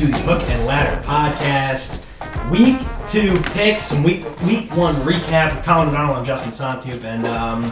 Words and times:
to 0.00 0.06
the 0.06 0.18
Hook 0.20 0.48
and 0.48 0.64
Ladder 0.64 1.02
podcast. 1.02 2.06
Week 2.50 2.78
two 3.06 3.34
picks, 3.52 3.82
some 3.82 4.02
week 4.02 4.24
week 4.40 4.74
one 4.74 4.94
recap. 5.02 5.54
with 5.54 5.62
Colin 5.62 5.88
O'Donnell, 5.88 6.14
I'm 6.14 6.24
Justin 6.24 6.52
Santup, 6.52 7.04
and 7.04 7.26
um, 7.26 7.70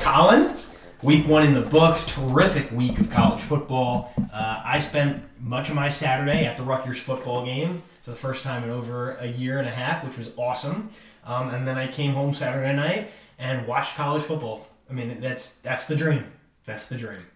Colin. 0.00 0.56
Week 1.02 1.28
one 1.28 1.42
in 1.42 1.52
the 1.52 1.60
books. 1.60 2.06
Terrific 2.06 2.72
week 2.72 2.98
of 2.98 3.10
college 3.10 3.42
football. 3.42 4.10
Uh, 4.32 4.62
I 4.64 4.78
spent 4.78 5.22
much 5.38 5.68
of 5.68 5.74
my 5.74 5.90
Saturday 5.90 6.46
at 6.46 6.56
the 6.56 6.62
Rutgers 6.62 6.98
football 6.98 7.44
game 7.44 7.82
for 8.04 8.08
the 8.08 8.16
first 8.16 8.42
time 8.42 8.64
in 8.64 8.70
over 8.70 9.16
a 9.16 9.26
year 9.26 9.58
and 9.58 9.68
a 9.68 9.72
half, 9.72 10.02
which 10.02 10.16
was 10.16 10.30
awesome. 10.38 10.88
Um, 11.24 11.50
and 11.50 11.68
then 11.68 11.76
I 11.76 11.88
came 11.88 12.12
home 12.12 12.32
Saturday 12.32 12.74
night 12.74 13.10
and 13.38 13.66
watched 13.66 13.96
college 13.96 14.22
football. 14.22 14.66
I 14.88 14.94
mean, 14.94 15.20
that's 15.20 15.56
that's 15.56 15.86
the 15.86 15.94
dream. 15.94 16.24
That's 16.64 16.88
the 16.88 16.96
dream. 16.96 17.26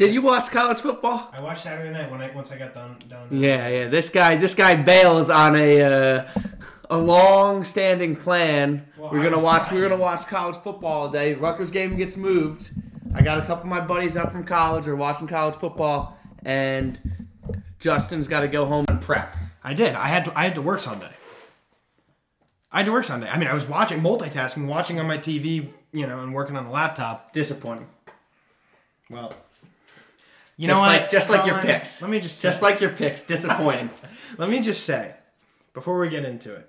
Did 0.00 0.14
you 0.14 0.22
watch 0.22 0.50
college 0.50 0.78
football? 0.78 1.28
I 1.30 1.40
watched 1.40 1.62
Saturday 1.62 1.90
night 1.90 2.10
when 2.10 2.22
I 2.22 2.34
once 2.34 2.50
I 2.50 2.56
got 2.56 2.74
done 2.74 2.96
done. 3.06 3.28
Yeah, 3.30 3.68
yeah. 3.68 3.88
This 3.88 4.08
guy, 4.08 4.34
this 4.34 4.54
guy 4.54 4.74
bails 4.74 5.28
on 5.28 5.54
a 5.54 5.82
uh, 5.82 6.26
a 6.88 6.96
long-standing 6.96 8.16
plan. 8.16 8.86
Well, 8.96 9.10
we're 9.10 9.22
gonna 9.22 9.38
watch. 9.38 9.64
fine. 9.64 9.74
We're 9.74 9.86
gonna 9.86 10.00
watch 10.00 10.26
college 10.26 10.56
football 10.56 11.02
all 11.02 11.08
day. 11.10 11.34
Rutgers 11.34 11.70
game 11.70 11.98
gets 11.98 12.16
moved. 12.16 12.70
I 13.14 13.20
got 13.20 13.40
a 13.40 13.42
couple 13.42 13.64
of 13.64 13.68
my 13.68 13.82
buddies 13.82 14.16
up 14.16 14.32
from 14.32 14.42
college 14.42 14.88
are 14.88 14.96
watching 14.96 15.26
college 15.26 15.56
football, 15.56 16.16
and 16.46 16.98
Justin's 17.78 18.26
got 18.26 18.40
to 18.40 18.48
go 18.48 18.64
home 18.64 18.86
and 18.88 19.02
prep. 19.02 19.36
I 19.62 19.74
did. 19.74 19.94
I 19.94 20.06
had 20.06 20.24
to, 20.24 20.32
I 20.34 20.44
had 20.44 20.54
to 20.54 20.62
work 20.62 20.80
Sunday. 20.80 21.12
I 22.72 22.78
had 22.78 22.86
to 22.86 22.92
work 22.92 23.04
Sunday. 23.04 23.28
I 23.28 23.36
mean, 23.36 23.48
I 23.48 23.52
was 23.52 23.66
watching 23.66 24.00
multitasking, 24.00 24.66
watching 24.66 24.98
on 24.98 25.06
my 25.06 25.18
TV, 25.18 25.68
you 25.92 26.06
know, 26.06 26.22
and 26.22 26.32
working 26.32 26.56
on 26.56 26.64
the 26.64 26.70
laptop. 26.70 27.34
Disappointing. 27.34 27.88
Well, 29.10 29.34
you 30.60 30.66
just 30.66 30.76
know 30.76 30.82
like 30.82 31.00
what? 31.02 31.10
just 31.10 31.30
like 31.30 31.46
your 31.46 31.58
picks. 31.58 32.02
Let 32.02 32.10
me 32.10 32.20
just 32.20 32.42
just 32.42 32.60
like 32.60 32.80
your 32.80 32.90
picks. 32.90 33.22
Disappointing. 33.22 33.88
let 34.38 34.50
me 34.50 34.60
just 34.60 34.84
say 34.84 35.14
before 35.72 35.98
we 35.98 36.10
get 36.10 36.24
into 36.24 36.54
it, 36.54 36.68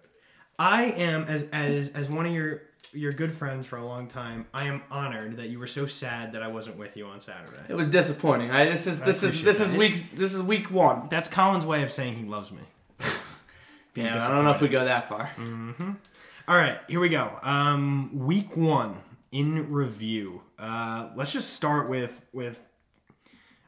I 0.57 0.83
am 0.85 1.25
as 1.25 1.45
as 1.51 1.89
as 1.89 2.09
one 2.09 2.25
of 2.25 2.31
your 2.31 2.61
your 2.93 3.11
good 3.11 3.33
friends 3.33 3.67
for 3.67 3.77
a 3.77 3.85
long 3.85 4.07
time. 4.07 4.45
I 4.53 4.67
am 4.67 4.81
honored 4.89 5.37
that 5.37 5.49
you 5.49 5.59
were 5.59 5.67
so 5.67 5.85
sad 5.85 6.31
that 6.33 6.41
I 6.41 6.47
wasn't 6.47 6.77
with 6.77 6.95
you 6.95 7.05
on 7.05 7.19
Saturday. 7.19 7.63
it 7.67 7.73
was 7.73 7.87
disappointing. 7.87 8.49
I, 8.49 8.65
this 8.65 8.87
is 8.87 9.01
this 9.01 9.23
is 9.23 9.41
this 9.43 9.59
is 9.59 9.73
week 9.73 9.97
this 10.15 10.33
is 10.33 10.41
week 10.41 10.71
one. 10.71 11.07
That's 11.09 11.27
Colin's 11.27 11.65
way 11.65 11.83
of 11.83 11.91
saying 11.91 12.15
he 12.15 12.23
loves 12.23 12.49
me. 12.51 12.61
Yeah, 13.93 14.25
I 14.25 14.29
don't 14.29 14.45
know 14.45 14.51
if 14.51 14.61
we 14.61 14.69
go 14.69 14.85
that 14.85 15.09
far. 15.09 15.31
All 16.47 16.55
right, 16.55 16.77
here 16.87 17.01
we 17.01 17.09
go. 17.09 17.37
Um, 17.43 18.09
week 18.25 18.55
one 18.55 18.95
in 19.33 19.69
review. 19.69 20.43
Uh, 20.57 21.09
let's 21.17 21.33
just 21.33 21.53
start 21.53 21.89
with 21.89 22.21
with. 22.31 22.63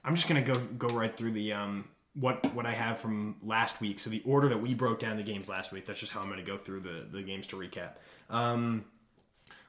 I'm 0.04 0.16
just 0.16 0.28
gonna 0.28 0.42
go 0.42 0.60
go 0.78 0.90
right 0.90 1.14
through 1.16 1.32
the 1.32 1.54
um 1.54 1.86
what 2.16 2.54
what 2.54 2.66
I 2.66 2.72
have 2.72 3.00
from 3.00 3.36
last 3.42 3.82
week. 3.82 4.00
So 4.00 4.10
the 4.10 4.22
order 4.26 4.50
that 4.50 4.62
we 4.62 4.74
broke 4.74 5.00
down 5.00 5.18
the 5.18 5.24
games 5.24 5.50
last 5.50 5.72
week. 5.72 5.86
That's 5.86 6.00
just 6.00 6.12
how 6.12 6.22
I'm 6.22 6.30
gonna 6.30 6.44
go 6.44 6.58
through 6.58 6.82
the 6.82 7.08
the 7.12 7.24
games 7.24 7.48
to 7.48 7.56
recap. 7.56 7.92
Um, 8.30 8.86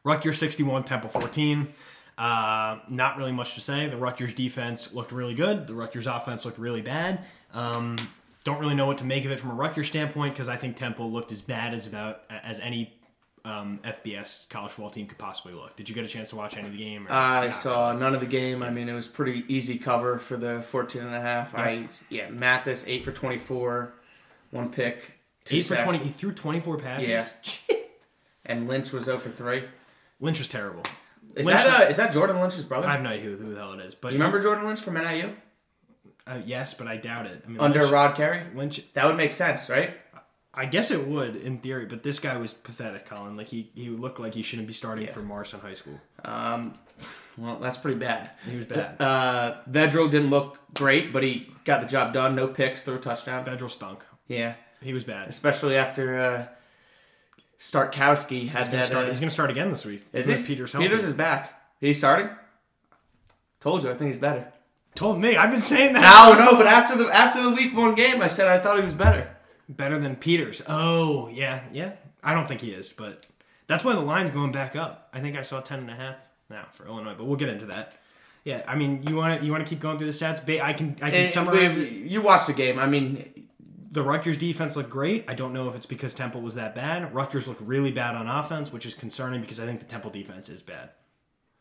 Rutgers 0.04 0.38
61, 0.38 0.84
Temple 0.84 1.08
14. 1.10 1.72
Uh, 2.16 2.78
not 2.88 3.16
really 3.16 3.32
much 3.32 3.54
to 3.54 3.60
say. 3.60 3.88
The 3.88 3.96
Rutgers 3.96 4.34
defense 4.34 4.92
looked 4.92 5.12
really 5.12 5.34
good. 5.34 5.66
The 5.66 5.74
Rutgers 5.74 6.06
offense 6.06 6.44
looked 6.44 6.58
really 6.58 6.82
bad. 6.82 7.24
Um, 7.52 7.96
don't 8.44 8.60
really 8.60 8.74
know 8.74 8.86
what 8.86 8.98
to 8.98 9.04
make 9.04 9.24
of 9.24 9.30
it 9.30 9.40
from 9.40 9.50
a 9.50 9.54
Rutgers 9.54 9.88
standpoint 9.88 10.34
because 10.34 10.48
I 10.48 10.56
think 10.56 10.76
Temple 10.76 11.10
looked 11.10 11.32
as 11.32 11.40
bad 11.40 11.72
as 11.74 11.86
about 11.86 12.22
as 12.28 12.60
any 12.60 12.94
um, 13.44 13.80
FBS 13.84 14.48
college 14.48 14.72
football 14.72 14.90
team 14.90 15.06
could 15.06 15.18
possibly 15.18 15.52
look. 15.52 15.76
Did 15.76 15.88
you 15.88 15.94
get 15.94 16.04
a 16.04 16.08
chance 16.08 16.30
to 16.30 16.36
watch 16.36 16.56
any 16.56 16.66
of 16.66 16.72
the 16.72 16.78
game? 16.78 17.06
or 17.06 17.12
I 17.12 17.48
not? 17.48 17.56
saw 17.56 17.92
none 17.92 18.14
of 18.14 18.20
the 18.20 18.26
game. 18.26 18.62
I 18.62 18.70
mean, 18.70 18.88
it 18.88 18.94
was 18.94 19.06
pretty 19.06 19.44
easy 19.48 19.78
cover 19.78 20.18
for 20.18 20.36
the 20.36 20.62
14 20.62 21.02
and 21.02 21.14
a 21.14 21.20
half. 21.20 21.54
I 21.54 21.88
yeah, 22.08 22.30
Mathis 22.30 22.84
8 22.86 23.04
for 23.04 23.12
24, 23.12 23.92
one 24.50 24.70
pick, 24.70 25.12
eight 25.50 25.66
for 25.66 25.76
twenty. 25.76 25.98
He 25.98 26.10
threw 26.10 26.32
twenty 26.32 26.60
four 26.60 26.78
passes. 26.78 27.08
Yeah. 27.08 27.26
and 28.46 28.68
Lynch 28.68 28.92
was 28.92 29.04
0 29.04 29.18
for 29.18 29.30
3. 29.30 29.64
Lynch 30.20 30.38
was 30.38 30.48
terrible. 30.48 30.82
Is 31.34 31.44
Lynch- 31.44 31.64
that 31.64 31.82
uh, 31.82 31.90
is 31.90 31.96
that 31.96 32.12
Jordan 32.12 32.40
Lynch's 32.40 32.64
brother? 32.64 32.86
I 32.86 32.92
have 32.92 33.02
no 33.02 33.10
idea 33.10 33.30
who, 33.30 33.36
who 33.36 33.54
the 33.54 33.58
hell 33.60 33.72
it 33.72 33.80
is, 33.80 33.94
but 33.94 34.12
you 34.12 34.18
remember 34.18 34.40
Jordan 34.40 34.64
Lynch 34.66 34.80
from 34.80 34.94
NIU? 34.94 35.34
Uh, 36.26 36.40
yes, 36.46 36.72
but 36.72 36.86
I 36.86 36.96
doubt 36.96 37.26
it. 37.26 37.42
I 37.44 37.48
mean, 37.48 37.60
Under 37.60 37.80
Lynch, 37.80 37.92
Rod 37.92 38.14
Carey? 38.16 38.42
Lynch 38.54 38.80
That 38.94 39.06
would 39.06 39.16
make 39.16 39.32
sense, 39.32 39.68
right? 39.68 39.94
I 40.56 40.66
guess 40.66 40.90
it 40.90 41.06
would 41.08 41.34
in 41.36 41.58
theory, 41.58 41.86
but 41.86 42.02
this 42.02 42.18
guy 42.20 42.36
was 42.36 42.54
pathetic, 42.54 43.06
Colin. 43.06 43.36
Like 43.36 43.48
he, 43.48 43.70
he 43.74 43.88
looked 43.88 44.20
like 44.20 44.34
he 44.34 44.42
shouldn't 44.42 44.68
be 44.68 44.74
starting 44.74 45.04
Yeah. 45.06 45.12
for 45.12 45.20
Morrison 45.20 45.58
High 45.60 45.74
School. 45.74 46.00
Um, 46.24 46.74
well, 47.36 47.58
that's 47.58 47.76
pretty 47.76 47.98
bad. 47.98 48.30
He 48.48 48.56
was 48.56 48.64
bad. 48.66 49.00
Uh, 49.00 49.56
Vedral 49.68 50.10
didn't 50.10 50.30
look 50.30 50.58
great, 50.72 51.12
but 51.12 51.22
he 51.24 51.48
got 51.64 51.80
the 51.80 51.88
job 51.88 52.12
done. 52.12 52.34
No 52.36 52.46
picks, 52.46 52.82
threw 52.82 52.94
a 52.94 52.98
touchdown. 52.98 53.44
Vedral 53.44 53.68
stunk. 53.70 54.04
Yeah, 54.28 54.54
He 54.80 54.92
was 54.92 55.02
bad. 55.04 55.28
especially 55.28 55.74
after 55.76 56.18
uh, 56.20 56.46
Sitkowski 57.58 58.48
had 58.48 58.64
He's 58.64 58.70
that. 58.72 58.86
start, 58.86 59.06
uh, 59.06 59.08
he's 59.10 59.20
gonna 59.20 59.30
start 59.30 59.50
again 59.50 59.70
this 59.70 59.84
week. 59.84 60.04
Is 60.12 60.26
With 60.26 60.38
he? 60.38 60.42
Peters 60.44 60.72
healthy. 60.72 60.88
Peters 60.88 61.04
is 61.04 61.14
back. 61.14 61.52
He's 61.80 61.98
starting. 61.98 62.28
Told 63.60 63.82
you, 63.82 63.90
I 63.90 63.94
think 63.94 64.12
he's 64.12 64.20
better. 64.20 64.52
told 64.94 65.20
me. 65.20 65.36
I've 65.36 65.50
been 65.50 65.62
saying 65.62 65.94
that. 65.94 66.02
No, 66.38 66.44
no, 66.44 66.56
but 66.56 66.66
after 66.66 66.96
the 66.96 67.08
after 67.14 67.42
the 67.42 67.50
week 67.50 67.74
one 67.76 67.94
game, 67.94 68.20
I 68.22 68.28
said 68.28 68.46
I 68.46 68.58
thought 68.60 68.78
he 68.78 68.84
was 68.84 68.94
better. 68.94 69.34
Better 69.68 69.98
than 69.98 70.16
Peters. 70.16 70.60
Oh 70.68 71.28
yeah, 71.28 71.62
yeah. 71.72 71.92
I 72.22 72.34
don't 72.34 72.46
think 72.48 72.60
he 72.60 72.70
is, 72.72 72.92
but 72.92 73.26
that's 73.66 73.84
why 73.84 73.94
the 73.94 74.00
line's 74.00 74.30
going 74.30 74.52
back 74.52 74.76
up. 74.76 75.08
I 75.12 75.20
think 75.20 75.36
I 75.36 75.42
saw 75.42 75.60
ten 75.60 75.78
and 75.80 75.90
a 75.90 75.94
half 75.94 76.16
now 76.50 76.66
for 76.72 76.86
Illinois, 76.86 77.14
but 77.16 77.24
we'll 77.26 77.36
get 77.36 77.48
into 77.48 77.66
that. 77.66 77.94
Yeah, 78.44 78.62
I 78.68 78.74
mean, 78.76 79.02
you 79.08 79.16
want 79.16 79.40
to 79.40 79.46
you 79.46 79.50
want 79.52 79.64
to 79.66 79.68
keep 79.70 79.80
going 79.80 79.96
through 79.96 80.08
the 80.12 80.12
stats? 80.12 80.40
I 80.60 80.72
can 80.74 80.96
I 81.00 81.10
can 81.10 81.14
Eh, 81.26 81.30
summarize 81.30 81.76
it. 81.76 81.90
You 81.90 82.20
watched 82.20 82.46
the 82.46 82.52
game. 82.52 82.78
I 82.78 82.86
mean, 82.86 83.46
The 83.90 84.02
Rutgers 84.02 84.36
defense 84.36 84.76
looked 84.76 84.90
great. 84.90 85.24
I 85.28 85.34
don't 85.34 85.54
know 85.54 85.66
if 85.68 85.74
it's 85.74 85.86
because 85.86 86.12
Temple 86.12 86.42
was 86.42 86.54
that 86.56 86.74
bad. 86.74 87.14
Rutgers 87.14 87.48
looked 87.48 87.62
really 87.62 87.90
bad 87.90 88.14
on 88.16 88.28
offense, 88.28 88.70
which 88.70 88.84
is 88.84 88.94
concerning 88.94 89.40
because 89.40 89.60
I 89.60 89.64
think 89.64 89.80
the 89.80 89.86
Temple 89.86 90.10
defense 90.10 90.50
is 90.50 90.60
bad. 90.60 90.90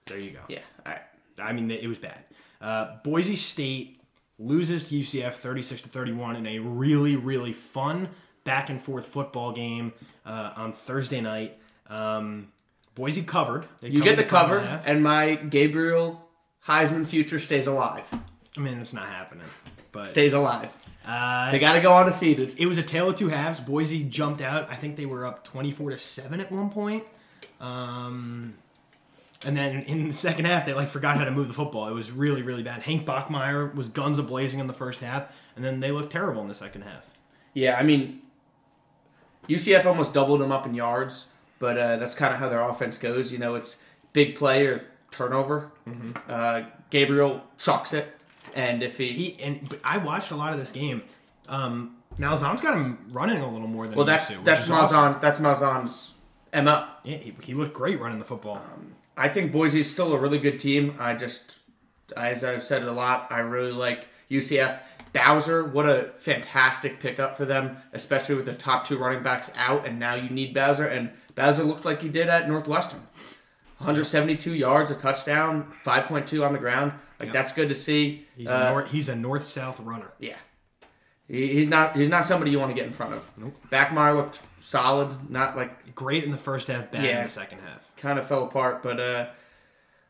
There 0.08 0.20
you 0.20 0.32
go. 0.32 0.40
yeah. 0.50 0.60
All 0.86 0.92
right. 0.92 1.02
I 1.40 1.54
mean, 1.54 1.72
it 1.72 1.88
was 1.88 2.00
bad. 2.00 2.20
Uh, 2.60 2.98
Boise 3.04 3.38
State 3.38 4.02
loses 4.40 4.84
to 4.86 4.96
UCF 5.00 5.34
36 5.36 5.84
to 5.84 5.90
31 5.90 6.36
in 6.36 6.48
a 6.48 6.60
really, 6.60 7.16
really 7.16 7.54
fun 7.54 8.10
back 8.44 8.70
and 8.70 8.82
forth 8.82 9.06
football 9.06 9.52
game 9.54 9.94
uh, 10.26 10.52
on 10.56 10.74
Thursday 10.74 11.22
night. 11.22 11.58
Um, 11.88 12.50
Boise 12.96 13.24
covered. 13.24 13.66
They 13.82 13.90
You 13.90 14.02
get 14.02 14.18
the 14.18 14.24
cover, 14.24 14.60
and 14.60 14.86
and 14.86 15.04
my 15.04 15.36
Gabriel 15.36 16.28
Heisman 16.68 17.06
future 17.06 17.40
stays 17.40 17.68
alive. 17.68 18.04
I 18.56 18.60
mean, 18.60 18.80
it's 18.80 18.94
not 18.94 19.08
happening, 19.08 19.48
but 19.92 20.08
Stays 20.12 20.34
alive. 20.34 20.70
uh, 21.06 21.50
They 21.52 21.58
got 21.60 21.74
to 21.74 21.82
go 21.82 21.94
undefeated. 21.98 22.54
it 22.58 22.68
was 22.68 22.78
a 22.78 22.84
tale 22.84 23.10
of 23.10 23.16
two 23.16 23.30
halves. 23.30 23.60
Boise 23.60 24.04
jumped 24.04 24.42
out. 24.42 24.70
I 24.70 24.76
think 24.76 24.96
they 24.96 25.08
were 25.08 25.26
up 25.26 25.44
24 25.44 25.90
to 25.92 25.98
7 25.98 26.40
at 26.40 26.52
one 26.52 26.70
point. 26.70 27.04
Um, 27.60 28.56
and 29.46 29.58
then 29.58 29.84
in 29.84 30.08
the 30.08 30.14
second 30.14 30.46
half, 30.46 30.66
they 30.66 30.74
like 30.74 30.90
forgot 30.90 31.18
how 31.18 31.26
to 31.26 31.32
move 31.32 31.48
the 31.48 31.54
football. 31.54 31.88
It 31.88 31.94
was 31.94 32.12
really, 32.12 32.42
really 32.42 32.64
bad. 32.64 32.84
Hank 32.84 33.06
Bachmeier 33.06 33.74
was 33.74 33.90
guns 33.90 34.20
a 34.20 34.24
blazing 34.24 34.60
in 34.60 34.68
the 34.68 34.74
first 34.74 35.00
half, 35.00 35.26
and 35.56 35.64
then 35.64 35.80
they 35.80 35.92
looked 35.92 36.12
terrible 36.12 36.42
in 36.42 36.48
the 36.48 36.56
second 36.56 36.84
half. 36.84 37.06
Yeah, 37.54 37.76
I 37.78 37.84
mean, 37.84 38.22
UCF 39.48 39.86
almost 39.86 40.14
doubled 40.14 40.42
them 40.42 40.52
up 40.52 40.66
in 40.66 40.74
yards, 40.74 41.28
but 41.60 41.78
uh, 41.78 41.98
that's 41.98 42.16
kind 42.16 42.34
of 42.34 42.40
how 42.40 42.50
their 42.50 42.62
offense 42.62 42.98
goes. 42.98 43.32
You 43.32 43.38
know, 43.38 43.56
it's 43.56 43.78
big 44.14 44.36
play 44.36 44.66
or 44.66 44.86
turnover. 45.12 45.72
Uh, 46.28 46.64
Gabriel 46.90 47.44
chucks 47.58 47.94
it, 47.94 48.08
and 48.56 48.82
if 48.84 48.98
he, 48.98 49.12
He 49.12 49.42
and 49.42 49.68
but 49.68 49.80
I 49.84 49.98
watched 49.98 50.32
a 50.32 50.36
lot 50.36 50.54
of 50.54 50.60
this 50.60 50.72
game. 50.72 51.04
Um, 51.48 51.98
Malzahn's 52.18 52.62
got 52.62 52.76
him 52.76 52.98
running 53.12 53.40
a 53.40 53.52
little 53.52 53.68
more 53.68 53.88
than 53.88 53.96
well, 53.96 54.06
he 54.06 54.12
that's 54.12 54.28
to, 54.28 54.40
that's 54.44 54.66
is 54.66 54.70
awesome. 54.70 54.98
Malzahn's 54.98 55.20
that's 55.22 55.40
Malzahn's 55.40 56.12
mo. 56.54 56.88
Yeah, 57.04 57.18
he, 57.18 57.36
he 57.42 57.54
looked 57.54 57.74
great 57.74 58.00
running 58.00 58.20
the 58.20 58.26
football. 58.26 58.62
I 59.16 59.30
think 59.30 59.52
Boise's 59.52 59.90
still 59.92 60.14
a 60.14 60.20
really 60.20 60.40
good 60.40 60.60
team. 60.60 60.96
I 61.00 61.14
just, 61.16 61.58
as 62.18 62.44
I've 62.44 62.64
said 62.64 62.82
it 62.82 62.88
a 62.88 62.92
lot, 62.92 63.28
I 63.30 63.40
really 63.40 63.72
like 63.72 64.08
UCF. 64.30 64.80
Bowser, 65.14 65.64
what 65.64 65.88
a 65.88 66.10
fantastic 66.20 67.00
pickup 67.00 67.38
for 67.38 67.46
them, 67.46 67.78
especially 67.94 68.34
with 68.34 68.46
the 68.48 68.56
top 68.56 68.88
two 68.88 68.98
running 68.98 69.22
backs 69.22 69.52
out, 69.56 69.86
and 69.86 70.00
now 70.00 70.16
you 70.16 70.30
need 70.30 70.56
Bowser. 70.56 70.88
And 70.88 71.12
Bowser 71.36 71.64
looked 71.64 71.86
like 71.86 72.02
he 72.02 72.10
did 72.10 72.28
at 72.30 72.48
Northwestern. 72.48 73.02
172 73.78 74.54
yards, 74.54 74.90
a 74.92 74.96
touchdown, 74.96 75.72
5.2 75.86 76.46
on 76.46 76.54
the 76.54 76.60
ground. 76.60 76.94
Like 77.20 77.28
Yeah. 77.28 77.34
that's 77.34 77.52
good 77.52 77.70
to 77.70 77.76
see. 77.76 78.26
He's 78.36 78.50
Uh, 78.50 78.66
a 78.68 78.72
north, 78.72 78.92
he's 78.92 79.10
a 79.10 79.16
north 79.16 79.46
south 79.46 79.80
runner. 79.80 80.12
yeah, 80.20 80.36
he, 81.28 81.54
he's 81.54 81.70
not 81.70 81.96
he's 81.96 82.10
not 82.10 82.26
somebody 82.26 82.52
you 82.52 82.60
want 82.60 82.72
to 82.72 82.76
get 82.76 82.86
in 82.88 82.94
front 82.94 83.14
of. 83.14 83.30
Nope. 83.38 83.56
Bachmeier 83.72 84.16
looked 84.16 84.42
solid, 84.62 85.30
not 85.30 85.56
like 85.56 85.94
Great 85.96 86.24
in 86.24 86.32
the 86.32 86.38
first 86.38 86.68
half, 86.70 86.90
bad 86.92 87.06
in 87.06 87.24
the 87.26 87.30
second 87.30 87.60
half. 87.60 87.82
Kind 88.04 88.20
of 88.20 88.28
fell 88.28 88.44
apart. 88.44 88.84
But 88.84 89.00
uh, 89.00 89.28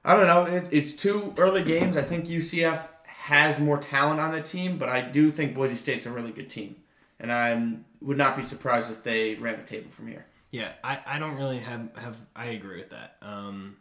I 0.04 0.16
don't 0.18 0.28
know. 0.28 0.44
It, 0.58 0.68
it's 0.72 0.92
two 0.94 1.34
early 1.38 1.64
games. 1.64 1.96
I 1.96 2.02
think 2.02 2.26
UCF 2.26 2.82
has 3.06 3.60
more 3.60 3.78
talent 3.78 4.20
on 4.20 4.34
the 4.34 4.42
team, 4.42 4.78
but 4.78 4.90
I 4.90 5.00
do 5.02 5.32
think 5.32 5.56
Boise 5.56 5.76
State's 5.76 6.06
a 6.06 6.12
really 6.12 6.32
good 6.32 6.50
team, 6.50 6.76
and 7.22 7.32
I 7.32 7.78
would 8.02 8.18
not 8.18 8.36
be 8.36 8.44
surprised 8.44 8.92
if 8.92 9.02
they 9.04 9.36
ran 9.36 9.58
the 9.58 9.66
table 9.66 9.90
from 9.90 10.08
here. 10.08 10.26
Yeah, 10.52 10.74
I, 10.84 11.00
I 11.06 11.20
don't 11.20 11.36
really 11.36 11.60
have 11.60 11.90
have 11.96 12.18
I 12.36 12.48
agree 12.48 12.78
with 12.80 12.90
that. 12.90 13.16
Um, 13.22 13.78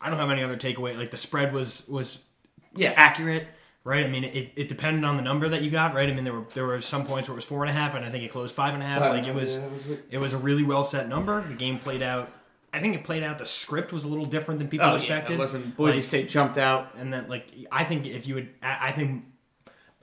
I 0.00 0.10
don't 0.10 0.18
have 0.18 0.30
any 0.30 0.42
other 0.42 0.56
takeaway. 0.56 0.98
Like 0.98 1.10
the 1.12 1.18
spread 1.18 1.52
was 1.52 1.86
was 1.88 2.18
Yeah, 2.74 2.92
accurate. 2.96 3.46
right? 3.84 4.04
I 4.04 4.08
mean, 4.08 4.24
it, 4.24 4.50
it 4.56 4.68
depended 4.68 5.04
on 5.04 5.16
the 5.16 5.22
number 5.22 5.48
that 5.48 5.62
you 5.62 5.70
got, 5.70 5.94
right? 5.94 6.08
I 6.08 6.12
mean, 6.12 6.24
there 6.24 6.34
were 6.34 6.44
there 6.52 6.66
were 6.66 6.80
some 6.80 7.06
points 7.06 7.28
where 7.28 7.34
it 7.34 7.36
was 7.36 7.44
four 7.44 7.62
and 7.62 7.70
a 7.70 7.72
half, 7.72 7.94
and 7.94 8.04
I 8.04 8.10
think 8.10 8.24
it 8.24 8.30
closed 8.32 8.54
five 8.54 8.74
and 8.74 8.82
a 8.82 8.86
half. 8.86 9.00
like 9.02 9.26
it 9.26 9.34
was, 9.34 9.56
Yeah, 9.56 9.64
it 9.64 9.70
was- 9.72 9.88
it 10.10 10.18
was 10.18 10.32
a 10.32 10.38
really 10.38 10.62
well 10.64 10.82
set 10.84 11.08
number. 11.08 11.42
The 11.46 11.54
game 11.54 11.78
played 11.78 12.02
out. 12.02 12.30
I 12.74 12.80
think 12.80 12.94
it 12.94 13.04
played 13.04 13.22
out. 13.22 13.38
The 13.38 13.46
script 13.46 13.92
was 13.92 14.04
a 14.04 14.08
little 14.08 14.26
different 14.26 14.58
than 14.60 14.68
people 14.68 14.86
Oh 14.86 14.90
yeah, 14.90 14.96
expected. 14.96 15.34
it 15.34 15.38
wasn't. 15.38 15.76
Boise 15.76 15.96
Like, 15.98 16.04
State 16.04 16.28
jumped 16.28 16.58
out. 16.58 16.94
and 16.98 17.12
then 17.12 17.28
like 17.28 17.46
I 17.70 17.84
think 17.84 18.06
if 18.06 18.26
you 18.26 18.34
would, 18.36 18.48
I 18.62 18.88
I 18.88 18.92
think 18.92 19.24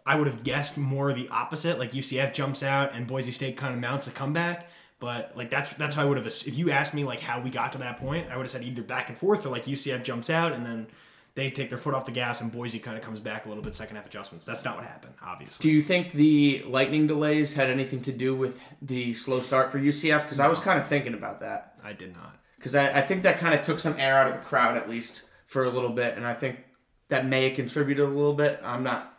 I 0.06 0.16
would 0.16 0.28
have 0.28 0.44
guessed 0.44 0.78
more 0.78 1.14
the 1.14 1.30
opposite. 1.30 1.78
Like 1.78 1.92
UCF 1.92 2.34
jumps 2.34 2.64
out 2.64 2.94
and 2.96 3.06
Boise 3.08 3.32
State 3.32 3.58
kind 3.58 3.74
of 3.74 3.80
mounts 3.80 4.08
a 4.08 4.12
comeback. 4.12 4.70
But 5.00 5.34
like 5.36 5.50
that's 5.50 5.72
that's 5.74 5.96
how 5.96 6.04
I 6.04 6.06
would 6.06 6.18
have. 6.18 6.28
If 6.28 6.56
you 6.56 6.72
asked 6.72 6.94
me 6.94 7.04
like 7.04 7.20
how 7.20 7.40
we 7.42 7.50
got 7.50 7.72
to 7.74 7.80
that 7.80 8.00
point, 8.00 8.28
I 8.30 8.38
would 8.38 8.44
have 8.44 8.52
said 8.52 8.64
either 8.64 8.84
back 8.84 9.10
and 9.10 9.18
forth 9.18 9.46
or 9.46 9.50
like 9.50 9.66
UCF 9.66 10.04
jumps 10.04 10.30
out 10.30 10.54
and 10.54 10.64
then 10.66 10.88
they 11.34 11.50
take 11.50 11.70
their 11.70 11.78
foot 11.78 11.94
off 11.94 12.06
the 12.06 12.12
gas 12.12 12.42
and 12.42 12.52
Boise 12.52 12.78
kind 12.78 12.98
of 12.98 13.04
comes 13.04 13.20
back 13.22 13.46
a 13.46 13.48
little 13.48 13.64
bit 13.64 13.74
second 13.74 13.96
half 13.96 14.06
adjustments. 14.06 14.44
That's 14.44 14.66
not 14.66 14.76
what 14.76 14.86
happened, 14.86 15.14
obviously. 15.24 15.64
Do 15.64 15.70
you 15.74 15.82
think 15.82 16.12
the 16.12 16.62
lightning 16.68 17.08
delays 17.08 17.54
had 17.54 17.70
anything 17.70 18.02
to 18.02 18.12
do 18.12 18.36
with 18.36 18.60
the 18.82 19.14
slow 19.14 19.40
start 19.40 19.72
for 19.72 19.80
UCF? 19.80 20.24
Because 20.24 20.40
I 20.42 20.48
was 20.50 20.60
kind 20.60 20.78
of 20.80 20.88
thinking 20.88 21.14
about 21.14 21.40
that. 21.40 21.76
I 21.84 21.94
did 21.94 22.14
not. 22.14 22.36
Because 22.62 22.76
I, 22.76 23.00
I 23.00 23.02
think 23.02 23.24
that 23.24 23.40
kind 23.40 23.56
of 23.56 23.66
took 23.66 23.80
some 23.80 24.00
air 24.00 24.16
out 24.16 24.28
of 24.28 24.34
the 24.34 24.40
crowd 24.40 24.78
at 24.78 24.88
least 24.88 25.24
for 25.48 25.64
a 25.64 25.70
little 25.70 25.90
bit, 25.90 26.16
and 26.16 26.28
I 26.28 26.36
think 26.36 26.60
that 27.08 27.26
may 27.26 27.50
have 27.50 27.56
contributed 27.56 28.06
a 28.06 28.08
little 28.08 28.36
bit. 28.36 28.62
I'm 28.64 28.84
not. 28.84 29.18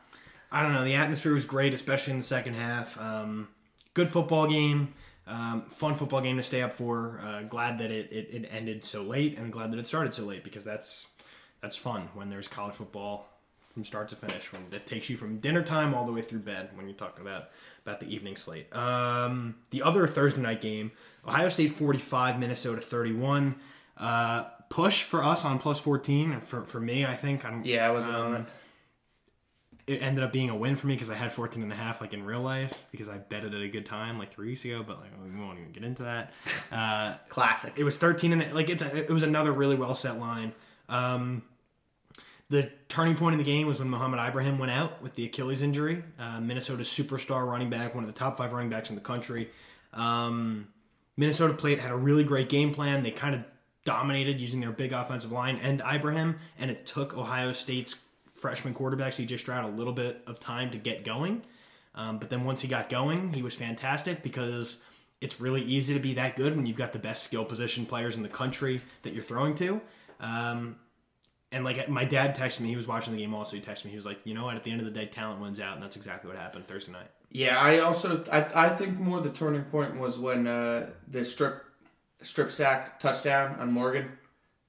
I 0.53 0.62
don't 0.62 0.73
know. 0.73 0.85
The 0.85 0.94
atmosphere 0.94 1.35
was 1.35 1.44
great, 1.44 1.75
especially 1.75 2.12
in 2.12 2.21
the 2.21 2.25
second 2.25 2.55
half. 2.55 2.99
Um, 3.00 3.49
good 3.94 4.09
football 4.09 4.47
game, 4.47 4.94
um, 5.27 5.65
fun 5.69 5.97
football 5.97 6.21
game 6.21 6.37
to 6.37 6.43
stay 6.44 6.62
up 6.62 6.73
for. 6.73 7.21
Uh, 7.21 7.43
glad 7.43 7.79
that 7.79 7.91
it, 7.91 8.12
it, 8.12 8.29
it 8.33 8.49
ended 8.53 8.85
so 8.85 9.03
late, 9.03 9.37
and 9.37 9.53
glad 9.53 9.73
that 9.73 9.79
it 9.79 9.87
started 9.87 10.15
so 10.15 10.23
late 10.23 10.44
because 10.44 10.62
that's 10.62 11.09
that's 11.61 11.75
fun 11.77 12.11
when 12.15 12.31
there's 12.31 12.47
college 12.47 12.75
football 12.77 13.29
from 13.73 13.85
start 13.85 14.09
to 14.11 14.17
finish. 14.17 14.53
When 14.53 14.62
it 14.71 14.87
takes 14.87 15.11
you 15.11 15.17
from 15.17 15.39
dinner 15.39 15.62
time 15.62 15.94
all 15.94 16.06
the 16.06 16.12
way 16.12 16.23
through 16.23 16.41
bed. 16.41 16.71
When 16.75 16.87
you're 16.87 16.97
talking 16.97 17.23
about 17.23 17.49
about 17.85 18.00
the 18.00 18.06
evening 18.06 18.37
slate. 18.37 18.75
Um, 18.75 19.56
the 19.71 19.83
other 19.83 20.06
Thursday 20.06 20.41
night 20.41 20.61
game, 20.61 20.93
Ohio 21.27 21.49
State 21.49 21.73
45, 21.73 22.39
Minnesota 22.39 22.81
31. 22.81 23.55
Uh, 23.97 24.45
push 24.69 25.03
for 25.03 25.23
us 25.23 25.45
on 25.45 25.59
plus 25.59 25.79
14. 25.81 26.41
For, 26.41 26.65
for 26.65 26.81
me, 26.81 27.05
I 27.05 27.17
think 27.17 27.45
I'm 27.45 27.65
Yeah, 27.65 27.87
I 27.87 27.91
wasn't 27.91 28.15
Um, 28.17 28.23
on 28.23 28.35
it. 28.41 28.47
it 29.95 30.03
ended 30.03 30.25
up 30.25 30.33
being 30.33 30.51
a 30.51 30.57
win 30.57 30.77
for 30.77 30.87
me 30.87 30.95
because 30.95 31.11
I 31.11 31.15
had 31.15 31.33
14 31.33 31.63
and 31.63 31.73
a 31.73 31.77
half 31.77 32.01
like 32.01 32.13
in 32.15 32.25
real 32.25 32.41
life 32.41 32.73
because 32.91 33.09
I 33.09 33.19
betted 33.19 33.55
at 33.55 33.61
a 33.63 33.69
good 33.69 33.85
time 33.87 34.19
like 34.19 34.33
three 34.33 34.49
weeks 34.49 34.65
ago, 34.65 34.83
but 34.87 34.99
like 35.01 35.11
we 35.23 35.39
won't 35.41 35.59
even 35.59 35.73
get 35.73 35.85
into 35.85 36.03
that. 36.05 36.33
Uh, 36.73 37.17
Classic. 37.29 37.73
it 37.77 37.85
was 37.85 37.99
13 37.99 38.33
and 38.33 38.55
like 38.55 38.71
it's 38.71 38.83
a, 38.83 38.97
it 38.97 39.11
was 39.11 39.23
another 39.23 39.53
really 39.53 39.77
well 39.77 39.95
set 39.95 40.19
line. 40.19 40.53
Um, 40.89 41.43
the 42.49 42.71
turning 42.89 43.15
point 43.15 43.35
in 43.35 43.39
the 43.39 43.45
game 43.45 43.67
was 43.67 43.79
when 43.79 43.89
Mohamed 43.91 44.21
Ibrahim 44.21 44.59
went 44.59 44.73
out 44.73 45.03
with 45.03 45.15
the 45.15 45.25
Achilles 45.27 45.61
injury. 45.63 46.03
Uh, 46.19 46.41
Minnesota's 46.41 46.89
superstar 46.89 47.47
running 47.47 47.69
back, 47.71 47.95
one 47.95 48.05
of 48.05 48.09
the 48.13 48.19
top 48.19 48.37
five 48.39 48.53
running 48.53 48.71
backs 48.71 48.89
in 48.91 48.95
the 48.95 49.01
country. 49.03 49.51
Um, 49.93 50.69
Minnesota 51.23 51.55
played 51.55 51.79
had 51.79 51.93
a 51.93 51.97
really 51.97 52.25
great 52.25 52.49
game 52.49 52.75
plan. 52.75 53.05
They 53.05 53.13
kind 53.13 53.37
of 53.37 53.45
dominated 53.85 54.41
using 54.41 54.59
their 54.59 54.73
big 54.73 54.93
offensive 54.93 55.31
line 55.31 55.57
and 55.63 55.81
Ibrahim, 55.81 56.35
and 56.59 56.69
it 56.69 56.85
took 56.85 57.17
Ohio 57.17 57.53
State's 57.53 57.95
freshman 58.35 58.75
quarterback 58.75 59.13
CJ 59.13 59.39
Stroud 59.39 59.65
a 59.65 59.69
little 59.69 59.93
bit 59.93 60.21
of 60.27 60.41
time 60.41 60.73
to 60.73 60.79
get 60.79 61.05
going. 61.05 61.43
Um, 61.95 62.19
but 62.19 62.29
then 62.29 62.43
once 62.43 62.61
he 62.61 62.67
got 62.67 62.89
going, 62.89 63.33
he 63.33 63.41
was 63.41 63.55
fantastic 63.55 64.21
because 64.21 64.79
it's 65.21 65.41
really 65.41 65.63
easy 65.63 65.95
to 65.95 66.01
be 66.01 66.15
that 66.15 66.35
good 66.35 66.57
when 66.57 66.67
you've 66.67 66.77
got 66.77 66.93
the 66.93 66.99
best 66.99 67.23
skill 67.23 67.45
position 67.45 67.87
players 67.87 68.17
in 68.17 68.25
the 68.25 68.29
country 68.29 68.81
that 69.05 69.15
you're 69.15 69.23
throwing 69.23 69.55
to. 69.55 69.81
Um, 70.19 70.75
and 71.53 71.63
like 71.63 71.89
my 71.89 72.05
dad 72.05 72.37
texted 72.37 72.61
me, 72.61 72.71
he 72.71 72.77
was 72.77 72.89
watching 72.89 73.15
the 73.15 73.21
game 73.21 73.33
also. 73.33 73.55
He 73.55 73.63
texted 73.63 73.85
me, 73.85 73.91
he 73.93 73.97
was 73.97 74.07
like, 74.07 74.19
you 74.25 74.35
know 74.35 74.45
what? 74.45 74.57
At 74.57 74.65
the 74.65 74.73
end 74.73 74.81
of 74.81 74.87
the 74.87 74.91
day, 74.91 75.07
talent 75.07 75.41
wins 75.41 75.61
out, 75.61 75.75
and 75.75 75.83
that's 75.85 75.95
exactly 75.95 76.27
what 76.27 76.37
happened 76.37 76.67
Thursday 76.67 76.91
night. 76.91 77.11
Yeah, 77.34 77.58
I 77.58 77.79
also 77.79 78.23
I, 78.31 78.67
I 78.67 78.69
think 78.69 78.99
more 78.99 79.20
the 79.20 79.31
turning 79.31 79.62
point 79.64 79.99
was 79.99 80.19
when 80.19 80.46
uh, 80.46 80.90
the 81.08 81.25
strip 81.25 81.64
strip 82.20 82.50
sack 82.52 83.00
touchdown 83.00 83.56
on 83.58 83.73
Morgan 83.73 84.11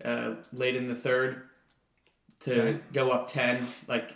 uh, 0.03 0.35
late 0.53 0.75
in 0.75 0.87
the 0.87 0.95
third 0.95 1.43
to 2.41 2.51
Okay. 2.61 2.79
go 2.93 3.11
up 3.11 3.29
ten. 3.29 3.65
Like 3.87 4.15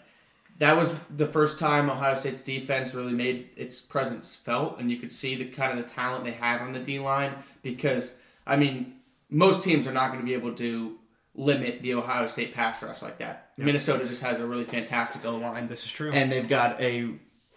that 0.60 0.76
was 0.78 0.94
the 1.16 1.28
first 1.28 1.60
time 1.60 1.90
Ohio 1.90 2.16
State's 2.16 2.42
defense 2.42 2.94
really 2.96 3.14
made 3.14 3.50
its 3.58 3.80
presence 3.82 4.36
felt, 4.36 4.80
and 4.80 4.90
you 4.90 4.98
could 4.98 5.12
see 5.12 5.36
the 5.36 5.46
kind 5.46 5.78
of 5.78 5.86
the 5.86 5.92
talent 5.94 6.24
they 6.24 6.32
have 6.32 6.62
on 6.62 6.72
the 6.74 6.80
D 6.80 7.00
line. 7.00 7.34
Because 7.62 8.14
I 8.46 8.56
mean, 8.56 8.96
most 9.30 9.62
teams 9.62 9.88
are 9.88 9.92
not 9.94 10.08
going 10.08 10.22
to 10.22 10.26
be 10.26 10.34
able 10.34 10.54
to 10.56 10.98
limit 11.36 11.82
the 11.82 11.94
Ohio 11.94 12.28
State 12.28 12.54
pass 12.54 12.82
rush 12.82 13.02
like 13.02 13.20
that. 13.20 13.50
Minnesota 13.58 14.08
just 14.08 14.22
has 14.24 14.40
a 14.40 14.48
really 14.48 14.64
fantastic 14.64 15.26
O 15.26 15.36
line 15.36 15.68
This 15.68 15.86
is 15.86 15.92
true. 15.92 16.12
and 16.14 16.32
they've 16.32 16.48
got 16.48 16.80
a 16.82 17.10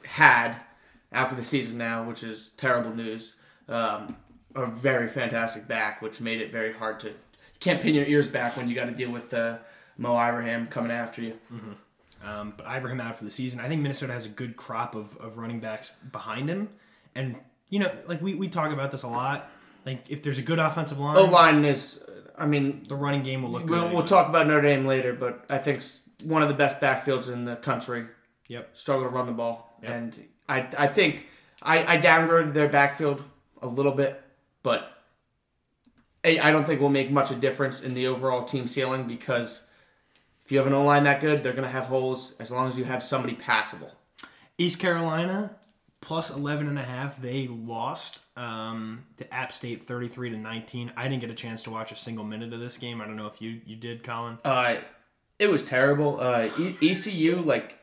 had 0.04 0.56
after 1.12 1.34
the 1.34 1.44
season 1.44 1.78
now, 1.78 2.04
which 2.04 2.22
is 2.22 2.50
terrible 2.56 2.94
news. 2.94 3.34
Um, 3.68 4.16
a 4.54 4.66
very 4.66 5.08
fantastic 5.08 5.68
back, 5.68 6.02
which 6.02 6.20
made 6.20 6.40
it 6.40 6.50
very 6.52 6.72
hard 6.72 6.98
to. 7.00 7.08
You 7.08 7.14
can't 7.60 7.80
pin 7.80 7.94
your 7.94 8.04
ears 8.06 8.28
back 8.28 8.56
when 8.56 8.68
you 8.68 8.74
got 8.74 8.86
to 8.86 8.92
deal 8.92 9.10
with 9.10 9.32
uh, 9.32 9.58
Mo 9.96 10.18
Ibrahim 10.18 10.66
coming 10.66 10.90
after 10.90 11.22
you. 11.22 11.34
Um, 12.22 12.52
but 12.56 12.66
Ibrahim 12.66 13.00
out 13.00 13.16
for 13.16 13.24
the 13.24 13.30
season. 13.30 13.60
I 13.60 13.68
think 13.68 13.80
Minnesota 13.80 14.12
has 14.12 14.26
a 14.26 14.30
good 14.30 14.56
crop 14.56 14.94
of, 14.94 15.16
of 15.18 15.38
running 15.38 15.60
backs 15.60 15.92
behind 16.12 16.48
him. 16.50 16.68
And, 17.14 17.36
you 17.68 17.78
know, 17.78 17.90
like 18.06 18.20
we, 18.20 18.34
we 18.34 18.48
talk 18.48 18.72
about 18.72 18.90
this 18.90 19.02
a 19.04 19.08
lot. 19.08 19.50
Like, 19.86 20.04
if 20.08 20.22
there's 20.22 20.38
a 20.38 20.42
good 20.42 20.58
offensive 20.58 20.98
line, 20.98 21.16
O 21.16 21.24
line 21.24 21.64
is, 21.64 22.00
I 22.36 22.44
mean, 22.46 22.84
the 22.88 22.94
running 22.94 23.22
game 23.22 23.42
will 23.42 23.50
look 23.50 23.66
good. 23.66 23.70
we'll, 23.84 23.94
we'll 23.96 24.06
talk 24.06 24.28
about 24.28 24.46
Notre 24.46 24.60
Dame 24.62 24.84
later, 24.84 25.14
but 25.14 25.46
I 25.48 25.56
think 25.58 25.82
one 26.24 26.42
of 26.42 26.48
the 26.48 26.54
best 26.54 26.78
backfields 26.80 27.32
in 27.32 27.44
the 27.46 27.56
country. 27.56 28.06
Yep. 28.48 28.76
Struggle 28.76 29.04
to 29.08 29.14
run 29.14 29.26
the 29.26 29.32
ball, 29.32 29.78
Yep. 29.82 29.90
and 29.92 30.24
I 30.50 30.68
I 30.76 30.86
think 30.86 31.26
I, 31.62 31.96
I 31.96 31.98
downgraded 31.98 32.54
their 32.54 32.68
backfield 32.68 33.22
a 33.62 33.68
little 33.68 33.92
bit, 33.92 34.22
but 34.62 35.02
I, 36.24 36.38
I 36.42 36.50
don't 36.50 36.66
think 36.66 36.80
will 36.80 36.88
make 36.88 37.10
much 37.10 37.30
of 37.30 37.38
a 37.38 37.40
difference 37.40 37.80
in 37.80 37.94
the 37.94 38.06
overall 38.06 38.44
team 38.44 38.66
ceiling 38.66 39.06
because 39.06 39.62
if 40.44 40.52
you 40.52 40.58
have 40.58 40.66
an 40.66 40.72
O 40.72 40.84
line 40.84 41.04
that 41.04 41.20
good, 41.20 41.42
they're 41.42 41.52
gonna 41.52 41.68
have 41.68 41.86
holes 41.86 42.34
as 42.40 42.50
long 42.50 42.66
as 42.66 42.76
you 42.76 42.84
have 42.84 43.02
somebody 43.02 43.34
passable. 43.34 43.92
East 44.58 44.78
Carolina 44.78 45.56
plus 46.00 46.30
11 46.30 46.66
and 46.66 46.78
a 46.78 46.82
half. 46.82 47.20
They 47.20 47.46
lost 47.48 48.18
um, 48.36 49.04
to 49.18 49.34
App 49.34 49.52
State 49.52 49.84
33 49.84 50.30
to 50.30 50.36
19. 50.36 50.92
I 50.96 51.04
didn't 51.08 51.20
get 51.20 51.30
a 51.30 51.34
chance 51.34 51.62
to 51.64 51.70
watch 51.70 51.92
a 51.92 51.96
single 51.96 52.24
minute 52.24 52.52
of 52.52 52.60
this 52.60 52.76
game. 52.76 53.00
I 53.00 53.06
don't 53.06 53.16
know 53.16 53.26
if 53.26 53.40
you, 53.40 53.60
you 53.66 53.76
did, 53.76 54.02
Colin. 54.02 54.38
Uh, 54.44 54.76
it 55.38 55.50
was 55.50 55.62
terrible. 55.64 56.20
Uh, 56.20 56.48
e- 56.58 56.76
ECU 56.82 57.36
like 57.36 57.78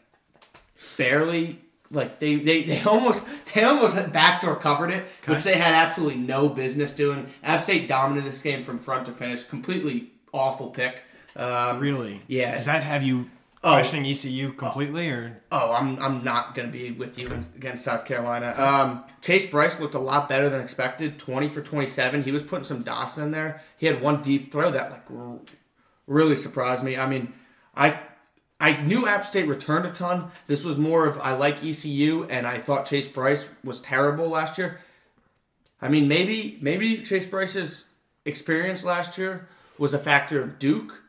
barely 0.97 1.61
like 1.91 2.19
they, 2.19 2.35
they, 2.35 2.63
they 2.63 2.81
almost 2.83 3.25
they 3.53 3.63
almost 3.63 3.95
backdoor 4.11 4.55
covered 4.57 4.91
it, 4.91 5.05
which 5.25 5.43
they 5.43 5.55
had 5.57 5.73
absolutely 5.73 6.19
no 6.19 6.49
business 6.49 6.93
doing. 6.93 7.27
App 7.43 7.63
State 7.63 7.87
dominated 7.87 8.29
this 8.29 8.41
game 8.41 8.63
from 8.63 8.77
front 8.79 9.05
to 9.05 9.11
finish. 9.11 9.43
Completely 9.43 10.11
awful 10.33 10.69
pick. 10.69 11.01
Um, 11.35 11.79
Really? 11.79 12.21
Yeah. 12.27 12.55
Does 12.55 12.65
that 12.65 12.83
have 12.83 13.03
you 13.03 13.29
Oh. 13.63 13.71
questioning 13.71 14.05
ECU 14.09 14.53
completely, 14.53 15.09
or 15.09 15.41
oh, 15.51 15.73
I'm 15.73 15.97
I'm 15.99 16.23
not 16.23 16.53
gonna 16.53 16.67
be 16.67 16.91
with 16.91 17.17
you 17.17 17.27
against 17.55 17.83
South 17.83 18.05
Carolina. 18.05 18.53
Um, 18.55 19.03
Chase 19.21 19.47
Brice 19.47 19.79
looked 19.79 19.95
a 19.95 19.99
lot 19.99 20.29
better 20.29 20.47
than 20.47 20.61
expected. 20.61 21.17
Twenty 21.17 21.49
for 21.49 21.61
twenty 21.61 21.87
seven. 21.87 22.21
He 22.23 22.31
was 22.31 22.43
putting 22.43 22.65
some 22.65 22.83
dots 22.83 23.17
in 23.17 23.31
there. 23.31 23.61
He 23.77 23.87
had 23.87 23.99
one 23.99 24.21
deep 24.21 24.51
throw 24.51 24.69
that 24.69 24.91
like 24.91 25.39
really 26.05 26.35
surprised 26.35 26.83
me. 26.83 26.97
I 26.97 27.07
mean, 27.09 27.33
I 27.75 27.99
I 28.59 28.81
knew 28.81 29.07
App 29.07 29.25
State 29.25 29.47
returned 29.47 29.85
a 29.85 29.91
ton. 29.91 30.31
This 30.47 30.63
was 30.63 30.77
more 30.77 31.05
of 31.05 31.19
I 31.19 31.33
like 31.33 31.63
ECU, 31.63 32.23
and 32.29 32.47
I 32.47 32.57
thought 32.57 32.85
Chase 32.85 33.07
Brice 33.07 33.47
was 33.63 33.79
terrible 33.79 34.27
last 34.27 34.57
year. 34.57 34.79
I 35.81 35.89
mean, 35.89 36.07
maybe 36.07 36.57
maybe 36.61 37.03
Chase 37.03 37.27
Brice's 37.27 37.85
experience 38.25 38.83
last 38.83 39.17
year 39.17 39.47
was 39.77 39.93
a 39.93 39.99
factor 39.99 40.41
of 40.41 40.57
Duke 40.57 41.01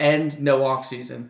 and 0.00 0.40
no 0.40 0.60
offseason 0.60 1.28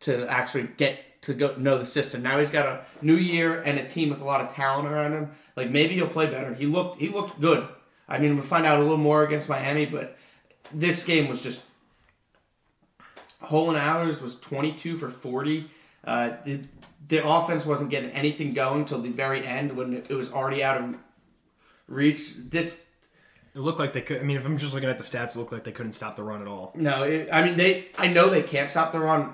to 0.00 0.30
actually 0.30 0.68
get 0.76 1.22
to 1.22 1.34
go 1.34 1.56
know 1.56 1.78
the 1.78 1.86
system. 1.86 2.22
Now 2.22 2.38
he's 2.38 2.50
got 2.50 2.66
a 2.66 2.84
new 3.02 3.16
year 3.16 3.60
and 3.60 3.78
a 3.78 3.88
team 3.88 4.10
with 4.10 4.20
a 4.20 4.24
lot 4.24 4.40
of 4.40 4.54
talent 4.54 4.88
around 4.88 5.12
him. 5.12 5.30
Like 5.56 5.70
maybe 5.70 5.94
he'll 5.94 6.06
play 6.06 6.26
better. 6.26 6.54
He 6.54 6.66
looked 6.66 7.00
he 7.00 7.08
looked 7.08 7.40
good. 7.40 7.66
I 8.08 8.18
mean, 8.18 8.36
we'll 8.36 8.44
find 8.44 8.64
out 8.64 8.78
a 8.78 8.82
little 8.82 8.96
more 8.96 9.24
against 9.24 9.48
Miami, 9.48 9.86
but 9.86 10.16
this 10.72 11.02
game 11.02 11.28
was 11.28 11.40
just 11.40 11.62
Holton 13.40 13.80
Ahlers 13.80 14.20
was 14.20 14.38
22 14.40 14.96
for 14.96 15.08
40. 15.08 15.68
Uh, 16.04 16.36
the, 16.44 16.60
the 17.08 17.26
offense 17.26 17.66
wasn't 17.66 17.90
getting 17.90 18.10
anything 18.10 18.52
going 18.52 18.84
till 18.84 19.00
the 19.00 19.10
very 19.10 19.46
end 19.46 19.72
when 19.76 19.94
it 19.94 20.10
was 20.10 20.32
already 20.32 20.62
out 20.62 20.80
of 20.80 20.94
reach. 21.88 22.34
This 22.36 22.86
it 23.54 23.60
looked 23.60 23.78
like 23.78 23.94
they 23.94 24.02
could? 24.02 24.20
I 24.20 24.22
mean, 24.22 24.36
if 24.36 24.44
I'm 24.44 24.58
just 24.58 24.74
looking 24.74 24.88
at 24.88 24.98
the 24.98 25.04
stats, 25.04 25.34
it 25.34 25.38
looked 25.38 25.52
like 25.52 25.64
they 25.64 25.72
couldn't 25.72 25.92
stop 25.92 26.14
the 26.14 26.22
run 26.22 26.42
at 26.42 26.48
all. 26.48 26.72
no, 26.74 27.04
it, 27.04 27.28
I 27.32 27.42
mean 27.42 27.56
they. 27.56 27.86
I 27.96 28.06
know 28.06 28.28
they 28.28 28.42
can't 28.42 28.68
stop 28.68 28.92
the 28.92 29.00
run 29.00 29.32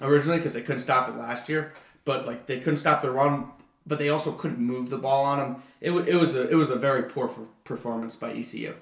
originally 0.00 0.38
because 0.38 0.52
they 0.52 0.60
couldn't 0.60 0.80
stop 0.80 1.08
it 1.08 1.16
last 1.16 1.48
year, 1.48 1.72
but 2.04 2.26
like 2.26 2.46
they 2.46 2.58
couldn't 2.58 2.76
stop 2.76 3.00
the 3.00 3.10
run, 3.10 3.50
but 3.86 3.98
they 3.98 4.10
also 4.10 4.32
couldn't 4.32 4.58
move 4.58 4.90
the 4.90 4.98
ball 4.98 5.24
on 5.24 5.38
them. 5.38 5.62
It, 5.80 5.92
it 5.92 6.16
was 6.16 6.34
a 6.34 6.48
it 6.48 6.54
was 6.54 6.70
a 6.70 6.76
very 6.76 7.04
poor 7.04 7.28
performance 7.64 8.14
by 8.14 8.32
ECU. 8.32 8.74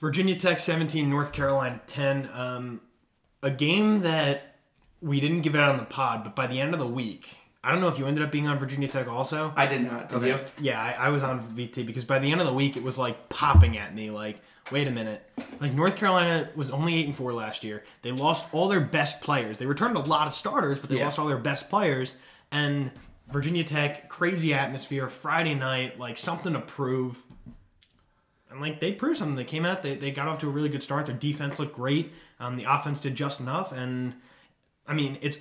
Virginia 0.00 0.36
Tech 0.36 0.58
17, 0.58 1.08
North 1.08 1.32
Carolina 1.32 1.80
10. 1.86 2.28
Um, 2.32 2.80
a 3.42 3.50
game 3.50 4.00
that 4.00 4.56
we 5.00 5.20
didn't 5.20 5.42
give 5.42 5.54
out 5.54 5.70
on 5.70 5.78
the 5.78 5.84
pod, 5.84 6.24
but 6.24 6.34
by 6.34 6.46
the 6.46 6.60
end 6.60 6.72
of 6.74 6.80
the 6.80 6.86
week, 6.86 7.36
I 7.62 7.70
don't 7.72 7.80
know 7.80 7.88
if 7.88 7.98
you 7.98 8.06
ended 8.06 8.22
up 8.24 8.30
being 8.30 8.46
on 8.46 8.58
Virginia 8.58 8.88
Tech 8.88 9.06
also. 9.08 9.52
I 9.56 9.66
did 9.66 9.82
not. 9.82 10.08
Did 10.08 10.22
you? 10.22 10.38
Yeah, 10.60 10.80
I, 10.80 11.06
I 11.06 11.08
was 11.08 11.22
on 11.22 11.42
VT 11.54 11.86
because 11.86 12.04
by 12.04 12.18
the 12.18 12.30
end 12.30 12.40
of 12.40 12.46
the 12.46 12.52
week, 12.52 12.76
it 12.76 12.82
was 12.82 12.98
like 12.98 13.28
popping 13.28 13.78
at 13.78 13.94
me. 13.94 14.10
Like, 14.10 14.40
wait 14.70 14.86
a 14.86 14.90
minute. 14.90 15.30
Like 15.60 15.72
North 15.72 15.96
Carolina 15.96 16.50
was 16.54 16.68
only 16.70 16.94
eight 16.96 17.06
and 17.06 17.16
four 17.16 17.32
last 17.32 17.64
year. 17.64 17.84
They 18.02 18.10
lost 18.12 18.46
all 18.52 18.68
their 18.68 18.80
best 18.80 19.20
players. 19.22 19.56
They 19.56 19.66
returned 19.66 19.96
a 19.96 20.00
lot 20.00 20.26
of 20.26 20.34
starters, 20.34 20.78
but 20.80 20.90
they 20.90 20.96
Yeah. 20.96 21.04
lost 21.04 21.18
all 21.18 21.26
their 21.26 21.38
best 21.38 21.70
players. 21.70 22.14
And 22.52 22.90
Virginia 23.30 23.64
Tech, 23.64 24.08
crazy 24.10 24.52
atmosphere, 24.52 25.08
Friday 25.08 25.54
night, 25.54 25.98
like 25.98 26.18
something 26.18 26.52
to 26.52 26.60
prove. 26.60 27.22
And 28.54 28.62
like 28.62 28.80
they 28.80 28.92
proved 28.92 29.18
something. 29.18 29.34
They 29.34 29.44
came 29.44 29.66
out. 29.66 29.82
They, 29.82 29.96
they 29.96 30.12
got 30.12 30.28
off 30.28 30.38
to 30.38 30.46
a 30.46 30.50
really 30.50 30.68
good 30.68 30.82
start. 30.82 31.06
Their 31.06 31.16
defense 31.16 31.58
looked 31.58 31.74
great. 31.74 32.12
Um, 32.38 32.56
the 32.56 32.64
offense 32.64 33.00
did 33.00 33.16
just 33.16 33.40
enough. 33.40 33.72
And 33.72 34.14
I 34.86 34.94
mean, 34.94 35.18
it's 35.20 35.38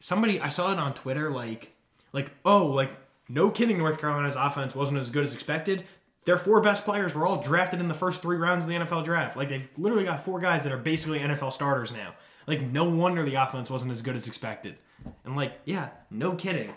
somebody 0.00 0.40
I 0.40 0.48
saw 0.48 0.72
it 0.72 0.78
on 0.78 0.92
Twitter 0.92 1.30
like 1.30 1.70
like 2.12 2.32
oh 2.44 2.66
like 2.66 2.90
no 3.28 3.48
kidding 3.50 3.78
North 3.78 4.00
Carolina's 4.00 4.34
offense 4.34 4.74
wasn't 4.74 4.98
as 4.98 5.08
good 5.08 5.24
as 5.24 5.32
expected. 5.32 5.84
Their 6.24 6.36
four 6.36 6.60
best 6.60 6.84
players 6.84 7.14
were 7.14 7.26
all 7.26 7.40
drafted 7.40 7.80
in 7.80 7.88
the 7.88 7.94
first 7.94 8.22
three 8.22 8.36
rounds 8.36 8.64
of 8.64 8.70
the 8.70 8.76
NFL 8.76 9.04
draft. 9.04 9.36
Like 9.36 9.48
they've 9.48 9.68
literally 9.78 10.04
got 10.04 10.24
four 10.24 10.40
guys 10.40 10.64
that 10.64 10.72
are 10.72 10.78
basically 10.78 11.20
NFL 11.20 11.52
starters 11.52 11.92
now. 11.92 12.14
Like 12.48 12.60
no 12.60 12.84
wonder 12.84 13.22
the 13.22 13.36
offense 13.36 13.70
wasn't 13.70 13.92
as 13.92 14.02
good 14.02 14.16
as 14.16 14.26
expected. 14.26 14.76
And 15.24 15.36
like 15.36 15.52
yeah, 15.64 15.90
no 16.10 16.32
kidding. 16.34 16.72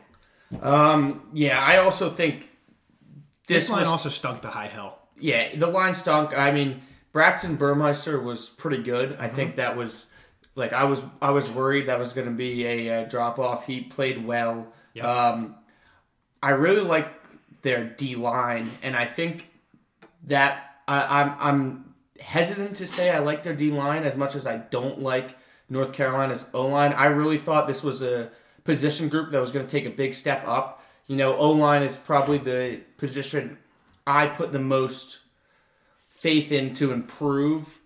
Um, 0.61 1.27
yeah, 1.33 1.59
I 1.59 1.77
also 1.77 2.11
think 2.11 2.49
This, 3.47 3.63
this 3.63 3.69
line 3.69 3.79
was 3.79 3.87
also 3.87 4.09
stunk 4.09 4.43
to 4.43 4.47
high 4.49 4.67
hell. 4.67 4.99
Yeah, 5.19 5.55
the 5.55 5.67
line 5.67 5.93
stunk. 5.93 6.37
I 6.37 6.51
mean, 6.51 6.81
Braxton 7.11 7.55
Burmeister 7.55 8.19
was 8.19 8.49
pretty 8.49 8.83
good. 8.83 9.11
Mm-hmm. 9.11 9.21
I 9.21 9.29
think 9.29 9.55
that 9.55 9.77
was 9.77 10.07
like 10.55 10.73
I 10.73 10.85
was 10.85 11.03
I 11.21 11.31
was 11.31 11.49
worried 11.49 11.87
that 11.87 11.99
was 11.99 12.13
going 12.13 12.27
to 12.27 12.33
be 12.33 12.65
a, 12.65 13.03
uh 13.03 13.03
drop 13.05 13.39
off. 13.39 13.65
He 13.65 13.81
played 13.81 14.25
well. 14.25 14.67
Yep. 14.93 15.05
Um, 15.05 15.55
I 16.41 16.51
really 16.51 16.81
like 16.81 17.07
their 17.61 17.85
D 17.85 18.15
line, 18.15 18.69
and 18.83 18.95
I 18.95 19.05
think 19.05 19.49
that 20.25 20.75
I, 20.87 21.21
I'm 21.21 21.35
I'm 21.39 21.95
hesitant 22.19 22.77
to 22.77 22.87
say 22.87 23.11
I 23.11 23.19
like 23.19 23.43
their 23.43 23.55
D 23.55 23.71
line 23.71 24.03
as 24.03 24.15
much 24.15 24.35
as 24.35 24.45
I 24.45 24.57
don't 24.57 25.01
like 25.01 25.35
North 25.69 25.93
Carolina's 25.93 26.45
O 26.53 26.67
line. 26.67 26.93
I 26.93 27.07
really 27.07 27.37
thought 27.37 27.67
this 27.67 27.83
was 27.83 28.01
a 28.01 28.31
position 28.63 29.09
group 29.09 29.31
that 29.31 29.39
was 29.39 29.51
going 29.51 29.65
to 29.65 29.71
take 29.71 29.85
a 29.85 29.89
big 29.89 30.13
step 30.13 30.43
up. 30.47 30.83
You 31.07 31.15
know, 31.15 31.35
O 31.35 31.51
line 31.51 31.83
is 31.83 31.97
probably 31.97 32.37
the 32.37 32.81
position 32.97 33.57
I 34.07 34.27
put 34.27 34.51
the 34.51 34.59
most 34.59 35.19
faith 36.09 36.51
in 36.51 36.73
to 36.75 36.91
improve 36.91 37.79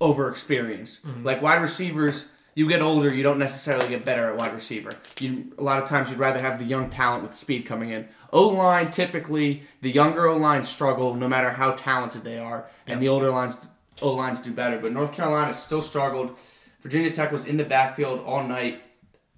over 0.00 0.28
experience. 0.30 1.00
Like 1.22 1.40
wide 1.42 1.62
receivers, 1.62 2.26
you 2.54 2.68
get 2.68 2.82
older, 2.82 3.12
you 3.12 3.22
don't 3.22 3.38
necessarily 3.38 3.88
get 3.88 4.04
better 4.04 4.28
at 4.28 4.36
wide 4.36 4.54
receiver. 4.54 4.96
You 5.18 5.52
a 5.58 5.62
lot 5.62 5.82
of 5.82 5.88
times 5.88 6.10
you'd 6.10 6.18
rather 6.18 6.40
have 6.40 6.58
the 6.58 6.64
young 6.64 6.90
talent 6.90 7.22
with 7.22 7.34
speed 7.34 7.66
coming 7.66 7.90
in. 7.90 8.08
O 8.32 8.48
line 8.48 8.90
typically 8.90 9.62
the 9.80 9.90
younger 9.90 10.26
O 10.26 10.36
lines 10.36 10.68
struggle 10.68 11.14
no 11.14 11.28
matter 11.28 11.50
how 11.50 11.72
talented 11.72 12.24
they 12.24 12.38
are, 12.38 12.66
and 12.86 13.00
the 13.00 13.08
older 13.08 13.30
lines 13.30 13.56
O 14.02 14.10
lines 14.12 14.40
do 14.40 14.52
better. 14.52 14.78
But 14.78 14.92
North 14.92 15.12
Carolina 15.12 15.54
still 15.54 15.82
struggled. 15.82 16.36
Virginia 16.82 17.10
Tech 17.10 17.32
was 17.32 17.44
in 17.44 17.56
the 17.56 17.64
backfield 17.64 18.20
all 18.26 18.44
night. 18.46 18.82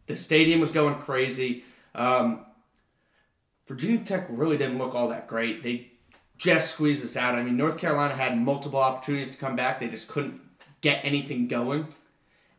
The 0.07 0.17
stadium 0.17 0.61
was 0.61 0.71
going 0.71 0.97
crazy. 0.97 1.65
Um, 1.95 2.46
Virginia 3.67 3.99
Tech 4.05 4.27
really 4.29 4.57
didn't 4.57 4.79
look 4.79 4.95
all 4.95 5.09
that 5.09 5.27
great. 5.27 5.63
They 5.63 5.91
just 6.39 6.71
squeezed 6.71 7.03
this 7.03 7.17
out. 7.17 7.35
I 7.35 7.43
mean, 7.43 7.57
North 7.57 7.79
Carolina 7.79 8.15
had 8.15 8.39
multiple 8.39 8.79
opportunities 8.79 9.31
to 9.33 9.39
come 9.39 9.57
back. 9.57 9.81
They 9.81 9.89
just 9.89 10.09
couldn't 10.09 10.41
get 10.81 11.05
anything 11.05 11.49
going. 11.49 11.89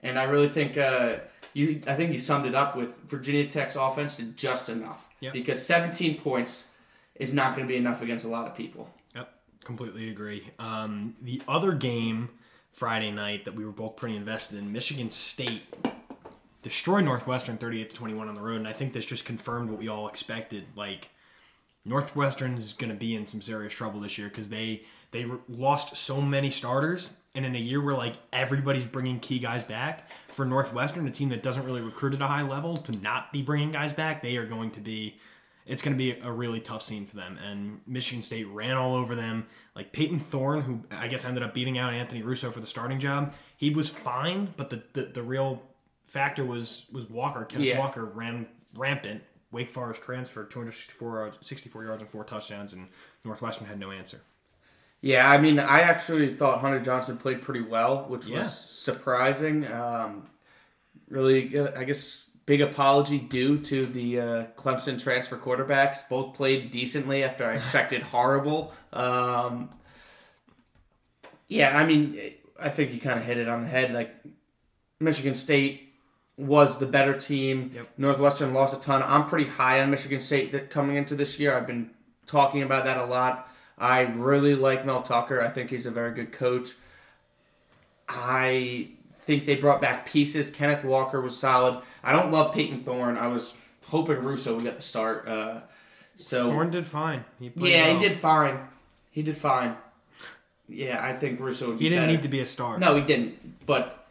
And 0.04 0.20
I 0.20 0.24
really 0.24 0.50
think 0.50 0.78
uh, 0.78 1.18
you. 1.54 1.82
I 1.88 1.96
think 1.96 2.14
you 2.14 2.20
summed 2.20 2.46
it 2.46 2.56
up 2.56 2.76
with 2.76 2.98
Virginia 3.04 3.48
Tech's 3.48 3.76
offense 3.76 4.16
did 4.16 4.38
just 4.38 4.70
enough. 4.70 5.08
Yep. 5.22 5.34
Because 5.34 5.66
17 5.66 6.20
points 6.20 6.66
is 7.16 7.34
not 7.34 7.56
going 7.56 7.68
to 7.68 7.72
be 7.72 7.78
enough 7.78 8.02
against 8.02 8.26
a 8.26 8.28
lot 8.28 8.48
of 8.48 8.56
people. 8.56 8.90
Yep, 9.16 9.30
completely 9.64 10.10
agree. 10.10 10.52
Um, 10.60 11.16
the 11.22 11.42
other 11.48 11.72
game 11.74 12.30
Friday 12.72 13.10
night 13.10 13.46
that 13.46 13.56
we 13.56 13.66
were 13.66 13.72
both 13.72 13.96
pretty 13.96 14.16
invested 14.16 14.60
in, 14.60 14.72
Michigan 14.72 15.10
State 15.10 15.64
destroyed 16.62 17.06
Northwestern 17.06 17.58
38 17.58 17.90
to 17.90 17.96
21 17.96 18.28
on 18.28 18.36
the 18.36 18.42
road, 18.42 18.58
and 18.58 18.68
I 18.68 18.74
think 18.74 18.94
this 18.94 19.06
just 19.06 19.26
confirmed 19.26 19.70
what 19.70 19.80
we 19.80 19.88
all 19.88 20.08
expected. 20.08 20.66
Like 20.76 21.10
Northwestern 21.86 22.58
is 22.58 22.74
going 22.74 22.90
to 22.90 22.96
be 22.96 23.16
in 23.16 23.26
some 23.26 23.42
serious 23.42 23.74
trouble 23.74 24.02
this 24.02 24.18
year 24.18 24.28
because 24.28 24.50
they 24.50 24.84
they 25.12 25.26
lost 25.48 25.96
so 25.96 26.20
many 26.22 26.50
starters, 26.50 27.10
and 27.34 27.46
in 27.46 27.56
a 27.56 27.60
year 27.60 27.82
where 27.82 27.96
like 27.96 28.16
everybody's 28.34 28.86
bringing 28.86 29.20
key 29.20 29.40
guys 29.40 29.64
back 29.64 30.12
for 30.30 30.46
Northwestern, 30.46 31.08
a 31.08 31.12
team 31.12 31.30
that 31.30 31.42
doesn't 31.42 31.66
really 31.66 31.82
recruit 31.82 32.14
at 32.14 32.22
a 32.22 32.28
high 32.28 32.42
level, 32.42 32.78
to 32.78 32.92
not 32.92 33.32
be 33.32 33.42
bringing 33.42 33.72
guys 33.72 33.94
back, 33.94 34.22
they 34.22 34.38
are 34.38 34.46
going 34.46 34.72
to 34.72 34.80
be. 34.80 35.18
It's 35.66 35.82
going 35.82 35.94
to 35.94 35.98
be 35.98 36.18
a 36.22 36.32
really 36.32 36.62
tough 36.62 36.82
scene 36.82 37.06
for 37.06 37.18
them, 37.18 37.38
and 37.46 37.82
Michigan 37.86 38.24
State 38.24 38.48
ran 38.48 38.78
all 38.78 38.96
over 38.96 39.16
them. 39.16 39.48
Like 39.76 39.92
Payton 39.92 40.22
Thorne, 40.22 40.62
who 40.62 40.80
I 40.92 41.10
guess 41.10 41.26
ended 41.26 41.44
up 41.44 41.54
beating 41.54 41.78
out 41.78 41.94
Anthony 41.94 42.22
Russo 42.22 42.52
for 42.52 42.62
the 42.62 42.68
starting 42.68 43.00
job, 43.00 43.34
he 43.58 43.70
was 43.70 43.90
fine, 43.90 44.54
but 44.56 44.70
the 44.70 44.84
the, 44.94 45.02
the 45.04 45.24
real 45.24 45.62
factor 46.08 46.44
was 46.46 46.86
was 46.92 47.10
Walker. 47.10 47.46
Kenneth 47.46 47.68
Yeah. 47.68 47.80
Walker 47.80 48.06
ran 48.06 48.48
rampant. 48.76 49.22
Wake 49.52 49.72
Forest 49.72 50.02
transferred 50.02 50.50
264 50.52 51.18
yards, 51.20 51.38
64 51.48 51.86
yards 51.86 52.02
and 52.02 52.12
four 52.12 52.24
touchdowns, 52.26 52.74
and 52.74 52.88
Northwestern 53.24 53.66
had 53.66 53.80
no 53.80 53.92
answer. 53.92 54.20
Yeah, 55.00 55.30
I 55.30 55.38
mean, 55.38 55.58
I 55.60 55.82
actually 55.82 56.36
thought 56.36 56.60
Hunter 56.60 56.80
Johnson 56.82 57.18
played 57.18 57.42
pretty 57.42 57.62
well, 57.62 58.06
which 58.10 58.26
Yeah. 58.26 58.40
was 58.40 58.54
surprising. 58.54 59.66
Um, 59.72 60.28
really, 61.08 61.58
uh, 61.58 61.72
I 61.80 61.86
guess, 61.86 62.26
big 62.46 62.62
apology 62.62 63.20
due 63.20 63.58
to 63.60 63.86
the 63.86 64.20
uh, 64.20 64.44
Clemson 64.58 65.02
transfer 65.02 65.38
quarterbacks. 65.38 66.00
Both 66.10 66.34
played 66.36 66.72
decently 66.72 67.24
after 67.24 67.46
I 67.46 67.56
expected 67.56 68.02
horrible. 68.14 68.74
Um, 68.92 69.70
yeah, 71.48 71.78
I 71.78 71.86
mean, 71.86 72.20
I 72.60 72.70
think 72.70 72.92
you 72.92 73.00
kind 73.00 73.18
of 73.20 73.26
hit 73.26 73.38
it 73.38 73.48
on 73.48 73.62
the 73.62 73.68
head. 73.68 73.94
Like, 73.94 74.14
Michigan 75.00 75.36
State 75.36 75.87
was 76.38 76.78
the 76.78 76.86
better 76.86 77.18
team. 77.18 77.72
Yep. 77.74 77.90
Northwestern 77.98 78.54
lost 78.54 78.76
a 78.76 78.80
ton. 78.80 79.02
I'm 79.04 79.28
pretty 79.28 79.50
high 79.50 79.82
on 79.82 79.90
Michigan 79.90 80.20
State 80.20 80.52
that 80.52 80.70
coming 80.70 80.96
into 80.96 81.16
this 81.16 81.40
year. 81.40 81.54
I've 81.56 81.68
been 81.68 81.90
talking 82.28 82.62
about 82.62 82.86
that 82.86 82.98
a 82.98 83.06
lot. 83.06 83.50
I 83.78 84.02
really 84.02 84.56
like 84.56 84.86
Mel 84.86 85.02
Tucker. 85.02 85.42
I 85.42 85.50
think 85.50 85.70
he's 85.70 85.86
a 85.86 85.92
very 85.92 86.14
good 86.14 86.32
coach. 86.32 86.72
I 88.08 88.90
think 89.22 89.46
they 89.46 89.56
brought 89.56 89.82
back 89.82 90.06
pieces. 90.06 90.50
Kenneth 90.50 90.84
Walker 90.84 91.22
was 91.22 91.38
solid. 91.38 91.82
I 92.04 92.12
don't 92.14 92.32
love 92.32 92.54
Payton 92.54 92.84
Thorne. 92.84 93.18
I 93.18 93.28
was 93.28 93.54
hoping 93.86 94.24
Russo 94.24 94.56
would 94.56 94.64
get 94.64 94.78
the 94.78 94.84
start. 94.84 95.28
Uh, 95.28 95.62
so 96.16 96.50
Thorne 96.50 96.72
did 96.72 96.86
fine. 96.86 97.26
He 97.40 97.50
played 97.50 97.72
yeah, 97.72 97.88
well. 97.88 98.00
he 98.00 98.08
did 98.08 98.18
fine. 98.18 98.60
He 99.12 99.24
did 99.24 99.38
fine. 99.38 99.76
Yeah, 100.70 101.04
I 101.04 101.14
think 101.14 101.40
Russo 101.40 101.68
would 101.70 101.80
be 101.80 101.86
He 101.86 101.90
didn't 101.90 102.04
better. 102.04 102.14
need 102.14 102.22
to 102.24 102.28
be 102.28 102.40
a 102.40 102.48
star. 102.48 102.78
No, 102.78 102.96
he 102.96 103.02
didn't. 103.02 103.66
But 103.66 104.08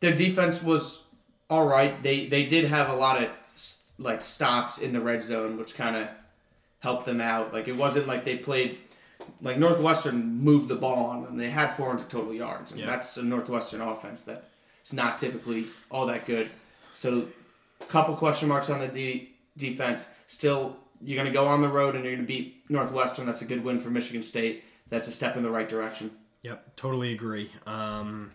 their 0.00 0.14
defense 0.14 0.62
was 0.62 1.00
all 1.50 1.66
right. 1.66 2.02
They 2.02 2.26
they 2.26 2.46
did 2.46 2.64
have 2.66 2.88
a 2.88 2.94
lot 2.96 3.22
of 3.22 3.30
like 3.98 4.24
stops 4.24 4.78
in 4.78 4.92
the 4.92 5.00
red 5.00 5.22
zone, 5.22 5.56
which 5.56 5.74
kind 5.74 5.96
of 5.96 6.08
helped 6.80 7.06
them 7.06 7.20
out. 7.20 7.52
Like 7.52 7.68
it 7.68 7.76
wasn't 7.76 8.06
like 8.06 8.24
they 8.24 8.36
played 8.36 8.78
like 9.40 9.58
Northwestern 9.58 10.40
moved 10.42 10.68
the 10.68 10.74
ball 10.76 11.06
on 11.06 11.22
them. 11.22 11.36
They 11.36 11.50
had 11.50 11.74
400 11.74 12.08
total 12.10 12.34
yards, 12.34 12.72
and 12.72 12.80
Yeah. 12.80 12.86
that's 12.86 13.16
a 13.16 13.22
Northwestern 13.22 13.80
offense 13.80 14.24
that 14.24 14.50
is 14.84 14.92
not 14.92 15.18
typically 15.18 15.66
all 15.90 16.06
that 16.06 16.26
good. 16.26 16.50
So, 16.92 17.28
a 17.80 17.84
couple 17.86 18.14
question 18.16 18.48
marks 18.48 18.68
on 18.70 18.80
the 18.80 18.88
de- 18.88 19.30
defense. 19.56 20.04
Still, 20.26 20.76
you're 21.02 21.16
going 21.16 21.26
to 21.26 21.32
go 21.32 21.46
on 21.46 21.62
the 21.62 21.68
road 21.68 21.94
and 21.94 22.04
you're 22.04 22.14
going 22.14 22.26
to 22.26 22.32
beat 22.32 22.64
Northwestern. 22.68 23.24
That's 23.26 23.42
a 23.42 23.44
good 23.46 23.64
win 23.64 23.78
for 23.80 23.90
Michigan 23.90 24.22
State. 24.22 24.62
That's 24.90 25.08
a 25.08 25.10
step 25.12 25.36
in 25.36 25.42
the 25.42 25.50
right 25.50 25.68
direction. 25.68 26.10
Yep, 26.42 26.76
totally 26.76 27.12
agree. 27.12 27.50
Um, 27.66 28.32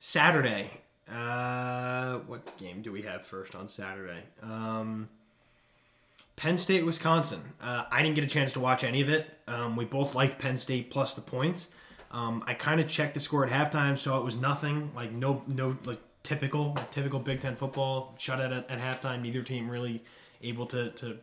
Saturday. 0.00 0.70
Uh, 1.10 2.18
what 2.26 2.56
game 2.58 2.82
do 2.82 2.90
we 2.92 3.02
have 3.02 3.24
first 3.24 3.54
on 3.54 3.68
Saturday? 3.68 4.22
Um, 4.42 5.08
Penn 6.34 6.58
State, 6.58 6.84
Wisconsin. 6.84 7.40
Uh, 7.60 7.84
I 7.90 8.02
didn't 8.02 8.14
get 8.16 8.24
a 8.24 8.28
chance 8.28 8.52
to 8.54 8.60
watch 8.60 8.84
any 8.84 9.00
of 9.00 9.08
it. 9.08 9.26
Um, 9.46 9.76
we 9.76 9.84
both 9.84 10.14
liked 10.14 10.38
Penn 10.38 10.56
State 10.56 10.90
plus 10.90 11.14
the 11.14 11.20
points. 11.20 11.68
Um, 12.10 12.42
I 12.46 12.54
kind 12.54 12.80
of 12.80 12.88
checked 12.88 13.14
the 13.14 13.20
score 13.20 13.46
at 13.46 13.52
halftime, 13.52 13.96
so 13.98 14.18
it 14.18 14.24
was 14.24 14.36
nothing 14.36 14.90
like 14.94 15.12
no 15.12 15.42
no 15.46 15.76
like 15.84 16.00
typical 16.22 16.74
like 16.74 16.90
typical 16.90 17.18
Big 17.20 17.40
Ten 17.40 17.56
football 17.56 18.14
shutout 18.18 18.56
at, 18.56 18.70
at 18.70 18.78
halftime. 18.80 19.22
Neither 19.22 19.42
team 19.42 19.68
really 19.70 20.02
able 20.42 20.66
to 20.66 20.90
to 20.90 21.18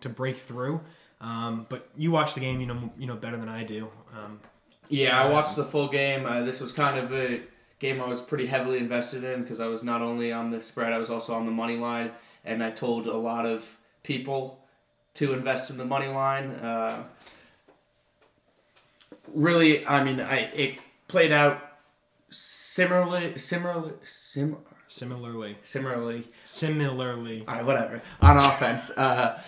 to 0.00 0.08
break 0.08 0.36
through. 0.36 0.80
Um, 1.20 1.66
but 1.68 1.88
you 1.96 2.10
watch 2.10 2.34
the 2.34 2.40
game, 2.40 2.60
you 2.60 2.66
know 2.66 2.90
you 2.98 3.06
know 3.06 3.16
better 3.16 3.36
than 3.36 3.48
I 3.48 3.64
do. 3.64 3.88
Um, 4.12 4.40
Yeah, 4.88 5.20
I 5.20 5.28
watched 5.28 5.56
the 5.56 5.64
full 5.64 5.88
game. 5.88 6.26
Uh, 6.26 6.42
this 6.42 6.60
was 6.60 6.72
kind 6.72 6.98
of 6.98 7.12
a 7.12 7.42
game 7.82 8.00
I 8.00 8.06
was 8.06 8.20
pretty 8.20 8.46
heavily 8.46 8.78
invested 8.78 9.24
in 9.24 9.42
because 9.42 9.58
I 9.58 9.66
was 9.66 9.82
not 9.82 10.00
only 10.00 10.32
on 10.32 10.50
the 10.50 10.60
spread, 10.60 10.92
I 10.92 10.98
was 10.98 11.10
also 11.10 11.34
on 11.34 11.44
the 11.44 11.52
money 11.52 11.76
line, 11.76 12.12
and 12.44 12.62
I 12.62 12.70
told 12.70 13.08
a 13.08 13.16
lot 13.16 13.44
of 13.44 13.76
people 14.04 14.64
to 15.14 15.34
invest 15.34 15.68
in 15.68 15.76
the 15.76 15.84
money 15.84 16.06
line. 16.06 16.52
Uh, 16.52 17.02
really, 19.34 19.84
I 19.86 20.04
mean, 20.04 20.20
I 20.20 20.38
it 20.54 20.78
played 21.08 21.32
out 21.32 21.60
similarly, 22.30 23.36
similarly, 23.38 23.92
sim, 24.04 24.56
Similarly, 24.86 25.56
similarly, 25.64 26.28
similarly, 26.44 27.44
all 27.48 27.54
right, 27.54 27.64
whatever. 27.64 28.02
On 28.20 28.36
offense, 28.36 28.90
uh, 28.90 29.40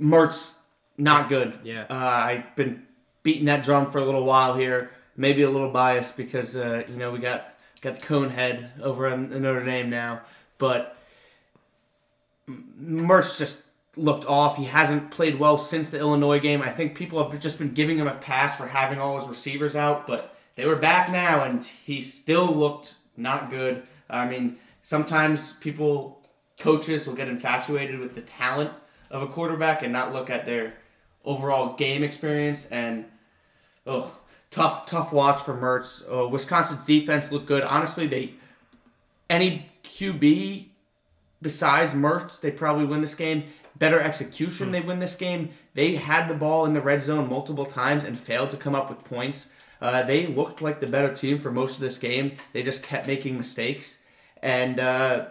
Mertz 0.00 0.54
not 0.96 1.28
good. 1.28 1.58
Yeah. 1.62 1.84
Uh, 1.90 1.94
I've 1.96 2.56
been 2.56 2.84
beating 3.22 3.44
that 3.44 3.62
drum 3.62 3.90
for 3.90 3.98
a 3.98 4.04
little 4.04 4.24
while 4.24 4.56
here. 4.56 4.90
Maybe 5.16 5.42
a 5.42 5.50
little 5.50 5.70
biased 5.70 6.16
because 6.16 6.56
uh, 6.56 6.84
you 6.88 6.96
know 6.96 7.10
we 7.10 7.18
got 7.18 7.54
got 7.80 7.96
the 7.96 8.06
cone 8.06 8.30
head 8.30 8.70
over 8.82 9.06
in 9.08 9.30
Notre 9.42 9.64
Dame 9.64 9.90
now, 9.90 10.22
but 10.58 10.96
Mertz 12.48 13.38
just 13.38 13.58
looked 13.96 14.24
off. 14.24 14.56
He 14.56 14.64
hasn't 14.64 15.10
played 15.10 15.38
well 15.38 15.58
since 15.58 15.90
the 15.90 15.98
Illinois 15.98 16.40
game. 16.40 16.62
I 16.62 16.70
think 16.70 16.94
people 16.94 17.22
have 17.22 17.40
just 17.40 17.58
been 17.58 17.74
giving 17.74 17.98
him 17.98 18.06
a 18.06 18.14
pass 18.14 18.56
for 18.56 18.66
having 18.66 18.98
all 18.98 19.18
his 19.18 19.28
receivers 19.28 19.76
out, 19.76 20.06
but 20.06 20.34
they 20.54 20.66
were 20.66 20.76
back 20.76 21.10
now, 21.10 21.44
and 21.44 21.64
he 21.64 22.00
still 22.00 22.46
looked 22.46 22.94
not 23.16 23.50
good. 23.50 23.82
I 24.08 24.26
mean, 24.26 24.58
sometimes 24.82 25.52
people, 25.60 26.22
coaches, 26.58 27.06
will 27.06 27.14
get 27.14 27.28
infatuated 27.28 27.98
with 28.00 28.14
the 28.14 28.22
talent 28.22 28.70
of 29.10 29.22
a 29.22 29.26
quarterback 29.26 29.82
and 29.82 29.92
not 29.92 30.12
look 30.12 30.30
at 30.30 30.46
their 30.46 30.74
overall 31.24 31.74
game 31.76 32.02
experience. 32.02 32.66
And 32.70 33.04
oh, 33.86 34.12
tough, 34.52 34.86
tough 34.86 35.12
watch 35.12 35.42
for 35.42 35.54
Mertz. 35.54 36.04
Uh, 36.08 36.28
Wisconsin's 36.28 36.86
defense 36.86 37.32
looked 37.32 37.46
good. 37.46 37.64
Honestly, 37.64 38.06
they 38.06 38.34
any 39.28 39.66
QB 39.82 40.66
besides 41.42 41.92
Mertz, 41.92 42.40
they 42.40 42.50
probably 42.50 42.86
win 42.86 43.02
this 43.02 43.16
game. 43.16 43.44
Better 43.76 44.00
execution, 44.00 44.70
they 44.70 44.80
win 44.80 45.00
this 45.00 45.16
game. 45.16 45.50
They 45.74 45.96
had 45.96 46.28
the 46.28 46.34
ball 46.34 46.64
in 46.64 46.72
the 46.72 46.80
red 46.80 47.02
zone 47.02 47.28
multiple 47.28 47.66
times 47.66 48.04
and 48.04 48.16
failed 48.16 48.50
to 48.50 48.56
come 48.56 48.74
up 48.74 48.88
with 48.88 49.04
points. 49.04 49.48
Uh, 49.80 50.04
they 50.04 50.28
looked 50.28 50.62
like 50.62 50.80
the 50.80 50.86
better 50.86 51.12
team 51.12 51.40
for 51.40 51.50
most 51.50 51.74
of 51.74 51.80
this 51.80 51.98
game. 51.98 52.36
They 52.52 52.62
just 52.62 52.84
kept 52.84 53.08
making 53.08 53.36
mistakes, 53.36 53.98
and 54.40 54.78
uh, 54.78 55.26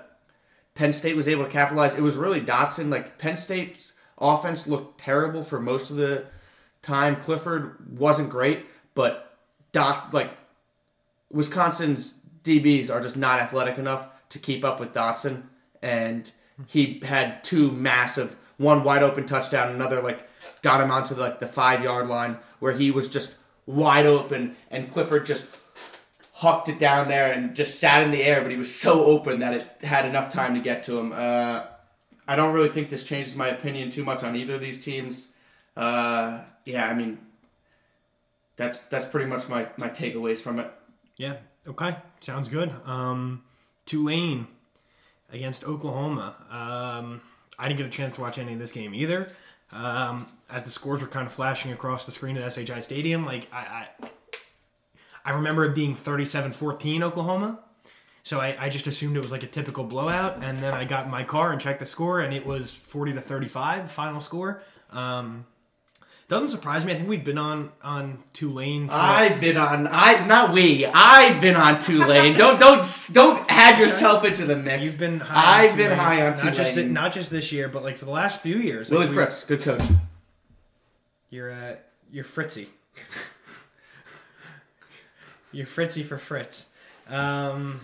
Penn 0.75 0.91
State 0.91 1.15
was 1.15 1.29
able 1.29 1.45
to 1.45 1.49
capitalize. 1.49 1.95
It 1.95 2.01
was 2.01 2.17
really 2.17 2.41
Dotson. 2.41 2.89
Like 2.89 3.17
Penn 3.17 3.37
State's 3.37 3.93
offense 4.17 4.67
looked 4.67 4.99
terrible 4.99 5.43
for 5.43 5.59
most 5.59 5.89
of 5.89 5.95
the 5.95 6.25
time. 6.81 7.15
Clifford 7.15 7.97
wasn't 7.97 8.29
great, 8.29 8.65
but 9.01 9.35
Dot 9.71 10.13
like 10.13 10.29
Wisconsin's 11.31 12.13
DBs 12.43 12.91
are 12.91 13.01
just 13.01 13.17
not 13.17 13.39
athletic 13.39 13.79
enough 13.79 14.07
to 14.29 14.37
keep 14.37 14.63
up 14.63 14.79
with 14.79 14.93
Dotson, 14.93 15.41
and 15.81 16.29
he 16.67 16.99
had 17.03 17.43
two 17.43 17.71
massive, 17.71 18.37
one 18.57 18.83
wide 18.83 19.01
open 19.01 19.25
touchdown, 19.25 19.73
another 19.73 20.03
like 20.03 20.19
got 20.61 20.81
him 20.81 20.91
onto 20.91 21.15
like 21.15 21.39
the 21.39 21.47
five 21.47 21.83
yard 21.83 22.09
line 22.09 22.37
where 22.59 22.73
he 22.73 22.91
was 22.91 23.07
just 23.07 23.33
wide 23.65 24.05
open, 24.05 24.55
and 24.69 24.91
Clifford 24.91 25.25
just 25.25 25.47
hucked 26.33 26.69
it 26.69 26.77
down 26.77 27.07
there 27.07 27.31
and 27.31 27.55
just 27.55 27.79
sat 27.79 28.03
in 28.03 28.11
the 28.11 28.21
air, 28.21 28.43
but 28.43 28.51
he 28.51 28.57
was 28.57 28.73
so 28.73 29.03
open 29.05 29.39
that 29.39 29.55
it 29.55 29.83
had 29.83 30.05
enough 30.05 30.29
time 30.29 30.53
to 30.53 30.61
get 30.61 30.83
to 30.83 30.99
him. 30.99 31.11
Uh, 31.11 31.63
I 32.27 32.35
don't 32.35 32.53
really 32.53 32.69
think 32.69 32.89
this 32.89 33.03
changes 33.03 33.35
my 33.35 33.47
opinion 33.47 33.89
too 33.89 34.03
much 34.03 34.21
on 34.21 34.35
either 34.35 34.53
of 34.55 34.61
these 34.61 34.79
teams. 34.79 35.29
Uh, 35.75 36.41
yeah, 36.65 36.87
I 36.87 36.93
mean, 36.93 37.17
that's 38.61 38.77
that's 38.89 39.05
pretty 39.05 39.25
much 39.25 39.49
my, 39.49 39.67
my 39.77 39.89
takeaways 39.89 40.37
from 40.37 40.59
it. 40.59 40.71
Yeah. 41.17 41.37
Okay. 41.67 41.95
Sounds 42.21 42.47
good. 42.47 42.71
Um, 42.85 43.43
Tulane 43.85 44.47
against 45.31 45.63
Oklahoma. 45.63 46.35
Um, 46.49 47.21
I 47.57 47.67
didn't 47.67 47.77
get 47.77 47.87
a 47.87 47.89
chance 47.89 48.15
to 48.15 48.21
watch 48.21 48.37
any 48.37 48.53
of 48.53 48.59
this 48.59 48.71
game 48.71 48.93
either. 48.93 49.31
Um, 49.71 50.27
as 50.49 50.63
the 50.63 50.69
scores 50.69 51.01
were 51.01 51.07
kind 51.07 51.25
of 51.25 51.33
flashing 51.33 51.71
across 51.71 52.05
the 52.05 52.11
screen 52.11 52.37
at 52.37 52.53
SHI 52.53 52.81
Stadium, 52.81 53.25
like 53.25 53.47
I, 53.53 53.87
I, 54.03 54.09
I 55.23 55.31
remember 55.31 55.63
it 55.65 55.73
being 55.73 55.95
37-14 55.95 57.01
Oklahoma. 57.01 57.59
So 58.23 58.39
I, 58.39 58.65
I 58.65 58.69
just 58.69 58.85
assumed 58.85 59.15
it 59.15 59.23
was 59.23 59.31
like 59.31 59.43
a 59.43 59.47
typical 59.47 59.83
blowout, 59.83 60.43
and 60.43 60.59
then 60.59 60.73
I 60.73 60.83
got 60.83 61.05
in 61.05 61.11
my 61.11 61.23
car 61.23 61.51
and 61.51 61.59
checked 61.59 61.79
the 61.79 61.85
score, 61.85 62.19
and 62.19 62.33
it 62.33 62.45
was 62.45 62.75
40 62.75 63.13
to 63.13 63.21
35 63.21 63.89
final 63.89 64.21
score. 64.21 64.61
Um, 64.91 65.45
doesn't 66.31 66.47
surprise 66.47 66.85
me. 66.85 66.93
I 66.93 66.95
think 66.95 67.09
we've 67.09 67.25
been 67.25 67.37
on 67.37 67.73
on 67.83 68.23
Tulane. 68.31 68.87
For, 68.87 68.93
I've 68.95 69.41
been 69.41 69.57
on 69.57 69.85
I 69.85 70.25
not 70.25 70.53
we. 70.53 70.85
I've 70.85 71.41
been 71.41 71.57
on 71.57 71.77
Tulane. 71.77 72.37
don't 72.37 72.57
don't 72.57 72.87
don't 73.11 73.45
add 73.49 73.77
yourself 73.77 74.23
into 74.23 74.45
the 74.45 74.55
mix. 74.55 74.83
You've 74.83 74.97
been 74.97 75.19
high. 75.19 75.65
I've 75.65 75.71
on 75.71 75.77
been 75.77 75.89
Tulane. 75.89 75.99
high 75.99 76.27
on 76.27 76.45
not 76.45 76.53
just 76.53 76.73
Tulane. 76.73 76.93
not 76.93 77.11
just 77.11 77.31
this 77.31 77.51
year, 77.51 77.67
but 77.67 77.83
like 77.83 77.97
for 77.97 78.05
the 78.05 78.11
last 78.11 78.39
few 78.41 78.55
years. 78.55 78.89
Willie 78.89 79.07
like, 79.07 79.13
Fritz, 79.13 79.43
good 79.43 79.59
coach. 79.59 79.81
You're 81.29 81.51
uh, 81.51 81.75
you're 82.09 82.23
Fritzy. 82.23 82.69
you're 85.51 85.67
Fritzy 85.67 86.03
for 86.03 86.17
Fritz. 86.17 86.65
Um, 87.09 87.81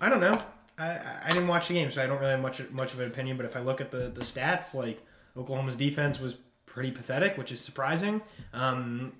I 0.00 0.08
don't 0.08 0.20
know. 0.20 0.36
I, 0.76 0.88
I 0.88 1.20
I 1.26 1.28
didn't 1.28 1.46
watch 1.46 1.68
the 1.68 1.74
game, 1.74 1.92
so 1.92 2.02
I 2.02 2.08
don't 2.08 2.18
really 2.18 2.32
have 2.32 2.40
much 2.40 2.68
much 2.70 2.94
of 2.94 2.98
an 2.98 3.06
opinion. 3.06 3.36
But 3.36 3.46
if 3.46 3.54
I 3.54 3.60
look 3.60 3.80
at 3.80 3.92
the 3.92 4.08
the 4.08 4.22
stats, 4.22 4.74
like 4.74 5.00
Oklahoma's 5.36 5.76
defense 5.76 6.18
was 6.18 6.34
pretty 6.72 6.90
pathetic, 6.90 7.36
which 7.36 7.52
is 7.52 7.60
surprising. 7.60 8.22
Um, 8.52 9.12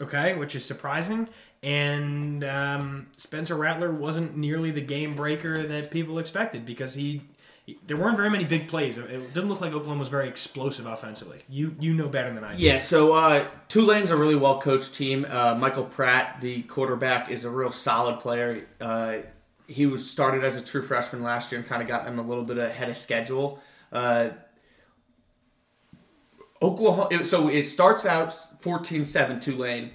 okay, 0.00 0.34
which 0.34 0.54
is 0.54 0.64
surprising. 0.64 1.28
And 1.62 2.42
um, 2.42 3.08
Spencer 3.16 3.54
Rattler 3.54 3.92
wasn't 3.92 4.36
nearly 4.36 4.70
the 4.70 4.80
game 4.80 5.14
breaker 5.14 5.66
that 5.66 5.90
people 5.90 6.18
expected 6.18 6.64
because 6.66 6.94
he. 6.94 7.22
There 7.86 7.96
weren't 7.96 8.16
very 8.16 8.28
many 8.28 8.42
big 8.44 8.66
plays. 8.66 8.98
It 8.98 9.06
didn't 9.34 9.48
look 9.48 9.60
like 9.60 9.72
Oklahoma 9.72 10.00
was 10.00 10.08
very 10.08 10.28
explosive 10.28 10.84
offensively. 10.84 11.44
You 11.48 11.76
you 11.78 11.94
know 11.94 12.08
better 12.08 12.34
than 12.34 12.42
I 12.42 12.56
do. 12.56 12.62
Yeah, 12.62 12.78
so 12.78 13.12
uh, 13.12 13.46
Tulane's 13.68 14.10
a 14.10 14.16
really 14.16 14.34
well 14.34 14.60
coached 14.60 14.96
team. 14.96 15.24
Uh, 15.30 15.54
Michael 15.54 15.84
Pratt, 15.84 16.38
the 16.40 16.62
quarterback, 16.62 17.30
is 17.30 17.44
a 17.44 17.50
real 17.50 17.70
solid 17.70 18.18
player. 18.18 18.66
Uh, 18.80 19.18
he 19.68 19.86
was 19.86 20.10
started 20.10 20.42
as 20.42 20.56
a 20.56 20.60
true 20.60 20.82
freshman 20.82 21.22
last 21.22 21.52
year 21.52 21.60
and 21.60 21.68
kind 21.68 21.80
of 21.80 21.86
got 21.86 22.04
them 22.04 22.18
a 22.18 22.22
little 22.22 22.42
bit 22.42 22.58
ahead 22.58 22.90
of 22.90 22.96
schedule. 22.96 23.60
Uh, 23.92 24.30
Oklahoma. 26.62 27.24
So 27.24 27.48
it 27.48 27.64
starts 27.64 28.06
out 28.06 28.30
14-7 28.62 29.40
Tulane. 29.40 29.90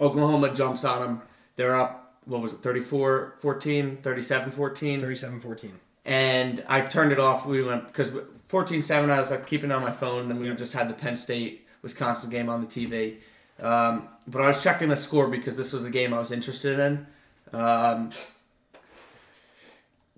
Oklahoma 0.00 0.54
jumps 0.54 0.84
on 0.84 1.00
them. 1.00 1.22
They're 1.56 1.74
up. 1.74 2.14
What 2.24 2.40
was 2.42 2.52
it? 2.52 2.62
34-14, 2.62 4.02
37-14. 4.02 4.52
37-14. 4.52 5.70
and 6.04 6.64
I 6.68 6.82
turned 6.82 7.12
it 7.12 7.20
off. 7.20 7.46
We 7.46 7.62
went 7.62 7.86
because 7.86 8.10
14-7, 8.48 9.10
I 9.10 9.18
was 9.18 9.30
like 9.30 9.46
keeping 9.46 9.70
it 9.70 9.74
on 9.74 9.82
my 9.82 9.90
phone. 9.92 10.28
Then 10.28 10.40
we 10.40 10.52
just 10.54 10.72
had 10.72 10.88
the 10.88 10.94
Penn 10.94 11.16
State 11.16 11.66
Wisconsin 11.82 12.30
game 12.30 12.48
on 12.48 12.60
the 12.60 12.66
TV. 12.66 13.16
Um, 13.60 14.08
but 14.26 14.42
I 14.42 14.48
was 14.48 14.62
checking 14.62 14.88
the 14.88 14.96
score 14.96 15.28
because 15.28 15.56
this 15.56 15.72
was 15.72 15.84
a 15.84 15.90
game 15.90 16.12
I 16.12 16.18
was 16.18 16.30
interested 16.30 16.78
in. 16.78 17.06
Um, 17.52 18.10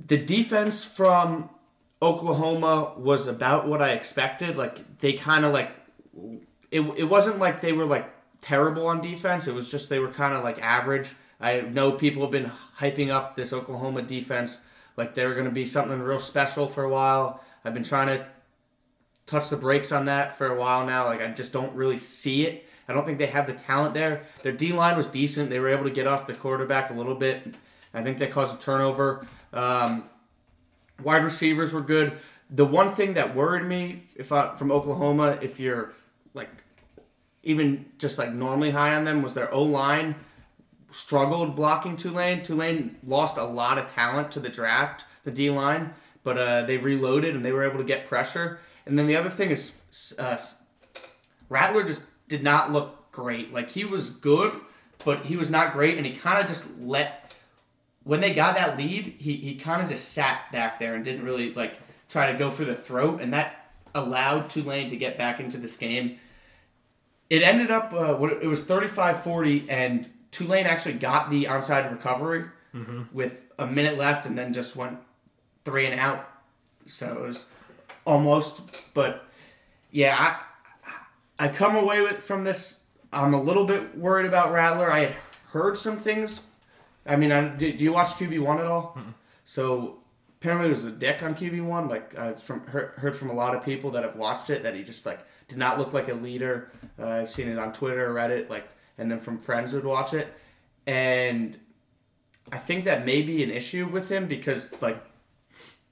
the 0.06 0.16
defense 0.16 0.84
from 0.84 1.50
Oklahoma 2.00 2.94
was 2.96 3.26
about 3.26 3.66
what 3.66 3.82
I 3.82 3.92
expected. 3.92 4.56
Like 4.56 4.98
they 4.98 5.14
kind 5.14 5.44
of 5.44 5.52
like 5.52 5.70
it. 6.70 6.80
It 6.80 7.04
wasn't 7.04 7.38
like 7.38 7.60
they 7.60 7.72
were 7.72 7.86
like 7.86 8.08
terrible 8.40 8.86
on 8.86 9.00
defense. 9.00 9.46
It 9.46 9.54
was 9.54 9.68
just 9.68 9.88
they 9.88 9.98
were 9.98 10.10
kind 10.10 10.34
of 10.34 10.44
like 10.44 10.60
average. 10.62 11.10
I 11.40 11.60
know 11.60 11.92
people 11.92 12.22
have 12.22 12.30
been 12.30 12.52
hyping 12.78 13.10
up 13.10 13.36
this 13.36 13.52
Oklahoma 13.52 14.02
defense 14.02 14.58
like 14.98 15.14
they 15.14 15.24
were 15.24 15.34
going 15.34 15.46
to 15.46 15.52
be 15.52 15.64
something 15.64 16.00
real 16.00 16.18
special 16.18 16.66
for 16.66 16.82
a 16.82 16.88
while. 16.88 17.40
I've 17.64 17.72
been 17.72 17.84
trying 17.84 18.08
to 18.08 18.26
touch 19.26 19.48
the 19.48 19.56
brakes 19.56 19.92
on 19.92 20.06
that 20.06 20.36
for 20.36 20.48
a 20.48 20.58
while 20.58 20.84
now. 20.84 21.06
Like 21.06 21.22
I 21.22 21.28
just 21.28 21.52
don't 21.52 21.74
really 21.74 21.98
see 21.98 22.44
it. 22.44 22.66
I 22.88 22.94
don't 22.94 23.06
think 23.06 23.18
they 23.18 23.26
have 23.26 23.46
the 23.46 23.52
talent 23.52 23.94
there. 23.94 24.24
Their 24.42 24.52
D 24.52 24.72
line 24.72 24.96
was 24.96 25.06
decent. 25.06 25.50
They 25.50 25.60
were 25.60 25.68
able 25.68 25.84
to 25.84 25.90
get 25.90 26.08
off 26.08 26.26
the 26.26 26.34
quarterback 26.34 26.90
a 26.90 26.94
little 26.94 27.14
bit. 27.14 27.54
I 27.94 28.02
think 28.02 28.18
they 28.18 28.26
caused 28.26 28.56
a 28.56 28.58
turnover. 28.58 29.26
Um, 29.52 30.04
wide 31.02 31.24
receivers 31.24 31.72
were 31.72 31.80
good. 31.80 32.18
The 32.50 32.64
one 32.64 32.94
thing 32.94 33.14
that 33.14 33.34
worried 33.34 33.66
me, 33.66 34.02
if 34.16 34.32
I, 34.32 34.54
from 34.56 34.72
Oklahoma, 34.72 35.38
if 35.42 35.60
you're 35.60 35.92
like 36.34 36.48
even 37.42 37.86
just 37.98 38.18
like 38.18 38.32
normally 38.32 38.70
high 38.70 38.94
on 38.94 39.04
them, 39.04 39.22
was 39.22 39.34
their 39.34 39.52
O 39.52 39.62
line 39.62 40.14
struggled 40.90 41.54
blocking 41.54 41.96
Tulane. 41.96 42.42
Tulane 42.42 42.96
lost 43.04 43.36
a 43.36 43.44
lot 43.44 43.78
of 43.78 43.92
talent 43.92 44.30
to 44.32 44.40
the 44.40 44.48
draft, 44.48 45.04
the 45.24 45.30
D 45.30 45.50
line, 45.50 45.92
but 46.22 46.38
uh, 46.38 46.62
they 46.62 46.78
reloaded 46.78 47.34
and 47.34 47.44
they 47.44 47.52
were 47.52 47.64
able 47.64 47.78
to 47.78 47.84
get 47.84 48.08
pressure. 48.08 48.58
And 48.86 48.98
then 48.98 49.06
the 49.06 49.16
other 49.16 49.30
thing 49.30 49.50
is, 49.50 49.72
uh, 50.18 50.38
Rattler 51.48 51.84
just 51.84 52.02
did 52.28 52.42
not 52.42 52.72
look 52.72 53.10
great. 53.12 53.52
Like 53.52 53.70
he 53.70 53.84
was 53.84 54.10
good, 54.10 54.52
but 55.04 55.26
he 55.26 55.36
was 55.36 55.50
not 55.50 55.72
great, 55.72 55.96
and 55.96 56.06
he 56.06 56.14
kind 56.14 56.40
of 56.40 56.46
just 56.46 56.66
let. 56.78 57.27
When 58.08 58.22
they 58.22 58.32
got 58.32 58.56
that 58.56 58.78
lead, 58.78 59.16
he, 59.18 59.36
he 59.36 59.54
kind 59.56 59.82
of 59.82 59.88
just 59.88 60.12
sat 60.12 60.50
back 60.50 60.80
there 60.80 60.94
and 60.94 61.04
didn't 61.04 61.24
really 61.24 61.52
like 61.52 61.74
try 62.08 62.32
to 62.32 62.38
go 62.38 62.50
for 62.50 62.64
the 62.64 62.74
throat, 62.74 63.20
and 63.20 63.34
that 63.34 63.70
allowed 63.94 64.48
Tulane 64.48 64.88
to 64.88 64.96
get 64.96 65.18
back 65.18 65.40
into 65.40 65.58
this 65.58 65.76
game. 65.76 66.18
It 67.28 67.42
ended 67.42 67.70
up 67.70 67.92
uh, 67.92 68.16
it 68.40 68.46
was 68.46 68.64
35-40, 68.64 69.66
and 69.68 70.08
Tulane 70.30 70.64
actually 70.64 70.94
got 70.94 71.28
the 71.28 71.44
onside 71.44 71.90
recovery 71.90 72.46
with 73.12 73.42
a 73.58 73.66
minute 73.66 73.98
left, 73.98 74.24
and 74.24 74.38
then 74.38 74.54
just 74.54 74.74
went 74.74 74.98
three 75.66 75.84
and 75.84 76.00
out. 76.00 76.26
So 76.86 77.12
it 77.12 77.20
was 77.20 77.44
almost, 78.06 78.62
but 78.94 79.26
yeah, 79.90 80.16
I 81.38 81.44
I 81.44 81.48
come 81.48 81.76
away 81.76 82.00
with 82.00 82.22
from 82.22 82.44
this 82.44 82.78
I'm 83.12 83.34
a 83.34 83.42
little 83.42 83.64
bit 83.66 83.96
worried 83.96 84.26
about 84.26 84.52
Rattler. 84.52 84.90
I 84.90 85.00
had 85.00 85.14
heard 85.50 85.76
some 85.76 85.96
things. 85.96 86.42
I 87.08 87.16
mean, 87.16 87.32
I, 87.32 87.48
do, 87.48 87.72
do 87.72 87.82
you 87.82 87.92
watch 87.92 88.10
QB 88.10 88.40
one 88.40 88.58
at 88.58 88.66
all? 88.66 88.96
So 89.44 90.00
apparently, 90.40 90.68
it 90.68 90.72
was 90.72 90.84
a 90.84 90.90
dick 90.90 91.22
on 91.22 91.34
QB 91.34 91.64
one. 91.64 91.88
Like 91.88 92.16
I've 92.18 92.42
from 92.42 92.66
heard, 92.66 92.90
heard 92.98 93.16
from 93.16 93.30
a 93.30 93.32
lot 93.32 93.54
of 93.54 93.64
people 93.64 93.90
that 93.92 94.04
have 94.04 94.14
watched 94.16 94.50
it 94.50 94.62
that 94.62 94.74
he 94.74 94.82
just 94.82 95.06
like 95.06 95.20
did 95.48 95.58
not 95.58 95.78
look 95.78 95.92
like 95.94 96.08
a 96.08 96.14
leader. 96.14 96.70
Uh, 96.98 97.08
I've 97.08 97.30
seen 97.30 97.48
it 97.48 97.58
on 97.58 97.72
Twitter, 97.72 98.12
Reddit, 98.12 98.50
like, 98.50 98.68
and 98.98 99.10
then 99.10 99.18
from 99.18 99.38
friends 99.38 99.72
who'd 99.72 99.84
watch 99.84 100.12
it, 100.12 100.32
and 100.86 101.58
I 102.52 102.58
think 102.58 102.84
that 102.84 103.06
may 103.06 103.22
be 103.22 103.42
an 103.42 103.50
issue 103.50 103.86
with 103.86 104.10
him 104.10 104.26
because 104.26 104.70
like 104.82 105.02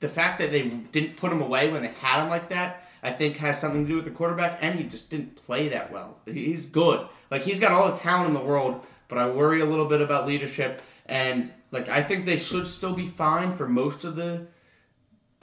the 0.01 0.09
fact 0.09 0.39
that 0.41 0.51
they 0.51 0.69
didn't 0.69 1.17
put 1.17 1.33
him 1.33 1.41
away 1.41 1.71
when 1.71 1.83
they 1.83 1.89
had 1.89 2.23
him 2.23 2.29
like 2.29 2.51
that. 2.51 2.83
I 3.03 3.13
think 3.13 3.37
has 3.37 3.61
something 3.61 3.85
to 3.85 3.89
do 3.89 3.95
with 3.97 4.05
the 4.05 4.11
quarterback, 4.11 4.59
and 4.63 4.77
he 4.81 4.85
just 4.85 5.11
didn't 5.11 5.37
play 5.37 5.69
that 5.69 5.93
well. 5.93 6.19
He's 6.25 6.67
good, 6.67 7.07
like 7.31 7.43
he's 7.43 7.61
got 7.61 7.71
all 7.71 7.93
the 7.93 7.99
talent 7.99 8.29
in 8.29 8.35
the 8.35 8.41
world, 8.41 8.85
but 9.07 9.17
I 9.17 9.29
worry 9.29 9.61
a 9.61 9.67
little 9.67 9.87
bit 9.87 10.01
about 10.01 10.27
leadership. 10.27 10.83
And 11.09 11.53
like 11.71 11.89
I 11.89 12.03
think 12.03 12.27
they 12.27 12.37
should 12.39 12.67
still 12.67 12.93
be 12.93 13.07
fine 13.07 13.57
for 13.57 13.69
most 13.69 14.05
of 14.05 14.17
the 14.17 14.47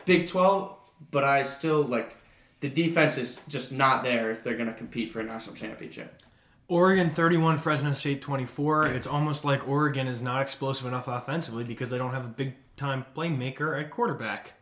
Big 0.06 0.28
Twelve, 0.28 0.78
but 1.12 1.24
I 1.24 1.44
still 1.44 1.84
like 1.84 2.18
the 2.60 2.70
defense 2.70 3.18
is 3.18 3.40
just 3.48 3.72
not 3.72 4.04
there 4.04 4.32
if 4.32 4.44
they're 4.44 4.56
going 4.56 4.68
to 4.70 4.74
compete 4.74 5.12
for 5.12 5.20
a 5.20 5.24
national 5.24 5.56
championship. 5.56 6.22
Oregon 6.70 7.10
31, 7.10 7.58
Fresno 7.58 7.92
State 7.92 8.22
24. 8.22 8.88
It's 8.88 9.06
almost 9.06 9.44
like 9.44 9.68
Oregon 9.68 10.08
is 10.08 10.22
not 10.22 10.42
explosive 10.42 10.88
enough 10.88 11.08
offensively 11.10 11.66
because 11.66 11.90
they 11.90 11.98
don't 11.98 12.14
have 12.14 12.24
a 12.24 12.30
big 12.30 12.54
time 12.78 13.06
playmaker 13.16 13.80
at 13.80 13.92
quarterback. 13.92 14.54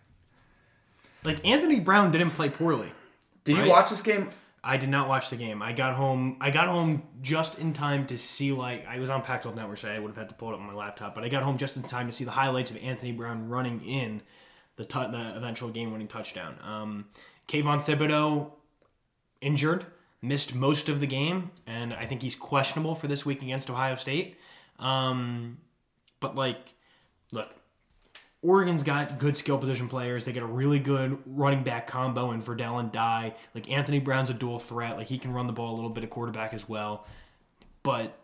Like 1.24 1.46
Anthony 1.46 1.80
Brown 1.80 2.12
didn't 2.12 2.32
play 2.32 2.50
poorly. 2.50 2.92
Did 3.44 3.56
Right. 3.58 3.66
you 3.66 3.70
watch 3.72 3.92
this 3.92 4.02
game? 4.02 4.30
I 4.64 4.78
did 4.78 4.90
not 4.90 5.10
watch 5.10 5.30
the 5.32 5.38
game. 5.38 5.62
I 5.62 5.74
got 5.74 5.96
home. 5.96 6.38
I 6.40 6.52
got 6.52 6.68
home 6.68 7.04
just 7.22 7.58
in 7.58 7.74
time 7.74 8.06
to 8.08 8.18
see 8.18 8.52
like 8.52 8.86
I 8.86 9.00
was 9.00 9.10
on 9.10 9.24
Pac-12 9.24 9.56
Network, 9.56 9.80
so 9.80 9.90
I 9.90 9.98
would 9.98 10.10
have 10.10 10.18
had 10.18 10.30
to 10.30 10.36
pull 10.36 10.50
it 10.50 10.54
up 10.54 10.60
on 10.60 10.68
my 10.68 10.74
laptop. 10.74 11.16
But 11.16 11.24
I 11.24 11.30
got 11.30 11.42
home 11.42 11.58
just 11.58 11.76
in 11.76 11.84
time 11.84 12.08
to 12.08 12.14
see 12.14 12.26
the 12.26 12.32
highlights 12.32 12.70
of 12.70 12.78
Anthony 12.78 13.12
Brown 13.12 13.50
running 13.50 13.84
in 13.84 14.22
the 14.76 14.84
tu- 14.84 15.12
the 15.12 15.34
eventual 15.36 15.70
game-winning 15.70 16.08
touchdown. 16.08 16.58
Um, 16.64 17.06
Kayvon 17.48 17.84
Thibodeaux 17.84 18.52
injured, 19.42 19.88
missed 20.22 20.54
most 20.54 20.90
of 20.90 21.00
the 21.00 21.08
game, 21.08 21.50
and 21.66 21.92
I 21.94 22.06
think 22.06 22.22
he's 22.22 22.36
questionable 22.36 22.94
for 22.94 23.08
this 23.08 23.26
week 23.26 23.42
against 23.42 23.70
Ohio 23.70 23.96
State. 23.96 24.38
Um, 24.78 25.58
but 26.20 26.36
like, 26.36 26.74
Oregon's 28.44 28.82
got 28.82 29.20
good 29.20 29.38
skill 29.38 29.58
position 29.58 29.88
players. 29.88 30.26
They 30.26 30.32
get 30.32 30.42
a 30.42 30.48
really 30.48 30.80
good 30.80 31.20
running 31.28 31.64
back 31.64 31.86
combo 31.86 32.32
in 32.32 32.42
Verdell 32.42 32.80
and 32.80 32.92
Dye. 32.92 33.36
Like 33.54 33.70
Anthony 33.70 34.00
Brown's 34.00 34.32
a 34.32 34.34
dual 34.34 34.58
threat. 34.58 34.98
Like 34.98 35.08
he 35.08 35.20
can 35.20 35.32
run 35.32 35.46
the 35.46 35.54
ball 35.54 35.74
a 35.74 35.76
little 35.76 35.92
bit 35.92 36.04
of 36.04 36.10
quarterback 36.10 36.54
as 36.54 36.68
well. 36.68 37.06
But 37.84 38.18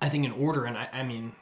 I 0.00 0.08
think 0.08 0.24
in 0.24 0.32
order, 0.32 0.64
and 0.64 0.78
I, 0.78 0.88
I 0.92 1.02
mean, 1.02 1.32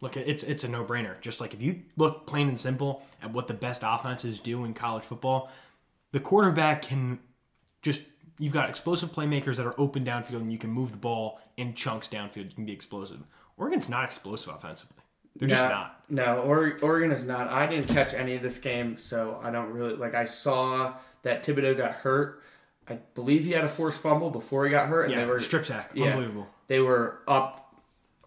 look, 0.00 0.16
it's 0.16 0.44
it's 0.44 0.62
a 0.62 0.68
no 0.68 0.84
brainer. 0.84 1.20
Just 1.20 1.40
like 1.40 1.52
if 1.52 1.60
you 1.60 1.82
look 1.96 2.26
plain 2.26 2.48
and 2.48 2.58
simple 2.58 3.02
at 3.22 3.32
what 3.32 3.48
the 3.48 3.54
best 3.54 3.82
offenses 3.84 4.38
do 4.38 4.64
in 4.64 4.72
college 4.72 5.04
football, 5.04 5.50
the 6.12 6.20
quarterback 6.20 6.82
can 6.82 7.18
just 7.82 8.02
you've 8.38 8.52
got 8.52 8.68
explosive 8.68 9.10
playmakers 9.10 9.56
that 9.56 9.66
are 9.66 9.78
open 9.80 10.04
downfield 10.04 10.40
and 10.42 10.52
you 10.52 10.58
can 10.58 10.70
move 10.70 10.92
the 10.92 10.96
ball 10.96 11.40
in 11.56 11.74
chunks 11.74 12.08
downfield. 12.08 12.50
You 12.50 12.54
can 12.54 12.66
be 12.66 12.72
explosive. 12.72 13.18
Oregon's 13.56 13.88
not 13.88 14.04
explosive 14.04 14.54
offensively. 14.54 14.97
They're 15.38 15.48
just 15.48 15.62
no, 15.62 15.68
not. 15.68 15.94
No, 16.10 16.42
or, 16.42 16.78
Oregon 16.82 17.12
is 17.12 17.24
not. 17.24 17.48
I 17.48 17.66
didn't 17.66 17.88
catch 17.88 18.14
any 18.14 18.34
of 18.34 18.42
this 18.42 18.58
game, 18.58 18.96
so 18.96 19.38
I 19.42 19.50
don't 19.50 19.70
really 19.70 19.94
like. 19.94 20.14
I 20.14 20.24
saw 20.24 20.94
that 21.22 21.44
Thibodeaux 21.44 21.76
got 21.76 21.92
hurt. 21.92 22.42
I 22.88 22.98
believe 23.14 23.44
he 23.44 23.52
had 23.52 23.64
a 23.64 23.68
forced 23.68 24.00
fumble 24.00 24.30
before 24.30 24.64
he 24.64 24.70
got 24.70 24.88
hurt, 24.88 25.04
and 25.04 25.12
Yeah, 25.12 25.20
they 25.20 25.26
were 25.26 25.38
strip 25.38 25.66
sack. 25.66 25.90
yeah. 25.94 26.06
Unbelievable. 26.06 26.48
they 26.68 26.80
were 26.80 27.20
up 27.28 27.74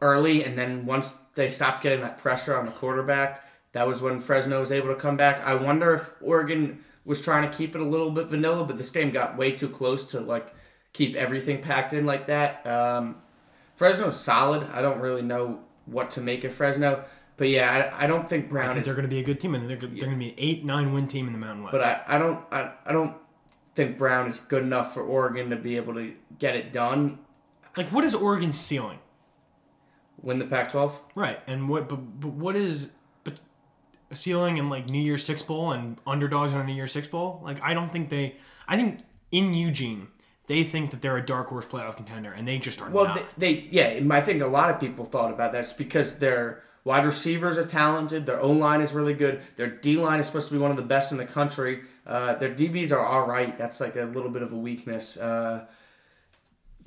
early, 0.01 0.43
and 0.43 0.57
then 0.57 0.85
once 0.85 1.17
they 1.35 1.49
stopped 1.49 1.81
getting 1.83 2.01
that 2.01 2.19
pressure 2.19 2.55
on 2.57 2.65
the 2.65 2.71
quarterback, 2.71 3.43
that 3.73 3.87
was 3.87 4.01
when 4.01 4.19
Fresno 4.19 4.59
was 4.59 4.71
able 4.71 4.89
to 4.89 4.95
come 4.95 5.17
back. 5.17 5.41
I 5.43 5.55
wonder 5.55 5.93
if 5.93 6.11
Oregon 6.21 6.83
was 7.05 7.21
trying 7.21 7.49
to 7.49 7.57
keep 7.57 7.73
it 7.75 7.81
a 7.81 7.85
little 7.85 8.11
bit 8.11 8.27
vanilla, 8.27 8.63
but 8.63 8.77
this 8.77 8.89
game 8.89 9.11
got 9.11 9.37
way 9.37 9.51
too 9.53 9.69
close 9.69 10.05
to 10.05 10.19
like 10.19 10.53
keep 10.93 11.15
everything 11.15 11.61
packed 11.61 11.93
in 11.93 12.05
like 12.05 12.27
that. 12.27 12.65
Um, 12.67 13.15
Fresno's 13.75 14.19
solid. 14.19 14.67
I 14.71 14.81
don't 14.81 14.99
really 14.99 15.23
know 15.23 15.61
what 15.85 16.09
to 16.11 16.21
make 16.21 16.43
of 16.43 16.53
Fresno, 16.53 17.03
but 17.37 17.49
yeah, 17.49 17.91
I, 17.91 18.03
I 18.03 18.07
don't 18.07 18.29
think 18.29 18.49
Brown 18.49 18.69
I 18.69 18.73
think 18.73 18.81
is. 18.81 18.85
they're 18.85 18.95
going 18.95 19.09
to 19.09 19.09
be 19.09 19.19
a 19.19 19.23
good 19.23 19.39
team, 19.39 19.55
and 19.55 19.69
they're, 19.69 19.77
they're 19.77 19.87
going 19.87 20.11
to 20.11 20.15
be 20.15 20.29
an 20.29 20.35
eight, 20.37 20.63
nine 20.63 20.93
win 20.93 21.07
team 21.07 21.27
in 21.27 21.33
the 21.33 21.39
Mountain 21.39 21.63
West. 21.63 21.71
But 21.71 21.81
I, 21.81 22.01
I 22.07 22.17
don't 22.19 22.45
I, 22.51 22.71
I 22.85 22.91
don't 22.93 23.15
think 23.73 23.97
Brown 23.97 24.27
is 24.27 24.39
good 24.39 24.63
enough 24.63 24.93
for 24.93 25.01
Oregon 25.01 25.49
to 25.49 25.55
be 25.55 25.75
able 25.75 25.93
to 25.95 26.13
get 26.37 26.55
it 26.55 26.71
done. 26.73 27.19
like, 27.77 27.89
what 27.89 28.03
is 28.03 28.13
Oregon's 28.13 28.59
ceiling? 28.59 28.99
Win 30.21 30.37
the 30.37 30.45
Pac-12. 30.45 30.99
Right, 31.15 31.39
and 31.47 31.67
what? 31.67 31.89
But, 31.89 32.19
but 32.19 32.33
what 32.33 32.55
is 32.55 32.91
but 33.23 33.39
a 34.11 34.15
ceiling 34.15 34.57
in 34.57 34.69
like 34.69 34.87
New 34.87 35.01
Year's 35.01 35.25
Six 35.25 35.41
bowl 35.41 35.71
and 35.71 35.97
underdogs 36.05 36.53
on 36.53 36.61
a 36.61 36.63
New 36.63 36.75
Year's 36.75 36.91
Six 36.91 37.07
bowl? 37.07 37.41
Like, 37.43 37.59
I 37.63 37.73
don't 37.73 37.91
think 37.91 38.09
they. 38.09 38.35
I 38.67 38.75
think 38.75 38.99
in 39.31 39.53
Eugene, 39.55 40.09
they 40.47 40.63
think 40.63 40.91
that 40.91 41.01
they're 41.01 41.17
a 41.17 41.25
dark 41.25 41.47
horse 41.47 41.65
playoff 41.65 41.95
contender, 41.97 42.31
and 42.31 42.47
they 42.47 42.57
just 42.57 42.81
are 42.81 42.89
Well, 42.89 43.05
not. 43.05 43.21
they, 43.37 43.53
they 43.53 43.67
yeah, 43.71 44.15
I 44.15 44.21
think 44.21 44.41
a 44.41 44.47
lot 44.47 44.69
of 44.69 44.79
people 44.79 45.05
thought 45.05 45.31
about 45.31 45.51
that. 45.53 45.59
It's 45.61 45.73
because 45.73 46.19
their 46.19 46.63
wide 46.83 47.05
receivers 47.05 47.57
are 47.57 47.65
talented, 47.65 48.25
their 48.25 48.39
O 48.41 48.51
line 48.51 48.81
is 48.81 48.93
really 48.93 49.13
good, 49.13 49.41
their 49.55 49.67
D 49.67 49.97
line 49.97 50.19
is 50.19 50.25
supposed 50.27 50.47
to 50.47 50.53
be 50.53 50.59
one 50.59 50.71
of 50.71 50.77
the 50.77 50.83
best 50.83 51.11
in 51.11 51.17
the 51.17 51.25
country. 51.25 51.81
Uh, 52.05 52.33
their 52.35 52.53
DBs 52.53 52.91
are 52.91 52.99
all 53.05 53.27
right. 53.27 53.57
That's 53.57 53.79
like 53.79 53.95
a 53.95 54.03
little 54.05 54.31
bit 54.31 54.41
of 54.41 54.51
a 54.51 54.57
weakness. 54.57 55.15
Uh, 55.17 55.65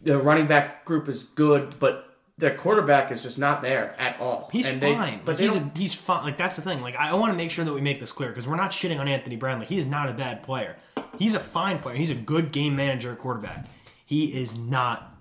the 0.03 0.19
running 0.19 0.47
back 0.47 0.85
group 0.85 1.09
is 1.09 1.23
good, 1.23 1.77
but 1.79 2.14
their 2.39 2.57
quarterback 2.57 3.13
is 3.13 3.23
just 3.23 3.39
not 3.39 3.63
there 3.63 3.95
at 4.01 4.21
all. 4.21 4.49
He's 4.53 4.67
And 4.67 4.81
they- 4.81 4.95
fine. 4.95 5.21
but 5.25 5.39
like, 5.39 5.41
he's 5.41 5.55
a, 5.55 5.71
he's 5.77 5.95
fine. 5.95 6.25
Like 6.25 6.37
that's 6.37 6.57
the 6.57 6.63
thing. 6.63 6.81
Like 6.83 6.97
I 6.97 7.15
want 7.15 7.33
to 7.33 7.37
make 7.37 7.51
sure 7.51 7.65
that 7.65 7.73
we 7.73 7.81
make 7.81 8.01
this 8.01 8.13
clear 8.13 8.31
because 8.31 8.47
we're 8.49 8.57
not 8.57 8.71
shitting 8.73 8.99
on 8.99 9.07
Anthony 9.09 9.37
Brown. 9.37 9.61
Like 9.61 9.69
he 9.69 9.79
is 9.79 9.87
not 9.87 10.09
a 10.09 10.13
bad 10.13 10.43
player. 10.43 10.77
He's 11.19 11.35
a 11.35 11.41
fine 11.41 11.79
player. 11.79 11.97
He's 11.97 12.11
a 12.11 12.15
good 12.15 12.51
game 12.51 12.75
manager 12.75 13.15
quarterback. 13.15 13.67
He 14.05 14.27
is 14.37 14.57
not 14.57 15.17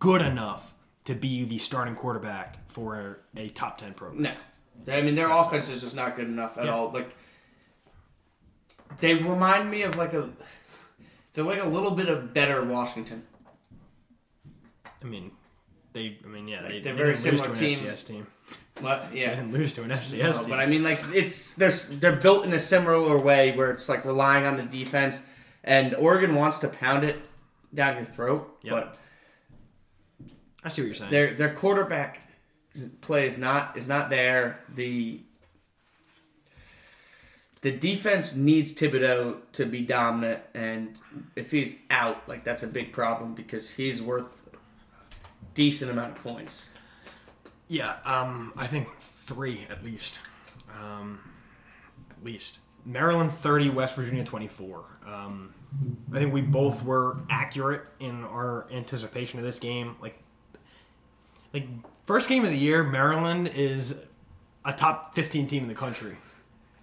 good 0.00 0.20
enough 0.20 0.74
to 1.04 1.14
be 1.14 1.44
the 1.44 1.58
starting 1.58 1.94
quarterback 1.94 2.68
for 2.70 3.20
a 3.36 3.48
top 3.50 3.78
ten 3.78 3.94
program. 3.94 4.22
No, 4.22 4.92
I 4.92 5.00
mean 5.00 5.14
their 5.14 5.30
offense 5.30 5.68
is 5.68 5.80
just 5.80 5.94
not 5.94 6.16
good 6.16 6.26
enough 6.26 6.58
at 6.58 6.68
all. 6.68 6.90
Like 6.90 7.14
they 8.98 9.14
remind 9.14 9.70
me 9.70 9.82
of 9.82 9.96
like 9.96 10.12
a 10.12 10.28
they're 11.34 11.44
like 11.44 11.62
a 11.62 11.66
little 11.68 11.92
bit 11.92 12.08
of 12.08 12.34
better 12.34 12.62
Washington. 12.64 13.22
I 15.02 15.04
mean, 15.06 15.30
they. 15.92 16.18
I 16.24 16.28
mean, 16.28 16.48
yeah, 16.48 16.62
they, 16.62 16.80
they're 16.80 16.92
they 16.94 16.98
very 17.02 17.14
didn't 17.14 17.14
lose 17.14 17.20
similar 17.22 17.44
to 17.44 17.50
an 17.52 17.58
teams. 17.58 17.80
FCS 17.80 18.06
team. 18.06 18.26
What? 18.80 19.12
They 19.12 19.20
Yeah. 19.20 19.34
didn't 19.36 19.52
lose 19.52 19.72
to 19.74 19.82
an 19.82 19.90
FCS 19.90 20.18
No, 20.36 20.40
team. 20.40 20.48
but 20.50 20.58
I 20.58 20.66
mean, 20.66 20.82
like 20.82 21.00
it's 21.14 21.54
they're 21.54 21.70
they're 21.70 22.16
built 22.16 22.44
in 22.44 22.52
a 22.52 22.60
similar 22.60 23.18
way 23.18 23.52
where 23.56 23.70
it's 23.70 23.88
like 23.88 24.04
relying 24.04 24.44
on 24.44 24.56
the 24.56 24.62
defense, 24.62 25.22
and 25.64 25.94
Oregon 25.94 26.34
wants 26.34 26.58
to 26.60 26.68
pound 26.68 27.04
it 27.04 27.20
down 27.74 27.96
your 27.96 28.04
throat, 28.04 28.58
Yep. 28.62 28.72
but 28.74 28.98
I 30.64 30.68
see 30.68 30.82
what 30.82 30.86
you're 30.86 30.94
saying. 30.94 31.10
their 31.10 31.34
their 31.34 31.52
quarterback 31.54 32.20
play 33.00 33.26
is 33.26 33.36
not 33.38 33.76
is 33.76 33.86
not 33.88 34.10
there. 34.10 34.60
The 34.74 35.20
the 37.60 37.70
defense 37.70 38.34
needs 38.34 38.72
Thibodeaux 38.74 39.36
to 39.52 39.64
be 39.66 39.82
dominant, 39.82 40.40
and 40.54 40.98
if 41.36 41.50
he's 41.52 41.76
out, 41.90 42.28
like 42.28 42.42
that's 42.44 42.62
a 42.62 42.66
big 42.66 42.92
problem 42.92 43.34
because 43.34 43.70
he's 43.70 44.02
worth 44.02 44.41
decent 45.54 45.90
amount 45.90 46.16
of 46.16 46.22
points. 46.22 46.68
Yeah, 47.68 47.96
um, 48.04 48.52
I 48.56 48.66
think 48.66 48.88
three 49.26 49.66
at 49.70 49.84
least. 49.84 50.18
Um, 50.80 51.20
at 52.10 52.24
least. 52.24 52.58
Maryland 52.84 53.32
30, 53.32 53.70
West 53.70 53.94
Virginia 53.94 54.24
24. 54.24 54.84
Um, 55.06 55.54
I 56.12 56.18
think 56.18 56.32
we 56.32 56.40
both 56.40 56.82
were 56.82 57.18
accurate 57.30 57.82
in 58.00 58.24
our 58.24 58.66
anticipation 58.72 59.38
of 59.38 59.44
this 59.44 59.58
game. 59.58 59.96
Like, 60.00 60.18
like 61.54 61.68
first 62.06 62.28
game 62.28 62.44
of 62.44 62.50
the 62.50 62.58
year, 62.58 62.82
Maryland 62.82 63.48
is 63.48 63.94
a 64.64 64.72
top 64.72 65.14
15 65.14 65.46
team 65.46 65.62
in 65.62 65.68
the 65.68 65.74
country. 65.74 66.16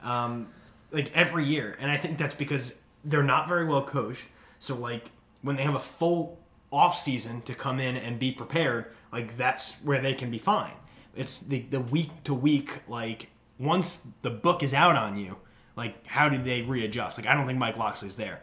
Um, 0.02 0.48
like 0.92 1.12
every 1.14 1.46
year, 1.46 1.78
and 1.80 1.92
I 1.92 1.98
think 1.98 2.18
that's 2.18 2.36
because 2.36 2.74
they're 3.04 3.24
not 3.24 3.48
very 3.48 3.66
well 3.66 3.84
coached. 3.84 4.26
So 4.60 4.76
like 4.76 5.12
when 5.42 5.56
they 5.56 5.64
have 5.64 5.76
a 5.76 5.80
full 5.80 6.40
off 6.72 7.00
season 7.00 7.42
to 7.44 7.54
come 7.56 7.80
in 7.80 7.96
and 7.98 8.20
be 8.20 8.32
prepared, 8.32 8.86
like 9.12 9.38
that's 9.38 9.74
where 9.84 10.00
they 10.02 10.14
can 10.14 10.30
be 10.30 10.38
fine. 10.38 10.74
It's 11.16 11.40
the 11.40 11.62
the 11.70 11.80
week 11.80 12.10
to 12.26 12.34
week 12.34 12.80
like 12.88 13.28
once 13.58 14.00
the 14.22 14.30
book 14.30 14.62
is 14.64 14.74
out 14.74 14.96
on 14.96 15.18
you, 15.18 15.38
like 15.76 16.06
how 16.08 16.30
do 16.30 16.38
they 16.38 16.62
readjust? 16.62 17.18
Like 17.18 17.28
I 17.28 17.34
don't 17.34 17.48
think 17.48 17.60
Mike 17.60 17.78
Locksley's 17.78 18.16
there. 18.16 18.42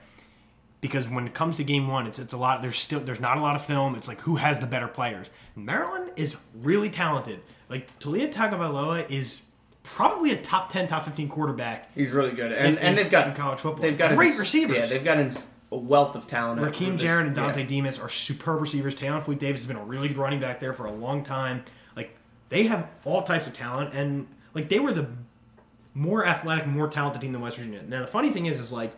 Because 0.82 1.08
when 1.08 1.26
it 1.26 1.32
comes 1.34 1.56
to 1.56 1.64
game 1.64 1.88
one, 1.88 2.06
it's 2.06 2.18
it's 2.18 2.34
a 2.34 2.36
lot. 2.36 2.60
There's 2.62 2.76
still 2.78 3.00
there's 3.00 3.18
not 3.20 3.38
a 3.38 3.40
lot 3.40 3.56
of 3.56 3.64
film. 3.64 3.94
It's 3.94 4.08
like 4.08 4.20
who 4.20 4.36
has 4.36 4.58
the 4.58 4.66
better 4.66 4.86
players. 4.88 5.30
Maryland 5.56 6.10
is 6.16 6.36
really 6.54 6.90
talented. 6.90 7.40
Like 7.70 7.98
Taulia 7.98 8.30
Tagovailoa 8.32 9.10
is 9.10 9.42
probably 9.84 10.32
a 10.32 10.36
top 10.36 10.70
ten, 10.70 10.86
top 10.86 11.04
fifteen 11.04 11.28
quarterback 11.28 11.90
He's 11.94 12.10
really 12.10 12.32
good, 12.32 12.52
and 12.52 12.76
in- 12.76 12.78
and 12.78 12.98
they've 12.98 13.10
got 13.10 13.28
in 13.28 13.34
college 13.34 13.60
football. 13.60 13.80
They've 13.82 13.96
got 13.96 14.14
great 14.16 14.36
receivers. 14.38 14.76
Yeah, 14.76 14.86
they've 14.86 15.04
got 15.04 15.18
ins- 15.18 15.46
a 15.72 15.76
wealth 15.76 16.14
of 16.14 16.26
talent. 16.26 16.60
Rakim 16.60 16.96
Jarrett 16.96 17.26
and 17.26 17.36
Dontay 17.36 17.58
yeah. 17.58 17.66
Demus 17.66 17.98
are 17.98 18.08
superb 18.08 18.60
receivers. 18.60 18.94
Tayon 18.94 19.22
Fleet 19.22 19.38
Davis 19.38 19.60
has 19.60 19.66
been 19.66 19.76
a 19.76 19.84
really 19.84 20.08
good 20.08 20.18
running 20.18 20.40
back 20.40 20.60
there 20.60 20.72
for 20.72 20.86
a 20.86 20.92
long 20.92 21.24
time. 21.24 21.64
Like 21.96 22.16
they 22.48 22.64
have 22.64 22.88
all 23.04 23.22
types 23.22 23.46
of 23.46 23.54
talent, 23.54 23.94
and 23.94 24.26
like 24.54 24.68
they 24.68 24.78
were 24.78 24.92
the 24.92 25.08
more 25.94 26.26
athletic, 26.26 26.66
more 26.66 26.88
talented 26.88 27.22
team 27.22 27.32
than 27.32 27.40
West 27.40 27.56
Virginia. 27.56 27.82
Now 27.82 28.00
the 28.00 28.06
funny 28.06 28.30
thing 28.30 28.46
is, 28.46 28.60
is 28.60 28.70
like 28.70 28.92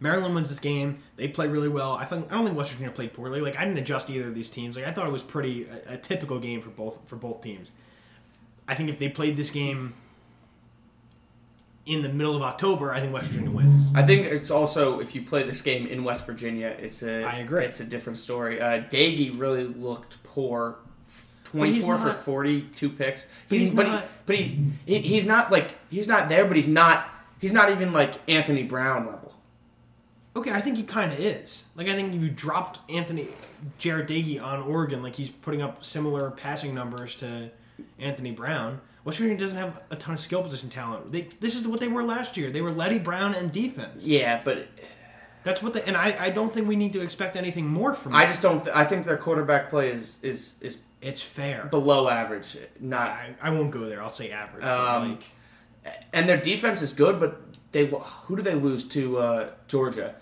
Maryland 0.00 0.34
wins 0.34 0.48
this 0.48 0.58
game. 0.58 1.02
They 1.16 1.28
play 1.28 1.46
really 1.46 1.68
well. 1.68 1.92
I 1.92 2.04
think 2.04 2.26
I 2.32 2.34
don't 2.34 2.46
think 2.46 2.56
West 2.56 2.70
Virginia 2.72 2.90
played 2.90 3.12
poorly. 3.12 3.40
Like 3.40 3.56
I 3.56 3.64
didn't 3.64 3.78
adjust 3.78 4.10
either 4.10 4.28
of 4.28 4.34
these 4.34 4.50
teams. 4.50 4.76
Like 4.76 4.86
I 4.86 4.92
thought 4.92 5.06
it 5.06 5.12
was 5.12 5.22
pretty 5.22 5.66
a, 5.66 5.94
a 5.94 5.96
typical 5.96 6.40
game 6.40 6.62
for 6.62 6.70
both 6.70 6.98
for 7.06 7.16
both 7.16 7.42
teams. 7.42 7.70
I 8.66 8.74
think 8.74 8.88
if 8.88 8.98
they 8.98 9.08
played 9.08 9.36
this 9.36 9.50
game 9.50 9.94
in 11.86 12.02
the 12.02 12.08
middle 12.08 12.36
of 12.36 12.42
October, 12.42 12.92
I 12.92 13.00
think 13.00 13.12
West 13.12 13.28
Virginia 13.28 13.50
wins. 13.50 13.90
I 13.94 14.04
think 14.04 14.26
it's 14.26 14.50
also 14.50 15.00
if 15.00 15.14
you 15.14 15.22
play 15.22 15.42
this 15.42 15.62
game 15.62 15.86
in 15.86 16.04
West 16.04 16.26
Virginia, 16.26 16.76
it's 16.78 17.02
a 17.02 17.24
I 17.24 17.38
agree. 17.38 17.64
It's 17.64 17.80
a 17.80 17.84
different 17.84 18.18
story. 18.18 18.60
Uh, 18.60 18.82
Doege 18.82 19.38
really 19.38 19.64
looked 19.64 20.22
poor. 20.22 20.76
He's 21.52 21.82
24 21.84 21.98
for 21.98 22.12
42 22.12 22.90
picks. 22.90 23.26
But 23.48 23.58
he's 23.58 23.72
but 23.72 23.86
not- 23.86 24.02
he, 24.02 24.08
but 24.26 24.36
he, 24.36 24.64
he 24.86 24.98
he's 25.00 25.26
not 25.26 25.50
like 25.50 25.70
he's 25.90 26.06
not 26.06 26.28
there, 26.28 26.44
but 26.44 26.56
he's 26.56 26.68
not 26.68 27.08
he's 27.40 27.52
not 27.52 27.70
even 27.70 27.92
like 27.92 28.12
Anthony 28.28 28.62
Brown 28.62 29.06
level. 29.06 29.30
Okay, 30.36 30.52
I 30.52 30.60
think 30.60 30.76
he 30.76 30.84
kind 30.84 31.12
of 31.12 31.18
is. 31.18 31.64
Like, 31.74 31.88
I 31.88 31.94
think 31.94 32.14
if 32.14 32.22
you 32.22 32.30
dropped 32.30 32.78
Anthony 32.88 33.26
Jarret 33.80 34.06
Doege 34.06 34.40
on 34.40 34.62
Oregon, 34.62 35.02
like 35.02 35.16
he's 35.16 35.30
putting 35.30 35.60
up 35.60 35.84
similar 35.84 36.30
passing 36.30 36.72
numbers 36.72 37.16
to 37.16 37.50
Anthony 37.98 38.30
Brown. 38.30 38.80
West 39.04 39.18
Virginia 39.18 39.38
doesn't 39.38 39.56
have 39.56 39.82
a 39.90 39.96
ton 39.96 40.14
of 40.14 40.20
skill 40.20 40.42
position 40.42 40.68
talent. 40.68 41.10
They, 41.12 41.28
this 41.40 41.54
is 41.56 41.66
what 41.66 41.80
they 41.80 41.88
were 41.88 42.02
last 42.04 42.36
year. 42.36 42.50
They 42.50 42.60
were 42.60 42.70
Leddie 42.70 42.98
Brown 42.98 43.34
and 43.34 43.50
defense. 43.50 44.04
Yeah, 44.06 44.40
but 44.44 44.66
That's 45.42 45.62
what 45.62 45.72
they. 45.72 45.82
And 45.84 45.96
I, 45.96 46.14
I 46.26 46.30
don't 46.30 46.52
think 46.52 46.68
we 46.68 46.76
need 46.76 46.92
to 46.92 47.00
expect 47.00 47.34
anything 47.36 47.66
more 47.66 47.94
from. 47.94 48.14
I 48.14 48.24
them. 48.24 48.30
just 48.32 48.42
don't. 48.42 48.62
Th- 48.64 48.76
I 48.76 48.84
think 48.84 49.06
their 49.06 49.16
quarterback 49.16 49.70
play 49.70 49.90
is 49.90 50.16
is 50.22 50.54
is 50.60 50.78
It's 51.00 51.22
fair. 51.22 51.64
below 51.70 52.08
average. 52.08 52.58
Not 52.78 53.08
I, 53.10 53.34
I 53.40 53.50
won't 53.50 53.70
go 53.70 53.86
there. 53.86 54.02
I'll 54.02 54.10
say 54.10 54.30
average. 54.30 54.64
Um, 54.64 55.12
like, 55.84 55.94
and 56.12 56.28
their 56.28 56.36
defense 56.36 56.82
is 56.82 56.92
good, 56.92 57.18
but 57.18 57.40
they 57.72 57.86
who 57.86 58.36
do 58.36 58.42
they 58.42 58.54
lose 58.54 58.84
to 58.88 59.16
uh, 59.16 59.48
Georgia? 59.66 60.14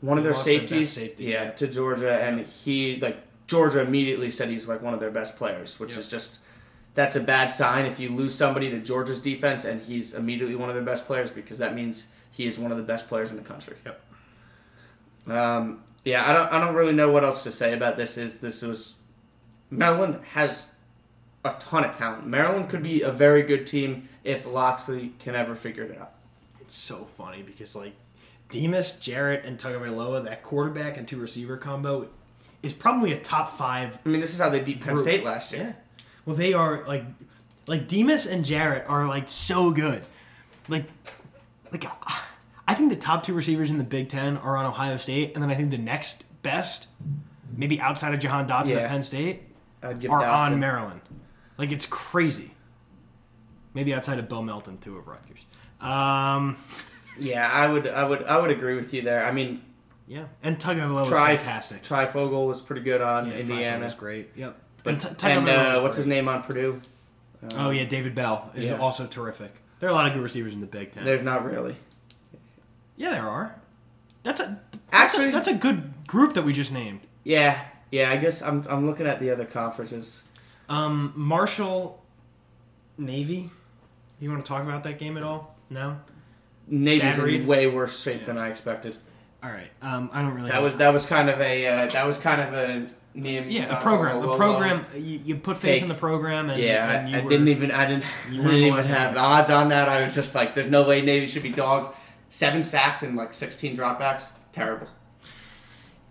One 0.00 0.16
of 0.18 0.22
their 0.24 0.34
lost 0.34 0.44
their 0.44 0.60
safeties, 0.60 0.92
safety, 0.92 1.24
yeah, 1.24 1.44
yeah. 1.44 1.50
to 1.52 1.66
Georgia, 1.66 2.22
and 2.22 2.40
he 2.46 3.00
like 3.00 3.16
Georgia 3.48 3.80
immediately 3.80 4.30
said 4.30 4.48
he's 4.48 4.68
like 4.68 4.80
one 4.82 4.94
of 4.94 5.00
their 5.00 5.10
best 5.10 5.36
players, 5.36 5.80
which 5.80 5.92
Yep. 5.92 6.00
is 6.00 6.08
just 6.08 6.38
that's 6.96 7.14
a 7.14 7.20
bad 7.20 7.46
sign 7.46 7.84
if 7.84 8.00
you 8.00 8.08
lose 8.08 8.34
somebody 8.34 8.70
to 8.70 8.80
Georgia's 8.80 9.20
defense 9.20 9.64
and 9.64 9.82
he's 9.82 10.14
immediately 10.14 10.56
one 10.56 10.70
of 10.70 10.74
their 10.74 10.84
best 10.84 11.06
players 11.06 11.30
because 11.30 11.58
that 11.58 11.74
means 11.74 12.06
he 12.30 12.46
is 12.46 12.58
one 12.58 12.72
of 12.72 12.78
the 12.78 12.82
best 12.82 13.06
players 13.06 13.30
in 13.30 13.36
the 13.36 13.42
country. 13.42 13.76
Yep. 13.84 14.00
Um, 15.28 15.84
yeah, 16.04 16.28
I 16.28 16.32
don't 16.32 16.52
I 16.52 16.60
don't 16.60 16.74
really 16.74 16.94
know 16.94 17.10
what 17.10 17.22
else 17.22 17.42
to 17.44 17.52
say 17.52 17.74
about 17.74 17.96
this. 17.96 18.16
Is 18.16 18.38
this 18.38 18.62
was 18.62 18.94
Maryland 19.70 20.20
has 20.32 20.68
a 21.44 21.54
ton 21.60 21.84
of 21.84 21.96
talent. 21.96 22.26
Maryland 22.26 22.70
could 22.70 22.82
be 22.82 23.02
a 23.02 23.12
very 23.12 23.42
good 23.42 23.66
team 23.66 24.08
if 24.24 24.46
Locksley 24.46 25.12
can 25.18 25.34
ever 25.34 25.54
figure 25.54 25.84
it 25.84 25.98
out. 26.00 26.14
it's 26.60 26.74
so 26.74 27.04
funny 27.04 27.42
because 27.42 27.76
like 27.76 27.94
Demus, 28.48 28.92
Jarrett, 28.92 29.44
and 29.44 29.58
Tagovailoa, 29.58 30.24
that 30.24 30.42
quarterback 30.42 30.96
and 30.96 31.06
two 31.06 31.18
receiver 31.18 31.56
combo, 31.56 32.08
is 32.62 32.72
probably 32.72 33.12
a 33.12 33.20
top 33.20 33.52
five 33.52 33.98
I 34.04 34.08
mean, 34.08 34.20
this 34.20 34.32
is 34.32 34.38
how 34.38 34.48
they 34.48 34.60
beat 34.60 34.80
Penn 34.80 34.94
Group. 34.94 35.04
State 35.04 35.24
last 35.24 35.52
year. 35.52 35.62
Yeah. 35.62 35.82
Well, 36.26 36.36
they 36.36 36.52
are 36.52 36.84
like, 36.86 37.04
like 37.66 37.88
Demus 37.88 38.26
and 38.26 38.44
Jarrett 38.44 38.84
are 38.88 39.06
like 39.06 39.28
so 39.28 39.70
good. 39.70 40.02
Like, 40.68 40.84
like 41.72 41.84
I 42.68 42.74
think 42.74 42.90
the 42.90 42.96
top 42.96 43.22
two 43.22 43.32
receivers 43.32 43.70
in 43.70 43.78
the 43.78 43.84
Big 43.84 44.08
Ten 44.08 44.36
are 44.38 44.56
on 44.56 44.66
Ohio 44.66 44.96
State, 44.96 45.32
and 45.34 45.42
then 45.42 45.50
I 45.50 45.54
think 45.54 45.70
the 45.70 45.78
next 45.78 46.24
best, 46.42 46.88
maybe 47.56 47.80
outside 47.80 48.12
of 48.12 48.20
Jahan 48.20 48.48
Dotson 48.48 48.68
Yeah. 48.70 48.76
at 48.78 48.88
Penn 48.88 49.02
State, 49.02 49.42
I'd 49.82 50.00
give 50.00 50.10
are 50.10 50.20
Dotson. 50.22 50.52
on 50.52 50.60
Maryland. 50.60 51.00
Like 51.58 51.70
it's 51.72 51.86
crazy. 51.86 52.52
Maybe 53.74 53.94
outside 53.94 54.18
of 54.18 54.28
Bill 54.28 54.42
Melton 54.42 54.78
too 54.78 54.96
of 54.96 55.06
Rutgers. 55.06 55.40
Um, 55.80 56.56
Yeah, 57.18 57.48
I 57.50 57.66
would, 57.66 57.86
I 57.88 58.04
would, 58.04 58.24
I 58.24 58.38
would 58.38 58.50
agree 58.50 58.74
with 58.76 58.92
you 58.92 59.00
there. 59.00 59.24
I 59.24 59.32
mean, 59.32 59.62
yeah, 60.06 60.26
and 60.42 60.62
was 60.62 61.08
Tri 61.08 61.36
fantastic. 61.38 61.82
Fryfogle 61.82 62.46
was 62.46 62.60
pretty 62.60 62.82
good 62.82 63.00
on 63.00 63.30
Yeah, 63.30 63.38
Indiana. 63.38 63.84
was 63.84 63.94
great. 63.94 64.30
Yep. 64.36 64.54
But, 64.86 65.04
and, 65.04 65.18
T- 65.18 65.26
and 65.26 65.48
uh, 65.48 65.80
what's 65.80 65.96
his 65.96 66.06
name 66.06 66.28
on 66.28 66.42
Purdue? 66.42 66.80
Oh 67.56 67.70
yeah, 67.70 67.84
David 67.84 68.14
Bell 68.14 68.50
is 68.54 68.64
Yeah. 68.70 68.78
also 68.78 69.06
terrific. 69.06 69.52
There 69.80 69.88
are 69.88 69.92
a 69.92 69.94
lot 69.94 70.06
of 70.06 70.14
good 70.14 70.22
receivers 70.22 70.54
in 70.54 70.60
the 70.60 70.66
Big 70.66 70.92
Ten. 70.92 71.04
There's 71.04 71.22
not 71.22 71.44
really. 71.44 71.76
Yeah, 72.96 73.10
there 73.10 73.28
are. 73.28 73.54
That's 74.22 74.40
a 74.40 74.58
Actually- 74.90 75.30
that's 75.30 75.48
a, 75.48 75.52
that's 75.52 75.58
a 75.58 75.60
good 75.60 76.06
group 76.06 76.34
that 76.34 76.42
we 76.42 76.52
just 76.52 76.72
named. 76.72 77.00
Yeah, 77.24 77.60
yeah. 77.90 78.10
I 78.10 78.16
guess 78.16 78.40
I'm, 78.42 78.64
I'm 78.68 78.86
looking 78.86 79.06
at 79.06 79.20
the 79.20 79.30
other 79.30 79.44
conferences. 79.44 80.22
Um, 80.68 81.12
Marshall, 81.14 82.02
Navy. 82.98 83.50
You 84.20 84.30
want 84.30 84.44
to 84.44 84.48
talk 84.48 84.62
about 84.62 84.82
that 84.84 84.98
game 84.98 85.16
at 85.16 85.22
all? 85.22 85.54
No. 85.68 85.98
Navy's 86.68 87.18
in 87.18 87.46
way 87.46 87.66
worse 87.66 88.00
shape 88.02 88.24
than 88.24 88.38
I 88.38 88.48
expected. 88.48 88.96
All 89.42 89.50
right. 89.50 89.70
Um, 89.82 90.10
I 90.12 90.22
don't 90.22 90.34
really. 90.34 90.50
That 90.50 90.62
was 90.62 90.74
that 90.76 90.92
was 90.92 91.06
kind 91.06 91.28
of 91.30 91.40
a 91.40 91.66
uh, 91.66 91.86
that 91.92 92.06
was 92.06 92.16
kind 92.18 92.40
of 92.40 92.54
a 92.54 92.86
name. 93.16 93.50
yeah, 93.50 93.78
a 93.78 93.82
program. 93.82 94.24
low- 94.24 94.36
program. 94.36 94.86
You, 94.94 95.20
you 95.24 95.36
put 95.36 95.56
faith 95.56 95.74
Fake. 95.74 95.82
in 95.82 95.88
the 95.88 95.94
program, 95.94 96.50
and 96.50 96.60
Yeah, 96.62 96.92
and 97.00 97.08
you 97.10 97.16
I, 97.16 97.20
I 97.20 97.22
were- 97.24 97.30
didn't 97.30 97.48
even 97.48 97.70
I 97.70 97.86
didn't, 97.86 98.04
you 98.30 98.42
didn't 98.42 98.54
even 98.56 98.84
have 98.84 99.16
odds 99.16 99.50
on 99.50 99.68
that. 99.70 99.88
I 99.88 100.04
was 100.04 100.14
just 100.14 100.34
like, 100.34 100.54
there's 100.54 100.70
no 100.70 100.82
way 100.86 101.00
Navy 101.02 101.26
should 101.26 101.42
be 101.42 101.50
dogs. 101.50 101.88
Seven 102.28 102.62
sacks 102.62 103.02
and 103.02 103.16
like 103.16 103.32
16 103.34 103.76
dropbacks. 103.76 104.28
Terrible. 104.52 104.88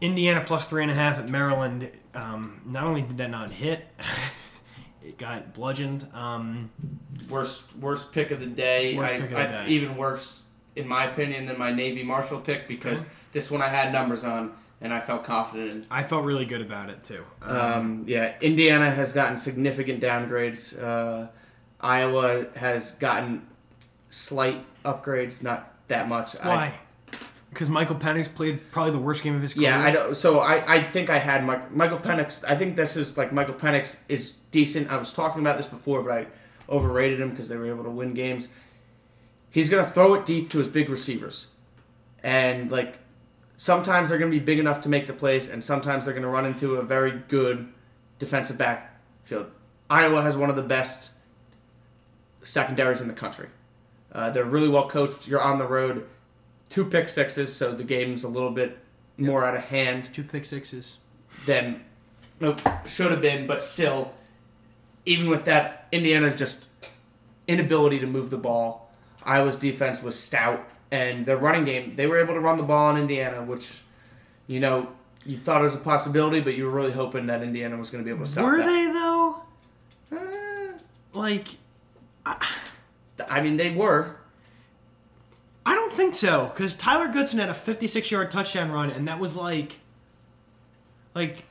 Indiana 0.02 0.44
plus 0.46 0.68
three 0.68 0.82
and 0.82 0.92
a 0.92 0.96
half 0.96 1.18
at 1.18 1.30
Maryland. 1.30 1.90
Um, 2.14 2.62
not 2.66 2.84
only 2.84 3.02
did 3.02 3.18
that 3.18 3.30
not 3.30 3.50
hit, 3.50 3.86
it 5.04 5.18
got 5.18 5.54
bludgeoned. 5.54 6.08
Um, 6.14 6.72
Worst 7.30 7.76
worst 7.78 8.12
pick 8.12 8.32
of 8.32 8.40
the 8.40 8.46
day. 8.46 8.96
Worst 8.98 9.14
I, 9.14 9.20
pick 9.20 9.32
of 9.32 9.38
the 9.38 9.62
I, 9.62 9.66
day. 9.66 9.72
Even 9.72 9.98
worse, 9.98 10.44
in 10.76 10.88
my 10.88 11.06
opinion, 11.06 11.46
than 11.48 11.58
my 11.58 11.72
Navy 11.72 12.04
Marshall 12.04 12.40
pick 12.42 12.68
because 12.68 13.02
Okay. 13.02 13.10
this 13.32 13.50
one 13.50 13.62
I 13.62 13.68
had 13.70 13.92
numbers 13.92 14.24
on 14.24 14.54
and 14.86 14.94
I 14.94 15.02
felt 15.02 15.24
confident 15.24 15.74
in. 15.74 15.86
I 15.90 16.04
felt 16.04 16.24
really 16.24 16.46
good 16.46 16.62
about 16.62 16.90
it 16.90 17.04
too. 17.04 17.26
Um, 17.42 18.04
yeah, 18.08 18.36
Indiana 18.40 18.90
has 18.92 19.14
gotten 19.14 19.36
significant 19.36 20.00
downgrades. 20.00 20.82
Uh, 20.82 21.28
Iowa 21.82 22.46
has 22.56 22.92
gotten 22.92 23.48
slight 24.10 24.64
upgrades, 24.84 25.42
not 25.42 25.74
that 25.88 26.08
much. 26.08 26.34
Why? 26.40 26.76
Because 27.50 27.68
Michael 27.68 27.96
Penix 27.96 28.34
played 28.34 28.60
probably 28.72 28.92
the 28.92 29.00
worst 29.00 29.24
game 29.24 29.36
of 29.36 29.42
his 29.42 29.56
career. 29.56 29.70
Yeah, 29.70 29.80
I 29.80 29.92
don't. 29.92 30.16
So 30.16 30.40
I, 30.40 30.76
I 30.76 30.84
think 30.84 31.10
I 31.10 31.18
had 31.18 31.44
Mike, 31.44 31.72
Michael 31.72 32.00
Penix. 32.00 32.44
I 32.48 32.56
think 32.56 32.76
this 32.76 32.96
is 32.96 33.18
like 33.18 33.34
Michael 33.34 33.56
Penix 33.56 33.96
is 34.08 34.34
decent. 34.52 34.92
I 34.92 34.98
was 34.98 35.12
talking 35.14 35.42
about 35.42 35.58
this 35.58 35.68
before, 35.68 36.04
but 36.04 36.12
I 36.12 36.28
overrated 36.70 37.20
him 37.20 37.32
because 37.32 37.50
they 37.50 37.58
were 37.58 37.68
able 37.68 37.84
to 37.86 37.90
win 37.90 38.14
games. 38.14 38.50
He's 39.50 39.68
gonna 39.68 39.90
throw 39.90 40.14
it 40.14 40.28
deep 40.28 40.52
to 40.52 40.60
his 40.60 40.68
big 40.68 40.90
receivers, 40.90 41.48
and 42.22 42.70
like 42.70 43.00
sometimes 43.58 44.10
they're 44.10 44.18
gonna 44.18 44.32
be 44.32 44.40
big 44.40 44.60
enough 44.60 44.82
to 44.82 44.90
make 44.90 45.08
the 45.08 45.14
plays, 45.14 45.50
and 45.50 45.64
sometimes 45.64 46.06
they're 46.06 46.14
gonna 46.14 46.30
run 46.30 46.46
into 46.46 46.76
a 46.76 46.84
very 46.84 47.24
good 47.28 47.68
defensive 48.20 48.58
backfield. 48.58 49.48
Iowa 49.90 50.22
has 50.22 50.36
one 50.36 50.50
of 50.50 50.56
the 50.56 50.62
best 50.64 51.12
secondaries 52.44 53.02
in 53.02 53.08
the 53.08 53.14
country. 53.14 53.48
Uh, 54.12 54.30
they're 54.30 54.46
really 54.46 54.70
well 54.70 54.90
coached. 54.90 55.28
You're 55.28 55.42
on 55.42 55.58
the 55.60 55.68
road. 55.68 56.08
Two 56.70 56.86
pick 56.86 57.10
sixes, 57.10 57.54
so 57.56 57.74
the 57.74 57.84
game's 57.84 58.24
a 58.24 58.28
little 58.28 58.52
bit 58.52 58.78
more 59.18 59.46
out 59.46 59.56
of 59.56 59.62
hand 59.66 60.10
Two 60.14 60.24
pick 60.24 60.46
sixes. 60.46 60.98
than 61.46 61.84
nope, 62.40 62.60
should 62.88 63.12
have 63.12 63.22
been, 63.22 63.46
but 63.48 63.62
still, 63.62 64.14
even 65.06 65.30
with 65.30 65.46
that, 65.46 65.88
Indiana 65.92 66.36
just 66.36 66.66
inability 67.48 68.00
to 68.00 68.08
move 68.08 68.30
the 68.30 68.38
ball. 68.38 68.92
Iowa's 69.24 69.56
defense 69.58 70.02
was 70.02 70.18
stout, 70.18 70.68
and 70.96 71.26
their 71.26 71.38
running 71.38 71.66
game, 71.66 71.96
they 71.96 72.08
were 72.08 72.20
able 72.20 72.34
to 72.34 72.40
run 72.40 72.58
the 72.58 72.64
ball 72.64 72.90
in 72.92 73.02
Indiana, 73.02 73.44
which, 73.44 73.82
you 74.48 74.60
know, 74.60 74.88
you 75.26 75.38
thought 75.38 75.62
it 75.62 75.66
was 75.66 75.74
a 75.74 75.78
possibility, 75.78 76.40
but 76.40 76.56
you 76.56 76.66
were 76.66 76.72
really 76.72 76.92
hoping 76.92 77.28
that 77.28 77.42
Indiana 77.44 77.78
was 77.78 77.90
going 77.90 78.04
to 78.04 78.06
be 78.06 78.12
able 78.16 78.26
to 78.26 78.32
stop 78.32 78.46
them. 78.46 78.52
Were 78.52 78.58
that. 78.60 78.66
they 78.66 78.86
though? 78.94 79.42
Uh, 80.12 80.78
Like, 81.14 81.48
I 82.26 83.42
mean, 83.42 83.58
they 83.58 83.72
were. 83.72 84.16
I 85.66 85.74
don't 85.74 85.92
think 85.92 86.16
so. 86.16 86.52
Because 86.54 86.76
Tyler 86.76 87.08
Goodson 87.12 87.40
had 87.40 87.50
a 87.50 87.54
56-yard 87.54 88.30
touchdown 88.32 88.72
run, 88.72 88.90
and 88.92 89.08
that 89.08 89.20
was 89.20 89.36
like, 89.36 89.80
like, 91.14 91.46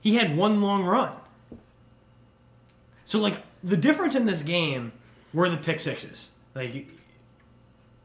he 0.00 0.14
had 0.14 0.36
one 0.36 0.62
long 0.62 0.84
run. 0.84 1.12
So 3.04 3.18
like, 3.18 3.42
the 3.62 3.76
difference 3.76 4.14
in 4.14 4.26
this 4.26 4.42
game 4.42 4.92
were 5.34 5.48
the 5.48 5.56
pick 5.56 5.80
sixes. 5.80 6.30
Like, 6.54 6.86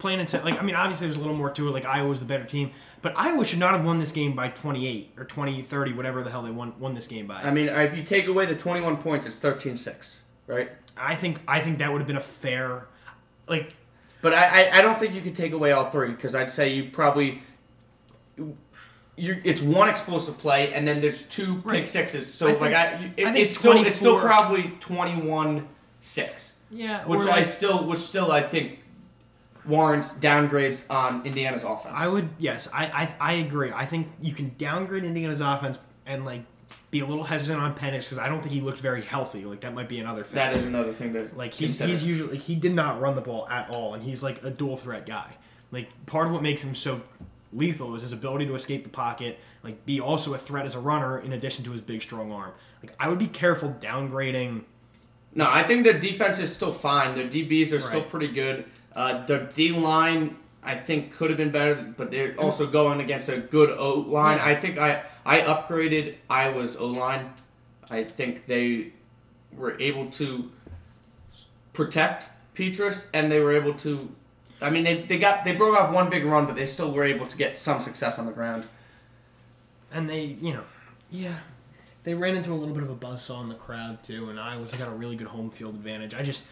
plain 0.01 0.19
and 0.19 0.27
simple. 0.27 0.49
Like, 0.49 0.59
I 0.59 0.63
mean, 0.63 0.75
obviously 0.75 1.07
there's 1.07 1.15
a 1.15 1.19
little 1.19 1.35
more 1.35 1.51
to 1.51 1.67
it. 1.67 1.71
Like, 1.71 1.85
Iowa 1.85 2.09
was 2.09 2.19
the 2.19 2.25
better 2.25 2.43
team, 2.43 2.71
but 3.01 3.13
Iowa 3.15 3.45
should 3.45 3.59
not 3.59 3.73
have 3.73 3.85
won 3.85 3.99
this 3.99 4.11
game 4.11 4.35
by 4.35 4.49
28 4.49 5.13
or 5.15 5.23
20, 5.25 5.61
30, 5.61 5.93
whatever 5.93 6.23
the 6.23 6.31
hell 6.31 6.41
they 6.41 6.51
won 6.51 6.77
won 6.79 6.95
this 6.95 7.07
game 7.07 7.27
by. 7.27 7.41
I 7.41 7.51
mean, 7.51 7.69
if 7.69 7.95
you 7.95 8.03
take 8.03 8.27
away 8.27 8.45
the 8.47 8.55
21 8.55 8.97
points, 8.97 9.25
it's 9.25 9.35
13 9.37 9.77
6, 9.77 10.21
right? 10.47 10.71
I 10.97 11.15
think 11.15 11.39
I 11.47 11.61
think 11.61 11.77
that 11.77 11.91
would 11.91 12.01
have 12.01 12.07
been 12.07 12.17
a 12.17 12.21
fair, 12.21 12.87
like 13.47 13.75
But 14.21 14.33
I, 14.33 14.65
I, 14.65 14.79
I 14.79 14.81
don't 14.81 14.99
think 14.99 15.13
you 15.13 15.21
could 15.21 15.35
take 15.35 15.53
away 15.53 15.71
all 15.71 15.89
three 15.89 16.09
because 16.09 16.35
I'd 16.35 16.51
say 16.51 16.73
you 16.73 16.89
probably 16.91 17.41
you 19.15 19.39
it's 19.43 19.61
one 19.61 19.87
explosive 19.87 20.37
play 20.37 20.73
and 20.73 20.87
then 20.87 20.99
there's 21.01 21.21
two 21.23 21.61
pick 21.61 21.85
sixes. 21.85 22.31
So 22.31 22.47
I 22.47 22.51
like 22.53 22.59
think- 22.59 22.75
I, 22.75 23.11
it, 23.17 23.27
I 23.27 23.37
it's 23.37 23.57
still 23.57 23.85
it's 23.85 23.97
still 23.97 24.19
probably 24.19 24.73
twenty 24.79 25.15
one 25.21 25.67
six, 25.99 26.55
Yeah, 26.69 27.05
which 27.05 27.21
I 27.21 27.43
still 27.43 27.85
which 27.87 27.99
still 27.99 28.31
I 28.31 28.41
think 28.41 28.79
warrants 29.65 30.13
downgrades 30.13 30.83
on 30.89 31.25
Indiana's 31.25 31.63
offense. 31.63 31.97
I 31.97 32.07
would 32.07 32.29
yes, 32.39 32.67
I, 32.73 32.85
I 32.85 33.15
I 33.19 33.33
agree. 33.33 33.71
I 33.71 33.85
think 33.85 34.07
you 34.21 34.33
can 34.33 34.55
downgrade 34.57 35.03
Indiana's 35.03 35.41
offense 35.41 35.79
and 36.05 36.25
like 36.25 36.43
be 36.89 36.99
a 36.99 37.05
little 37.05 37.23
hesitant 37.23 37.61
on 37.61 37.73
Penix 37.73 38.03
because 38.03 38.17
I 38.17 38.27
don't 38.27 38.41
think 38.41 38.51
he 38.53 38.61
looked 38.61 38.79
very 38.79 39.01
healthy. 39.01 39.45
Like 39.45 39.61
that 39.61 39.73
might 39.73 39.87
be 39.87 39.99
another 39.99 40.23
thing. 40.23 40.35
that 40.35 40.55
is 40.55 40.65
another 40.65 40.93
thing 40.93 41.13
to 41.13 41.29
like 41.35 41.53
he's 41.53 41.71
consider. 41.71 41.89
he's 41.89 42.03
usually 42.03 42.37
he 42.37 42.55
did 42.55 42.73
not 42.73 42.99
run 42.99 43.15
the 43.15 43.21
ball 43.21 43.47
at 43.49 43.69
all, 43.69 43.93
and 43.93 44.03
he's 44.03 44.21
like 44.21 44.43
a 44.43 44.49
dual 44.49 44.77
threat 44.77 45.05
guy. 45.05 45.31
Like 45.71 45.89
part 46.05 46.27
of 46.27 46.33
what 46.33 46.43
makes 46.43 46.61
him 46.61 46.75
so 46.75 47.01
lethal 47.53 47.95
is 47.95 48.01
his 48.01 48.11
ability 48.11 48.45
to 48.45 48.55
escape 48.55 48.83
the 48.83 48.89
pocket, 48.89 49.39
like 49.63 49.85
be 49.85 49.99
also 50.01 50.33
a 50.33 50.37
threat 50.37 50.65
as 50.65 50.75
a 50.75 50.79
runner 50.79 51.19
in 51.19 51.33
addition 51.33 51.63
to 51.65 51.71
his 51.71 51.81
big 51.81 52.01
strong 52.01 52.31
arm. 52.31 52.51
Like 52.83 52.93
I 52.99 53.07
would 53.07 53.19
be 53.19 53.27
careful 53.27 53.69
downgrading. 53.79 54.63
No, 55.33 55.47
I 55.49 55.63
think 55.63 55.85
their 55.85 55.97
defense 55.97 56.39
is 56.39 56.53
still 56.53 56.73
fine. 56.73 57.15
Their 57.15 57.27
DBs 57.27 57.71
are 57.71 57.79
still 57.79 58.03
pretty 58.03 58.27
good. 58.27 58.65
Uh, 58.95 59.25
their 59.25 59.45
D 59.45 59.71
line, 59.71 60.35
I 60.63 60.75
think, 60.75 61.13
could 61.15 61.29
have 61.29 61.37
been 61.37 61.51
better, 61.51 61.75
but 61.97 62.11
they're 62.11 62.35
also 62.37 62.67
going 62.67 62.99
against 63.01 63.29
a 63.29 63.37
good 63.37 63.69
O 63.71 63.99
line. 64.01 64.39
I 64.39 64.55
think 64.55 64.77
I 64.77 65.03
I 65.25 65.41
upgraded 65.41 66.15
Iowa's 66.29 66.75
O 66.75 66.87
line. 66.87 67.31
I 67.89 68.03
think 68.03 68.45
they 68.47 68.93
were 69.55 69.79
able 69.79 70.09
to 70.11 70.49
protect 71.73 72.29
Petras, 72.55 73.07
and 73.13 73.31
they 73.31 73.39
were 73.39 73.55
able 73.55 73.73
to. 73.75 74.09
I 74.61 74.69
mean, 74.69 74.83
they, 74.83 75.01
they 75.01 75.17
got 75.17 75.43
they 75.43 75.53
broke 75.55 75.79
off 75.79 75.91
one 75.93 76.09
big 76.09 76.23
run, 76.25 76.45
but 76.45 76.55
they 76.55 76.65
still 76.65 76.91
were 76.91 77.03
able 77.03 77.27
to 77.27 77.37
get 77.37 77.57
some 77.57 77.81
success 77.81 78.19
on 78.19 78.25
the 78.25 78.31
ground. 78.31 78.65
and 79.91 80.09
they, 80.09 80.23
you 80.41 80.53
know, 80.53 80.63
yeah, 81.09 81.35
they 82.03 82.13
ran 82.13 82.35
into 82.35 82.51
a 82.51 82.55
little 82.55 82.73
bit 82.73 82.83
of 82.83 82.89
a 82.89 82.95
buzzsaw 82.95 83.41
in 83.43 83.49
the 83.49 83.55
crowd 83.55 84.03
too, 84.03 84.29
and 84.29 84.39
Iowa's 84.39 84.71
got 84.73 84.87
a 84.87 84.91
really 84.91 85.15
good 85.15 85.27
home 85.27 85.49
field 85.49 85.75
advantage. 85.75 86.13
I 86.13 86.21
just 86.23 86.43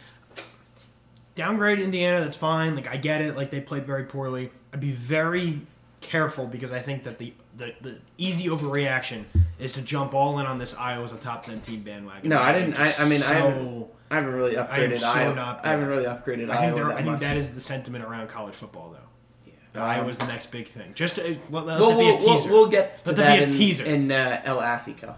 downgrade 1.40 1.80
Indiana. 1.80 2.20
That's 2.22 2.38
fine. 2.38 2.76
Like 2.76 2.88
I 2.88 2.98
get 2.98 3.22
it. 3.22 3.36
Like 3.36 3.50
they 3.50 3.62
played 3.62 3.86
very 3.86 4.04
poorly. 4.04 4.52
I'd 4.74 4.80
be 4.80 4.92
very 4.92 5.62
careful 6.02 6.46
because 6.46 6.72
I 6.72 6.82
think 6.82 7.04
that 7.06 7.18
the 7.18 7.34
the, 7.56 7.74
the 7.82 7.98
easy 8.18 8.48
overreaction 8.48 9.26
is 9.58 9.74
to 9.74 9.82
jump 9.82 10.14
all 10.14 10.40
in 10.40 10.46
on 10.46 10.58
this 10.60 10.76
Iowa's 10.76 11.12
a 11.12 11.18
top 11.18 11.46
ten 11.46 11.62
team 11.62 11.82
bandwagon. 11.84 12.30
No, 12.30 12.40
I 12.40 12.52
didn't- 12.54 12.80
I- 12.80 12.94
I 13.00 13.06
mean, 13.06 13.22
I 13.22 13.34
haven't- 13.34 13.88
I 14.12 14.16
haven't 14.16 14.34
really 14.34 14.58
I 14.58 14.62
upgraded 14.66 15.00
so 15.00 15.08
Iowa. 15.08 15.36
not 15.36 15.66
I 15.66 15.72
haven't 15.72 15.88
really 15.88 16.06
upgraded 16.06 16.50
I 16.50 16.56
think, 16.58 16.60
Iowa 16.62 16.76
there, 16.76 16.88
that 16.88 16.98
I 16.98 17.04
think 17.04 17.20
that 17.20 17.36
is 17.38 17.52
the 17.54 17.60
sentiment 17.62 18.06
around 18.06 18.28
college 18.30 18.56
football, 18.56 18.92
though. 18.92 19.52
Yeah. 19.76 19.84
Um, 19.84 19.90
Iowa's 19.90 20.18
the 20.18 20.26
next 20.28 20.52
big 20.52 20.68
thing. 20.68 20.94
Just 20.96 21.16
to, 21.16 21.38
let, 21.52 21.66
let 21.66 21.80
We'll, 21.80 21.92
be 21.92 21.98
we'll, 21.98 22.16
a 22.16 22.18
we'll, 22.26 22.38
teaser. 22.38 22.50
we'll 22.52 22.68
get 22.68 23.04
to 23.04 23.10
Let 23.12 23.16
that 23.18 23.24
that 23.24 23.36
be 23.38 23.44
a 23.44 23.48
in, 23.48 23.50
teaser. 23.54 23.86
in 23.86 24.12
uh, 24.12 24.42
El 24.46 24.60
Asico 24.62 25.16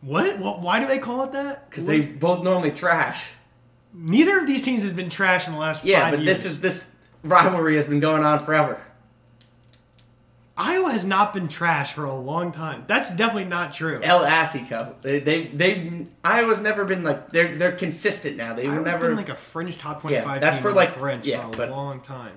what? 0.00 0.38
what? 0.38 0.60
Why 0.60 0.80
do 0.80 0.86
they 0.86 0.98
call 0.98 1.22
it 1.24 1.32
that? 1.32 1.68
because 1.70 1.86
they 1.86 2.00
both 2.00 2.42
normally 2.44 2.70
trash. 2.72 3.26
Neither 3.94 4.38
of 4.38 4.46
these 4.46 4.60
teams 4.62 4.82
has 4.82 4.92
been 4.92 5.08
trashed 5.08 5.46
in 5.46 5.52
the 5.54 5.58
last 5.60 5.84
Yeah, 5.84 6.00
five 6.02 6.10
but 6.14 6.20
years. 6.20 6.42
this 6.42 6.52
is 6.52 6.60
this 6.60 6.90
rivalry 7.22 7.76
has 7.76 7.86
been 7.86 8.00
going 8.00 8.24
on 8.24 8.40
forever. 8.44 8.80
Iowa 10.56 10.92
has 10.92 11.04
not 11.04 11.34
been 11.34 11.48
trashed 11.48 11.92
for 11.94 12.04
a 12.04 12.14
long 12.14 12.52
time. 12.52 12.84
That's 12.86 13.10
definitely 13.10 13.46
not 13.46 13.74
true. 13.74 13.98
El 14.02 14.24
Asico. 14.24 15.00
They 15.02 15.18
they 15.18 15.46
they 15.46 16.06
Iowa's 16.22 16.60
never 16.60 16.84
been 16.84 17.02
like 17.02 17.30
they're 17.30 17.56
they're 17.56 17.72
consistent 17.72 18.36
now. 18.36 18.54
They've 18.54 18.70
Iowa's 18.70 18.84
never. 18.84 19.08
been 19.08 19.16
like 19.16 19.28
a 19.30 19.34
fringe 19.34 19.78
top 19.78 20.00
twenty-five 20.02 20.36
Yeah, 20.36 20.38
that's 20.50 20.60
for, 20.60 20.70
like- 20.72 20.90
French 20.96 21.26
yeah, 21.26 21.50
for 21.50 21.64
a 21.64 21.70
long 21.70 22.00
time. 22.00 22.34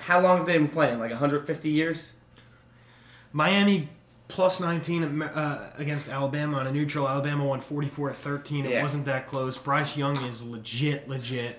how 0.00 0.18
long 0.20 0.38
have 0.38 0.46
they 0.46 0.56
been 0.56 0.68
playing? 0.68 0.98
Like 0.98 1.10
150 1.10 1.68
years. 1.68 2.12
Miami 3.34 3.90
plus 4.28 4.60
19 4.60 5.22
uh, 5.22 5.72
against 5.78 6.08
Alabama 6.08 6.58
on 6.58 6.66
a 6.66 6.72
neutral. 6.72 7.08
Alabama 7.08 7.44
won 7.44 7.60
44 7.60 8.10
to 8.10 8.14
13. 8.14 8.66
It 8.66 8.70
Yeah. 8.72 8.82
wasn't 8.82 9.04
that 9.06 9.26
close. 9.26 9.56
Bryce 9.56 9.96
Young 9.96 10.16
is 10.24 10.42
legit, 10.42 11.08
legit. 11.08 11.58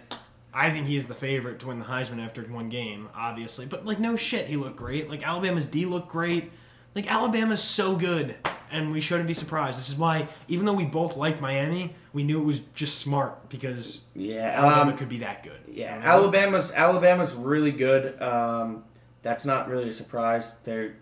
I 0.54 0.70
think 0.72 0.88
he 0.88 0.96
is 0.96 1.08
the 1.08 1.16
favorite 1.16 1.60
to 1.60 1.68
win 1.68 1.80
the 1.80 1.86
Heisman 1.86 2.24
after 2.24 2.42
one 2.44 2.70
game, 2.70 3.10
obviously. 3.16 3.66
But 3.66 3.86
like, 3.86 4.00
no 4.00 4.16
shit, 4.16 4.48
he 4.48 4.56
looked 4.56 4.78
great. 4.78 5.10
Like 5.10 5.24
Alabama's 5.28 5.66
D 5.66 5.86
looked 5.86 6.10
great. 6.10 6.52
Like 6.96 7.10
Alabama's 7.12 7.62
so 7.62 7.96
good, 7.96 8.36
and 8.72 8.92
we 8.92 9.00
shouldn't 9.00 9.28
be 9.28 9.34
surprised. 9.36 9.78
This 9.78 9.90
is 9.90 9.96
why, 9.96 10.28
even 10.48 10.66
though 10.66 10.74
we 10.74 10.86
both 10.86 11.16
liked 11.16 11.40
Miami, 11.40 11.94
we 12.14 12.24
knew 12.24 12.42
it 12.42 12.46
was 12.46 12.62
just 12.74 12.98
smart 12.98 13.48
because 13.50 14.02
Yeah. 14.16 14.52
Alabama 14.56 14.92
Um, 14.92 14.98
could 14.98 15.08
be 15.10 15.20
that 15.20 15.44
good. 15.44 15.60
yeah. 15.68 15.96
you 15.98 16.02
know? 16.02 16.08
Alabama's 16.08 16.72
Alabama's 16.72 17.36
really 17.36 17.72
good. 17.72 18.20
Um, 18.22 18.84
that's 19.22 19.46
not 19.46 19.70
really 19.70 19.90
a 19.90 19.94
surprise. 19.94 20.56
They're 20.64 20.96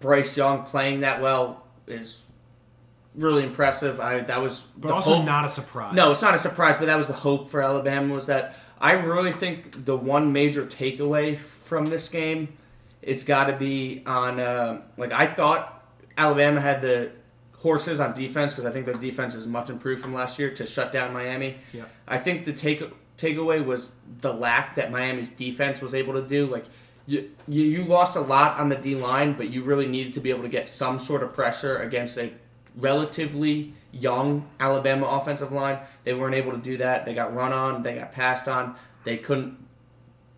Bryce 0.00 0.36
Young 0.36 0.64
playing 0.64 1.00
that 1.00 1.20
well 1.20 1.64
is 1.86 2.22
really 3.14 3.44
impressive. 3.44 4.00
I 4.00 4.20
that 4.20 4.40
was 4.42 4.64
but 4.76 4.90
also 4.90 5.16
hope- 5.16 5.26
not 5.26 5.44
a 5.44 5.48
surprise. 5.48 5.94
No, 5.94 6.10
it's 6.10 6.22
not 6.22 6.34
a 6.34 6.38
surprise, 6.38 6.76
but 6.78 6.86
that 6.86 6.96
was 6.96 7.06
the 7.06 7.12
hope 7.12 7.50
for 7.50 7.60
Alabama 7.60 8.14
was 8.14 8.26
that 8.26 8.56
I 8.80 8.92
really 8.92 9.32
think 9.32 9.84
the 9.84 9.96
one 9.96 10.32
major 10.32 10.64
takeaway 10.64 11.38
from 11.38 11.86
this 11.86 12.08
game 12.08 12.56
is 13.02 13.24
got 13.24 13.46
to 13.46 13.56
be 13.56 14.02
on 14.06 14.40
uh, 14.40 14.82
like 14.96 15.12
I 15.12 15.26
thought 15.26 15.84
Alabama 16.16 16.60
had 16.60 16.82
the 16.82 17.12
horses 17.56 18.00
on 18.00 18.14
defense 18.14 18.52
because 18.52 18.64
I 18.64 18.72
think 18.72 18.86
their 18.86 18.94
defense 18.94 19.34
is 19.34 19.46
much 19.46 19.68
improved 19.68 20.02
from 20.02 20.14
last 20.14 20.38
year 20.38 20.50
to 20.54 20.66
shut 20.66 20.92
down 20.92 21.12
Miami. 21.12 21.56
Yeah. 21.72 21.84
I 22.08 22.18
think 22.18 22.46
the 22.46 22.52
take 22.54 22.82
takeaway 23.18 23.62
was 23.64 23.94
the 24.20 24.32
lack 24.32 24.76
that 24.76 24.90
Miami's 24.90 25.28
defense 25.28 25.82
was 25.82 25.92
able 25.94 26.14
to 26.14 26.22
do. 26.22 26.46
Like 26.46 26.64
you, 27.10 27.30
you, 27.48 27.62
you 27.64 27.84
lost 27.84 28.14
a 28.14 28.20
lot 28.20 28.58
on 28.58 28.68
the 28.68 28.76
D 28.76 28.94
line, 28.94 29.32
but 29.32 29.48
you 29.50 29.62
really 29.64 29.86
needed 29.88 30.14
to 30.14 30.20
be 30.20 30.30
able 30.30 30.42
to 30.42 30.48
get 30.48 30.68
some 30.68 30.98
sort 30.98 31.22
of 31.22 31.34
pressure 31.34 31.76
against 31.78 32.16
a 32.18 32.32
relatively 32.76 33.74
young 33.92 34.48
Alabama 34.60 35.06
offensive 35.06 35.50
line. 35.50 35.78
They 36.04 36.14
weren't 36.14 36.34
able 36.36 36.52
to 36.52 36.58
do 36.58 36.76
that. 36.78 37.04
They 37.04 37.14
got 37.14 37.34
run 37.34 37.52
on. 37.52 37.82
They 37.82 37.94
got 37.94 38.12
passed 38.12 38.46
on. 38.46 38.76
They 39.04 39.16
couldn't 39.16 39.56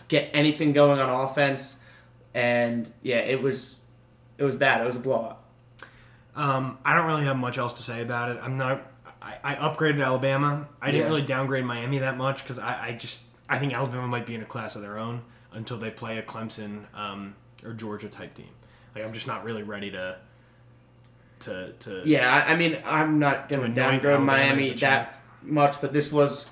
get 0.09 0.31
anything 0.33 0.73
going 0.73 0.99
on 0.99 1.11
offense, 1.11 1.77
and 2.35 2.91
yeah, 3.03 3.19
it 3.19 3.43
was 3.43 3.77
it 4.39 4.45
was 4.45 4.57
bad. 4.57 4.81
It 4.81 4.87
was 4.87 4.97
a 4.97 5.01
blowout. 5.01 5.41
Um, 6.35 6.79
I 6.85 6.95
don't 6.95 7.07
really 7.07 7.25
have 7.25 7.37
much 7.37 7.59
else 7.59 7.75
to 7.75 7.83
say 7.83 8.01
about 8.01 8.31
it. 8.31 8.41
I'm 8.43 8.57
not. 8.57 8.87
I, 9.21 9.37
I 9.45 9.55
upgraded 9.57 10.03
Alabama. 10.05 10.67
I 10.81 10.87
didn't 10.87 11.03
Yeah. 11.03 11.09
really 11.09 11.23
downgrade 11.23 11.65
Miami 11.65 11.99
that 11.99 12.17
much 12.17 12.43
because 12.43 12.59
I, 12.59 12.87
I 12.89 12.93
just 12.93 13.21
I 13.49 13.59
think 13.59 13.75
Alabama 13.75 14.07
might 14.07 14.27
be 14.27 14.35
in 14.35 14.41
a 14.43 14.47
class 14.47 14.75
of 14.75 14.83
their 14.83 14.99
own 14.99 15.23
until 15.55 15.79
they 15.79 15.91
play 15.91 16.19
a 16.19 16.23
Clemson 16.23 16.85
um, 16.95 17.35
or 17.65 17.73
Georgia 17.73 18.09
type 18.09 18.35
team. 18.35 18.49
Like 18.95 19.05
I'm 19.05 19.13
just 19.13 19.27
not 19.27 19.45
really 19.45 19.63
ready 19.63 19.91
to 19.91 20.17
to 21.41 21.73
to 21.73 22.03
Yeah, 22.05 22.33
I, 22.33 22.53
I 22.53 22.57
mean, 22.57 22.79
I'm 22.85 23.19
not 23.19 23.49
going 23.49 23.63
to 23.63 23.69
downgrade 23.69 24.21
Miami 24.21 24.71
that 24.75 25.21
much, 25.43 25.81
but 25.81 25.93
this 25.93 26.13
was 26.13 26.47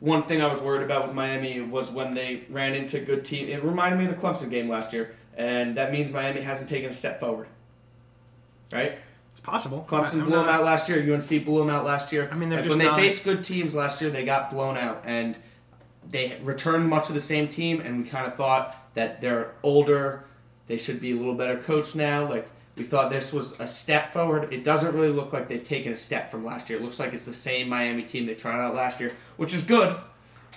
one 0.00 0.24
thing 0.24 0.42
I 0.42 0.46
was 0.46 0.60
worried 0.60 0.82
about 0.82 1.06
with 1.06 1.14
Miami 1.14 1.60
was 1.60 1.90
when 1.90 2.14
they 2.14 2.44
ran 2.50 2.74
into 2.74 3.00
good 3.00 3.24
team. 3.24 3.48
It 3.48 3.64
reminded 3.64 3.98
me 3.98 4.06
of 4.06 4.10
the 4.10 4.20
Clemson 4.20 4.50
game 4.50 4.68
last 4.68 4.92
year, 4.92 5.14
and 5.36 5.76
that 5.76 5.92
means 5.92 6.12
Miami 6.12 6.40
hasn't 6.42 6.68
taken 6.68 6.90
a 6.90 6.94
step 6.94 7.20
forward. 7.20 7.48
Right? 8.72 8.98
It's 9.32 9.40
possible. 9.40 9.86
Clemson 9.88 10.24
blew 10.24 10.36
them 10.36 10.48
out 10.48 10.64
last 10.64 10.88
year. 10.88 10.98
UNC 11.14 11.44
blew 11.44 11.58
them 11.58 11.70
out 11.70 11.84
last 11.84 12.12
year. 12.12 12.28
I 12.30 12.34
mean, 12.34 12.48
they're 12.48 12.58
Like, 12.58 12.66
just 12.66 12.76
when 12.76 12.86
they 12.86 12.94
faced 12.94 13.24
good 13.24 13.44
teams 13.44 13.74
last 13.74 14.00
year, 14.00 14.10
they 14.10 14.24
got 14.24 14.50
blown 14.50 14.76
out, 14.76 15.02
and 15.06 15.36
they 16.10 16.38
returned 16.42 16.88
much 16.88 17.08
of 17.08 17.14
the 17.14 17.20
same 17.20 17.48
team. 17.48 17.80
And 17.80 18.02
we 18.02 18.08
kind 18.08 18.26
of 18.26 18.34
thought 18.34 18.76
that 18.94 19.20
they're 19.20 19.52
older, 19.62 20.24
they 20.66 20.78
should 20.78 21.00
be 21.00 21.12
a 21.12 21.16
little 21.16 21.34
better 21.34 21.58
coached 21.58 21.94
now. 21.94 22.28
Like 22.28 22.48
we 22.76 22.84
thought 22.84 23.10
this 23.10 23.32
was 23.32 23.58
a 23.58 23.66
step 23.66 24.12
forward. 24.12 24.52
It 24.52 24.64
doesn't 24.64 24.94
really 24.94 25.08
look 25.08 25.32
like 25.32 25.48
they've 25.48 25.66
taken 25.66 25.92
a 25.92 25.96
step 25.96 26.30
from 26.30 26.44
last 26.44 26.68
year. 26.68 26.78
It 26.78 26.82
looks 26.82 26.98
like 26.98 27.12
it's 27.12 27.26
the 27.26 27.32
same 27.32 27.68
Miami 27.68 28.02
team 28.02 28.26
they 28.26 28.34
tried 28.34 28.60
out 28.60 28.74
last 28.74 29.00
year, 29.00 29.12
which 29.36 29.54
is 29.54 29.62
good, 29.62 29.96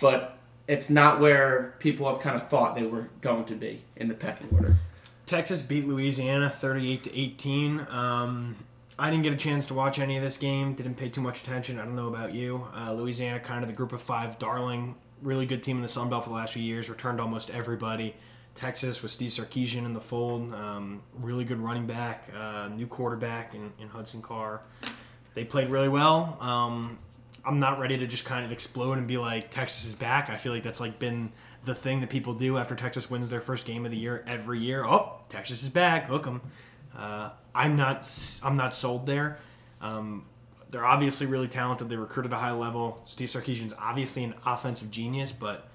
but 0.02 0.38
it's 0.68 0.90
not 0.90 1.20
where 1.20 1.76
people 1.80 2.08
have 2.08 2.22
kind 2.22 2.36
of 2.36 2.48
thought 2.48 2.76
they 2.76 2.84
were 2.84 3.10
going 3.22 3.46
to 3.46 3.56
be 3.56 3.82
in 3.96 4.08
the 4.08 4.14
pecking 4.14 4.48
order. 4.54 4.76
Texas 5.26 5.62
beat 5.62 5.88
Louisiana 5.88 6.50
38 6.50 7.04
to 7.04 7.18
18. 7.18 7.88
Um, 7.90 8.56
I 8.98 9.10
didn't 9.10 9.24
get 9.24 9.32
a 9.32 9.38
chance 9.38 9.66
to 9.68 9.74
watch 9.74 9.98
any 9.98 10.18
of 10.18 10.24
this 10.24 10.38
game. 10.38 10.74
Didn't 10.74 10.96
pay 10.96 11.08
too 11.08 11.22
much 11.22 11.42
attention. 11.42 11.80
I 11.80 11.86
don't 11.86 11.96
know 11.96 12.08
about 12.08 12.34
you. 12.34 12.68
Uh, 12.76 12.92
Louisiana, 12.94 13.40
kind 13.40 13.64
of 13.64 13.70
the 13.70 13.76
group 13.76 13.94
of 13.94 14.02
five 14.02 14.38
darling, 14.40 14.96
really 15.22 15.46
good 15.46 15.64
team 15.64 15.78
in 15.78 15.82
the 15.84 15.90
Sun 15.90 16.10
Belt 16.10 16.24
for 16.24 16.30
the 16.30 16.36
last 16.36 16.54
few 16.54 16.64
years. 16.64 16.90
Returned 16.90 17.20
almost 17.20 17.50
everybody. 17.50 18.16
Texas 18.56 19.02
with 19.02 19.12
Steve 19.12 19.32
Sarkisian 19.32 19.86
in 19.86 19.94
the 19.94 20.02
fold. 20.02 20.54
Um, 20.54 21.02
really 21.20 21.46
good 21.46 21.60
running 21.60 21.86
back. 21.88 22.30
Uh, 22.36 22.68
new 22.70 22.88
quarterback 22.88 23.56
in, 23.56 23.72
in 23.80 23.88
Hudson 23.88 24.22
Card. 24.22 24.60
They 25.34 25.46
played 25.46 25.70
really 25.70 25.88
well. 25.88 26.38
Um, 26.42 26.98
I'm 27.46 27.60
not 27.60 27.80
ready 27.80 27.98
to 27.98 28.08
just 28.08 28.26
kind 28.26 28.46
of 28.46 28.52
explode 28.52 28.98
and 28.98 29.08
be 29.08 29.18
like 29.18 29.50
Texas 29.52 29.86
is 29.86 29.96
back. 29.96 30.30
I 30.30 30.38
feel 30.38 30.52
like 30.52 30.64
that's 30.64 30.80
like 30.82 31.00
been 31.00 31.32
the 31.64 31.76
thing 31.76 32.02
that 32.02 32.10
people 32.10 32.34
do 32.34 32.58
after 32.58 32.76
Texas 32.76 33.10
wins 33.10 33.30
their 33.30 33.42
first 33.42 33.66
game 33.66 33.86
of 33.86 33.92
the 33.92 33.98
year 33.98 34.24
every 34.28 34.60
year. 34.60 34.84
Oh, 34.84 35.22
Texas 35.30 35.64
is 35.64 35.70
back. 35.70 36.08
Hook 36.08 36.28
'em. 36.28 36.42
Uh, 36.98 37.30
I'm 37.56 37.76
not. 37.76 38.10
I'm 38.44 38.56
not 38.56 38.74
sold 38.74 39.06
there. 39.06 39.40
Um, 39.80 40.26
they're 40.70 40.86
obviously 40.86 41.26
really 41.26 41.48
talented. 41.48 41.90
They 41.90 41.96
recruited 41.96 42.32
at 42.32 42.38
a 42.38 42.40
high 42.40 42.52
level. 42.52 43.02
Steve 43.06 43.30
Sarkisian's 43.30 43.74
obviously 43.80 44.24
an 44.24 44.36
offensive 44.46 44.92
genius, 44.92 45.32
but 45.32 45.68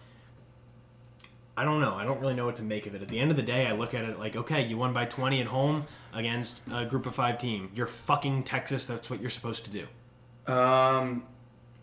I 1.56 1.64
don't 1.64 1.80
know. 1.80 1.94
I 1.94 2.04
don't 2.04 2.20
really 2.20 2.34
know 2.34 2.46
what 2.46 2.56
to 2.56 2.62
make 2.62 2.86
of 2.86 2.94
it. 2.94 3.02
At 3.02 3.08
the 3.08 3.18
end 3.18 3.30
of 3.30 3.36
the 3.36 3.42
day, 3.42 3.66
I 3.66 3.72
look 3.72 3.94
at 3.94 4.04
it 4.04 4.18
like, 4.18 4.36
okay, 4.36 4.64
you 4.66 4.76
won 4.76 4.92
by 4.92 5.04
20 5.04 5.40
at 5.40 5.46
home 5.46 5.86
against 6.12 6.60
a 6.72 6.84
group 6.84 7.06
of 7.06 7.14
five 7.14 7.38
team. 7.38 7.70
You're 7.74 7.86
fucking 7.86 8.44
Texas. 8.44 8.84
That's 8.84 9.08
what 9.08 9.20
you're 9.20 9.30
supposed 9.30 9.64
to 9.64 9.70
do. 9.70 10.52
Um, 10.52 11.24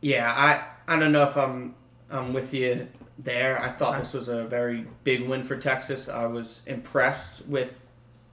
yeah, 0.02 0.32
I 0.32 0.94
I 0.94 1.00
don't 1.00 1.12
know 1.12 1.24
if 1.24 1.38
I'm 1.38 1.76
I'm 2.10 2.34
with 2.34 2.54
you 2.54 2.88
there. 3.18 3.62
I 3.62 3.72
thought 3.72 4.00
this 4.00 4.14
was 4.14 4.28
a 4.28 4.46
very 4.46 4.86
big 5.04 5.28
win 5.28 5.44
for 5.44 5.56
Texas. 5.58 6.10
I 6.10 6.26
was 6.26 6.62
impressed 6.66 7.46
with 7.48 7.74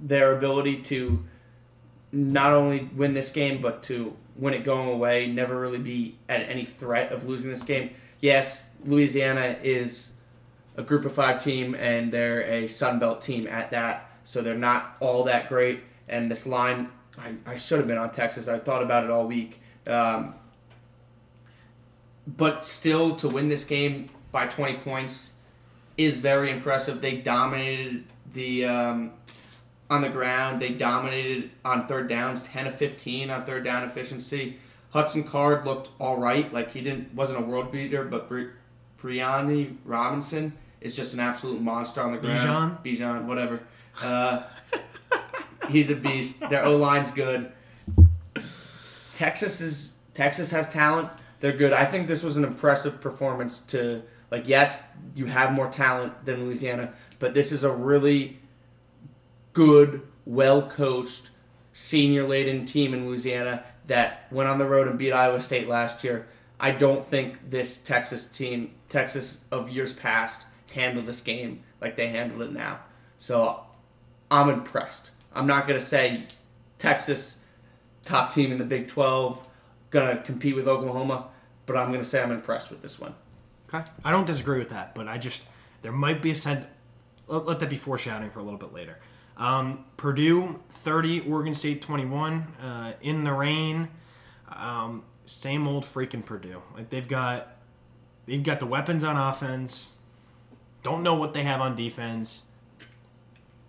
their 0.01 0.37
ability 0.37 0.83
to 0.83 1.25
not 2.11 2.53
only 2.53 2.89
win 2.97 3.13
this 3.15 3.31
game 3.31 3.61
but 3.61 3.83
to 3.83 4.17
win 4.39 4.55
it 4.55 4.65
going 4.65 4.89
away. 4.89 5.27
Never 5.27 5.59
really 5.59 5.79
be 5.79 6.17
at 6.29 6.41
any 6.49 6.65
threat 6.65 7.13
of 7.13 7.27
losing 7.27 7.51
this 7.51 7.63
game. 7.63 7.91
Yes, 8.21 8.65
Louisiana 8.85 9.57
is 9.63 10.13
a 10.77 10.83
group 10.83 11.05
of 11.05 11.13
five 11.13 11.43
team 11.43 11.75
and 11.75 12.13
they're 12.13 12.43
a 12.43 12.69
Sun 12.69 13.01
Belt 13.01 13.21
team 13.21 13.47
at 13.49 13.71
that, 13.73 14.11
so 14.25 14.41
they're 14.41 14.55
not 14.55 14.97
all 15.01 15.25
that 15.25 15.49
great. 15.49 15.81
And 16.09 16.31
this 16.31 16.47
line, 16.47 16.89
I, 17.19 17.35
I 17.45 17.57
should 17.57 17.79
have 17.79 17.89
been 17.89 17.99
on 17.99 18.13
Texas. 18.13 18.49
I 18.49 18.59
thought 18.59 18.83
about 18.83 19.05
it 19.05 19.11
all 19.11 19.27
week. 19.27 19.61
Um, 19.87 20.35
but 22.27 22.65
still, 22.65 23.17
to 23.17 23.29
win 23.29 23.49
this 23.49 23.65
game 23.65 24.11
by 24.31 24.47
20 24.47 24.79
points 24.79 25.31
is 25.97 26.19
very 26.19 26.51
impressive. 26.51 27.01
They 27.01 27.17
dominated 27.17 28.05
the 28.33 28.67
um, 28.67 29.13
on 29.91 30.03
the 30.03 30.09
ground. 30.09 30.61
They 30.61 30.71
dominated 30.71 31.51
on 31.65 31.87
third 31.87 32.09
downs, 32.09 32.43
10 32.43 32.67
of 32.67 32.75
15 32.75 33.31
on 33.31 33.45
third 33.45 33.65
down 33.65 33.85
efficiency. 33.85 34.59
Hudson 34.91 35.25
Card 35.25 35.67
looked 35.67 35.91
all 35.99 36.19
right. 36.19 36.53
Like 36.53 36.73
he 36.73 36.81
didn't 36.81 37.15
wasn't 37.15 37.39
a 37.39 37.43
world 37.43 37.71
beater, 37.71 38.05
but 38.05 38.29
Bri- 38.29 38.51
Brianni 39.01 39.77
Robinson 39.85 40.57
is 40.81 40.97
just 40.97 41.15
an 41.15 41.21
absolute 41.21 41.61
monster 41.61 42.01
on 42.01 42.13
the 42.13 42.19
ground. 42.19 42.79
Bijan, 42.85 42.99
Bijan, 42.99 43.25
whatever. 43.27 43.61
Uh, 44.03 44.45
he's 45.69 45.91
a 45.91 45.95
beast. 45.95 46.41
Their 46.49 46.65
O 46.65 46.77
line's 46.77 47.11
good. 47.11 47.53
Texas 49.17 49.61
is 49.61 49.93
Texas 50.15 50.51
has 50.51 50.69
talent. 50.69 51.11
They're 51.41 51.53
good. 51.53 51.73
I 51.73 51.85
think 51.85 52.09
this 52.09 52.23
was 52.23 52.37
an 52.37 52.45
impressive 52.45 53.01
performance 53.01 53.59
to 53.61 54.03
like 54.31 54.49
yes, 54.49 54.85
you 55.15 55.27
have 55.27 55.53
more 55.53 55.69
talent 55.69 56.25
than 56.25 56.45
Louisiana, 56.45 56.93
but 57.19 57.35
this 57.35 57.53
is 57.53 57.63
a 57.65 57.71
really 57.71 58.39
good, 59.53 60.03
well 60.27 60.63
coached, 60.63 61.31
senior 61.73 62.27
laden 62.27 62.67
team 62.67 62.95
in 62.95 63.07
Louisiana 63.07 63.65
that 63.87 64.27
went 64.31 64.49
on 64.49 64.59
the 64.59 64.67
road 64.67 64.89
and 64.89 64.99
beat 64.99 65.13
Iowa 65.13 65.41
State 65.41 65.69
last 65.69 66.05
year. 66.05 66.29
I 66.61 66.73
don't 66.73 67.07
think 67.07 67.51
this 67.51 67.79
Texas 67.79 68.27
team, 68.27 68.73
Texas 68.89 69.41
of 69.51 69.73
years 69.73 69.93
past, 69.93 70.45
handled 70.73 71.07
this 71.07 71.21
game 71.21 71.63
like 71.81 71.97
they 71.97 72.09
handled 72.09 72.43
it 72.43 72.53
now. 72.53 72.81
So 73.19 73.61
I'm 74.31 74.51
impressed. 74.51 75.13
I'm 75.33 75.47
not 75.47 75.67
going 75.67 75.79
to 75.79 75.85
say 75.85 76.27
Texas, 76.79 77.37
top 78.05 78.35
team 78.35 78.53
in 78.53 78.59
the 78.59 78.65
Big 78.65 78.89
12, 78.89 79.49
going 79.91 80.17
to 80.17 80.23
compete 80.23 80.55
with 80.55 80.69
Oklahoma, 80.69 81.29
but 81.67 81.77
I'm 81.77 81.89
going 81.89 82.03
to 82.03 82.09
say 82.09 82.23
I'm 82.23 82.33
impressed 82.33 82.71
with 82.71 82.83
this 82.83 82.99
one. 82.99 83.15
Okay. 83.73 83.89
I 84.05 84.11
don't 84.11 84.27
disagree 84.27 84.59
with 84.59 84.71
that, 84.71 84.95
but 84.95 85.09
I 85.09 85.19
just 85.19 85.43
there 85.83 85.93
might 85.93 86.23
be 86.23 86.31
a 86.31 86.35
sense. 86.35 86.67
Let, 87.27 87.47
let 87.47 87.59
that 87.61 87.69
be 87.69 87.77
foreshadowing 87.77 88.31
for 88.31 88.41
a 88.41 88.43
little 88.43 88.59
bit 88.59 88.73
later. 88.73 88.99
Um, 89.39 89.85
Purdue 89.97 90.61
30, 90.71 91.21
Oregon 91.21 91.55
State 91.55 91.81
21 91.81 92.43
uh, 92.61 92.93
in 93.01 93.25
the 93.25 93.33
rain. 93.33 93.89
Um, 94.49 95.05
same 95.27 95.69
old 95.69 95.85
freaking 95.85 96.25
Purdue. 96.25 96.63
Like 96.75 96.91
they've 96.91 97.07
got 97.07 97.57
they've 98.27 98.43
got 98.43 98.61
the 98.61 98.67
weapons 98.67 99.05
on 99.05 99.17
offense. 99.17 99.93
Don't 100.83 101.03
know 101.03 101.15
what 101.15 101.35
they 101.35 101.45
have 101.45 101.61
on 101.61 101.77
defense. 101.77 102.45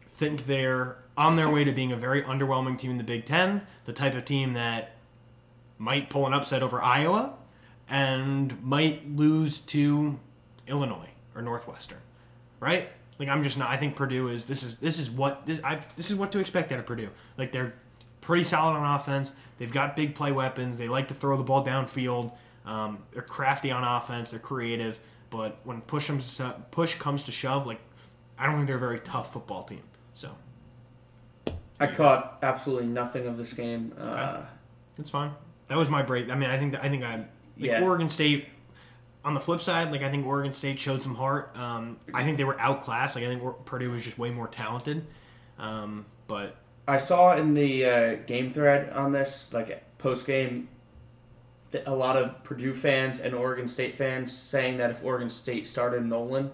Think 0.10 0.46
they're 0.48 0.98
on 1.16 1.36
their 1.36 1.50
way 1.50 1.64
to 1.64 1.72
being 1.72 1.92
a 1.92 1.98
very 1.98 2.24
underwhelming 2.24 2.78
team 2.78 2.92
in 2.92 2.98
the 2.98 3.04
Big 3.04 3.26
Ten. 3.26 3.62
The 3.86 3.94
type 3.94 4.16
of 4.16 4.26
team 4.26 4.54
that 4.54 4.96
might 5.78 6.10
pull 6.10 6.26
an 6.26 6.34
upset 6.34 6.64
over 6.64 6.82
Iowa 6.82 7.34
and 7.90 8.62
might 8.64 9.10
lose 9.16 9.60
to 9.60 10.20
Illinois 10.68 11.10
or 11.36 11.42
Northwestern, 11.42 12.00
right? 12.60 12.90
Like 13.20 13.28
I'm 13.30 13.44
just 13.44 13.58
not. 13.58 13.70
I 13.70 13.78
think 13.78 13.96
Purdue 13.96 14.30
is 14.30 14.46
this 14.46 14.64
is 14.64 14.78
this 14.78 14.98
is 14.98 15.12
what 15.12 15.46
this 15.46 15.60
I 15.64 15.84
this 15.98 16.10
is 16.10 16.16
what 16.16 16.32
to 16.32 16.40
expect 16.40 16.72
out 16.72 16.80
of 16.80 16.86
Purdue. 16.86 17.10
Like 17.38 17.52
they're 17.52 17.74
pretty 18.22 18.44
solid 18.46 18.74
on 18.78 18.96
offense. 19.00 19.34
They've 19.58 19.72
got 19.72 19.96
big 19.96 20.16
play 20.16 20.32
weapons. 20.32 20.78
They 20.78 20.88
like 20.88 21.10
to 21.10 21.14
throw 21.14 21.36
the 21.38 21.44
ball 21.44 21.66
downfield. 21.66 22.32
Um, 22.66 23.00
they're 23.12 23.22
crafty 23.22 23.72
on 23.72 23.84
offense. 23.84 24.32
They're 24.32 24.40
creative. 24.40 25.00
But 25.30 25.58
when 25.66 25.82
push 25.82 26.08
comes 26.08 26.42
push 26.72 26.96
comes 26.96 27.24
to 27.24 27.32
shove, 27.34 27.68
like 27.68 27.80
I 28.38 28.46
don't 28.46 28.56
think 28.56 28.68
they're 28.68 28.78
a 28.78 28.80
very 28.80 29.00
tough 29.02 29.34
football 29.34 29.64
team. 29.64 29.84
So 30.14 30.30
I 31.80 31.88
caught 31.88 32.40
absolutely 32.42 32.88
nothing 32.88 33.28
of 33.28 33.38
this 33.38 33.54
game. 33.54 33.94
Uh, 34.00 34.04
Okay. 34.04 34.46
that's 34.98 35.10
fine. 35.10 35.32
That 35.68 35.78
was 35.78 35.90
my 35.90 36.02
break. 36.02 36.30
I 36.30 36.36
mean, 36.36 36.50
I 36.50 36.58
think 36.58 36.72
that, 36.74 36.84
I 36.84 36.90
think 36.90 37.04
I 37.04 37.16
like 37.18 37.28
Yeah. 37.58 37.84
Oregon 37.84 38.10
State. 38.10 38.48
On 39.26 39.34
the 39.34 39.40
flip 39.40 39.60
side, 39.60 39.92
like 39.92 40.02
I 40.02 40.10
think 40.10 40.26
Oregon 40.26 40.54
State 40.54 40.80
showed 40.80 41.04
some 41.04 41.16
heart. 41.16 41.56
Um, 41.56 41.98
I 42.14 42.24
think 42.24 42.38
they 42.38 42.46
were 42.46 42.60
outclassed. 42.60 43.16
Like 43.16 43.26
I 43.26 43.28
think 43.28 43.66
Purdue 43.66 43.92
was 43.92 44.04
just 44.04 44.18
way 44.18 44.30
more 44.30 44.48
talented. 44.48 45.06
Um, 45.58 46.06
but 46.28 46.56
I 46.88 46.98
saw 46.98 47.36
in 47.36 47.54
the 47.54 47.86
uh, 47.86 48.16
game 48.26 48.52
thread 48.52 48.90
on 48.92 49.12
this, 49.12 49.52
like 49.54 49.84
post 49.98 50.26
game, 50.26 50.70
a 51.86 51.94
lot 51.94 52.16
of 52.16 52.44
Purdue 52.44 52.74
fans 52.74 53.20
and 53.20 53.36
Oregon 53.36 53.68
State 53.68 53.96
fans 53.96 54.36
saying 54.36 54.78
that 54.78 54.90
if 54.90 55.04
Oregon 55.04 55.30
State 55.30 55.68
started 55.68 56.06
Nolan, 56.06 56.52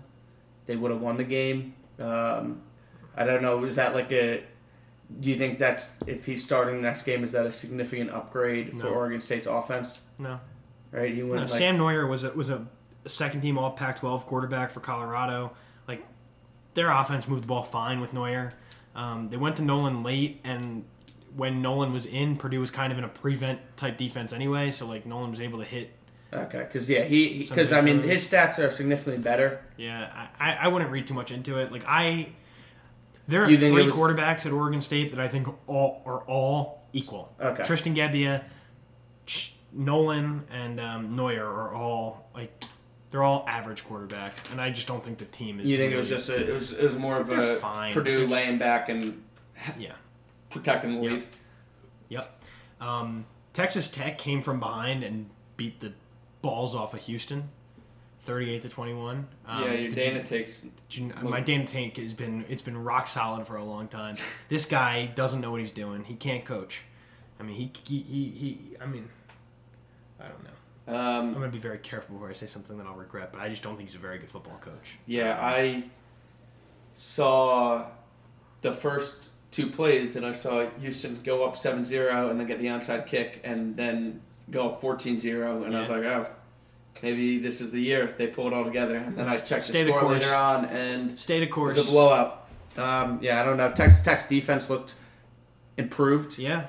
they 0.65 0.75
would 0.75 0.91
have 0.91 1.01
won 1.01 1.17
the 1.17 1.23
game. 1.23 1.75
Um, 1.99 2.63
I 3.15 3.23
don't 3.23 3.41
know. 3.41 3.63
Is 3.63 3.75
that 3.75 3.93
like 3.93 4.11
a? 4.11 4.43
Do 5.19 5.29
you 5.29 5.37
think 5.37 5.59
that's 5.59 5.97
if 6.07 6.25
he's 6.25 6.43
starting 6.43 6.77
the 6.77 6.81
next 6.81 7.03
game? 7.03 7.23
Is 7.23 7.31
that 7.33 7.45
a 7.45 7.51
significant 7.51 8.09
upgrade 8.09 8.79
for 8.81 8.87
Oregon 8.87 9.21
State's 9.21 9.45
offense? 9.47 10.01
no, 10.17 10.39
Right, 10.95 11.13
he 11.13 11.21
went 11.23 11.35
No, 11.35 11.41
like 11.41 11.49
Sam 11.49 11.77
Noyer 11.77 12.07
was 12.09 12.23
a, 12.23 12.29
was 12.31 12.49
a 12.49 12.65
second 13.05 13.41
team 13.41 13.57
All 13.57 13.71
Pac-12 13.71 14.21
quarterback 14.25 14.71
for 14.71 14.79
Colorado. 14.79 15.51
Like 15.87 16.05
their 16.73 16.89
offense 16.89 17.27
moved 17.27 17.43
the 17.43 17.47
ball 17.47 17.63
fine 17.63 17.99
with 17.99 18.13
Neuer. 18.13 18.51
Um, 18.95 19.27
they 19.29 19.35
went 19.37 19.57
to 19.57 19.61
Nolan 19.61 20.03
late, 20.03 20.39
and 20.45 20.85
when 21.35 21.61
Nolan 21.61 21.91
was 21.91 22.05
in, 22.05 22.37
Purdue 22.37 22.61
was 22.61 22.71
kind 22.71 22.93
of 22.93 22.97
in 22.97 23.03
a 23.03 23.09
prevent 23.09 23.59
type 23.75 23.97
defense 23.97 24.31
anyway. 24.31 24.71
So 24.71 24.85
like 24.85 25.05
Nolan 25.05 25.31
was 25.31 25.41
able 25.41 25.59
to 25.59 25.65
hit. 25.65 25.91
okay, 26.31 26.59
because 26.59 26.89
yeah, 26.89 27.03
he 27.03 27.45
because 27.47 27.73
I 27.73 27.81
mean 27.81 28.01
his 28.01 28.25
stats 28.27 28.57
are 28.57 28.69
significantly 28.71 29.21
better. 29.21 29.59
Yeah, 29.75 30.27
I, 30.39 30.53
I- 30.53 30.67
wouldn't 30.69 30.91
read 30.91 31.07
too 31.07 31.13
much 31.13 31.31
into 31.31 31.57
it. 31.57 31.73
Like 31.73 31.83
I, 31.85 32.29
there 33.27 33.43
are 33.43 33.49
You 33.49 33.57
three 33.57 33.87
was- 33.87 33.95
quarterbacks 33.95 34.45
at 34.45 34.53
Oregon 34.53 34.79
State 34.79 35.11
that 35.11 35.19
I 35.19 35.27
think 35.27 35.47
all 35.67 36.01
are 36.05 36.21
all 36.21 36.83
equal. 36.93 37.33
Okay. 37.41 37.63
Tristan 37.65 37.95
Gebbia, 37.95 38.43
Ch- 39.25 39.54
Nolan, 39.75 40.43
and 40.49 40.79
um, 40.79 41.15
Noyer 41.17 41.43
are 41.43 41.73
all 41.73 42.29
like 42.33 42.63
they're 43.11 43.23
all 43.23 43.45
average 43.47 43.85
quarterbacks, 43.85 44.39
and 44.51 44.59
I 44.59 44.69
just 44.71 44.87
don't 44.87 45.03
think 45.03 45.17
the 45.17 45.25
team 45.25 45.59
is. 45.59 45.69
You 45.69 45.77
think 45.77 45.93
it 45.93 45.97
was 45.97 46.09
just 46.09 46.29
a, 46.29 46.49
it 46.49 46.53
was 46.53 46.71
it 46.71 46.83
was 46.83 46.95
more 46.95 47.17
of 47.17 47.29
a 47.29 47.57
fine. 47.57 47.93
Purdue 47.93 48.21
just- 48.21 48.31
laying 48.31 48.57
back 48.57 48.89
and 48.89 49.21
yeah. 49.77 49.93
protecting 50.49 50.95
the 50.95 51.01
lead. 51.01 51.27
Yep. 52.09 52.43
Um, 52.81 53.25
Texas 53.53 53.89
Tech 53.89 54.17
came 54.17 54.41
from 54.41 54.59
behind 54.59 55.03
and 55.03 55.29
beat 55.57 55.79
the 55.79 55.93
balls 56.41 56.75
off 56.75 56.93
of 56.93 57.01
Houston, 57.01 57.49
thirty-eight 58.21 58.61
to 58.63 58.69
twenty-one. 58.69 59.27
Um, 59.47 59.63
yeah, 59.63 59.73
your 59.73 59.91
Dana 59.91 60.19
You, 60.19 60.25
takes. 60.25 60.65
you, 60.91 61.11
my 61.21 61.39
Dana 61.41 61.65
tank 61.67 61.97
has 61.97 62.13
been 62.13 62.45
it's 62.49 62.61
been 62.61 62.77
rock 62.77 63.07
solid 63.07 63.47
for 63.47 63.55
a 63.55 63.63
long 63.63 63.87
time. 63.87 64.17
This 64.49 64.65
guy 64.65 65.07
doesn't 65.07 65.41
know 65.41 65.51
what 65.51 65.59
he's 65.61 65.71
doing. 65.71 66.03
He 66.03 66.15
can't 66.15 66.45
coach. 66.45 66.81
I 67.39 67.43
mean, 67.43 67.55
he 67.55 67.71
he 67.83 67.99
he. 68.01 68.29
he 68.29 68.77
I 68.79 68.85
mean, 68.85 69.09
I 70.25 70.27
don't 70.29 70.43
know. 70.43 70.49
I'm 70.87 71.27
Um, 71.29 71.33
gonna 71.33 71.47
be 71.49 71.57
very 71.59 71.77
careful 71.79 72.15
before 72.15 72.29
I 72.29 72.33
say 72.33 72.47
something 72.47 72.77
that 72.77 72.85
I'll 72.87 72.93
regret. 72.95 73.31
But 73.31 73.41
I 73.41 73.49
just 73.49 73.63
don't 73.63 73.75
think 73.77 73.89
he's 73.89 73.95
a 73.95 73.99
very 74.01 74.17
good 74.19 74.29
football 74.31 74.57
coach. 74.61 74.97
yeah, 75.07 75.37
I 75.41 75.83
saw 76.93 77.85
the 78.61 78.73
first 78.73 79.29
two 79.51 79.67
plays, 79.69 80.15
and 80.15 80.25
I 80.25 80.31
saw 80.31 80.67
Houston 80.79 81.21
go 81.23 81.43
up 81.43 81.55
7-0 81.55 82.29
and 82.29 82.39
then 82.39 82.47
get 82.47 82.59
the 82.59 82.67
onside 82.67 83.07
kick, 83.07 83.41
and 83.43 83.75
then 83.75 84.21
go 84.51 84.69
up 84.69 84.81
14-0, 84.81 85.65
and 85.65 85.75
I 85.75 85.79
was 85.79 85.89
like, 85.89 86.03
oh, 86.03 86.27
maybe 87.01 87.39
this 87.39 87.61
is 87.61 87.71
the 87.71 87.79
year 87.81 88.13
they 88.17 88.27
pull 88.27 88.47
it 88.47 88.53
all 88.53 88.63
together. 88.65 88.97
And 88.97 89.17
then 89.17 89.27
I 89.27 89.37
checked 89.37 89.63
Stay 89.65 89.83
the 89.83 89.91
the 89.91 89.97
score 89.97 90.01
course. 90.01 90.21
later 90.23 90.35
on, 90.35 90.65
and 90.65 91.19
State 91.19 91.43
of 91.43 91.49
course. 91.49 91.75
it 91.75 91.77
course. 91.77 91.87
was 91.87 91.89
a 91.89 91.91
blowout. 91.91 92.47
Um, 92.77 93.19
yeah, 93.21 93.41
I 93.41 93.45
don't 93.45 93.57
know. 93.57 93.71
Texas 93.71 94.01
Tech's 94.01 94.25
defense 94.27 94.69
looked 94.69 94.95
improved. 95.77 96.37
Yeah. 96.37 96.65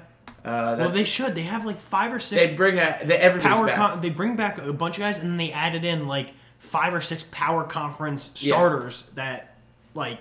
Uh, 0.47 0.77
Well, 0.79 0.91
they 0.91 1.05
should. 1.05 1.35
They 1.35 1.43
have 1.43 1.65
like 1.67 1.81
five 1.81 2.13
or 2.15 2.21
six 2.21 2.41
they 2.41 2.55
bring 2.55 2.79
a, 2.79 2.83
everybody's 3.03 3.43
power. 3.57 3.67
back. 3.67 3.77
Con- 3.77 4.01
they 4.01 4.11
bring 4.11 4.37
back 4.37 4.59
a 4.59 4.73
bunch 4.73 4.97
of 4.97 5.01
guys, 5.01 5.19
and 5.19 5.29
then 5.31 5.37
they 5.37 5.51
added 5.53 5.85
in 5.85 6.07
like 6.07 6.33
five 6.59 6.95
or 6.95 7.01
six 7.01 7.25
power 7.33 7.65
conference 7.65 8.31
Yeah. 8.37 8.55
starters 8.55 9.05
that 9.15 9.57
like 9.95 10.21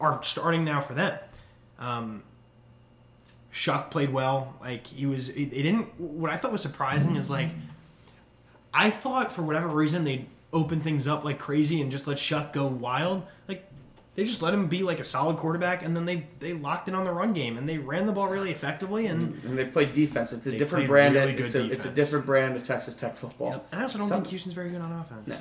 are 0.00 0.20
starting 0.22 0.64
now 0.64 0.80
for 0.80 0.94
them. 0.94 1.18
Um, 1.78 2.22
Shough 3.52 3.90
played 3.90 4.12
well. 4.12 4.54
Like 4.60 4.86
he 4.86 5.06
was. 5.06 5.28
They 5.28 5.44
didn't. 5.44 5.98
What 6.00 6.30
I 6.30 6.36
thought 6.36 6.52
was 6.52 6.62
surprising 6.62 7.16
is 7.16 7.30
like 7.30 7.50
I 8.74 8.90
thought 8.90 9.30
for 9.32 9.42
whatever 9.42 9.68
reason 9.68 10.04
they'd 10.04 10.26
open 10.52 10.80
things 10.80 11.06
up 11.06 11.24
like 11.24 11.38
crazy 11.38 11.80
and 11.80 11.90
just 11.90 12.06
let 12.06 12.16
Shough 12.18 12.52
go 12.52 12.66
wild. 12.66 13.22
Like 13.48 13.66
they 14.14 14.24
just 14.24 14.42
let 14.42 14.52
him 14.52 14.66
be 14.68 14.82
like 14.82 15.00
a 15.00 15.04
solid 15.04 15.38
quarterback, 15.38 15.82
and 15.82 15.96
then 15.96 16.04
they 16.04 16.26
they 16.38 16.52
locked 16.52 16.88
in 16.88 16.94
on 16.94 17.04
the 17.04 17.12
run 17.12 17.32
game 17.32 17.56
and 17.56 17.66
they 17.68 17.78
ran 17.78 18.04
the 18.06 18.12
ball 18.12 18.28
really 18.28 18.50
effectively. 18.50 19.06
And, 19.06 19.42
and 19.44 19.58
they 19.58 19.64
played 19.64 19.94
defense. 19.94 20.32
It's 20.32 20.46
a 20.46 20.56
different 20.56 20.86
brand. 20.86 21.14
really 21.14 21.32
it's, 21.32 21.54
a, 21.54 21.64
it's 21.64 21.84
a 21.86 21.90
different 21.90 22.26
brand 22.26 22.54
of 22.56 22.64
Texas 22.64 22.94
Tech 22.94 23.16
football. 23.16 23.50
Yep. 23.50 23.68
and 23.72 23.80
I 23.80 23.82
also 23.84 23.98
don't 23.98 24.08
Some- 24.08 24.22
think 24.22 24.30
Houston's 24.30 24.54
very 24.54 24.68
good 24.68 24.82
on 24.82 24.92
offense. 24.92 25.28
No, 25.28 25.38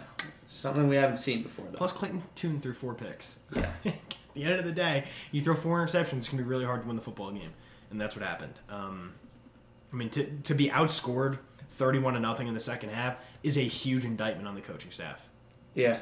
something 0.47 0.87
we 0.87 0.95
haven't 0.95 1.17
seen 1.17 1.43
before 1.43 1.65
though. 1.69 1.77
Plus, 1.77 1.91
Clayton 1.91 2.23
Tune 2.35 2.61
threw 2.61 2.73
four 2.73 2.93
picks. 2.93 3.37
Yeah. 3.55 3.71
At 3.85 4.35
the 4.35 4.43
end 4.45 4.59
of 4.59 4.65
the 4.65 4.71
day, 4.71 5.03
you 5.33 5.41
throw 5.41 5.55
four 5.55 5.85
interceptions, 5.85 6.19
it's 6.19 6.29
gonna 6.29 6.41
be 6.41 6.47
really 6.47 6.63
hard 6.63 6.83
to 6.83 6.87
win 6.87 6.95
the 6.95 7.01
football 7.01 7.31
game, 7.31 7.51
and 7.89 7.99
that's 7.99 8.15
what 8.15 8.25
happened. 8.25 8.53
Um, 8.69 9.11
I 9.91 9.95
mean, 9.97 10.09
to 10.11 10.23
to 10.43 10.55
be 10.55 10.69
outscored 10.69 11.39
thirty-one 11.71 12.13
to 12.13 12.19
nothing 12.21 12.47
in 12.47 12.53
the 12.53 12.61
second 12.61 12.91
half 12.91 13.17
is 13.43 13.57
a 13.57 13.61
huge 13.61 14.05
indictment 14.05 14.47
on 14.47 14.55
the 14.55 14.61
coaching 14.61 14.89
staff. 14.91 15.27
Yeah, 15.75 15.99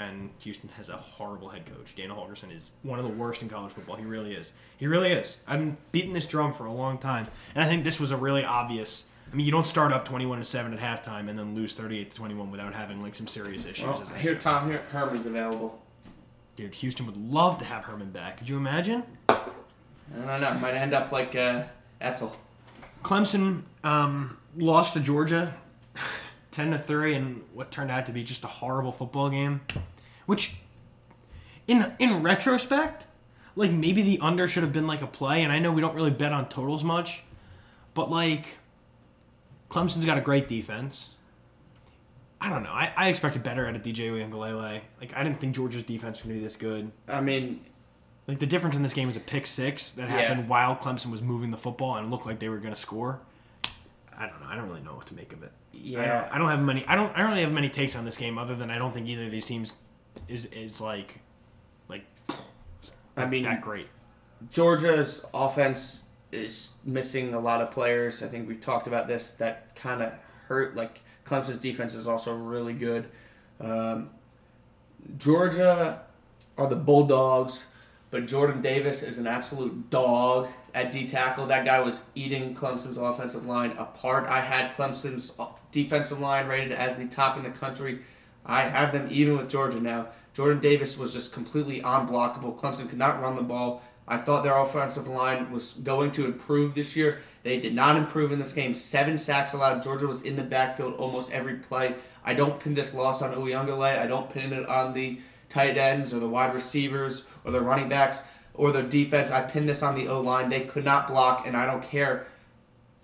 And 0.00 0.30
Houston 0.38 0.70
has 0.78 0.88
a 0.88 0.96
horrible 0.96 1.50
head 1.50 1.66
coach. 1.66 1.94
Dana 1.94 2.14
Holgorsen 2.14 2.54
is 2.54 2.72
one 2.82 2.98
of 2.98 3.04
the 3.04 3.10
worst 3.12 3.42
in 3.42 3.50
college 3.50 3.70
football. 3.72 3.96
He 3.96 4.04
really 4.06 4.32
is. 4.34 4.50
He 4.78 4.86
really 4.86 5.12
is. 5.12 5.36
I've 5.46 5.58
been 5.60 5.76
beating 5.92 6.14
this 6.14 6.24
drum 6.24 6.54
for 6.54 6.64
a 6.64 6.72
long 6.72 6.96
time, 6.96 7.26
and 7.54 7.62
I 7.62 7.68
think 7.68 7.84
this 7.84 8.00
was 8.00 8.10
a 8.10 8.16
really 8.16 8.42
obvious. 8.42 9.04
I 9.30 9.36
mean, 9.36 9.44
you 9.44 9.52
don't 9.52 9.66
start 9.66 9.92
up 9.92 10.06
twenty-one 10.06 10.38
to 10.38 10.44
seven 10.44 10.72
at 10.72 10.80
halftime 10.80 11.28
and 11.28 11.38
then 11.38 11.54
lose 11.54 11.74
thirty-eight 11.74 12.10
to 12.12 12.16
twenty-one 12.16 12.50
without 12.50 12.72
having 12.72 13.02
like 13.02 13.14
some 13.14 13.26
serious 13.28 13.66
issues. 13.66 13.84
well, 13.86 14.00
as 14.00 14.10
I 14.10 14.16
hear. 14.18 14.34
Tom 14.36 14.70
Her- 14.70 14.78
Herman's 14.90 15.26
available. 15.26 15.78
Dude, 16.56 16.74
Houston 16.76 17.04
would 17.06 17.16
love 17.18 17.58
to 17.58 17.64
have 17.66 17.84
Herman 17.84 18.10
back. 18.10 18.38
Could 18.38 18.48
you 18.48 18.56
imagine? 18.56 19.02
I 19.28 19.38
don't 20.26 20.40
know. 20.40 20.54
Might 20.54 20.74
end 20.74 20.94
up 20.94 21.12
like 21.12 21.36
uh, 21.36 21.64
Etzel. 22.00 22.34
Clemson 23.04 23.62
um, 23.84 24.36
lost 24.56 24.94
to 24.94 25.00
Georgia, 25.00 25.54
ten 26.50 26.70
to 26.72 26.78
three, 26.78 27.14
in 27.14 27.42
what 27.54 27.70
turned 27.70 27.90
out 27.90 28.06
to 28.06 28.12
be 28.12 28.22
just 28.24 28.44
a 28.44 28.48
horrible 28.48 28.92
football 28.92 29.30
game. 29.30 29.60
Which, 30.26 30.54
in 31.66 31.92
in 31.98 32.22
retrospect, 32.22 33.06
like 33.56 33.70
maybe 33.70 34.02
the 34.02 34.18
under 34.20 34.46
should 34.48 34.62
have 34.62 34.72
been 34.72 34.86
like 34.86 35.02
a 35.02 35.06
play. 35.06 35.42
And 35.42 35.52
I 35.52 35.58
know 35.58 35.72
we 35.72 35.80
don't 35.80 35.94
really 35.94 36.10
bet 36.10 36.32
on 36.32 36.48
totals 36.48 36.82
much, 36.84 37.22
but 37.94 38.10
like, 38.10 38.56
Clemson's 39.70 40.04
got 40.04 40.18
a 40.18 40.20
great 40.20 40.48
defense. 40.48 41.10
I 42.40 42.48
don't 42.48 42.62
know. 42.62 42.70
I, 42.70 42.92
I 42.96 43.08
expected 43.08 43.42
better 43.42 43.66
out 43.66 43.76
of 43.76 43.82
DJ 43.82 44.10
Uiagalelei. 44.10 44.80
Like 45.00 45.14
I 45.14 45.22
didn't 45.22 45.40
think 45.40 45.54
Georgia's 45.54 45.82
defense 45.82 46.18
was 46.18 46.22
gonna 46.22 46.34
be 46.34 46.40
this 46.40 46.56
good. 46.56 46.90
I 47.06 47.20
mean, 47.20 47.60
Like 48.26 48.38
the 48.38 48.46
difference 48.46 48.76
in 48.76 48.82
this 48.82 48.94
game 48.94 49.08
was 49.08 49.16
a 49.16 49.20
pick 49.20 49.46
six 49.46 49.92
that 49.92 50.08
happened 50.08 50.40
Yeah. 50.42 50.46
while 50.46 50.74
Clemson 50.76 51.10
was 51.10 51.20
moving 51.20 51.50
the 51.50 51.58
football 51.58 51.96
and 51.96 52.10
looked 52.10 52.24
like 52.26 52.38
they 52.38 52.48
were 52.48 52.58
going 52.58 52.72
to 52.74 52.80
score. 52.80 53.20
I 54.20 54.26
don't 54.26 54.38
know. 54.40 54.46
I 54.48 54.54
don't 54.54 54.68
really 54.68 54.82
know 54.82 54.94
what 54.94 55.06
to 55.06 55.14
make 55.14 55.32
of 55.32 55.42
it. 55.42 55.50
I 55.72 55.78
yeah. 55.78 56.20
don't, 56.20 56.34
I 56.34 56.38
don't 56.38 56.48
have 56.50 56.60
many. 56.60 56.86
I 56.86 56.94
don't. 56.94 57.10
I 57.16 57.20
don't 57.20 57.30
really 57.30 57.40
have 57.40 57.52
many 57.52 57.70
takes 57.70 57.96
on 57.96 58.04
this 58.04 58.18
game 58.18 58.36
other 58.36 58.54
than 58.54 58.70
I 58.70 58.76
don't 58.76 58.92
think 58.92 59.08
either 59.08 59.24
of 59.24 59.30
these 59.30 59.46
teams 59.46 59.72
is 60.28 60.44
is 60.46 60.78
like 60.78 61.20
like 61.88 62.04
I 63.16 63.26
mean, 63.26 63.44
that 63.44 63.62
great. 63.62 63.88
Georgia's 64.50 65.24
offense 65.32 66.04
is 66.32 66.72
missing 66.84 67.32
a 67.34 67.40
lot 67.40 67.62
of 67.62 67.70
players. 67.70 68.22
I 68.22 68.28
think 68.28 68.46
we've 68.46 68.60
talked 68.60 68.86
about 68.86 69.08
this. 69.08 69.32
That 69.32 69.74
kind 69.74 70.02
of 70.02 70.12
hurt. 70.48 70.76
Like 70.76 71.00
Clemson's 71.26 71.58
defense 71.58 71.94
is 71.94 72.06
also 72.06 72.34
really 72.34 72.74
good. 72.74 73.08
Um, 73.58 74.10
Georgia 75.16 76.02
are 76.58 76.66
the 76.66 76.76
Bulldogs, 76.76 77.66
but 78.10 78.26
Jordan 78.26 78.60
Davis 78.60 79.02
is 79.02 79.18
an 79.18 79.26
absolute 79.26 79.90
dog 79.90 80.48
at 80.74 80.90
D 80.90 81.06
tackle. 81.06 81.46
That 81.46 81.64
guy 81.64 81.80
was 81.80 82.02
eating 82.14 82.54
Clemson's 82.54 82.96
offensive 82.96 83.46
line 83.46 83.72
apart. 83.72 84.26
I 84.28 84.40
had 84.40 84.74
Clemson's 84.76 85.32
defensive 85.72 86.20
line 86.20 86.48
rated 86.48 86.72
as 86.72 86.96
the 86.96 87.06
top 87.06 87.36
in 87.36 87.44
the 87.44 87.50
country. 87.50 88.00
I 88.44 88.62
have 88.62 88.92
them 88.92 89.08
even 89.10 89.36
with 89.36 89.48
Georgia 89.48 89.80
now. 89.80 90.08
Jordan 90.32 90.60
Davis 90.60 90.96
was 90.96 91.12
just 91.12 91.32
completely 91.32 91.80
unblockable. 91.82 92.58
Clemson 92.58 92.88
could 92.88 92.98
not 92.98 93.20
run 93.20 93.36
the 93.36 93.42
ball. 93.42 93.82
I 94.08 94.16
thought 94.16 94.42
their 94.42 94.56
offensive 94.56 95.06
line 95.06 95.52
was 95.52 95.74
going 95.84 96.10
to 96.12 96.24
improve 96.24 96.74
this 96.74 96.96
year. 96.96 97.20
They 97.42 97.60
did 97.60 97.74
not 97.74 97.96
improve 97.96 98.32
in 98.32 98.38
this 98.38 98.52
game. 98.52 98.74
Seven 98.74 99.16
sacks 99.16 99.52
allowed. 99.52 99.82
Georgia 99.82 100.06
was 100.06 100.22
in 100.22 100.36
the 100.36 100.42
backfield 100.42 100.94
almost 100.94 101.30
every 101.30 101.54
play. 101.54 101.94
I 102.24 102.34
don't 102.34 102.58
pin 102.58 102.74
this 102.74 102.92
loss 102.92 103.22
on 103.22 103.34
Uiagalelei. 103.34 103.98
I 103.98 104.06
don't 104.06 104.30
pin 104.30 104.52
it 104.52 104.68
on 104.68 104.92
the 104.92 105.20
tight 105.48 105.76
ends 105.76 106.12
or 106.12 106.18
the 106.18 106.28
wide 106.28 106.54
receivers 106.54 107.24
or 107.44 107.52
the 107.52 107.60
running 107.60 107.88
backs 107.88 108.20
or 108.54 108.72
the 108.72 108.82
defense. 108.82 109.30
I 109.30 109.42
pin 109.42 109.66
this 109.66 109.82
on 109.82 109.94
the 109.94 110.08
O 110.08 110.20
line. 110.20 110.48
They 110.50 110.62
could 110.62 110.84
not 110.84 111.08
block, 111.08 111.46
and 111.46 111.56
I 111.56 111.66
don't 111.66 111.82
care 111.82 112.26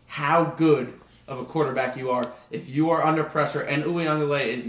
how 0.07 0.45
good 0.45 0.99
of 1.29 1.41
a 1.41 1.45
quarterback 1.45 1.97
you 1.97 2.11
are. 2.11 2.25
If 2.51 2.69
you 2.69 2.91
are 2.91 3.05
under 3.05 3.25
pressure, 3.25 3.63
and 3.63 3.85
Uwe 3.85 4.05
Uiagalelei 4.07 4.47
is 4.49 4.67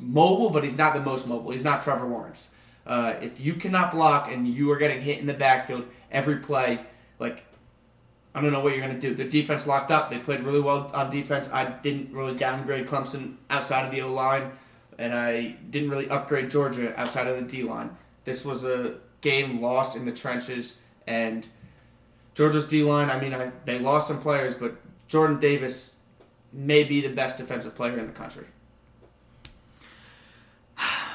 mobile, 0.00 0.50
but 0.50 0.64
he's 0.64 0.76
not 0.76 0.94
the 0.94 1.00
most 1.00 1.26
mobile. 1.26 1.50
He's 1.50 1.64
not 1.64 1.82
Trevor 1.82 2.06
Lawrence. 2.06 2.48
Uh, 2.86 3.14
if 3.20 3.40
you 3.40 3.54
cannot 3.54 3.92
block 3.92 4.30
and 4.30 4.46
you 4.46 4.70
are 4.70 4.76
getting 4.76 5.00
hit 5.00 5.18
in 5.18 5.26
the 5.26 5.34
backfield 5.34 5.84
every 6.12 6.36
play, 6.36 6.80
like 7.18 7.42
I 8.32 8.40
don't 8.40 8.52
know 8.52 8.60
what 8.60 8.74
you're 8.74 8.86
going 8.86 8.94
to 8.94 9.00
do. 9.00 9.14
Their 9.14 9.28
defense 9.28 9.66
locked 9.66 9.90
up. 9.90 10.10
They 10.10 10.18
played 10.18 10.42
really 10.42 10.60
well 10.60 10.90
on 10.94 11.10
defense. 11.10 11.48
I 11.52 11.64
didn't 11.64 12.12
really 12.12 12.36
downgrade 12.36 12.86
Clemson 12.86 13.36
outside 13.50 13.86
of 13.86 13.92
the 13.92 14.02
O 14.02 14.12
line, 14.12 14.52
and 14.98 15.14
I 15.14 15.56
didn't 15.70 15.90
really 15.90 16.08
upgrade 16.08 16.50
Georgia 16.50 16.98
outside 17.00 17.26
of 17.26 17.36
the 17.36 17.42
D 17.42 17.62
line. 17.62 17.96
This 18.26 18.44
was 18.44 18.64
a 18.64 18.96
game 19.20 19.62
lost 19.62 19.96
in 19.96 20.04
the 20.04 20.12
trenches, 20.12 20.76
and 21.06 21.46
Georgia's 22.34 22.66
D 22.66 22.82
line. 22.82 23.08
I 23.08 23.20
mean, 23.20 23.32
I, 23.32 23.52
they 23.64 23.78
lost 23.78 24.08
some 24.08 24.20
players, 24.20 24.56
but 24.56 24.74
Jordan 25.06 25.38
Davis 25.38 25.92
may 26.52 26.82
be 26.82 27.00
the 27.00 27.08
best 27.08 27.38
defensive 27.38 27.76
player 27.76 27.96
in 27.96 28.08
the 28.08 28.12
country. 28.12 28.46
I 30.76 31.14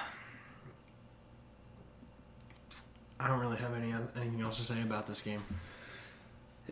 don't 3.27 3.39
really 3.39 3.57
have 3.57 3.75
any 3.75 3.93
anything 4.15 4.41
else 4.41 4.57
to 4.57 4.63
say 4.63 4.81
about 4.81 5.05
this 5.05 5.21
game. 5.21 5.43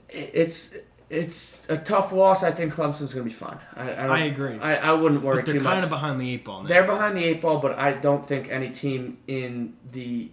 It's 0.08 0.74
it's 1.10 1.66
a 1.70 1.78
tough 1.78 2.12
loss. 2.12 2.44
I 2.44 2.52
think 2.52 2.74
Clemson's 2.74 3.14
going 3.14 3.24
to 3.28 3.30
be 3.30 3.34
fine. 3.34 3.58
I, 3.76 3.84
I, 3.84 3.96
don't, 3.96 4.12
I 4.12 4.26
agree. 4.26 4.60
I, 4.60 4.76
I 4.76 4.92
wouldn't 4.94 5.24
worry 5.24 5.38
But 5.38 5.46
they're 5.46 5.56
too 5.56 5.62
kind 5.62 5.78
much. 5.78 5.84
of 5.84 5.90
behind 5.90 6.22
the 6.22 6.30
eight 6.34 6.46
ball 6.46 6.62
now. 6.62 6.68
They're 6.68 6.86
behind 6.86 7.18
the 7.18 7.24
eight 7.24 7.42
ball, 7.42 7.60
but 7.60 7.78
I 7.78 7.94
don't 7.94 8.26
think 8.26 8.50
any 8.50 8.70
team 8.70 9.18
in 9.28 9.74
the. 9.92 10.30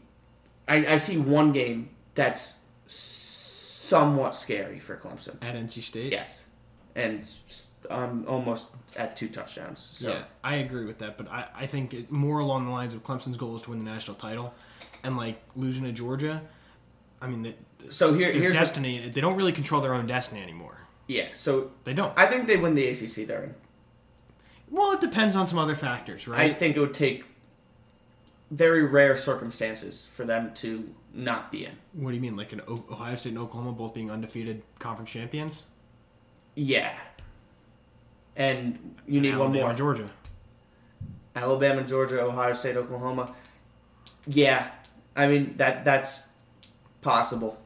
I, 0.68 0.94
I 0.94 0.96
see 0.98 1.16
one 1.16 1.52
game 1.52 1.90
that's 2.14 2.56
somewhat 2.86 4.34
scary 4.34 4.78
for 4.78 4.96
Clemson. 4.96 5.36
at 5.42 5.54
NC 5.54 5.82
State. 5.82 6.12
Yes, 6.12 6.44
and 6.94 7.26
I'm 7.90 8.26
almost 8.26 8.66
at 8.96 9.16
two 9.16 9.28
touchdowns. 9.28 9.78
So 9.80 10.10
Yeah, 10.10 10.24
I 10.42 10.56
agree 10.56 10.84
with 10.84 10.98
that, 10.98 11.16
but 11.16 11.28
I, 11.30 11.46
I 11.54 11.66
think 11.66 11.94
it, 11.94 12.10
more 12.10 12.40
along 12.40 12.66
the 12.66 12.72
lines 12.72 12.94
of 12.94 13.04
Clemson's 13.04 13.36
goal 13.36 13.54
is 13.56 13.62
to 13.62 13.70
win 13.70 13.78
the 13.78 13.84
national 13.84 14.16
title, 14.16 14.54
and 15.02 15.16
like 15.16 15.40
losing 15.54 15.84
to 15.84 15.92
Georgia. 15.92 16.42
I 17.20 17.28
mean, 17.28 17.42
the, 17.42 17.54
so 17.90 18.14
here 18.14 18.32
here's 18.32 18.54
destiny. 18.54 19.08
they 19.08 19.20
don't 19.20 19.36
really 19.36 19.52
control 19.52 19.80
their 19.80 19.94
own 19.94 20.06
destiny 20.06 20.42
anymore. 20.42 20.78
yeah. 21.08 21.28
So 21.34 21.70
They 21.84 21.94
don't. 21.94 22.12
I 22.16 22.26
think 22.26 22.46
they 22.46 22.56
win 22.56 22.74
the 22.74 22.86
ACC. 22.88 23.26
They're. 23.26 23.54
Well, 24.70 24.92
it 24.92 25.00
depends 25.00 25.36
on 25.36 25.46
some 25.46 25.58
other 25.58 25.76
factors, 25.76 26.26
right? 26.26 26.50
I 26.50 26.52
think 26.54 26.76
it 26.76 26.80
would 26.80 26.94
take 26.94 27.24
very 28.50 28.84
rare 28.84 29.16
circumstances 29.16 30.08
for 30.12 30.24
them 30.24 30.52
to 30.54 30.92
not 31.14 31.50
be 31.50 31.64
in. 31.64 31.72
what 31.92 32.10
do 32.10 32.16
you 32.16 32.20
mean, 32.20 32.36
like 32.36 32.52
an 32.52 32.60
o- 32.68 32.84
Ohio 32.90 33.14
State 33.14 33.30
and 33.34 33.38
Oklahoma 33.42 33.72
both 33.72 33.94
being 33.94 34.10
undefeated 34.10 34.62
conference 34.78 35.10
champions? 35.10 35.64
Yeah. 36.54 36.92
And 38.36 38.96
you 39.06 39.20
need 39.20 39.30
one 39.36 39.48
Alabama, 39.48 39.64
more. 39.66 39.74
Georgia. 39.74 40.06
Alabama, 41.34 41.82
Georgia, 41.82 42.22
Ohio 42.22 42.54
State, 42.54 42.76
Oklahoma. 42.76 43.34
Yeah, 44.26 44.68
I 45.14 45.26
mean 45.26 45.54
that 45.58 45.84
that's 45.84 46.28
possible. 47.00 47.56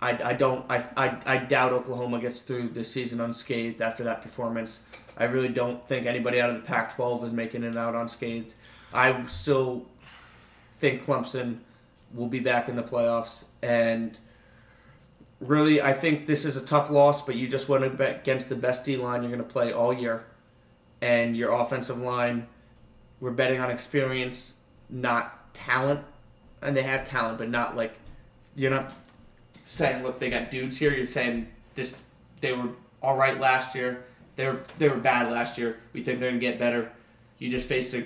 I, 0.00 0.30
I 0.30 0.32
don't 0.34 0.64
I, 0.70 0.84
I 0.96 1.16
I 1.26 1.38
doubt 1.38 1.72
Oklahoma 1.72 2.20
gets 2.20 2.42
through 2.42 2.68
the 2.68 2.84
season 2.84 3.20
unscathed 3.20 3.80
after 3.80 4.04
that 4.04 4.22
performance. 4.22 4.80
I 5.16 5.24
really 5.24 5.48
don't 5.48 5.86
think 5.88 6.06
anybody 6.06 6.40
out 6.40 6.50
of 6.50 6.56
the 6.56 6.62
Pac-12 6.62 7.24
is 7.24 7.32
making 7.32 7.64
it 7.64 7.76
out 7.76 7.96
unscathed. 7.96 8.54
I 8.94 9.26
still 9.26 9.86
think 10.78 11.04
Clemson 11.04 11.58
will 12.14 12.28
be 12.28 12.38
back 12.38 12.68
in 12.68 12.76
the 12.76 12.82
playoffs 12.82 13.44
and 13.60 14.16
really 15.40 15.82
I 15.82 15.92
think 15.92 16.26
this 16.26 16.44
is 16.44 16.56
a 16.56 16.62
tough 16.62 16.90
loss, 16.90 17.22
but 17.22 17.34
you 17.34 17.48
just 17.48 17.68
went 17.68 18.00
against 18.00 18.48
the 18.48 18.56
best 18.56 18.84
D 18.84 18.96
line 18.96 19.22
you're 19.22 19.32
going 19.32 19.42
to 19.44 19.52
play 19.52 19.72
all 19.72 19.92
year 19.92 20.24
and 21.00 21.36
your 21.36 21.52
offensive 21.52 21.98
line 21.98 22.46
we're 23.20 23.30
betting 23.30 23.60
on 23.60 23.70
experience, 23.70 24.54
not 24.88 25.52
talent. 25.54 26.00
And 26.62 26.76
they 26.76 26.82
have 26.82 27.08
talent, 27.08 27.38
but 27.38 27.48
not 27.48 27.76
like 27.76 27.94
you're 28.56 28.70
not 28.70 28.92
saying, 29.68 30.02
look, 30.02 30.18
they 30.18 30.30
got 30.30 30.50
dudes 30.50 30.78
here. 30.78 30.92
You're 30.94 31.06
saying 31.06 31.46
this 31.74 31.94
they 32.40 32.52
were 32.52 32.70
all 33.02 33.16
right 33.16 33.38
last 33.38 33.74
year. 33.74 34.04
They 34.36 34.46
were 34.46 34.62
they 34.78 34.88
were 34.88 34.96
bad 34.96 35.30
last 35.30 35.58
year. 35.58 35.78
We 35.92 36.02
think 36.02 36.20
they're 36.20 36.30
gonna 36.30 36.40
get 36.40 36.58
better. 36.58 36.90
You 37.38 37.50
just 37.50 37.68
faced 37.68 37.94
a 37.94 38.04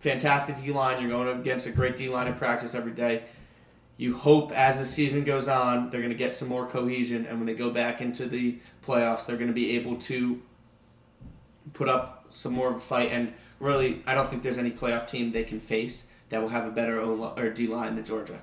fantastic 0.00 0.60
D 0.60 0.72
line. 0.72 1.00
You're 1.00 1.10
going 1.10 1.40
against 1.40 1.66
a 1.66 1.70
great 1.70 1.96
D 1.96 2.08
line 2.08 2.26
in 2.26 2.34
practice 2.34 2.74
every 2.74 2.92
day. 2.92 3.22
You 3.98 4.16
hope 4.16 4.50
as 4.52 4.78
the 4.78 4.86
season 4.86 5.22
goes 5.22 5.46
on, 5.46 5.90
they're 5.90 6.00
going 6.00 6.12
to 6.12 6.18
get 6.18 6.32
some 6.32 6.48
more 6.48 6.66
cohesion, 6.66 7.26
and 7.26 7.38
when 7.38 7.46
they 7.46 7.54
go 7.54 7.70
back 7.70 8.00
into 8.00 8.26
the 8.26 8.58
playoffs, 8.84 9.26
they're 9.26 9.36
going 9.36 9.48
to 9.48 9.54
be 9.54 9.76
able 9.76 9.96
to 9.96 10.42
put 11.74 11.88
up 11.88 12.26
some 12.30 12.52
more 12.52 12.70
of 12.70 12.76
a 12.76 12.80
fight. 12.80 13.10
And 13.12 13.32
really, 13.60 14.02
I 14.06 14.14
don't 14.14 14.28
think 14.28 14.42
there's 14.42 14.58
any 14.58 14.72
playoff 14.72 15.06
team 15.06 15.30
they 15.30 15.44
can 15.44 15.60
face 15.60 16.04
that 16.30 16.40
will 16.40 16.48
have 16.48 16.66
a 16.66 16.70
better 16.70 17.00
O 17.00 17.34
or 17.36 17.50
D 17.50 17.68
line 17.68 17.94
than 17.94 18.04
Georgia. 18.04 18.42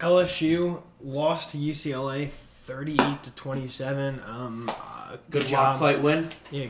LSU 0.00 0.82
lost 1.02 1.50
to 1.50 1.58
UCLA 1.58 2.30
38 2.30 3.22
to 3.24 3.30
27. 3.32 4.20
Um, 4.26 4.70
uh, 4.70 5.16
Good 5.30 5.46
job, 5.46 5.78
fight 5.78 6.00
win. 6.00 6.28
Yeah, 6.50 6.66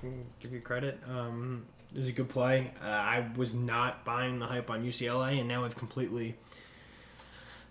give, 0.00 0.12
give 0.40 0.52
you 0.52 0.60
credit. 0.60 1.00
Um, 1.08 1.66
it 1.94 1.98
was 1.98 2.08
a 2.08 2.12
good 2.12 2.28
play. 2.28 2.72
Uh, 2.82 2.86
I 2.86 3.26
was 3.36 3.54
not 3.54 4.04
buying 4.04 4.38
the 4.38 4.46
hype 4.46 4.70
on 4.70 4.84
UCLA, 4.84 5.38
and 5.38 5.48
now 5.48 5.64
I've 5.64 5.76
completely 5.76 6.36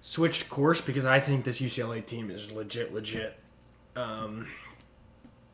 switched 0.02 0.49
course 0.49 0.82
because 0.82 1.06
I 1.06 1.20
think 1.20 1.45
this 1.45 1.62
UCLA 1.62 2.06
team 2.06 2.30
is 2.30 2.52
legit, 2.52 2.93
legit. 2.93 3.38
Um, 3.95 4.47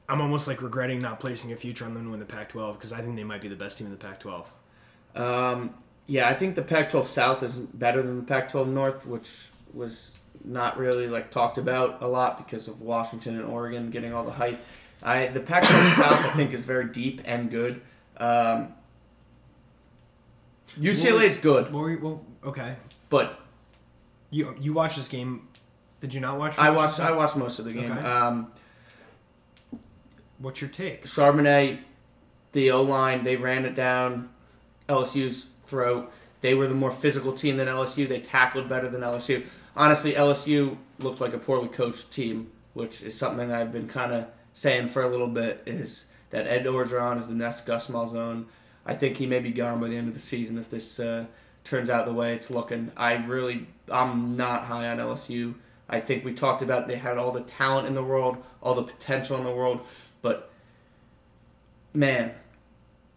I'm 0.10 0.22
almost 0.22 0.48
like 0.48 0.62
regretting 0.62 1.00
not 1.00 1.20
placing 1.20 1.52
a 1.52 1.56
future 1.56 1.86
on 1.86 1.94
them 1.94 2.06
to 2.06 2.12
win 2.12 2.20
the 2.20 2.26
Pac-12 2.26 2.74
because 2.74 2.94
I 2.94 3.02
think 3.02 3.16
they 3.16 3.24
might 3.24 3.42
be 3.42 3.50
the 3.50 3.56
best 3.56 3.78
team 3.78 3.88
in 3.88 3.92
the 3.92 3.98
Pac-12. 3.98 4.46
Um, 5.16 5.74
yeah, 6.06 6.30
I 6.30 6.34
think 6.34 6.56
the 6.56 6.62
Pac-12 6.62 7.06
South 7.06 7.44
is 7.44 7.56
better 7.56 8.02
than 8.02 8.18
the 8.18 8.24
Pac-12 8.24 8.68
North, 8.70 9.06
which 9.06 9.30
was 9.74 10.14
not 10.44 10.78
really 10.78 11.08
like 11.08 11.32
talked 11.32 11.58
about 11.58 12.02
a 12.02 12.08
lot 12.08 12.38
because 12.38 12.68
of 12.68 12.82
Washington 12.82 13.36
and 13.38 13.46
Oregon 13.46 13.90
getting 13.90 14.14
all 14.14 14.24
the 14.24 14.32
hype. 14.32 14.60
I 15.04 15.28
the 15.28 15.40
Pac-12 15.42 15.96
South 15.96 16.26
I 16.26 16.30
think 16.36 16.54
is 16.54 16.66
very 16.66 16.86
deep 16.86 17.22
and 17.26 17.50
good. 17.52 17.82
Um, 18.18 18.74
UCLA 20.80 21.26
is 21.26 21.38
good, 21.38 21.72
Well, 21.74 21.98
well, 22.02 22.26
okay. 22.46 22.76
but 23.10 23.40
You 24.30 24.56
you 24.60 24.74
watched 24.74 24.98
this 24.98 25.08
game? 25.08 25.48
Did 26.02 26.14
you 26.14 26.20
not 26.22 26.38
watch? 26.38 26.58
I 26.58 26.70
watched? 26.70 27.00
I 27.00 27.12
watched 27.12 27.36
most 27.36 27.58
of 27.60 27.66
the 27.66 27.74
game. 27.74 27.92
Okay. 27.92 28.08
Um, 28.08 28.52
What's 30.40 30.62
your 30.62 30.70
take? 30.70 31.06
Charbonnet, 31.06 31.80
the 32.52 32.70
O 32.72 32.84
line, 32.84 33.24
they 33.24 33.36
ran 33.38 33.66
it 33.66 33.74
down 33.74 34.30
LSU's 34.88 35.48
throat. 35.66 36.12
They 36.42 36.54
were 36.54 36.68
the 36.68 36.76
more 36.76 36.92
physical 36.92 37.34
team 37.34 37.58
than 37.58 37.68
LSU. 37.68 38.08
They 38.08 38.20
tackled 38.20 38.70
better 38.70 38.88
than 38.88 39.02
LSU. 39.02 39.44
Honestly, 39.78 40.14
LSU 40.14 40.76
looked 40.98 41.22
like 41.22 41.34
a 41.34 41.38
poorly 41.38 41.68
coached 41.68 42.12
team, 42.12 42.50
which 42.74 43.04
is 43.04 43.16
something 43.16 43.52
I've 43.52 43.72
been 43.72 43.88
kind 43.88 44.12
of 44.12 44.26
saying 44.52 44.88
for 44.88 45.04
a 45.04 45.08
little 45.08 45.28
bit. 45.28 45.62
Is 45.68 46.06
that 46.32 46.48
Ed 46.48 46.66
Orgeron 46.66 47.20
is 47.20 47.28
the 47.28 47.36
next 47.36 47.62
Gus 47.68 47.86
Malzahn? 47.86 48.46
I 48.88 48.96
think 48.96 49.18
he 49.18 49.28
may 49.28 49.40
be 49.40 49.52
gone 49.52 49.80
by 49.80 49.90
the 49.90 49.96
end 49.96 50.08
of 50.08 50.16
the 50.16 50.20
season 50.20 50.58
if 50.58 50.68
this 50.72 51.00
uh, 51.00 51.26
turns 51.64 51.92
out 51.92 52.06
the 52.06 52.14
way 52.14 52.34
it's 52.34 52.50
looking. 52.50 52.92
I 52.98 53.18
really, 53.18 53.68
I'm 53.88 54.36
not 54.36 54.64
high 54.64 54.88
on 54.88 54.98
LSU. 54.98 55.54
I 55.88 56.00
think 56.00 56.26
we 56.26 56.34
talked 56.34 56.64
about 56.64 56.88
they 56.88 56.96
had 56.96 57.20
all 57.20 57.32
the 57.32 57.42
talent 57.42 57.88
in 57.88 57.94
the 57.94 58.04
world, 58.04 58.44
all 58.64 58.74
the 58.74 58.84
potential 58.84 59.38
in 59.38 59.44
the 59.44 59.52
world, 59.52 59.82
but 60.24 60.50
man, 61.94 62.32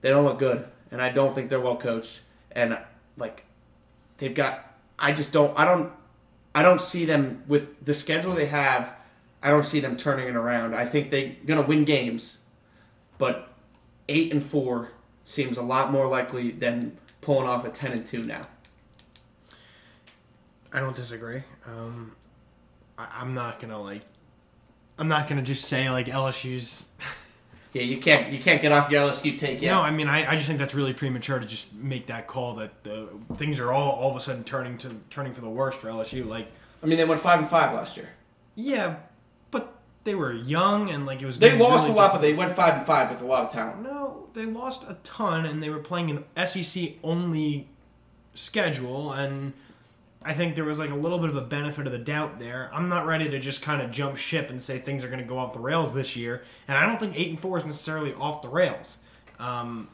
they 0.02 0.10
don't 0.10 0.26
look 0.26 0.38
good, 0.38 0.66
and 0.90 1.00
I 1.00 1.08
don't 1.08 1.34
think 1.34 1.48
they're 1.48 1.58
well 1.58 1.78
coached. 1.78 2.20
And 2.52 2.78
like, 3.16 3.44
they've 4.18 4.34
got, 4.34 4.60
I 4.98 5.12
just 5.12 5.32
don't, 5.32 5.58
I 5.58 5.64
don't, 5.64 5.90
I 6.54 6.62
don't 6.62 6.80
see 6.80 7.04
them 7.04 7.44
with 7.46 7.84
the 7.84 7.94
schedule 7.94 8.34
they 8.34 8.46
have. 8.46 8.94
I 9.42 9.50
don't 9.50 9.64
see 9.64 9.80
them 9.80 9.96
turning 9.96 10.28
it 10.28 10.36
around. 10.36 10.74
I 10.74 10.84
think 10.84 11.10
they're 11.10 11.32
gonna 11.46 11.62
win 11.62 11.84
games, 11.84 12.38
but 13.18 13.52
eight 14.08 14.32
and 14.32 14.42
four 14.42 14.90
seems 15.24 15.56
a 15.56 15.62
lot 15.62 15.92
more 15.92 16.06
likely 16.06 16.50
than 16.50 16.98
pulling 17.20 17.48
off 17.48 17.64
a 17.64 17.70
ten 17.70 17.92
and 17.92 18.04
two 18.06 18.22
now. 18.22 18.42
I 20.72 20.80
don't 20.80 20.94
disagree. 20.94 21.42
Um, 21.66 22.12
I, 22.98 23.06
I'm 23.12 23.34
not 23.34 23.60
gonna 23.60 23.80
like. 23.80 24.02
I'm 24.98 25.08
not 25.08 25.28
gonna 25.28 25.42
just 25.42 25.64
say 25.64 25.88
like 25.90 26.06
LSU's. 26.06 26.84
Yeah, 27.72 27.82
you 27.82 27.98
can't, 27.98 28.32
you 28.32 28.40
can't 28.40 28.60
get 28.60 28.72
off 28.72 28.90
your 28.90 29.00
LSU 29.02 29.38
take 29.38 29.62
yet. 29.62 29.70
No, 29.70 29.80
I 29.82 29.90
mean 29.90 30.08
I, 30.08 30.32
I 30.32 30.34
just 30.34 30.46
think 30.46 30.58
that's 30.58 30.74
really 30.74 30.92
premature 30.92 31.38
to 31.38 31.46
just 31.46 31.72
make 31.72 32.06
that 32.06 32.26
call 32.26 32.54
that 32.56 32.82
the 32.82 33.08
things 33.36 33.60
are 33.60 33.70
all 33.72 33.90
all 33.92 34.10
of 34.10 34.16
a 34.16 34.20
sudden 34.20 34.42
turning 34.44 34.76
to 34.78 34.96
turning 35.08 35.32
for 35.32 35.40
the 35.40 35.48
worst 35.50 35.78
for 35.78 35.88
LSU. 35.88 36.26
Like, 36.26 36.48
I 36.82 36.86
mean, 36.86 36.98
they 36.98 37.04
went 37.04 37.20
five 37.20 37.38
and 37.38 37.48
five 37.48 37.72
last 37.74 37.96
year. 37.96 38.08
yeah, 38.56 38.96
but 39.52 39.74
they 40.04 40.14
were 40.14 40.32
young 40.32 40.90
and 40.90 41.06
like 41.06 41.22
it 41.22 41.26
was. 41.26 41.38
They 41.38 41.56
lost 41.56 41.84
really 41.84 41.92
a 41.92 41.96
lot, 41.96 42.12
but 42.12 42.22
they 42.22 42.32
went 42.34 42.56
five 42.56 42.74
and 42.78 42.86
five 42.86 43.10
with 43.10 43.22
a 43.22 43.26
lot 43.26 43.44
of 43.44 43.52
talent. 43.52 43.82
No, 43.82 44.28
they 44.34 44.46
lost 44.46 44.82
a 44.88 44.94
ton, 45.04 45.46
and 45.46 45.62
they 45.62 45.70
were 45.70 45.78
playing 45.78 46.10
an 46.36 46.46
SEC 46.46 46.94
only 47.04 47.68
schedule, 48.34 49.12
and 49.12 49.52
I 50.22 50.34
think 50.34 50.54
there 50.54 50.64
was 50.64 50.78
like 50.78 50.90
a 50.90 50.94
little 50.94 51.18
bit 51.18 51.30
of 51.30 51.36
a 51.36 51.40
benefit 51.40 51.86
of 51.86 51.92
the 51.92 51.98
doubt 51.98 52.38
there. 52.38 52.70
I'm 52.74 52.90
not 52.90 53.06
ready 53.06 53.30
to 53.30 53.38
just 53.38 53.62
kind 53.62 53.80
of 53.80 53.90
jump 53.90 54.18
ship 54.18 54.50
and 54.50 54.60
say 54.60 54.78
things 54.78 55.02
are 55.02 55.08
going 55.08 55.20
to 55.20 55.24
go 55.24 55.38
off 55.38 55.54
the 55.54 55.60
rails 55.60 55.94
this 55.94 56.14
year, 56.14 56.42
and 56.68 56.76
I 56.76 56.84
don't 56.84 57.00
think 57.00 57.18
eight 57.18 57.30
and 57.30 57.40
four 57.40 57.56
is 57.56 57.64
necessarily 57.64 58.12
off 58.14 58.42
the 58.42 58.48
rails. 58.48 58.98
Um, 59.38 59.88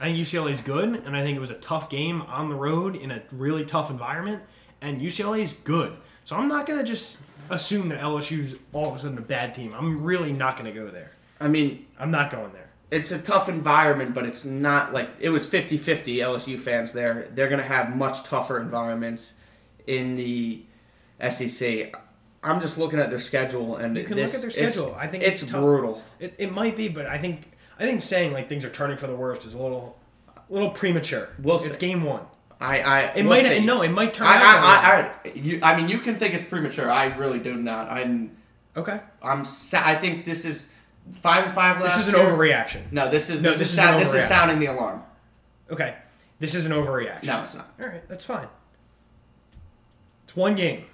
I 0.00 0.06
think 0.06 0.18
UCLA 0.18 0.50
is 0.50 0.60
good, 0.60 1.02
and 1.06 1.16
I 1.16 1.22
think 1.22 1.36
it 1.36 1.40
was 1.40 1.50
a 1.50 1.54
tough 1.54 1.90
game 1.90 2.22
on 2.22 2.48
the 2.48 2.54
road 2.54 2.94
in 2.94 3.10
a 3.10 3.22
really 3.32 3.64
tough 3.64 3.90
environment, 3.90 4.42
and 4.80 5.00
UCLA 5.00 5.42
is 5.42 5.54
good. 5.64 5.96
So 6.24 6.36
I'm 6.36 6.46
not 6.46 6.66
going 6.66 6.78
to 6.78 6.84
just 6.84 7.18
assume 7.50 7.88
that 7.88 8.00
LSU's 8.00 8.54
all 8.72 8.90
of 8.90 8.96
a 8.96 8.98
sudden 8.98 9.18
a 9.18 9.22
bad 9.22 9.54
team. 9.54 9.74
I'm 9.76 10.02
really 10.04 10.32
not 10.32 10.56
going 10.56 10.72
to 10.72 10.78
go 10.78 10.88
there. 10.90 11.12
I 11.40 11.48
mean, 11.48 11.86
I'm 11.98 12.10
not 12.10 12.30
going 12.30 12.52
there. 12.52 12.70
It's 12.90 13.10
a 13.10 13.18
tough 13.18 13.48
environment, 13.48 14.14
but 14.14 14.24
it's 14.26 14.44
not 14.44 14.92
like 14.92 15.08
it 15.20 15.30
was 15.30 15.46
50 15.46 15.76
50 15.76 16.18
LSU 16.18 16.58
fans 16.58 16.92
there. 16.92 17.28
They're 17.34 17.48
going 17.48 17.60
to 17.60 17.66
have 17.66 17.96
much 17.96 18.24
tougher 18.24 18.60
environments 18.60 19.32
in 19.86 20.16
the 20.16 20.62
SEC. 21.30 21.94
I'm 22.42 22.60
just 22.60 22.76
looking 22.76 22.98
at 22.98 23.10
their 23.10 23.20
schedule, 23.20 23.76
and 23.76 23.96
You 23.96 24.04
can 24.04 24.16
this- 24.16 24.32
look 24.32 24.36
at 24.36 24.42
their 24.42 24.50
schedule. 24.50 24.94
I 24.98 25.06
think 25.06 25.22
it's, 25.22 25.42
it's 25.42 25.50
brutal. 25.50 26.02
It, 26.20 26.34
it 26.38 26.52
might 26.52 26.76
be, 26.76 26.88
but 26.88 27.06
I 27.06 27.18
think 27.18 27.52
I 27.78 27.84
think 27.84 28.00
saying 28.02 28.32
like 28.32 28.48
things 28.48 28.64
are 28.64 28.70
turning 28.70 28.96
for 28.96 29.06
the 29.06 29.16
worst 29.16 29.46
is 29.46 29.54
a 29.54 29.58
little 29.58 29.98
a 30.36 30.52
little 30.52 30.70
premature. 30.70 31.30
We'll 31.42 31.56
it's 31.56 31.70
see. 31.70 31.76
game 31.78 32.04
one. 32.04 32.22
I, 32.60 32.80
I, 32.80 33.00
It 33.14 33.14
we'll 33.24 33.24
might 33.34 33.42
see. 33.44 33.64
no, 33.64 33.82
it 33.82 33.88
might 33.90 34.14
turn 34.14 34.26
I, 34.26 34.34
out. 34.36 34.40
I, 34.42 35.00
I, 35.00 35.10
I, 35.24 35.32
you, 35.34 35.58
I 35.62 35.76
mean, 35.76 35.88
you 35.88 35.98
can 35.98 36.18
think 36.18 36.34
it's 36.34 36.48
premature. 36.48 36.88
I 36.90 37.06
really 37.16 37.38
do 37.40 37.56
not. 37.56 37.90
I'm, 37.90 38.30
okay. 38.76 39.00
I'm. 39.22 39.44
Sa- 39.44 39.82
I 39.84 39.96
think 39.96 40.24
this 40.24 40.44
is 40.44 40.68
five 41.12 41.44
and 41.44 41.52
five 41.54 41.80
last. 41.80 41.96
This 41.96 42.08
is 42.08 42.14
an 42.14 42.20
year. 42.20 42.30
overreaction. 42.30 42.90
No, 42.92 43.10
this 43.10 43.30
is 43.30 43.40
No, 43.42 43.50
this, 43.50 43.58
this 43.58 43.68
is, 43.68 43.72
is 43.74 43.78
an 43.78 43.84
sound, 43.84 44.02
this 44.02 44.14
is 44.14 44.24
sounding 44.28 44.58
the 44.58 44.66
alarm. 44.66 45.02
Okay, 45.70 45.94
this 46.40 46.54
is 46.54 46.66
an 46.66 46.72
overreaction. 46.72 47.24
No, 47.24 47.42
it's 47.42 47.54
not. 47.54 47.72
All 47.80 47.86
right, 47.86 48.06
that's 48.08 48.24
fine. 48.24 48.48
It's 50.24 50.36
one 50.36 50.54
game. 50.54 50.84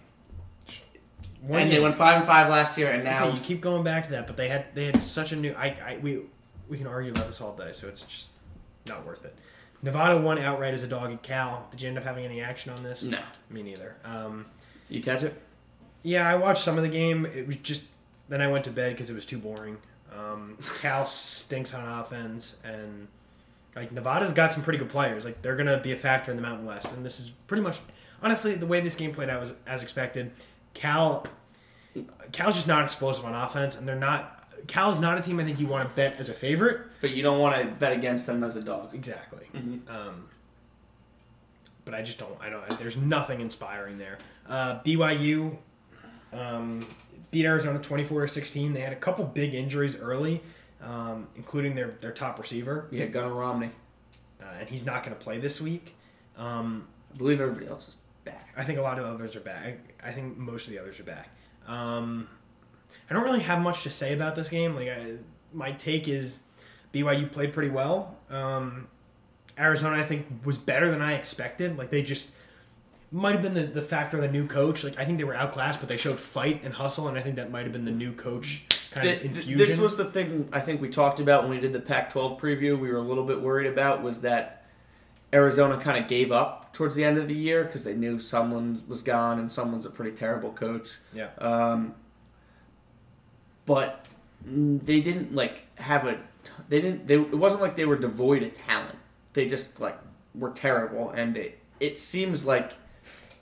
One 1.42 1.62
and 1.62 1.70
game. 1.70 1.78
they 1.78 1.82
went 1.82 1.96
five 1.96 2.18
and 2.18 2.26
five 2.26 2.50
last 2.50 2.76
year, 2.76 2.90
and 2.90 3.02
now 3.02 3.26
Okay, 3.28 3.36
you 3.36 3.42
keep 3.42 3.60
going 3.62 3.82
back 3.82 4.04
to 4.04 4.10
that, 4.10 4.26
but 4.26 4.36
they 4.36 4.48
had 4.48 4.66
they 4.74 4.86
had 4.86 5.02
such 5.02 5.32
a 5.32 5.36
new. 5.36 5.52
I, 5.54 5.68
I 5.68 5.98
we 6.02 6.20
we 6.68 6.76
can 6.76 6.86
argue 6.86 7.10
about 7.12 7.28
this 7.28 7.40
all 7.40 7.54
day, 7.56 7.72
so 7.72 7.88
it's 7.88 8.02
just 8.02 8.28
not 8.86 9.06
worth 9.06 9.24
it. 9.24 9.34
Nevada 9.82 10.18
won 10.18 10.38
outright 10.38 10.74
as 10.74 10.82
a 10.82 10.86
dog 10.86 11.10
at 11.10 11.22
Cal. 11.22 11.66
Did 11.70 11.80
you 11.80 11.88
end 11.88 11.96
up 11.96 12.04
having 12.04 12.26
any 12.26 12.42
action 12.42 12.70
on 12.72 12.82
this? 12.82 13.02
no, 13.02 13.18
Me 13.48 13.62
neither. 13.62 13.96
Um, 14.04 14.44
you 14.90 15.02
catch 15.02 15.22
it. 15.22 15.40
yeah, 16.02 16.28
I 16.28 16.34
watched 16.34 16.62
some 16.62 16.76
of 16.76 16.82
the 16.82 16.90
game. 16.90 17.24
It 17.24 17.46
was 17.46 17.56
just 17.56 17.84
then 18.28 18.42
I 18.42 18.46
went 18.48 18.64
to 18.66 18.70
bed 18.70 18.92
because 18.92 19.08
it 19.08 19.14
was 19.14 19.24
too 19.24 19.38
boring. 19.38 19.78
Um, 20.32 20.58
Cal 20.80 21.06
stinks 21.06 21.72
on 21.74 21.86
offense, 21.86 22.56
and 22.64 23.08
like 23.76 23.92
Nevada's 23.92 24.32
got 24.32 24.52
some 24.52 24.62
pretty 24.62 24.78
good 24.78 24.88
players. 24.88 25.24
Like 25.24 25.40
they're 25.42 25.56
gonna 25.56 25.78
be 25.78 25.92
a 25.92 25.96
factor 25.96 26.30
in 26.30 26.36
the 26.36 26.42
Mountain 26.42 26.66
West, 26.66 26.86
and 26.86 27.04
this 27.04 27.20
is 27.20 27.30
pretty 27.46 27.62
much 27.62 27.78
honestly 28.22 28.54
the 28.54 28.66
way 28.66 28.80
this 28.80 28.94
game 28.94 29.12
played 29.12 29.28
out 29.30 29.40
was 29.40 29.52
as 29.66 29.82
expected. 29.82 30.30
Cal, 30.74 31.26
Cal's 32.32 32.54
just 32.54 32.66
not 32.68 32.82
explosive 32.84 33.24
on 33.24 33.34
offense, 33.34 33.74
and 33.76 33.86
they're 33.88 33.96
not. 33.96 34.36
Cal's 34.66 35.00
not 35.00 35.16
a 35.18 35.22
team 35.22 35.40
I 35.40 35.44
think 35.44 35.58
you 35.58 35.66
want 35.66 35.88
to 35.88 35.94
bet 35.94 36.16
as 36.18 36.28
a 36.28 36.34
favorite. 36.34 36.82
But 37.00 37.10
you 37.10 37.22
don't 37.22 37.38
want 37.38 37.56
to 37.60 37.66
bet 37.66 37.92
against 37.92 38.26
them 38.26 38.44
as 38.44 38.56
a 38.56 38.62
dog. 38.62 38.94
Exactly. 38.94 39.46
Mhm. 39.54 39.88
Um, 39.90 40.28
but 41.86 41.94
I 41.94 42.02
just 42.02 42.18
don't. 42.18 42.36
I 42.40 42.50
don't. 42.50 42.78
There's 42.78 42.96
nothing 42.96 43.40
inspiring 43.40 43.96
there. 43.98 44.18
Uh, 44.46 44.80
BYU 44.80 45.56
um, 46.32 46.86
beat 47.30 47.44
Arizona 47.44 47.78
24 47.78 48.22
to 48.22 48.28
16. 48.28 48.72
They 48.72 48.80
had 48.80 48.92
a 48.92 48.96
couple 48.96 49.24
big 49.24 49.54
injuries 49.54 49.96
early, 49.96 50.42
um, 50.82 51.28
including 51.36 51.74
their 51.74 51.92
their 52.00 52.12
top 52.12 52.38
receiver, 52.38 52.88
Yeah, 52.90 53.06
Gunnar 53.06 53.32
Romney. 53.34 53.70
uh, 54.42 54.46
and 54.60 54.68
he's 54.68 54.84
not 54.84 55.04
going 55.04 55.16
to 55.16 55.22
play 55.22 55.38
this 55.38 55.60
week. 55.60 55.94
Um, 56.36 56.88
I 57.14 57.16
believe 57.18 57.40
everybody 57.40 57.66
else 57.66 57.88
is 57.88 57.96
back. 58.24 58.48
I 58.56 58.64
think 58.64 58.78
a 58.78 58.82
lot 58.82 58.98
of 58.98 59.04
others 59.04 59.36
are 59.36 59.40
back. 59.40 59.78
I 60.02 60.12
think 60.12 60.36
most 60.36 60.66
of 60.66 60.72
the 60.72 60.78
others 60.78 60.98
are 61.00 61.04
back. 61.04 61.28
Um, 61.66 62.28
I 63.08 63.14
don't 63.14 63.24
really 63.24 63.40
have 63.40 63.60
much 63.60 63.82
to 63.82 63.90
say 63.90 64.12
about 64.14 64.34
this 64.36 64.48
game. 64.48 64.74
Like, 64.74 64.88
I, 64.88 65.14
my 65.52 65.72
take 65.72 66.08
is 66.08 66.40
BYU 66.94 67.30
played 67.30 67.52
pretty 67.52 67.70
well. 67.70 68.16
Um, 68.30 68.88
Arizona, 69.58 69.96
I 69.96 70.04
think, 70.04 70.26
was 70.44 70.58
better 70.58 70.90
than 70.90 71.02
I 71.02 71.14
expected. 71.14 71.76
Like, 71.76 71.90
they 71.90 72.02
just 72.02 72.30
might 73.12 73.32
have 73.32 73.42
been 73.42 73.54
the, 73.54 73.64
the 73.64 73.82
factor 73.82 74.16
of 74.16 74.22
the 74.22 74.28
new 74.30 74.46
coach. 74.46 74.84
Like, 74.84 74.98
I 74.98 75.04
think 75.04 75.18
they 75.18 75.24
were 75.24 75.34
outclassed, 75.34 75.80
but 75.80 75.88
they 75.88 75.96
showed 75.96 76.18
fight 76.20 76.62
and 76.62 76.72
hustle, 76.72 77.08
and 77.08 77.18
I 77.18 77.22
think 77.22 77.36
that 77.36 77.50
might 77.50 77.64
have 77.64 77.72
been 77.72 77.84
the 77.84 77.90
new 77.90 78.12
coach 78.12 78.64
kind 78.92 79.04
Th- 79.06 79.18
of 79.18 79.24
infusion. 79.24 79.58
this 79.58 79.78
was 79.78 79.96
the 79.96 80.04
thing 80.04 80.48
I 80.52 80.60
think 80.60 80.80
we 80.80 80.88
talked 80.88 81.18
about 81.20 81.42
when 81.42 81.50
we 81.50 81.60
did 81.60 81.72
the 81.72 81.80
Pac-12 81.80 82.38
preview. 82.40 82.78
We 82.78 82.90
were 82.90 82.98
a 82.98 83.02
little 83.02 83.24
bit 83.24 83.40
worried 83.40 83.66
about 83.66 84.02
was 84.02 84.20
that 84.20 84.64
Arizona 85.32 85.78
kind 85.78 86.02
of 86.02 86.08
gave 86.08 86.30
up 86.32 86.72
towards 86.72 86.94
the 86.94 87.04
end 87.04 87.18
of 87.18 87.26
the 87.28 87.34
year 87.34 87.64
because 87.64 87.82
they 87.84 87.94
knew 87.94 88.18
someone 88.20 88.82
was 88.86 89.02
gone 89.02 89.38
and 89.40 89.50
someone's 89.50 89.86
a 89.86 89.90
pretty 89.90 90.16
terrible 90.16 90.52
coach. 90.52 90.90
yeah. 91.12 91.28
Um, 91.38 91.94
but 93.66 94.06
they 94.44 95.00
didn't 95.00 95.34
like 95.34 95.62
have 95.76 96.06
a 96.06 96.18
they 96.68 96.80
didn't 96.80 97.06
they 97.06 97.14
it 97.14 97.34
wasn't 97.38 97.60
like 97.60 97.76
they 97.76 97.84
were 97.84 97.96
devoid 97.96 98.42
of 98.42 98.56
talent. 98.56 98.98
They 99.34 99.46
just 99.46 99.78
like 99.80 99.98
were 100.34 100.50
terrible, 100.50 101.10
and 101.10 101.36
it 101.36 101.58
it 101.78 102.00
seems 102.00 102.44
like 102.44 102.72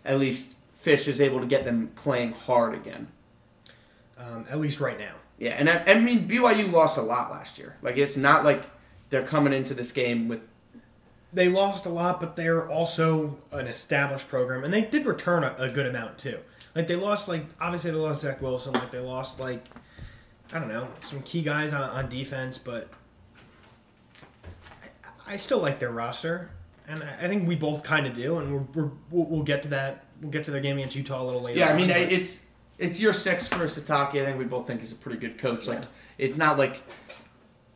at 0.05 0.19
least 0.19 0.55
Fisch 0.85 1.09
is 1.09 1.21
able 1.21 1.41
to 1.41 1.47
get 1.47 1.65
them 1.65 1.91
playing 1.97 2.33
hard 2.33 2.75
again. 2.75 3.09
Um, 4.17 4.47
at 4.51 4.59
least 4.59 4.81
right 4.81 4.99
now. 4.99 5.15
Yeah, 5.39 5.51
and 5.51 5.71
I, 5.71 5.85
I 5.87 6.01
mean 6.01 6.29
BYU 6.29 6.73
lost 6.73 6.99
a 6.99 7.03
lot 7.03 7.31
last 7.31 7.59
year. 7.59 7.77
Like 7.83 7.97
it's 7.97 8.17
not 8.17 8.45
like 8.45 8.65
they're 9.11 9.27
coming 9.27 9.53
into 9.53 9.75
this 9.75 9.93
game 9.93 10.29
with 10.29 10.41
They 11.33 11.49
lost 11.49 11.87
a 11.87 11.89
lot, 11.89 12.19
but 12.21 12.35
they're 12.37 12.69
also 12.69 13.39
an 13.53 13.67
established 13.69 14.29
program, 14.29 14.65
and 14.65 14.75
they 14.75 14.81
did 14.83 15.07
return 15.07 15.45
a, 15.45 15.55
a 15.59 15.69
good 15.69 15.87
amount 15.87 16.19
too. 16.19 16.39
Like 16.75 16.87
they 16.87 16.97
lost, 16.97 17.29
like 17.29 17.45
obviously 17.61 17.91
they 17.93 17.97
lost 17.97 18.23
Zach 18.23 18.43
Wilson, 18.43 18.73
like 18.73 18.91
they 18.91 18.99
lost 18.99 19.39
like 19.39 19.65
I 20.53 20.59
don't 20.59 20.69
know 20.69 20.89
some 21.01 21.23
key 21.23 21.43
guys 21.43 21.73
on, 21.73 21.89
on 21.91 22.09
defense, 22.09 22.59
but 22.59 22.89
I, 24.83 25.35
I 25.35 25.37
still 25.37 25.59
like 25.59 25.79
their 25.79 25.91
roster, 25.93 26.51
and 26.89 27.03
I, 27.05 27.29
think 27.29 27.47
we 27.47 27.55
both 27.55 27.83
kind 27.83 28.07
of 28.07 28.15
do, 28.15 28.39
and 28.39 28.53
we're, 28.53 28.83
we're 28.83 28.91
we'll, 29.11 29.27
we'll 29.27 29.43
get 29.43 29.63
to 29.63 29.69
that. 29.69 30.05
We'll 30.21 30.31
get 30.31 30.45
to 30.47 30.51
their 30.51 30.61
game 30.61 30.79
against 30.79 30.97
Utah 30.97 31.23
a 31.23 31.25
little 31.25 31.43
later. 31.43 31.59
Yeah, 31.59 31.69
I 31.71 31.77
mean 31.77 31.91
on, 31.91 32.03
but- 32.03 32.13
it's 32.13 32.41
it's 32.79 32.99
year 33.01 33.13
six 33.13 33.47
for 33.47 33.57
Sitake. 33.67 34.21
I 34.21 34.25
think 34.25 34.39
we 34.39 34.45
both 34.45 34.67
think 34.67 34.81
he's 34.81 34.93
a 34.93 34.97
pretty 34.97 35.19
good 35.19 35.39
coach. 35.39 35.67
Like 35.67 35.83
it's 36.17 36.39
not 36.39 36.59
like 36.59 36.83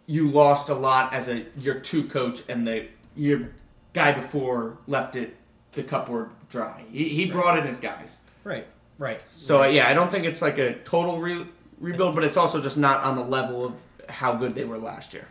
you 0.06 0.28
lost 0.28 0.68
a 0.68 0.74
lot 0.74 1.12
as 1.12 1.28
a 1.28 1.44
year 1.56 1.78
two 1.78 2.04
coach 2.04 2.42
and 2.48 2.66
the 2.66 2.86
year 3.14 3.54
guy 3.92 4.12
before 4.12 4.78
left 4.86 5.16
it 5.16 5.36
the 5.72 5.82
cupboard 5.82 6.30
dry. 6.50 6.84
He, 6.90 7.08
he 7.08 7.26
brought 7.26 7.58
in 7.58 7.66
his 7.66 7.78
guys. 7.78 8.18
right, 8.44 8.66
right. 8.98 9.22
So 9.34 9.62
uh, 9.62 9.66
yeah, 9.66 9.88
I 9.88 9.94
don't 9.94 10.10
think 10.10 10.24
it's 10.24 10.42
like 10.42 10.58
a 10.58 10.74
total 10.80 11.20
re- 11.20 11.46
rebuild, 11.78 12.14
but 12.14 12.24
it's 12.24 12.36
also 12.36 12.60
just 12.60 12.76
not 12.76 13.02
on 13.02 13.16
the 13.16 13.24
level 13.24 13.64
of 13.64 13.82
how 14.08 14.34
good 14.34 14.54
they 14.54 14.64
were 14.64 14.78
last 14.78 15.14
year. 15.14 15.26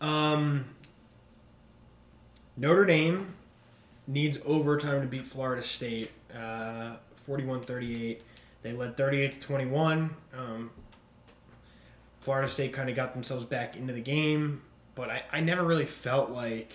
Um, 0.00 0.66
Notre 2.56 2.84
Dame 2.84 3.34
needs 4.06 4.38
overtime 4.44 5.00
to 5.00 5.06
beat 5.06 5.26
Florida 5.26 5.62
State, 5.62 6.10
uh, 6.34 6.96
41-38. 7.28 8.20
They 8.62 8.72
led 8.72 8.96
38 8.96 9.32
to 9.32 9.40
21. 9.40 10.16
Um, 10.36 10.70
Florida 12.20 12.48
State 12.48 12.72
kind 12.72 12.88
of 12.88 12.96
got 12.96 13.14
themselves 13.14 13.44
back 13.44 13.76
into 13.76 13.92
the 13.92 14.00
game, 14.00 14.62
but 14.94 15.10
I, 15.10 15.22
I 15.32 15.40
never 15.40 15.64
really 15.64 15.86
felt 15.86 16.30
like 16.30 16.72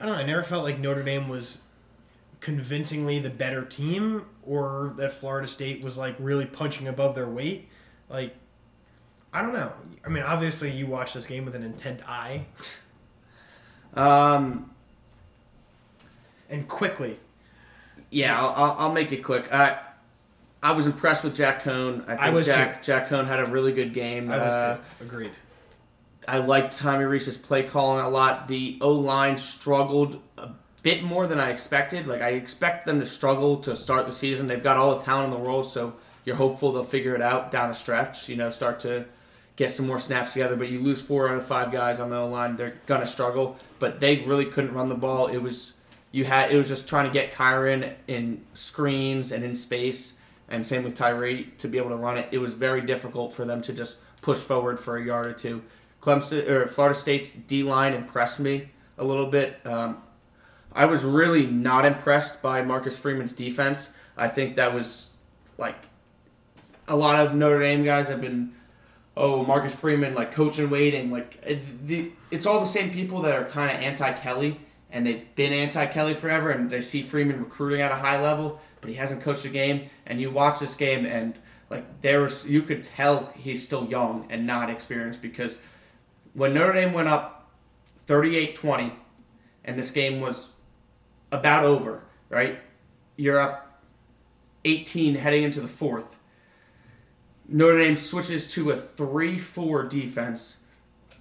I 0.00 0.06
don't 0.06 0.14
know, 0.14 0.20
I 0.20 0.24
never 0.24 0.42
felt 0.44 0.62
like 0.62 0.78
Notre 0.78 1.02
Dame 1.02 1.28
was 1.28 1.62
convincingly 2.40 3.18
the 3.18 3.30
better 3.30 3.64
team 3.64 4.26
or 4.44 4.94
that 4.98 5.12
Florida 5.12 5.48
State 5.48 5.82
was 5.82 5.98
like 5.98 6.14
really 6.18 6.46
punching 6.46 6.86
above 6.86 7.14
their 7.14 7.28
weight. 7.28 7.68
Like 8.08 8.36
I 9.32 9.42
don't 9.42 9.52
know. 9.54 9.72
I 10.04 10.08
mean, 10.08 10.22
obviously 10.22 10.70
you 10.70 10.86
watch 10.86 11.14
this 11.14 11.26
game 11.26 11.44
with 11.44 11.54
an 11.54 11.62
intent 11.62 12.06
eye 12.08 12.46
Um, 13.94 14.70
and 16.50 16.66
quickly. 16.68 17.18
yeah, 18.10 18.38
I'll, 18.40 18.52
I'll, 18.56 18.76
I'll 18.78 18.92
make 18.92 19.12
it 19.12 19.22
quick. 19.22 19.52
I 19.52 19.80
I 20.62 20.72
was 20.72 20.86
impressed 20.86 21.22
with 21.24 21.34
Jack 21.36 21.62
Coan. 21.62 22.02
I 22.04 22.06
think 22.10 22.20
I 22.20 22.30
was 22.30 22.46
Jack 22.46 22.82
Jack 22.82 23.08
Coan 23.08 23.26
had 23.26 23.40
a 23.40 23.46
really 23.46 23.72
good 23.72 23.94
game. 23.94 24.30
I 24.30 24.36
was 24.38 24.52
Uh, 24.54 24.76
too. 24.98 25.04
Agreed. 25.04 25.30
I 26.26 26.38
liked 26.38 26.76
Tommy 26.76 27.04
Rees's 27.04 27.38
play 27.38 27.62
calling 27.62 28.04
a 28.04 28.08
lot. 28.10 28.48
The 28.48 28.78
O 28.82 28.92
line 28.92 29.38
struggled 29.38 30.20
a 30.36 30.50
bit 30.82 31.02
more 31.02 31.26
than 31.26 31.38
I 31.40 31.50
expected. 31.50 32.06
Like 32.06 32.20
I 32.22 32.30
expect 32.30 32.86
them 32.86 33.00
to 33.00 33.06
struggle 33.06 33.58
to 33.58 33.74
start 33.76 34.06
the 34.06 34.12
season. 34.12 34.46
They've 34.46 34.62
got 34.62 34.76
all 34.76 34.96
the 34.98 35.04
talent 35.04 35.32
in 35.32 35.40
the 35.42 35.48
world, 35.48 35.66
so 35.66 35.94
you're 36.24 36.36
hopeful 36.36 36.72
they'll 36.72 36.84
figure 36.84 37.14
it 37.14 37.22
out 37.22 37.50
down 37.50 37.68
the 37.68 37.74
stretch. 37.74 38.28
You 38.28 38.36
know, 38.36 38.50
start 38.50 38.80
to 38.80 39.06
get 39.58 39.72
some 39.72 39.86
more 39.86 39.98
snaps 39.98 40.32
together. 40.32 40.56
But 40.56 40.70
you 40.70 40.78
lose 40.78 41.02
four 41.02 41.28
out 41.28 41.34
of 41.34 41.44
five 41.44 41.70
guys 41.72 42.00
on 42.00 42.08
the 42.08 42.20
line, 42.20 42.56
they're 42.56 42.78
gonna 42.86 43.06
struggle. 43.06 43.58
But 43.78 44.00
they 44.00 44.18
really 44.20 44.46
couldn't 44.46 44.72
run 44.72 44.88
the 44.88 44.94
ball. 44.94 45.26
It 45.26 45.38
was 45.38 45.72
you 46.12 46.24
had 46.24 46.50
it 46.50 46.56
was 46.56 46.68
just 46.68 46.88
trying 46.88 47.06
to 47.06 47.12
get 47.12 47.34
Kyren 47.34 47.92
in 48.06 48.44
screens 48.54 49.32
and 49.32 49.44
in 49.44 49.54
space, 49.54 50.14
and 50.48 50.64
same 50.64 50.84
with 50.84 50.96
Tyree 50.96 51.52
to 51.58 51.68
be 51.68 51.76
able 51.76 51.90
to 51.90 51.96
run 51.96 52.16
it. 52.16 52.28
It 52.30 52.38
was 52.38 52.54
very 52.54 52.80
difficult 52.80 53.34
for 53.34 53.44
them 53.44 53.60
to 53.62 53.72
just 53.72 53.96
push 54.22 54.38
forward 54.38 54.80
for 54.80 54.96
a 54.96 55.04
yard 55.04 55.26
or 55.26 55.34
two. 55.34 55.62
Clemson 56.00 56.48
or 56.48 56.66
Florida 56.68 56.94
State's 56.94 57.30
D 57.30 57.62
line 57.64 57.92
impressed 57.92 58.38
me 58.38 58.70
a 58.96 59.04
little 59.04 59.26
bit. 59.26 59.58
Um, 59.64 60.02
I 60.72 60.84
was 60.84 61.04
really 61.04 61.46
not 61.46 61.84
impressed 61.84 62.40
by 62.40 62.62
Marcus 62.62 62.96
Freeman's 62.96 63.32
defense. 63.32 63.90
I 64.16 64.28
think 64.28 64.56
that 64.56 64.72
was 64.72 65.10
like 65.56 65.76
a 66.86 66.96
lot 66.96 67.26
of 67.26 67.34
Notre 67.34 67.60
Dame 67.60 67.84
guys 67.84 68.08
have 68.08 68.20
been, 68.20 68.54
oh 69.18 69.44
Marcus 69.44 69.74
Freeman 69.74 70.14
like 70.14 70.32
coach 70.32 70.58
and 70.58 70.70
waiting. 70.70 71.10
Like 71.10 71.38
it, 71.42 71.86
the, 71.86 72.12
it's 72.30 72.46
all 72.46 72.60
the 72.60 72.66
same 72.66 72.90
people 72.90 73.22
that 73.22 73.36
are 73.36 73.44
kind 73.44 73.70
of 73.76 73.82
anti 73.82 74.12
Kelly 74.12 74.58
and 74.90 75.06
they've 75.06 75.34
been 75.34 75.52
anti 75.52 75.86
Kelly 75.86 76.14
forever, 76.14 76.50
and 76.50 76.70
they 76.70 76.80
see 76.80 77.02
Freeman 77.02 77.38
recruiting 77.38 77.80
at 77.80 77.92
a 77.92 77.96
high 77.96 78.20
level, 78.20 78.60
but 78.80 78.88
he 78.88 78.96
hasn't 78.96 79.22
coached 79.22 79.44
a 79.44 79.50
game. 79.50 79.90
And 80.06 80.20
you 80.20 80.30
watch 80.30 80.60
this 80.60 80.74
game 80.74 81.04
and 81.04 81.38
like 81.70 82.00
there 82.00 82.22
was 82.22 82.46
you 82.46 82.62
could 82.62 82.84
tell 82.84 83.32
he's 83.36 83.62
still 83.62 83.84
young 83.86 84.26
and 84.30 84.46
not 84.46 84.70
experienced 84.70 85.20
because 85.20 85.58
when 86.32 86.54
Notre 86.54 86.72
Dame 86.72 86.92
went 86.92 87.08
up 87.08 87.50
38-20 88.06 88.92
and 89.64 89.78
this 89.78 89.90
game 89.90 90.20
was 90.20 90.48
about 91.30 91.64
over, 91.64 92.04
right? 92.30 92.58
You're 93.16 93.38
up 93.38 93.82
18 94.64 95.16
heading 95.16 95.42
into 95.42 95.60
the 95.60 95.68
fourth. 95.68 96.17
Notre 97.48 97.78
Dame 97.78 97.96
switches 97.96 98.46
to 98.48 98.70
a 98.70 98.76
3-4 98.76 99.88
defense 99.88 100.58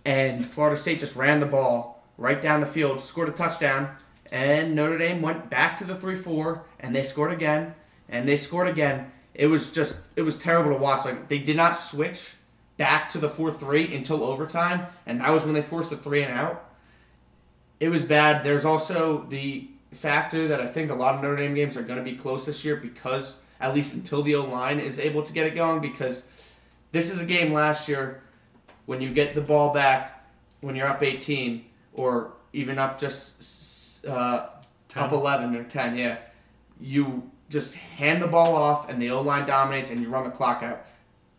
and 0.04 0.46
Florida 0.46 0.78
State 0.78 1.00
just 1.00 1.16
ran 1.16 1.40
the 1.40 1.46
ball 1.46 2.04
right 2.18 2.42
down 2.42 2.60
the 2.60 2.68
field, 2.68 3.00
scored 3.00 3.30
a 3.30 3.32
touchdown, 3.32 3.96
and 4.32 4.76
Notre 4.76 4.98
Dame 4.98 5.22
went 5.22 5.50
back 5.50 5.78
to 5.78 5.86
the 5.86 5.96
3-4 5.96 6.62
and 6.82 6.94
they 6.94 7.04
scored 7.04 7.32
again 7.32 7.74
and 8.10 8.28
they 8.28 8.36
scored 8.36 8.68
again. 8.68 9.12
It 9.34 9.48
was 9.48 9.72
just 9.72 9.96
it 10.16 10.24
was 10.24 10.38
terrible 10.38 10.72
to 10.72 10.78
watch. 10.78 11.06
Like 11.06 11.30
they 11.30 11.40
did 11.40 11.56
not 11.56 11.78
switch 11.78 12.34
back 12.76 13.10
to 13.12 13.20
the 13.20 13.30
4-3 13.30 13.96
until 13.96 14.24
overtime 14.24 14.86
and 15.06 15.22
that 15.22 15.32
was 15.32 15.46
when 15.46 15.54
they 15.54 15.62
forced 15.62 15.92
the 15.92 15.98
3 15.98 16.24
and 16.24 16.34
out. 16.34 16.72
It 17.80 17.90
was 17.90 18.04
bad. 18.04 18.44
There's 18.44 18.66
also 18.66 19.26
the 19.30 19.70
factor 19.92 20.48
that 20.50 20.60
I 20.60 20.68
think 20.68 20.92
a 20.92 20.96
lot 20.96 21.16
of 21.16 21.22
Notre 21.22 21.38
Dame 21.38 21.54
games 21.54 21.78
are 21.78 21.84
going 21.84 22.00
to 22.00 22.04
be 22.04 22.18
close 22.18 22.46
this 22.46 22.66
year 22.66 22.76
because 22.76 23.38
at 23.60 23.74
least 23.74 23.93
until 23.93 24.24
the 24.24 24.36
O 24.36 24.45
line 24.45 24.80
is 24.80 24.99
able 24.99 25.24
to 25.24 25.34
get 25.34 25.47
it 25.47 25.55
going 25.55 25.82
because 25.82 26.24
this 26.91 27.10
is 27.10 27.20
a 27.20 27.26
game 27.26 27.53
last 27.53 27.88
year 27.88 28.22
when 28.86 29.01
you 29.01 29.14
get 29.14 29.36
the 29.36 29.41
ball 29.41 29.74
back 29.74 30.26
when 30.62 30.76
you're 30.76 30.88
up 30.88 31.03
18 31.03 31.66
or 31.93 32.34
even 32.53 32.80
up 32.80 32.99
just 32.99 34.05
uh, 34.05 34.47
up 34.95 35.12
11 35.12 35.55
or 35.55 35.64
10 35.64 35.97
yeah. 35.97 36.18
You 36.80 37.30
just 37.49 37.76
hand 37.76 38.22
the 38.22 38.28
ball 38.28 38.55
off 38.55 38.89
and 38.89 39.01
the 39.01 39.10
O-line 39.10 39.47
dominates 39.47 39.89
and 39.89 40.01
you 40.01 40.10
run 40.10 40.24
the 40.24 40.30
clock 40.30 40.64
out. 40.64 40.86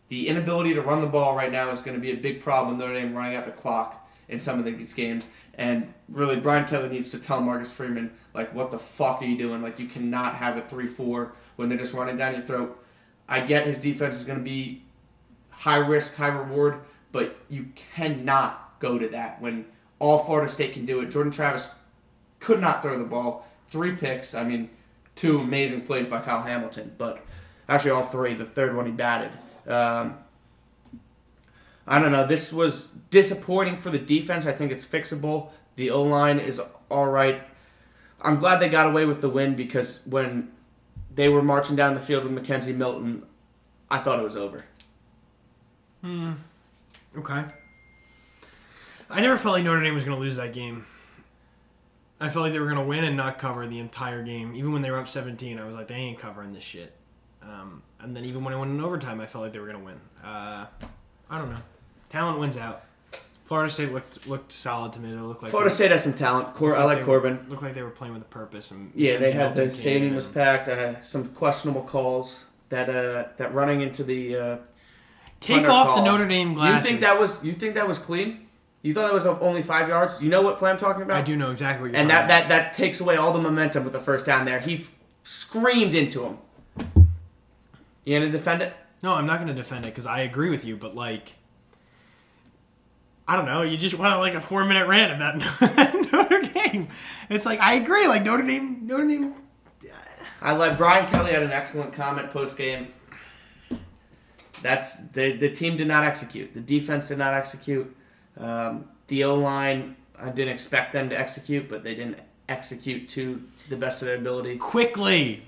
The 0.09 0.29
inability 0.29 0.75
to 0.75 0.83
run 0.83 1.01
the 1.01 1.07
ball 1.07 1.37
right 1.37 1.53
now 1.53 1.71
is 1.71 1.83
going 1.83 1.97
to 1.97 2.01
be 2.01 2.13
a 2.13 2.17
big 2.17 2.43
problem. 2.43 2.79
Notre 2.79 2.95
Dame 2.95 3.15
running 3.15 3.37
out 3.37 3.45
the 3.45 3.53
clock 3.53 4.09
in 4.29 4.39
some 4.39 4.59
of 4.59 4.65
these 4.65 4.93
games. 4.93 5.27
And 5.55 5.93
really 6.09 6.37
Brian 6.37 6.67
Kelly 6.67 6.89
needs 6.89 7.11
to 7.11 7.19
tell 7.19 7.41
Marcus 7.41 7.71
Freeman 7.71 8.13
like 8.33 8.55
what 8.55 8.71
the 8.71 8.79
fuck 8.79 9.23
are 9.23 9.27
you 9.27 9.37
doing? 9.37 9.63
Like 9.63 9.79
you 9.79 9.87
cannot 9.87 10.35
have 10.35 10.57
a 10.57 10.63
3-4 10.63 11.33
when 11.59 11.69
they're 11.69 11.79
just 11.79 11.93
running 11.93 12.17
down 12.17 12.35
your 12.35 12.43
throat 12.43 12.83
I 13.29 13.41
get 13.41 13.67
his 13.67 13.79
defense 13.79 14.15
is 14.15 14.25
going 14.25 14.39
to 14.39 14.45
be 14.45 14.83
high 15.51 15.77
risk, 15.77 16.15
high 16.15 16.29
reward, 16.29 16.81
but 17.13 17.37
you 17.49 17.67
cannot 17.95 18.79
go 18.81 18.99
to 18.99 19.09
that 19.09 19.41
when 19.43 19.67
all 19.99 20.25
Florida 20.25 20.51
State 20.51 20.73
can 20.73 20.87
do 20.87 21.01
it. 21.01 21.11
Jordan 21.11 21.31
Travis 21.31 21.69
could 22.41 22.61
not 22.61 22.81
throw 22.81 22.97
the 22.97 23.05
ball. 23.05 23.47
Three 23.69 23.95
picks. 23.95 24.35
I 24.35 24.45
mean, 24.45 24.71
two 25.15 25.41
amazing 25.41 25.83
plays 25.83 26.07
by 26.07 26.21
Kyle 26.21 26.43
Hamilton, 26.43 26.95
but 26.97 27.23
actually 27.69 27.91
all 27.91 28.07
three. 28.07 28.33
The 28.33 28.47
third 28.47 28.75
one 28.75 28.87
he 28.87 28.93
batted. 28.93 29.33
Um, 29.67 30.17
I 31.87 31.99
don't 31.99 32.13
know. 32.13 32.27
This 32.27 32.53
was 32.53 32.89
disappointing 33.11 33.77
for 33.77 33.91
the 33.91 33.99
defense. 33.99 34.47
I 34.47 34.53
think 34.53 34.73
it's 34.73 34.87
fixable. 34.87 35.51
The 35.77 35.91
O 35.91 36.03
line 36.03 36.39
is 36.39 36.61
all 36.89 37.11
right. 37.11 37.43
I'm 38.23 38.39
glad 38.39 38.59
they 38.59 38.69
got 38.69 38.87
away 38.87 39.05
with 39.05 39.21
the 39.21 39.29
win 39.29 39.55
because 39.55 40.01
when 40.07 40.51
they 41.19 41.29
were 41.29 41.43
marching 41.43 41.75
down 41.75 41.95
the 41.95 42.01
field 42.01 42.23
with 42.23 42.33
McKenzie 42.33 42.73
Milton, 42.73 43.25
I 43.91 43.99
thought 43.99 44.21
it 44.21 44.23
was 44.23 44.37
over. 44.37 44.65
Hmm. 46.01 46.35
Okay. 47.17 47.43
I 49.11 49.21
never 49.21 49.37
felt 49.37 49.55
like 49.55 49.65
Notre 49.65 49.83
Dame 49.83 49.97
was 49.97 50.05
going 50.05 50.17
to 50.17 50.21
lose 50.21 50.37
that 50.37 50.53
game. 50.53 50.87
I 52.21 52.29
felt 52.29 52.45
like 52.45 52.53
they 52.53 52.61
were 52.61 52.67
going 52.67 52.79
to 52.79 52.85
win 52.85 53.03
and 53.03 53.17
not 53.17 53.41
cover 53.41 53.67
the 53.67 53.81
entire 53.81 54.23
game. 54.23 54.55
Even 54.55 54.73
when 54.73 54.81
they 54.81 54.93
were 54.93 54.99
up 55.01 55.09
17, 55.09 55.59
I 55.59 55.65
was 55.65 55.75
like, 55.75 55.89
they 55.89 55.97
ain't 55.97 56.21
covering 56.21 56.53
this 56.53 56.63
shit. 56.63 56.95
Um, 57.43 57.83
and 57.99 58.15
then 58.15 58.25
even 58.25 58.45
when 58.45 58.55
it 58.55 58.59
went 58.59 58.71
in 58.71 58.81
overtime, 58.81 59.21
I 59.21 59.27
felt 59.27 59.43
like 59.43 59.53
they 59.53 59.59
were 59.59 59.67
going 59.67 59.81
to 59.81 59.85
win. 59.85 60.01
Uh, 60.23 60.67
I 61.29 61.39
don't 61.39 61.51
know. 61.51 61.63
Talent 62.11 62.39
wins 62.39 62.57
out. 62.57 62.85
Florida 63.49 63.73
State 63.73 63.93
looked 63.93 64.27
looked 64.27 64.53
solid 64.53 64.93
to 64.93 65.01
me. 65.01 65.11
They 65.11 65.17
looked 65.17 65.43
like 65.43 65.51
Florida 65.51 65.75
State 65.75 65.91
has 65.91 66.05
some 66.05 66.13
talent. 66.13 66.55
Cor- 66.55 66.77
I 66.77 66.85
like 66.85 67.03
Corbin. 67.05 67.47
Looked 67.49 67.63
like 67.63 67.75
they 67.75 67.83
were 67.83 67.91
playing 67.91 68.13
with 68.15 68.23
a 68.23 68.27
purpose. 68.27 68.71
And 68.71 68.93
Yeah, 68.95 69.17
they 69.17 69.33
had 69.33 69.57
the 69.57 69.73
stadium 69.73 70.15
was 70.15 70.27
packed. 70.27 70.69
Uh, 70.69 71.03
some 71.03 71.25
questionable 71.29 71.83
calls 71.83 72.47
that 72.69 72.91
uh, 72.91 73.29
that 73.39 73.55
running 73.55 73.81
into 73.81 74.05
the 74.05 74.37
uh, 74.37 74.57
Take 75.41 75.67
off 75.67 75.97
the. 75.97 76.05
Notre 76.05 76.29
Dame 76.29 76.55
glasses. 76.55 76.85
You 76.85 76.91
think 76.91 77.01
that 77.01 77.21
was 77.21 77.43
you 77.43 77.53
think 77.55 77.75
that 77.75 77.89
was 77.89 77.99
clean? 77.99 78.47
You 78.83 78.95
thought 78.95 79.09
that 79.09 79.15
was 79.15 79.27
only 79.27 79.63
five 79.63 79.89
yards? 79.89 80.21
You 80.23 80.29
know 80.29 80.43
what 80.43 80.59
play 80.59 80.71
I'm 80.71 80.79
talking 80.79 81.03
about? 81.03 81.17
I 81.17 81.23
do 81.23 81.35
know 81.35 81.51
exactly 81.51 81.89
what 81.89 81.93
you're 81.93 82.01
And 82.01 82.11
talking 82.11 82.29
that, 82.29 82.49
that 82.49 82.65
that 82.65 82.75
takes 82.75 83.01
away 83.01 83.17
all 83.17 83.33
the 83.33 83.41
momentum 83.41 83.83
with 83.83 83.93
the 83.93 84.01
first 84.01 84.25
down 84.25 84.45
there. 84.45 84.61
He 84.61 84.77
f- 84.77 84.93
screamed 85.25 85.95
into 85.95 86.25
him. 86.25 86.39
You 88.05 88.19
gonna 88.19 88.31
defend 88.31 88.63
it? 88.63 88.75
No, 89.03 89.15
I'm 89.15 89.27
not 89.27 89.37
going 89.37 89.49
to 89.49 89.55
defend 89.55 89.85
it 89.85 89.91
because 89.91 90.07
I 90.07 90.21
agree 90.21 90.51
with 90.51 90.65
you, 90.65 90.77
but 90.77 90.95
like, 90.95 91.35
I 93.29 93.37
don't 93.37 93.45
know. 93.45 93.61
You 93.61 93.77
just 93.77 93.95
want 93.97 94.19
like 94.21 94.33
a 94.35 94.41
four 94.41 94.65
minute 94.65 94.89
rant 94.89 95.13
about 95.13 95.37
Notre 96.13 96.41
Dame. 96.41 96.89
It's 97.29 97.45
like 97.45 97.61
I 97.61 97.75
agree. 97.75 98.09
Like 98.09 98.23
Notre 98.23 98.43
Dame, 98.43 98.81
Notre 98.87 99.07
Dame. 99.07 99.35
I 100.41 100.57
let 100.57 100.79
Brian 100.79 101.07
Kelly 101.11 101.33
had 101.33 101.43
an 101.43 101.51
excellent 101.53 101.93
comment 101.93 102.31
post 102.31 102.57
game. 102.57 102.89
That's 104.63 104.97
the 105.13 105.33
the 105.33 105.51
team 105.51 105.77
did 105.77 105.89
not 105.89 106.05
execute. 106.05 106.55
The 106.55 106.61
defense 106.61 107.07
did 107.07 107.19
not 107.19 107.35
execute. 107.35 107.95
Um, 108.39 108.87
the 109.09 109.25
O 109.25 109.35
line, 109.35 109.97
I 110.19 110.31
didn't 110.31 110.55
expect 110.55 110.93
them 110.93 111.11
to 111.11 111.19
execute, 111.19 111.69
but 111.69 111.85
they 111.85 111.95
didn't 111.95 112.19
execute 112.49 113.09
to 113.11 113.43
the 113.69 113.77
best 113.77 114.01
of 114.01 114.07
their 114.09 114.17
ability. 114.17 114.57
Quickly, 114.57 115.43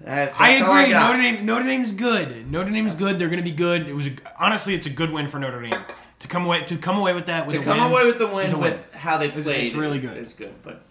That's, 0.00 0.38
I 0.38 0.58
that's 0.58 0.68
all 0.68 0.76
agree. 0.76 0.92
got. 0.92 1.10
Notre 1.16 1.22
Dame, 1.22 1.46
Notre 1.46 1.66
Dame's 1.66 1.92
good. 1.92 2.50
Notre 2.50 2.70
Dame's 2.70 2.94
good. 2.94 3.18
They're 3.18 3.28
going 3.28 3.42
to 3.42 3.50
be 3.50 3.56
good. 3.56 3.88
It 3.88 3.94
was 3.94 4.06
a, 4.06 4.12
honestly, 4.38 4.74
it's 4.74 4.86
a 4.86 4.90
good 4.90 5.10
win 5.10 5.26
for 5.28 5.38
Notre 5.38 5.60
Dame 5.62 5.78
to 6.26 6.32
come 6.32 6.44
away 6.44 6.64
to 6.64 6.76
come 6.76 6.98
away 6.98 7.14
with 7.14 7.26
that. 7.26 7.46
With 7.46 7.56
to 7.56 7.62
come 7.62 7.78
win 7.78 7.92
away 7.92 8.04
with 8.04 8.18
the 8.18 8.28
a 8.28 8.34
win 8.34 8.60
with 8.60 8.94
how 8.94 9.16
they 9.18 9.30
played. 9.30 9.66
it's 9.66 9.74
really 9.74 10.00
good. 10.00 10.16
It's 10.16 10.32
good, 10.32 10.54
but 10.62 10.82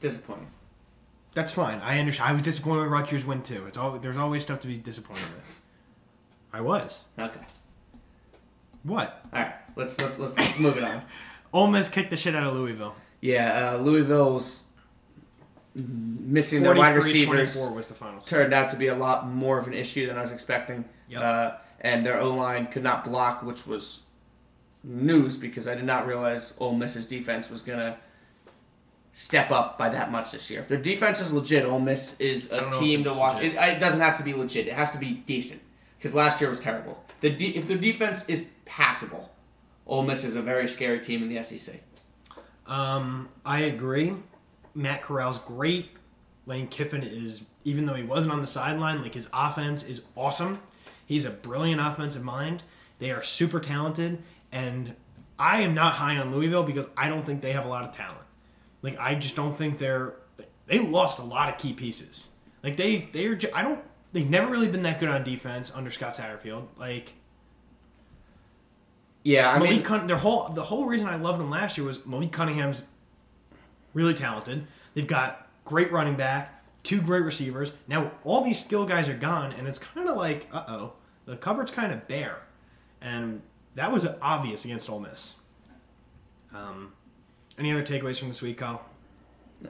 disappointing. 0.00 0.46
That's 1.34 1.52
fine. 1.52 1.80
I 1.80 1.98
understand. 1.98 2.30
I 2.30 2.32
was 2.32 2.42
disappointed 2.42 2.82
with 2.82 2.90
Rutgers 2.90 3.24
win 3.24 3.42
too. 3.42 3.66
It's 3.66 3.76
all 3.76 3.98
there's 3.98 4.16
always 4.16 4.42
stuff 4.42 4.60
to 4.60 4.68
be 4.68 4.76
disappointed 4.76 5.24
with. 5.34 5.44
I 6.52 6.60
was. 6.60 7.02
Okay. 7.18 7.40
What? 8.84 9.24
All 9.32 9.42
right. 9.42 9.54
Let's 9.74 10.00
let's 10.00 10.18
let's, 10.18 10.36
let's 10.36 10.58
move 10.58 10.76
it 10.76 10.84
on. 10.84 11.02
Ole 11.52 11.66
Miss 11.66 11.88
kicked 11.88 12.10
the 12.10 12.16
shit 12.16 12.34
out 12.34 12.46
of 12.46 12.54
Louisville. 12.54 12.94
Yeah, 13.20 13.72
uh, 13.72 13.76
Louisville's 13.78 14.64
missing 15.74 16.62
their 16.62 16.74
wide 16.74 16.96
receivers 16.96 17.54
24 17.54 17.76
was 17.76 17.86
the 17.86 17.94
final. 17.94 18.20
score. 18.20 18.38
turned 18.40 18.52
out 18.52 18.70
to 18.70 18.76
be 18.76 18.88
a 18.88 18.94
lot 18.94 19.28
more 19.28 19.58
of 19.58 19.66
an 19.66 19.74
issue 19.74 20.06
than 20.06 20.18
I 20.18 20.22
was 20.22 20.32
expecting. 20.32 20.84
Yep. 21.08 21.20
Uh, 21.20 21.50
and 21.80 22.06
their 22.06 22.20
O 22.20 22.30
line 22.30 22.66
could 22.66 22.82
not 22.82 23.04
block, 23.04 23.42
which 23.42 23.66
was 23.66 24.00
news 24.84 25.36
because 25.36 25.68
I 25.68 25.74
did 25.74 25.84
not 25.84 26.06
realize 26.06 26.54
Ole 26.58 26.74
Miss's 26.74 27.06
defense 27.06 27.50
was 27.50 27.62
gonna 27.62 27.98
step 29.12 29.50
up 29.50 29.78
by 29.78 29.88
that 29.90 30.10
much 30.10 30.32
this 30.32 30.48
year. 30.50 30.60
If 30.60 30.68
their 30.68 30.78
defense 30.78 31.20
is 31.20 31.32
legit, 31.32 31.64
Ole 31.64 31.80
Miss 31.80 32.18
is 32.18 32.50
a 32.50 32.70
team 32.70 33.04
to 33.04 33.12
watch. 33.12 33.42
It, 33.42 33.54
it 33.54 33.78
doesn't 33.78 34.00
have 34.00 34.16
to 34.18 34.24
be 34.24 34.34
legit. 34.34 34.66
It 34.66 34.72
has 34.72 34.90
to 34.92 34.98
be 34.98 35.12
decent 35.12 35.60
because 35.98 36.14
last 36.14 36.40
year 36.40 36.50
was 36.50 36.58
terrible. 36.58 37.02
The 37.20 37.30
de- 37.30 37.56
if 37.56 37.68
their 37.68 37.78
defense 37.78 38.24
is 38.26 38.46
passable, 38.64 39.30
Ole 39.86 40.02
Miss 40.02 40.24
is 40.24 40.34
a 40.34 40.42
very 40.42 40.68
scary 40.68 41.00
team 41.00 41.22
in 41.22 41.34
the 41.34 41.42
SEC. 41.42 41.80
Um, 42.66 43.28
I 43.44 43.60
agree. 43.60 44.14
Matt 44.74 45.02
Corral's 45.02 45.38
great. 45.40 45.90
Lane 46.46 46.66
Kiffin 46.66 47.02
is, 47.02 47.42
even 47.64 47.86
though 47.86 47.94
he 47.94 48.02
wasn't 48.02 48.32
on 48.32 48.40
the 48.40 48.46
sideline, 48.46 49.02
like 49.02 49.14
his 49.14 49.28
offense 49.32 49.82
is 49.84 50.02
awesome. 50.16 50.60
He's 51.06 51.24
a 51.24 51.30
brilliant 51.30 51.80
offensive 51.80 52.22
mind. 52.24 52.62
They 52.98 53.10
are 53.10 53.22
super 53.22 53.60
talented, 53.60 54.22
and 54.52 54.94
I 55.38 55.62
am 55.62 55.74
not 55.74 55.94
high 55.94 56.16
on 56.18 56.32
Louisville 56.34 56.62
because 56.62 56.86
I 56.96 57.08
don't 57.08 57.24
think 57.26 57.40
they 57.40 57.52
have 57.52 57.64
a 57.64 57.68
lot 57.68 57.84
of 57.84 57.94
talent. 57.94 58.20
Like 58.82 58.98
I 59.00 59.14
just 59.14 59.34
don't 59.36 59.56
think 59.56 59.78
they're. 59.78 60.14
They 60.66 60.78
lost 60.78 61.18
a 61.18 61.24
lot 61.24 61.48
of 61.48 61.58
key 61.58 61.72
pieces. 61.72 62.28
Like 62.62 62.76
they, 62.76 63.08
they 63.12 63.26
are. 63.26 63.34
ju- 63.34 63.50
I 63.54 63.62
don't. 63.62 63.80
They've 64.12 64.28
never 64.28 64.50
really 64.50 64.68
been 64.68 64.82
that 64.84 65.00
good 65.00 65.08
on 65.08 65.24
defense 65.24 65.72
under 65.74 65.90
Scott 65.90 66.16
Satterfield. 66.16 66.66
Like 66.78 67.14
Yeah, 69.24 69.50
I 69.50 69.58
Malik 69.58 69.70
mean, 69.70 69.82
Cun- 69.82 70.06
their 70.06 70.16
whole 70.16 70.48
the 70.50 70.62
whole 70.64 70.86
reason 70.86 71.06
I 71.06 71.16
loved 71.16 71.40
them 71.40 71.50
last 71.50 71.78
year 71.78 71.86
was 71.86 72.04
Malik 72.04 72.32
Cunningham's 72.32 72.82
really 73.94 74.14
talented. 74.14 74.66
They've 74.94 75.06
got 75.06 75.48
great 75.64 75.92
running 75.92 76.16
back, 76.16 76.62
two 76.82 77.00
great 77.00 77.22
receivers. 77.22 77.72
Now 77.88 78.12
all 78.24 78.42
these 78.42 78.62
skill 78.62 78.84
guys 78.84 79.08
are 79.08 79.16
gone, 79.16 79.52
and 79.52 79.66
it's 79.68 79.78
kind 79.78 80.08
of 80.08 80.16
like, 80.16 80.48
uh 80.52 80.64
oh, 80.68 80.92
the 81.24 81.36
cupboard's 81.36 81.70
kind 81.70 81.92
of 81.92 82.06
bare, 82.08 82.42
and 83.00 83.42
that 83.74 83.90
was 83.92 84.06
obvious 84.20 84.64
against 84.64 84.88
Ole 84.90 85.00
Miss. 85.00 85.34
Um, 86.54 86.92
any 87.58 87.72
other 87.72 87.84
takeaways 87.84 88.18
from 88.18 88.28
this 88.28 88.42
week, 88.42 88.58
Kyle? 88.58 88.84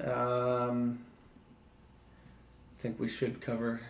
Um, 0.05 1.01
I 2.79 2.83
think 2.83 2.99
we 2.99 3.09
should 3.09 3.41
cover 3.41 3.81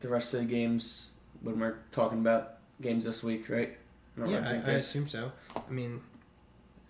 the 0.00 0.08
rest 0.08 0.34
of 0.34 0.40
the 0.40 0.46
games 0.46 1.12
when 1.42 1.60
we're 1.60 1.76
talking 1.92 2.18
about 2.18 2.54
games 2.80 3.04
this 3.04 3.22
week, 3.22 3.48
right? 3.48 3.76
I 4.16 4.20
really 4.20 4.42
think 4.42 4.64
there's- 4.64 4.86
assume 4.86 5.06
so. 5.08 5.32
I 5.56 5.70
mean, 5.70 6.00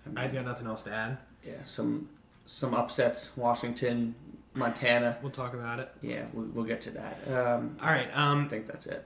I 0.07 0.09
mean, 0.09 0.19
I've 0.19 0.33
got 0.33 0.45
nothing 0.45 0.67
else 0.67 0.83
to 0.83 0.93
add. 0.93 1.19
yeah, 1.47 1.63
some 1.65 2.09
some 2.47 2.75
upsets. 2.75 3.31
Washington, 3.37 4.15
Montana. 4.53 5.17
We'll 5.23 5.31
talk 5.31 5.55
about 5.55 5.81
it. 5.81 5.91
Yeah, 6.03 6.27
we, 6.35 6.45
we'll 6.45 6.65
get 6.67 6.83
to 6.83 6.91
that. 6.91 7.19
Um, 7.29 7.77
All 7.81 7.89
right. 7.89 8.09
Um, 8.15 8.45
I 8.45 8.49
think 8.49 8.67
that's 8.67 8.87
it. 8.87 9.03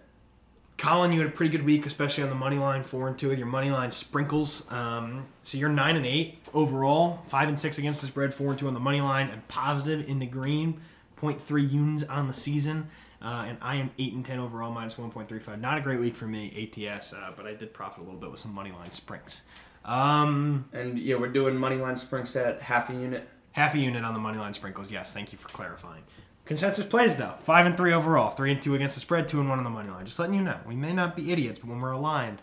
Colin, 0.79 1.13
you 1.13 1.21
had 1.21 1.29
a 1.29 1.33
pretty 1.33 1.51
good 1.51 1.67
week, 1.67 1.87
especially 1.87 2.23
on 2.23 2.29
the 2.31 2.37
money 2.37 2.57
line, 2.57 2.85
four 2.85 3.09
and 3.09 3.19
two 3.19 3.29
with 3.31 3.39
your 3.39 3.49
money 3.49 3.71
line 3.71 3.91
sprinkles. 3.91 4.65
Um, 4.71 5.27
so 5.43 5.59
you're 5.59 5.69
nine 5.69 5.97
and 5.97 6.07
eight 6.07 6.39
overall, 6.55 7.21
five 7.27 7.49
and 7.49 7.59
six 7.59 7.79
against 7.79 8.01
the 8.01 8.07
spread, 8.07 8.33
four 8.33 8.51
and 8.51 8.59
two 8.59 8.69
on 8.69 8.75
the 8.75 8.81
money 8.81 9.01
line, 9.01 9.29
and 9.29 9.47
positive 9.49 10.09
in 10.09 10.21
the 10.21 10.27
green, 10.27 10.81
0.3 11.21 11.71
units 11.71 12.05
on 12.05 12.29
the 12.29 12.33
season. 12.33 12.89
Uh, 13.21 13.47
and 13.49 13.59
I 13.61 13.75
am 13.77 13.91
eight 13.99 14.13
and 14.13 14.25
ten 14.25 14.39
overall, 14.39 14.71
minus 14.71 14.97
one 14.97 15.11
point 15.11 15.29
three 15.29 15.41
five. 15.41 15.61
Not 15.61 15.79
a 15.79 15.81
great 15.81 15.99
week 15.99 16.15
for 16.15 16.27
me, 16.27 16.71
ATS, 16.73 17.13
uh, 17.13 17.33
but 17.37 17.45
I 17.47 17.55
did 17.55 17.75
profit 17.75 17.99
a 17.99 18.05
little 18.05 18.21
bit 18.21 18.31
with 18.31 18.39
some 18.39 18.55
money 18.55 18.71
line 18.71 18.93
sprinks. 18.93 19.43
Um, 19.85 20.67
And 20.73 20.97
yeah, 20.97 21.17
we're 21.17 21.27
doing 21.33 21.57
money 21.57 21.75
line 21.77 21.97
sprints 21.97 22.37
at 22.37 22.63
half 22.63 22.89
a 22.91 22.93
unit. 22.93 23.29
half 23.51 23.75
a 23.75 23.79
unit 23.81 24.05
on 24.05 24.15
the 24.15 24.21
money 24.21 24.39
line 24.39 24.55
sprinkles. 24.55 24.93
Yes, 24.93 25.13
thank 25.13 25.33
you 25.33 25.39
for 25.39 25.49
clarifying. 25.49 26.05
Consensus 26.49 26.87
plays 26.87 27.17
though, 27.19 27.35
five 27.45 27.67
and 27.67 27.77
three 27.77 27.93
overall, 27.93 28.31
three 28.31 28.51
and 28.51 28.61
two 28.61 28.75
against 28.75 28.95
the 28.97 29.01
spread, 29.01 29.29
two 29.29 29.39
and 29.39 29.49
one 29.49 29.59
on 29.59 29.65
the 29.65 29.71
money 29.71 29.91
line. 29.91 30.07
Just 30.07 30.19
letting 30.19 30.35
you 30.35 30.43
know, 30.43 30.57
we 30.67 30.75
may 30.75 30.93
not 30.93 31.15
be 31.15 31.31
idiots, 31.31 31.61
but 31.61 31.69
when 31.69 31.81
we're 31.81 31.93
aligned, 31.93 32.41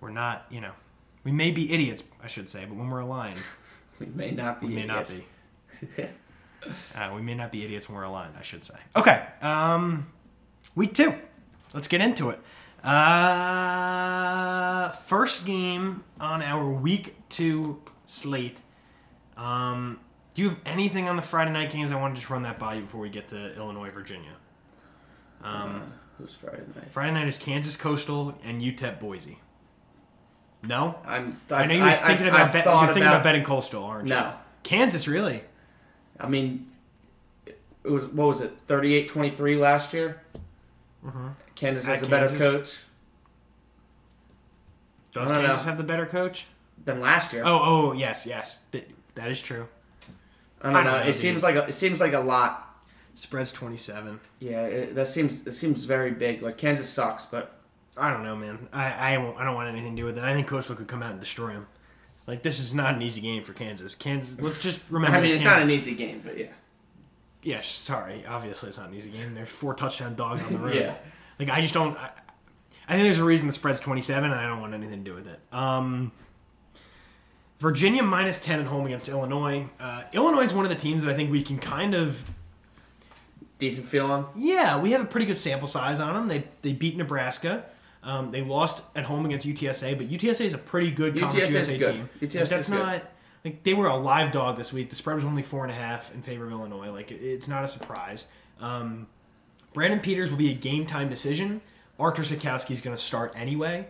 we're 0.00 0.10
not. 0.10 0.46
You 0.50 0.60
know, 0.60 0.72
we 1.24 1.32
may 1.32 1.50
be 1.50 1.72
idiots, 1.72 2.04
I 2.22 2.28
should 2.28 2.48
say, 2.48 2.64
but 2.64 2.76
when 2.76 2.88
we're 2.88 3.00
aligned, 3.00 3.40
We 3.98 4.06
may 4.06 4.30
not 4.30 4.60
be. 4.60 4.68
we 4.68 4.74
may 4.74 4.86
not 4.86 5.10
idiots. 5.10 5.26
be. 5.96 6.04
Uh, 6.94 7.10
we 7.16 7.22
may 7.22 7.34
not 7.34 7.50
be 7.50 7.64
idiots 7.64 7.88
when 7.88 7.96
we're 7.96 8.04
aligned, 8.04 8.34
I 8.38 8.42
should 8.42 8.62
say. 8.66 8.74
Okay, 8.94 9.24
um, 9.40 10.06
week 10.74 10.92
two. 10.92 11.14
Let's 11.72 11.88
get 11.88 12.02
into 12.02 12.28
it. 12.28 12.38
Uh, 12.84 14.90
first 14.92 15.46
game 15.46 16.04
on 16.20 16.42
our 16.42 16.68
week 16.68 17.16
two 17.30 17.80
slate. 18.06 18.58
Um, 19.38 20.00
do 20.34 20.42
you 20.42 20.48
have 20.50 20.58
anything 20.66 21.08
on 21.08 21.16
the 21.16 21.22
Friday 21.22 21.50
night 21.52 21.70
games? 21.70 21.92
I 21.92 21.96
want 21.96 22.14
to 22.14 22.20
just 22.20 22.30
run 22.30 22.42
that 22.42 22.58
by 22.58 22.74
you 22.74 22.82
before 22.82 23.00
we 23.00 23.08
get 23.10 23.28
to 23.28 23.54
Illinois, 23.56 23.90
Virginia. 23.90 24.32
Um, 25.42 25.76
Uh, 25.76 25.80
who's 26.18 26.34
Friday 26.34 26.62
night? 26.74 26.90
Friday 26.92 27.12
night 27.12 27.28
is 27.28 27.38
Kansas 27.38 27.76
Coastal 27.76 28.38
and 28.44 28.60
UTEP 28.62 29.00
Boise. 29.00 29.38
No, 30.62 30.98
I'm. 31.06 31.40
I 31.50 31.64
know 31.66 31.74
you're 31.74 31.84
I- 31.84 31.94
thinking 31.96 32.26
I- 32.26 32.28
about 32.28 32.52
bet, 32.52 32.64
you're 32.66 32.86
thinking 32.88 33.02
about, 33.02 33.22
betting 33.22 33.44
Coastal, 33.44 33.82
aren't 33.84 34.08
you? 34.08 34.14
No. 34.14 34.34
Kansas 34.62 35.08
really. 35.08 35.42
I 36.18 36.28
mean, 36.28 36.66
it 37.46 37.58
was 37.90 38.04
what 38.08 38.26
was 38.28 38.40
it, 38.42 38.66
38-23 38.66 39.56
last 39.58 39.94
year? 39.94 40.20
Mhm. 41.04 41.34
Kansas 41.54 41.88
At 41.88 41.96
has 42.00 42.06
a 42.06 42.10
better 42.10 42.28
coach 42.28 42.78
Does 45.12 45.28
Kansas 45.28 45.42
know. 45.42 45.56
have 45.70 45.78
the 45.78 45.84
better 45.84 46.06
coach? 46.06 46.46
than 46.84 46.98
last 47.00 47.32
year. 47.34 47.42
Oh, 47.44 47.60
oh, 47.62 47.92
yes, 47.92 48.24
yes. 48.26 48.58
Th- 48.72 48.88
that 49.14 49.30
is 49.30 49.40
true. 49.42 49.68
I 50.60 50.66
don't 50.68 50.76
I 50.76 50.82
know. 50.84 50.90
don't 50.92 51.00
know, 51.04 51.10
It 51.10 51.14
seems 51.16 51.42
like 51.42 51.56
a, 51.56 51.66
it 51.68 51.72
seems 51.72 52.00
like 52.00 52.12
a 52.12 52.20
lot. 52.20 52.66
Spreads 53.14 53.52
27. 53.52 54.20
Yeah, 54.38 54.62
it, 54.66 54.94
that 54.94 55.08
seems 55.08 55.46
it 55.46 55.52
seems 55.52 55.84
very 55.84 56.10
big. 56.12 56.42
Like 56.42 56.56
Kansas 56.58 56.88
sucks, 56.88 57.26
but 57.26 57.58
I 57.96 58.10
don't 58.10 58.22
know, 58.22 58.36
man. 58.36 58.68
I 58.72 59.14
I, 59.14 59.40
I 59.40 59.44
don't 59.44 59.54
want 59.54 59.68
anything 59.68 59.96
to 59.96 60.00
do 60.02 60.06
with 60.06 60.16
it. 60.16 60.24
I 60.24 60.32
think 60.32 60.46
Coastal 60.46 60.76
could 60.76 60.86
come 60.88 61.02
out 61.02 61.10
and 61.10 61.20
destroy 61.20 61.50
him. 61.50 61.66
Like 62.26 62.42
this 62.42 62.60
is 62.60 62.72
not 62.72 62.94
an 62.94 63.02
easy 63.02 63.20
game 63.20 63.42
for 63.42 63.52
Kansas. 63.52 63.94
Kansas. 63.94 64.40
Let's 64.40 64.58
just 64.58 64.80
remember. 64.90 65.16
I 65.16 65.20
mean 65.20 65.32
it's 65.32 65.42
Kansas, 65.42 65.60
not 65.60 65.68
an 65.68 65.76
easy 65.76 65.94
game, 65.94 66.22
but 66.24 66.38
yeah. 66.38 66.46
Yeah, 67.42 67.60
sorry. 67.62 68.24
Obviously, 68.26 68.68
it's 68.68 68.78
not 68.78 68.88
an 68.88 68.94
easy 68.94 69.10
game. 69.10 69.34
There's 69.34 69.48
four 69.48 69.74
touchdown 69.74 70.14
dogs 70.14 70.42
on 70.42 70.52
the 70.52 70.58
road. 70.58 70.74
Yeah. 70.80 70.94
Like 71.38 71.48
I 71.50 71.60
just 71.62 71.74
don't. 71.74 71.96
I, 71.96 72.10
I 72.86 72.94
think 72.94 73.04
there's 73.04 73.18
a 73.18 73.24
reason 73.24 73.46
the 73.46 73.52
spread's 73.52 73.80
27, 73.80 74.24
and 74.30 74.34
I 74.38 74.46
don't 74.46 74.60
want 74.60 74.74
anything 74.74 75.04
to 75.04 75.10
do 75.10 75.14
with 75.14 75.26
it. 75.26 75.40
Um, 75.52 76.12
Virginia 77.60 78.02
minus 78.02 78.38
10 78.40 78.60
at 78.60 78.66
home 78.66 78.86
against 78.86 79.08
Illinois. 79.08 79.66
Uh, 79.78 80.02
Illinois 80.12 80.42
is 80.42 80.54
one 80.54 80.64
of 80.64 80.70
the 80.70 80.76
teams 80.76 81.04
that 81.04 81.12
I 81.12 81.14
think 81.16 81.30
we 81.30 81.42
can 81.42 81.58
kind 81.58 81.94
of 81.94 82.24
Decent 83.58 83.86
feel 83.88 84.06
on. 84.06 84.26
Yeah, 84.36 84.78
we 84.78 84.92
have 84.92 85.02
a 85.02 85.04
pretty 85.04 85.26
good 85.26 85.36
sample 85.36 85.68
size 85.68 86.00
on 86.00 86.14
them. 86.14 86.28
They 86.28 86.44
they 86.62 86.72
beat 86.72 86.96
Nebraska. 86.96 87.66
Um, 88.02 88.30
they 88.30 88.40
lost 88.42 88.82
at 88.96 89.04
home 89.04 89.26
against 89.26 89.46
UTSA, 89.46 89.98
but 89.98 90.08
UTSA 90.08 90.46
is 90.46 90.54
a 90.54 90.58
pretty 90.58 90.90
good 90.90 91.18
Conference 91.20 91.50
UTSA 91.50 91.60
is 91.60 91.68
USA 91.70 91.78
good. 91.78 91.92
team. 91.92 92.08
UTSA 92.22 92.22
Like, 92.22 92.34
is 92.42 92.48
that's 92.48 92.68
good. 92.70 92.78
not 92.78 93.02
like 93.44 93.62
they 93.62 93.74
were 93.74 93.86
a 93.88 93.96
live 93.96 94.32
dog 94.32 94.56
this 94.56 94.72
week. 94.72 94.88
The 94.88 94.96
spread 94.96 95.16
was 95.16 95.26
only 95.26 95.42
four 95.42 95.62
and 95.64 95.70
a 95.70 95.74
half 95.74 96.14
in 96.14 96.22
favor 96.22 96.46
of 96.46 96.52
Illinois. 96.52 96.90
Like 96.90 97.10
it- 97.10 97.20
it's 97.22 97.48
not 97.48 97.62
a 97.62 97.68
surprise. 97.68 98.28
Um, 98.60 99.06
Brandon 99.74 100.00
Peters 100.00 100.30
will 100.30 100.38
be 100.38 100.50
a 100.50 100.54
game 100.54 100.86
time 100.86 101.10
decision. 101.10 101.60
Artur 101.98 102.22
Sitkowski 102.22 102.70
is 102.70 102.80
going 102.80 102.96
to 102.96 103.02
start 103.02 103.34
anyway. 103.36 103.88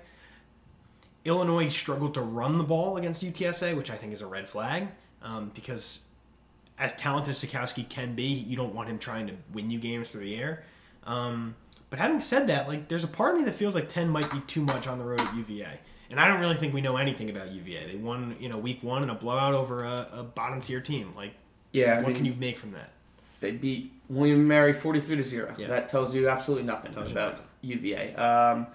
Illinois 1.24 1.68
struggled 1.68 2.14
to 2.14 2.20
run 2.22 2.58
the 2.58 2.64
ball 2.64 2.96
against 2.96 3.22
UTSA, 3.22 3.76
which 3.76 3.90
I 3.90 3.96
think 3.96 4.12
is 4.12 4.22
a 4.22 4.26
red 4.26 4.48
flag 4.48 4.88
um, 5.22 5.50
because 5.54 6.00
as 6.78 6.94
talented 6.94 7.30
as 7.30 7.42
Sitkowski 7.44 7.88
can 7.88 8.14
be, 8.14 8.24
you 8.24 8.56
don't 8.56 8.74
want 8.74 8.88
him 8.88 8.98
trying 8.98 9.26
to 9.26 9.34
win 9.52 9.70
you 9.70 9.78
games 9.78 10.08
through 10.08 10.22
the 10.24 10.36
air. 10.36 10.64
Um, 11.04 11.54
but 11.90 11.98
having 11.98 12.20
said 12.20 12.46
that, 12.46 12.68
like 12.68 12.88
there's 12.88 13.04
a 13.04 13.08
part 13.08 13.34
of 13.34 13.40
me 13.40 13.44
that 13.44 13.54
feels 13.54 13.74
like 13.74 13.88
10 13.88 14.08
might 14.08 14.30
be 14.30 14.40
too 14.46 14.62
much 14.62 14.86
on 14.86 14.98
the 14.98 15.04
road 15.04 15.20
at 15.20 15.34
UVA. 15.34 15.78
And 16.10 16.18
I 16.18 16.26
don't 16.26 16.40
really 16.40 16.56
think 16.56 16.74
we 16.74 16.80
know 16.80 16.96
anything 16.96 17.30
about 17.30 17.52
UVA. 17.52 17.86
They 17.92 17.96
won, 17.96 18.34
you 18.40 18.48
know, 18.48 18.58
week 18.58 18.82
one 18.82 19.02
in 19.02 19.10
a 19.10 19.14
blowout 19.14 19.54
over 19.54 19.84
a, 19.84 20.08
a 20.12 20.22
bottom 20.22 20.60
tier 20.60 20.80
team. 20.80 21.12
Like, 21.14 21.34
Yeah, 21.72 21.92
I 21.92 21.96
what 21.98 22.06
mean, 22.08 22.16
can 22.16 22.24
you 22.24 22.34
make 22.34 22.58
from 22.58 22.72
that? 22.72 22.90
They 23.40 23.52
beat 23.52 23.92
William 24.08 24.46
Mary 24.48 24.72
43 24.72 25.16
to 25.16 25.22
0. 25.22 25.54
Yeah. 25.56 25.68
That 25.68 25.88
tells 25.88 26.14
you 26.14 26.28
absolutely 26.28 26.66
nothing 26.66 26.92
Tells 26.92 27.12
about 27.12 27.32
nothing. 27.32 27.46
UVA. 27.62 28.14
Um, 28.16 28.66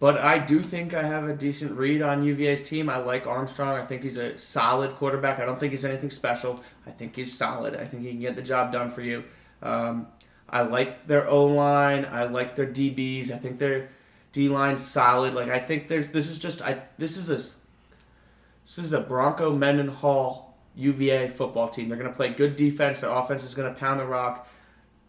but 0.00 0.18
I 0.18 0.38
do 0.38 0.62
think 0.62 0.94
I 0.94 1.02
have 1.02 1.28
a 1.28 1.34
decent 1.34 1.72
read 1.72 2.00
on 2.00 2.24
UVA's 2.24 2.62
team. 2.62 2.88
I 2.88 2.96
like 2.96 3.26
Armstrong. 3.26 3.76
I 3.76 3.84
think 3.84 4.02
he's 4.02 4.16
a 4.16 4.36
solid 4.38 4.96
quarterback. 4.96 5.38
I 5.38 5.44
don't 5.44 5.60
think 5.60 5.72
he's 5.72 5.84
anything 5.84 6.10
special. 6.10 6.62
I 6.86 6.90
think 6.90 7.14
he's 7.14 7.36
solid. 7.36 7.76
I 7.76 7.84
think 7.84 8.02
he 8.02 8.10
can 8.10 8.20
get 8.20 8.34
the 8.34 8.42
job 8.42 8.72
done 8.72 8.90
for 8.90 9.02
you. 9.02 9.24
Um, 9.62 10.08
I 10.48 10.62
like 10.62 11.06
their 11.06 11.28
O 11.28 11.44
line. 11.44 12.06
I 12.10 12.24
like 12.24 12.56
their 12.56 12.66
DBs. 12.66 13.30
I 13.30 13.36
think 13.36 13.58
their 13.58 13.90
D 14.32 14.48
line's 14.48 14.82
solid. 14.82 15.34
Like 15.34 15.48
I 15.48 15.58
think 15.58 15.88
there's 15.88 16.08
this 16.08 16.28
is 16.28 16.38
just 16.38 16.62
I 16.62 16.80
this 16.96 17.18
is 17.18 17.28
a 17.28 17.36
this 17.36 18.78
is 18.78 18.94
a 18.94 19.00
Bronco 19.00 19.52
Mendenhall 19.52 20.56
UVA 20.76 21.28
football 21.28 21.68
team. 21.68 21.90
They're 21.90 21.98
to 22.10 22.16
play 22.16 22.30
good 22.30 22.56
defense. 22.56 23.00
Their 23.00 23.10
offense 23.10 23.44
is 23.44 23.54
to 23.70 23.78
pound 23.78 24.00
the 24.00 24.06
rock. 24.06 24.48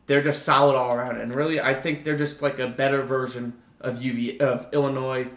They're 0.07 0.21
just 0.21 0.43
solid 0.43 0.75
all 0.75 0.93
around. 0.93 1.21
And 1.21 1.33
really, 1.33 1.61
I 1.61 1.75
think 1.75 2.03
they're 2.03 2.17
just 2.17 2.41
like 2.41 2.59
a 2.59 2.67
better 2.67 3.03
version 3.03 3.53
of 3.81 4.01
UVA 4.01 4.39
of 4.39 4.67
Illinois. 4.73 5.27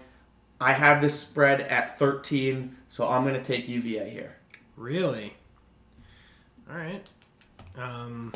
I 0.60 0.72
have 0.72 1.00
this 1.02 1.18
spread 1.18 1.60
at 1.62 1.98
13, 1.98 2.76
so 2.88 3.06
I'm 3.06 3.22
going 3.24 3.34
to 3.34 3.44
take 3.44 3.68
UVA 3.68 4.08
here. 4.08 4.36
Really? 4.76 5.34
All 6.70 6.76
right. 6.76 7.06
Um, 7.76 8.32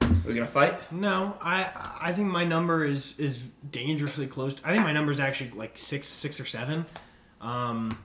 We're 0.00 0.34
going 0.34 0.36
to 0.38 0.46
fight. 0.46 0.90
no, 0.90 1.36
I 1.40 1.98
I 2.00 2.12
think 2.12 2.28
my 2.28 2.44
number 2.44 2.84
is 2.84 3.18
is 3.18 3.38
dangerously 3.70 4.26
close. 4.26 4.56
I 4.64 4.70
think 4.72 4.82
my 4.82 4.92
number 4.92 5.12
is 5.12 5.20
actually 5.20 5.50
like 5.50 5.76
six 5.76 6.08
six 6.08 6.40
or 6.40 6.46
seven. 6.46 6.86
Um, 7.40 7.98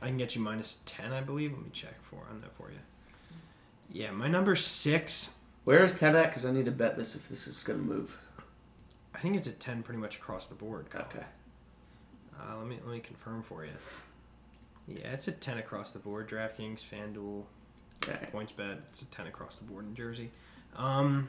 I 0.00 0.06
can 0.06 0.18
get 0.18 0.34
you 0.36 0.42
minus 0.42 0.78
ten, 0.84 1.12
I 1.12 1.22
believe. 1.22 1.52
Let 1.52 1.62
me 1.62 1.70
check 1.72 1.94
for 2.02 2.20
on 2.30 2.40
that 2.42 2.54
for 2.56 2.70
you. 2.70 2.78
Yeah, 3.90 4.10
my 4.10 4.28
number 4.28 4.54
six. 4.54 5.30
Where 5.64 5.84
is 5.84 5.92
10 5.92 6.16
at? 6.16 6.28
Because 6.30 6.46
I 6.46 6.52
need 6.52 6.64
to 6.64 6.70
bet 6.70 6.96
this 6.96 7.14
if 7.14 7.28
this 7.28 7.46
is 7.46 7.62
going 7.62 7.78
to 7.78 7.84
move. 7.84 8.16
I 9.18 9.20
think 9.20 9.36
it's 9.36 9.48
a 9.48 9.52
ten 9.52 9.82
pretty 9.82 9.98
much 9.98 10.16
across 10.16 10.46
the 10.46 10.54
board. 10.54 10.86
Okay. 10.94 11.24
Uh, 12.38 12.56
let 12.58 12.68
me 12.68 12.78
let 12.84 12.94
me 12.94 13.00
confirm 13.00 13.42
for 13.42 13.64
you. 13.64 13.72
Yeah, 14.86 15.12
it's 15.12 15.26
a 15.26 15.32
ten 15.32 15.58
across 15.58 15.90
the 15.90 15.98
board. 15.98 16.28
DraftKings, 16.28 16.82
FanDuel, 16.82 17.42
Alright. 18.06 18.32
PointsBet. 18.32 18.78
It's 18.92 19.02
a 19.02 19.06
ten 19.06 19.26
across 19.26 19.56
the 19.56 19.64
board 19.64 19.86
in 19.86 19.94
Jersey. 19.96 20.30
Um, 20.76 21.28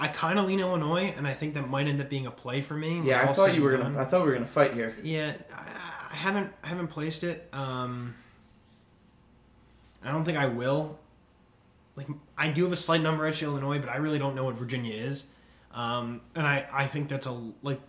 I 0.00 0.08
kind 0.08 0.38
of 0.38 0.46
lean 0.46 0.60
Illinois, 0.60 1.12
and 1.14 1.26
I 1.26 1.34
think 1.34 1.52
that 1.54 1.68
might 1.68 1.86
end 1.86 2.00
up 2.00 2.08
being 2.08 2.26
a 2.26 2.30
play 2.30 2.62
for 2.62 2.74
me. 2.74 3.02
Yeah, 3.04 3.28
I 3.28 3.32
thought 3.34 3.54
you 3.54 3.62
were 3.62 3.76
gonna. 3.76 3.98
I 3.98 4.06
thought 4.06 4.22
we 4.22 4.28
were 4.28 4.34
gonna 4.34 4.46
fight 4.46 4.72
here. 4.72 4.96
Yeah, 5.02 5.34
I, 5.54 6.12
I 6.12 6.16
haven't 6.16 6.50
I 6.64 6.68
haven't 6.68 6.88
placed 6.88 7.22
it. 7.22 7.48
Um, 7.52 8.14
I 10.02 10.10
don't 10.10 10.24
think 10.24 10.38
I 10.38 10.46
will. 10.46 10.98
Like 11.96 12.08
I 12.38 12.48
do 12.48 12.64
have 12.64 12.72
a 12.72 12.76
slight 12.76 13.02
number 13.02 13.26
edge 13.26 13.40
to 13.40 13.44
Illinois, 13.44 13.78
but 13.78 13.90
I 13.90 13.96
really 13.96 14.18
don't 14.18 14.34
know 14.34 14.44
what 14.44 14.54
Virginia 14.54 14.94
is. 14.94 15.24
Um, 15.76 16.22
and 16.34 16.44
I 16.44 16.66
I 16.72 16.86
think 16.88 17.08
that's 17.08 17.26
a 17.26 17.40
like. 17.62 17.80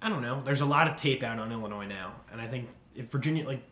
I 0.00 0.08
don't 0.08 0.22
know. 0.22 0.42
There's 0.44 0.62
a 0.62 0.66
lot 0.66 0.88
of 0.88 0.96
tape 0.96 1.22
out 1.22 1.38
on 1.38 1.52
Illinois 1.52 1.86
now, 1.86 2.14
and 2.32 2.40
I 2.40 2.48
think 2.48 2.68
if 2.96 3.06
Virginia 3.06 3.46
like 3.46 3.62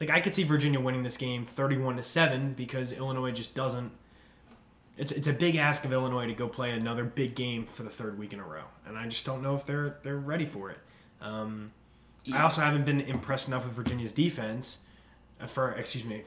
like 0.00 0.08
I 0.08 0.20
could 0.20 0.34
see 0.34 0.44
Virginia 0.44 0.80
winning 0.80 1.02
this 1.02 1.18
game 1.18 1.44
31 1.44 1.96
to 1.96 2.02
7 2.02 2.54
because 2.54 2.92
Illinois 2.92 3.32
just 3.32 3.54
doesn't 3.54 3.92
it's 4.96 5.12
it's 5.12 5.26
a 5.26 5.32
big 5.32 5.56
ask 5.56 5.84
of 5.84 5.92
Illinois 5.92 6.26
to 6.26 6.34
go 6.34 6.48
play 6.48 6.70
another 6.70 7.04
big 7.04 7.34
game 7.34 7.66
for 7.66 7.82
the 7.82 7.90
third 7.90 8.18
week 8.18 8.32
in 8.32 8.40
a 8.40 8.44
row, 8.44 8.64
and 8.86 8.96
I 8.96 9.06
just 9.08 9.24
don't 9.24 9.42
know 9.42 9.56
if 9.56 9.66
they're 9.66 9.98
they're 10.02 10.16
ready 10.16 10.46
for 10.46 10.70
it. 10.70 10.78
Um, 11.20 11.72
I 12.32 12.42
also 12.42 12.60
haven't 12.60 12.84
been 12.84 13.00
impressed 13.00 13.48
enough 13.48 13.64
with 13.64 13.72
Virginia's 13.72 14.12
defense, 14.12 14.78
uh, 15.40 15.46
for 15.46 15.72
excuse 15.72 16.04
me, 16.04 16.22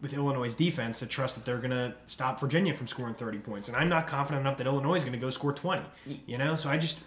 with 0.00 0.12
Illinois' 0.12 0.54
defense 0.54 0.98
to 1.00 1.06
trust 1.06 1.34
that 1.36 1.44
they're 1.44 1.58
gonna 1.58 1.94
stop 2.06 2.40
Virginia 2.40 2.74
from 2.74 2.86
scoring 2.86 3.14
thirty 3.14 3.38
points, 3.38 3.68
and 3.68 3.76
I'm 3.76 3.88
not 3.88 4.06
confident 4.06 4.40
enough 4.40 4.58
that 4.58 4.66
Illinois 4.66 4.96
is 4.96 5.04
gonna 5.04 5.18
go 5.18 5.30
score 5.30 5.52
twenty. 5.52 5.84
You 6.26 6.38
know, 6.38 6.56
so 6.56 6.70
I 6.70 6.78
just 6.78 6.98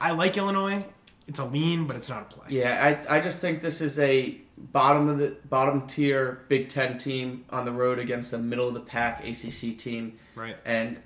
I 0.00 0.12
like 0.12 0.36
Illinois. 0.36 0.80
It's 1.28 1.38
a 1.38 1.44
lean, 1.44 1.86
but 1.86 1.96
it's 1.96 2.08
not 2.08 2.22
a 2.22 2.34
play. 2.34 2.46
Yeah, 2.48 3.04
I, 3.08 3.18
I 3.18 3.20
just 3.20 3.40
think 3.40 3.62
this 3.62 3.80
is 3.80 3.98
a 3.98 4.38
bottom 4.58 5.08
of 5.08 5.18
the 5.18 5.36
bottom 5.48 5.86
tier 5.86 6.42
Big 6.48 6.68
Ten 6.70 6.98
team 6.98 7.44
on 7.50 7.64
the 7.64 7.72
road 7.72 7.98
against 7.98 8.32
the 8.32 8.38
middle 8.38 8.68
of 8.68 8.74
the 8.74 8.80
pack 8.80 9.24
ACC 9.24 9.78
team. 9.78 10.18
Right. 10.34 10.56
And 10.64 11.00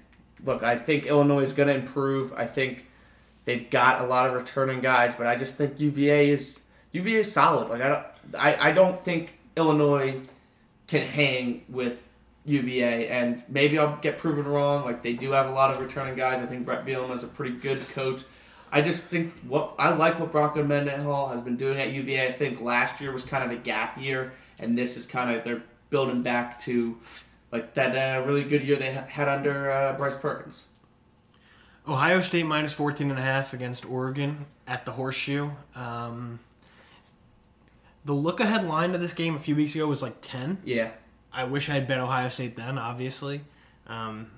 look, 0.45 0.63
I 0.63 0.77
think 0.77 1.07
Illinois 1.07 1.43
is 1.43 1.53
going 1.53 1.69
to 1.69 1.75
improve. 1.75 2.33
I 2.33 2.47
think 2.47 2.87
they've 3.45 3.69
got 3.69 4.05
a 4.05 4.07
lot 4.07 4.29
of 4.29 4.35
returning 4.35 4.81
guys, 4.81 5.15
but 5.15 5.27
I 5.27 5.37
just 5.37 5.57
think 5.57 5.79
UVA 5.81 6.31
is 6.31 6.61
UVA 6.93 7.21
is 7.21 7.33
solid. 7.33 7.69
Like 7.69 7.81
I 7.81 7.89
don't 7.89 8.07
I, 8.39 8.69
I 8.71 8.73
don't 8.73 9.03
think 9.03 9.35
Illinois 9.57 10.21
can 10.87 11.03
hang 11.03 11.65
with 11.69 12.03
UVA, 12.45 13.09
and 13.09 13.43
maybe 13.49 13.79
I'll 13.79 13.97
get 13.97 14.19
proven 14.19 14.47
wrong. 14.47 14.85
Like 14.85 15.03
they 15.03 15.15
do 15.15 15.33
have 15.33 15.47
a 15.47 15.53
lot 15.53 15.75
of 15.75 15.81
returning 15.81 16.15
guys. 16.15 16.41
I 16.41 16.47
think 16.47 16.65
Bret 16.65 16.87
Bielema 16.87 17.15
is 17.15 17.25
a 17.25 17.29
pretty 17.29 17.57
good 17.57 17.87
coach. 17.89 18.23
I 18.71 18.81
just 18.81 19.05
think 19.05 19.33
what 19.41 19.75
I 19.79 19.91
like 19.95 20.19
what 20.19 20.33
Bronco 20.33 20.63
Mendenhall 20.63 21.29
has 21.29 21.41
been 21.41 21.57
doing 21.57 21.79
at 21.79 21.93
UVA. 21.93 22.29
I 22.29 22.33
think 22.33 22.61
last 22.61 23.01
year 23.01 23.13
was 23.13 23.25
kind 23.25 23.45
of 23.45 23.51
a 23.51 23.61
gap 23.61 23.99
year, 23.99 24.33
and 24.61 24.77
this 24.77 24.97
is 24.97 25.07
kind 25.07 25.35
of 25.35 25.45
they're 25.45 25.63
building 25.91 26.23
back 26.23 26.61
to 26.63 26.97
like 27.53 27.75
that 27.75 27.97
uh, 27.97 28.27
really 28.27 28.45
good 28.45 28.63
year 28.63 28.77
they 28.77 28.93
had 28.93 29.29
under 29.29 29.71
uh, 29.71 29.97
Bryce 29.97 30.17
Perkins. 30.17 30.67
Ohio 31.89 32.21
State 32.21 32.47
minus 32.47 32.73
14 32.73 33.11
and 33.11 33.19
a 33.19 33.23
half 33.23 33.53
against 33.53 33.87
Oregon 33.87 34.47
at 34.67 34.85
the 34.85 34.93
Horseshoe. 34.93 35.51
Um, 35.77 36.41
the 38.07 38.15
look 38.15 38.41
ahead 38.41 38.65
line 38.65 38.93
to 38.93 38.99
this 38.99 39.13
game 39.13 39.35
a 39.35 39.39
few 39.39 39.57
weeks 39.57 39.75
ago 39.75 39.87
was 39.87 40.01
like 40.01 40.21
10. 40.23 40.59
Yeah, 40.65 40.93
I 41.33 41.45
wish 41.45 41.69
I 41.69 41.75
had 41.75 41.87
bet 41.87 41.99
Ohio 41.99 42.29
State 42.29 42.57
then, 42.57 42.79
obviously. 42.79 43.43
Um, 43.87 44.31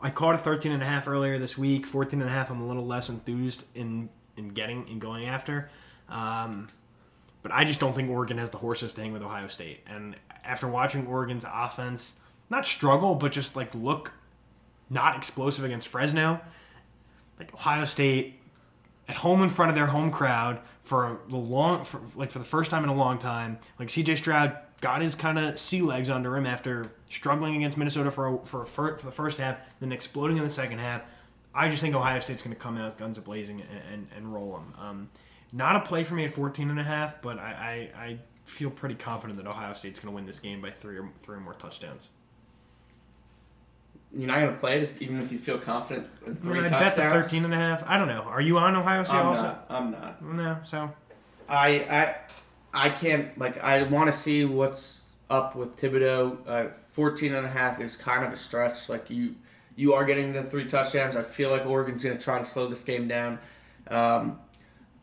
I 0.00 0.10
caught 0.10 0.34
a 0.34 0.38
13 0.38 0.72
and 0.72 0.82
a 0.82 0.86
half 0.86 1.06
earlier 1.06 1.38
this 1.38 1.56
week. 1.56 1.86
14 1.86 2.20
and 2.20 2.28
a 2.28 2.32
half 2.32 2.50
I'm 2.50 2.60
a 2.60 2.66
little 2.66 2.84
less 2.84 3.08
enthused 3.08 3.64
in 3.74 4.08
in 4.36 4.48
getting 4.48 4.88
in 4.88 4.98
going 4.98 5.26
after. 5.26 5.70
Um, 6.08 6.68
but 7.42 7.52
I 7.52 7.64
just 7.64 7.80
don't 7.80 7.94
think 7.94 8.10
Oregon 8.10 8.38
has 8.38 8.50
the 8.50 8.58
horses 8.58 8.92
to 8.94 9.02
hang 9.02 9.12
with 9.12 9.22
Ohio 9.22 9.48
State. 9.48 9.80
And 9.86 10.16
after 10.44 10.66
watching 10.66 11.06
Oregon's 11.06 11.44
offense 11.50 12.14
not 12.50 12.66
struggle, 12.66 13.14
but 13.14 13.32
just 13.32 13.54
like 13.54 13.74
look 13.74 14.12
not 14.88 15.16
explosive 15.16 15.64
against 15.64 15.88
Fresno, 15.88 16.40
like 17.38 17.52
Ohio 17.54 17.84
State 17.84 18.40
at 19.08 19.16
home 19.16 19.42
in 19.42 19.48
front 19.48 19.70
of 19.70 19.76
their 19.76 19.86
home 19.86 20.10
crowd 20.10 20.60
for 20.82 21.20
the 21.28 21.36
long, 21.36 21.84
for, 21.84 22.00
like 22.16 22.30
for 22.30 22.38
the 22.38 22.44
first 22.44 22.70
time 22.70 22.82
in 22.82 22.90
a 22.90 22.94
long 22.94 23.18
time. 23.18 23.58
Like 23.78 23.90
C.J. 23.90 24.16
Stroud 24.16 24.56
got 24.80 25.00
his 25.00 25.14
kind 25.14 25.38
of 25.38 25.58
sea 25.58 25.80
legs 25.80 26.10
under 26.10 26.36
him 26.36 26.44
after 26.44 26.92
struggling 27.10 27.56
against 27.56 27.78
Minnesota 27.78 28.10
for 28.10 28.34
a, 28.34 28.44
for 28.44 28.62
a 28.62 28.66
for 28.66 28.96
the 29.02 29.12
first 29.12 29.38
half, 29.38 29.58
then 29.80 29.92
exploding 29.92 30.36
in 30.36 30.42
the 30.42 30.50
second 30.50 30.78
half. 30.78 31.02
I 31.54 31.68
just 31.68 31.82
think 31.82 31.94
Ohio 31.94 32.20
State's 32.20 32.42
going 32.42 32.54
to 32.54 32.60
come 32.60 32.76
out 32.78 32.98
guns 32.98 33.18
a 33.18 33.20
blazing 33.20 33.60
and, 33.60 33.80
and, 33.92 34.08
and 34.16 34.34
roll 34.34 34.52
them. 34.52 34.74
Um, 34.78 35.10
not 35.52 35.76
a 35.76 35.80
play 35.80 36.02
for 36.02 36.14
me 36.14 36.24
at 36.24 36.32
14 36.32 36.70
and 36.70 36.80
a 36.80 36.84
half, 36.84 37.20
but 37.20 37.38
I, 37.38 37.90
I, 37.94 38.04
I 38.04 38.18
feel 38.44 38.70
pretty 38.70 38.94
confident 38.94 39.38
that 39.38 39.46
Ohio 39.46 39.74
State's 39.74 39.98
going 39.98 40.10
to 40.10 40.14
win 40.14 40.26
this 40.26 40.40
game 40.40 40.62
by 40.62 40.70
three 40.70 40.98
or 40.98 41.10
three 41.22 41.36
or 41.36 41.40
more 41.40 41.54
touchdowns. 41.54 42.10
You're 44.14 44.26
not 44.28 44.40
gonna 44.40 44.52
play 44.52 44.76
it 44.78 44.82
if, 44.82 45.00
even 45.00 45.20
if 45.22 45.32
you 45.32 45.38
feel 45.38 45.58
confident 45.58 46.06
in 46.26 46.32
I 46.32 46.44
three 46.44 46.58
I 46.58 46.68
bet 46.68 46.96
the 46.96 47.02
touchdowns. 47.02 47.26
13 47.26 47.44
and 47.46 47.54
a 47.54 47.56
half. 47.56 47.82
I 47.88 47.96
don't 47.96 48.08
know. 48.08 48.22
Are 48.22 48.40
you 48.40 48.58
on 48.58 48.76
Ohio 48.76 49.04
State 49.04 49.16
I'm 49.16 49.26
also? 49.26 49.42
not. 49.42 49.66
I'm 49.70 49.90
not. 49.90 50.22
No, 50.22 50.58
so 50.64 50.90
I 51.48 51.68
I 51.90 52.16
I 52.74 52.88
can't 52.90 53.36
like 53.38 53.62
I 53.62 53.82
want 53.84 54.12
to 54.12 54.16
see 54.16 54.44
what's 54.44 55.02
up 55.30 55.56
with 55.56 55.76
Thibodeaux. 55.80 56.36
Uh, 56.46 56.68
14 56.90 57.32
and 57.34 57.46
a 57.46 57.48
half 57.48 57.80
is 57.80 57.96
kind 57.96 58.24
of 58.24 58.32
a 58.32 58.36
stretch. 58.36 58.88
Like 58.88 59.08
you 59.08 59.34
you 59.76 59.94
are 59.94 60.04
getting 60.04 60.32
the 60.32 60.42
three 60.42 60.66
touchdowns. 60.66 61.16
I 61.16 61.22
feel 61.22 61.50
like 61.50 61.64
Oregon's 61.64 62.04
going 62.04 62.16
to 62.16 62.22
try 62.22 62.38
to 62.38 62.44
slow 62.44 62.66
this 62.68 62.82
game 62.82 63.08
down. 63.08 63.38
Um, 63.88 64.38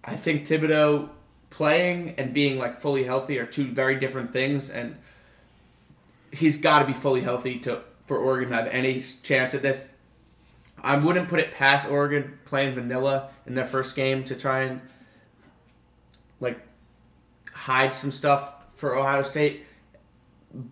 I 0.03 0.16
think 0.16 0.47
Thibodeaux 0.47 1.10
playing 1.49 2.16
and 2.18 2.34
being 2.34 2.57
like 2.57 2.80
fully 2.80 3.03
healthy 3.03 3.39
are 3.39 3.45
two 3.45 3.72
very 3.72 3.95
different 3.95 4.32
things, 4.32 4.70
and 4.70 4.97
he's 6.32 6.57
got 6.57 6.80
to 6.80 6.86
be 6.86 6.93
fully 6.93 7.22
healthy 7.22 7.57
to 7.60 7.82
for 8.10 8.18
Oregon 8.18 8.49
to 8.49 8.55
have 8.55 8.68
any 8.68 9.03
chance 9.22 9.53
at 9.53 9.62
this. 9.62 9.91
I 10.82 10.97
wouldn't 10.97 11.30
put 11.30 11.39
it 11.39 11.53
past 11.53 11.88
Oregon 11.88 12.39
playing 12.43 12.74
vanilla 12.74 13.30
in 13.45 13.53
their 13.53 13.68
first 13.68 13.95
game 13.95 14.24
to 14.24 14.36
try 14.36 14.64
and 14.64 14.82
like 16.39 16.60
hide 17.53 17.93
some 17.93 18.12
stuff 18.12 18.51
for 18.74 18.95
Ohio 18.95 19.22
State, 19.22 19.64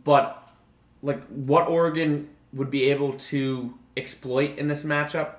but 0.04 0.50
like 1.04 1.24
what 1.28 1.68
Oregon 1.68 2.28
would 2.54 2.72
be 2.72 2.90
able 2.90 3.14
to 3.14 3.78
exploit 3.96 4.58
in 4.58 4.68
this 4.68 4.84
matchup 4.84 5.36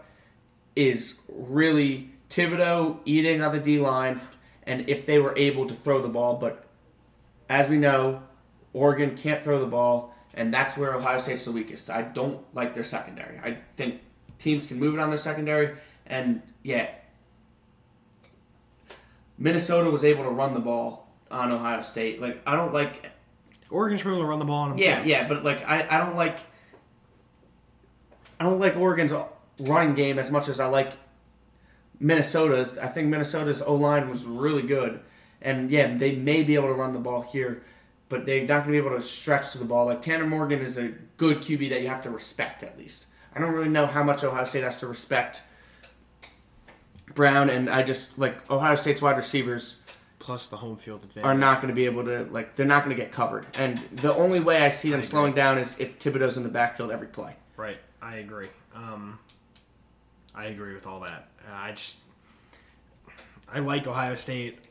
is 0.77 1.19
really 1.29 2.11
Thibodeaux 2.31 3.01
eating 3.07 3.43
on 3.43 3.53
the 3.53 3.59
D 3.59 3.81
line 3.81 4.21
and 4.63 4.89
if 4.89 5.05
they 5.05 5.19
were 5.19 5.37
able 5.37 5.67
to 5.67 5.75
throw 5.75 6.01
the 6.01 6.09
ball. 6.09 6.37
But 6.37 6.65
as 7.49 7.69
we 7.69 7.77
know, 7.77 8.23
Oregon 8.73 9.17
can't 9.17 9.43
throw 9.43 9.59
the 9.59 9.67
ball, 9.67 10.15
and 10.35 10.53
that's 10.53 10.77
where 10.77 10.95
Ohio 10.95 11.19
State's 11.19 11.45
the 11.45 11.53
weakest. 11.53 11.91
I 11.91 12.03
don't 12.03 12.43
like 12.55 12.75
their 12.75 12.85
secondary. 12.85 13.39
I 13.39 13.59
think 13.77 14.01
teams 14.39 14.67
can 14.67 14.79
move 14.79 14.95
it 14.95 15.01
on 15.01 15.11
their 15.11 15.19
secondary, 15.19 15.77
and 16.07 16.43
yeah, 16.63 16.89
Minnesota 19.39 19.91
was 19.91 20.05
able 20.05 20.25
to 20.25 20.31
run 20.31 20.55
the 20.55 20.61
ball 20.61 21.09
on 21.31 21.53
Ohio 21.53 21.83
State. 21.83 22.21
Like 22.21 22.41
I 22.47 22.57
don't 22.57 22.73
like 22.73 23.11
Oregon 23.71 23.99
should 23.99 24.05
be 24.05 24.11
able 24.11 24.23
to 24.23 24.27
run 24.27 24.39
the 24.39 24.45
ball 24.45 24.63
on 24.63 24.71
them. 24.71 24.79
yeah, 24.79 25.03
too. 25.03 25.09
yeah, 25.09 25.29
but 25.29 25.45
like 25.45 25.65
I, 25.67 25.87
I 25.89 25.99
don't 25.99 26.17
like 26.17 26.39
I 28.41 28.45
don't 28.45 28.61
like 28.61 28.77
Oregon's 28.77 29.13
running 29.59 29.95
game 29.95 30.19
as 30.19 30.31
much 30.31 30.49
as 30.49 30.61
I 30.61 30.67
like 30.67 30.93
Minnesota's. 32.01 32.79
I 32.79 32.89
think 32.89 33.09
Minnesota's 33.09 33.61
O 33.63 33.75
line 33.75 34.09
was 34.09 34.25
really 34.25 34.63
good, 34.63 35.01
and 35.43 35.71
yeah, 35.71 35.97
they 35.97 36.15
may 36.15 36.43
be 36.43 36.55
able 36.55 36.69
to 36.69 36.75
run 36.75 36.93
the 36.93 37.01
ball 37.01 37.23
here, 37.23 37.63
but 38.09 38.27
they're 38.27 38.41
not 38.41 38.65
going 38.65 38.77
to 38.77 38.83
be 38.83 38.87
able 38.87 38.97
to 38.97 39.03
stretch 39.03 39.53
to 39.53 39.59
the 39.59 39.65
ball. 39.65 39.87
Like 39.87 40.03
Tanner 40.03 40.27
Morgan 40.27 40.61
is 40.61 40.77
a 40.77 40.89
good 41.17 41.39
QB 41.39 41.71
that 41.71 41.83
you 41.83 41.89
have 41.89 42.03
to 42.03 42.11
respect 42.11 42.63
at 42.63 42.79
least. 42.79 43.07
I 43.35 43.41
don't 43.41 43.53
really 43.53 43.69
know 43.69 43.87
how 43.87 44.03
much 44.03 44.25
Ohio 44.25 44.45
State 44.45 44.65
has 44.65 44.79
to 44.79 44.87
respect 44.87 45.43
Brown, 47.15 47.51
and 47.51 47.69
I 47.69 47.83
just 47.83 48.19
like 48.19 48.51
Ohio 48.51 48.75
State's 48.75 49.03
wide 49.03 49.17
receivers 49.17 49.77
Plus 50.19 50.49
the 50.49 50.57
home 50.57 50.77
field 50.77 51.05
advantage. 51.05 51.27
are 51.27 51.35
not 51.35 51.63
going 51.63 51.69
to 51.69 51.75
be 51.75 51.87
able 51.87 52.05
to 52.05 52.25
like 52.25 52.55
they're 52.57 52.67
not 52.67 52.85
going 52.85 52.95
to 52.95 53.03
get 53.03 53.13
covered. 53.13 53.47
And 53.57 53.79
the 53.93 54.15
only 54.15 54.41
way 54.41 54.63
I 54.63 54.71
see 54.71 54.91
them 54.91 55.01
I 55.01 55.05
slowing 55.05 55.33
down 55.33 55.59
is 55.59 55.77
if 55.79 55.99
Thibodeaux's 55.99 56.37
in 56.37 56.43
the 56.43 56.49
backfield 56.49 56.91
every 56.91 57.07
play. 57.07 57.37
Right. 57.57 57.79
I 58.03 58.17
agree. 58.17 58.49
Um, 58.75 59.19
I 60.35 60.47
agree 60.47 60.75
with 60.75 60.87
all 60.87 61.01
that. 61.01 61.29
Uh, 61.49 61.55
I 61.55 61.73
just 61.73 61.97
I 63.53 63.61
like 63.61 63.87
Ohio 63.87 64.15
State. 64.17 64.68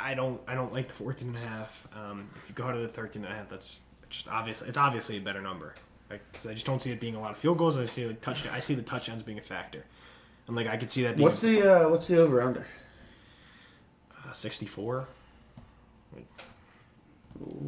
I 0.00 0.14
don't 0.14 0.40
I 0.46 0.54
don't 0.54 0.72
like 0.72 0.88
the 0.88 0.94
14 0.94 1.28
and 1.28 1.36
a 1.36 1.40
half. 1.40 1.86
Um, 1.94 2.28
if 2.36 2.48
you 2.48 2.54
go 2.54 2.70
to 2.72 2.78
the 2.78 2.88
13 2.88 3.24
and 3.24 3.32
a 3.32 3.36
half, 3.36 3.48
that's 3.48 3.80
just 4.10 4.28
obviously 4.28 4.68
it's 4.68 4.78
obviously 4.78 5.16
a 5.16 5.20
better 5.20 5.40
number. 5.40 5.74
Because 6.08 6.46
I 6.46 6.52
just 6.52 6.66
don't 6.66 6.82
see 6.82 6.90
it 6.92 7.00
being 7.00 7.14
a 7.14 7.20
lot 7.20 7.30
of 7.32 7.38
field 7.38 7.58
goals. 7.58 7.76
I 7.76 7.86
see 7.86 8.06
like 8.06 8.20
touchdown. 8.20 8.52
I 8.54 8.60
see 8.60 8.74
the 8.74 8.82
touchdowns 8.82 9.22
being 9.22 9.38
a 9.38 9.42
factor. 9.42 9.84
And 10.46 10.54
like 10.56 10.66
I 10.66 10.76
could 10.76 10.90
see 10.90 11.02
that 11.04 11.16
being 11.16 11.24
What's 11.26 11.40
the 11.40 11.62
uh, 11.86 11.88
what's 11.88 12.06
the 12.08 12.18
over 12.20 12.42
under? 12.42 12.66
uh, 14.28 14.32
64. 14.32 15.08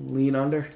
Lean 0.06 0.36
under, 0.36 0.68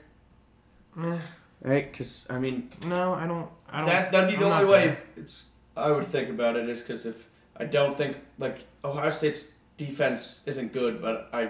Eh, 1.01 1.19
right? 1.63 1.91
Because 1.93 2.27
I 2.29 2.39
mean 2.41 2.71
no, 2.85 3.15
I 3.15 3.27
don't. 3.27 3.49
I 3.71 3.79
don't. 3.79 3.87
that 3.87 4.11
that'd 4.13 4.31
be 4.31 4.37
the 4.37 4.47
I'm 4.51 4.63
only 4.63 4.73
way. 4.73 4.87
there. 4.87 4.99
It's 5.17 5.47
I 5.77 5.91
would 5.93 6.09
think 6.09 6.29
about 6.29 6.57
it 6.57 6.69
is 6.69 6.81
because 6.81 7.07
if 7.07 7.29
I 7.57 7.65
don't 7.67 7.97
think 7.97 8.17
like 8.39 8.65
Ohio 8.85 9.11
State's 9.11 9.47
defense 9.81 10.43
isn't 10.45 10.75
good, 10.75 11.01
but 11.01 11.31
I 11.33 11.49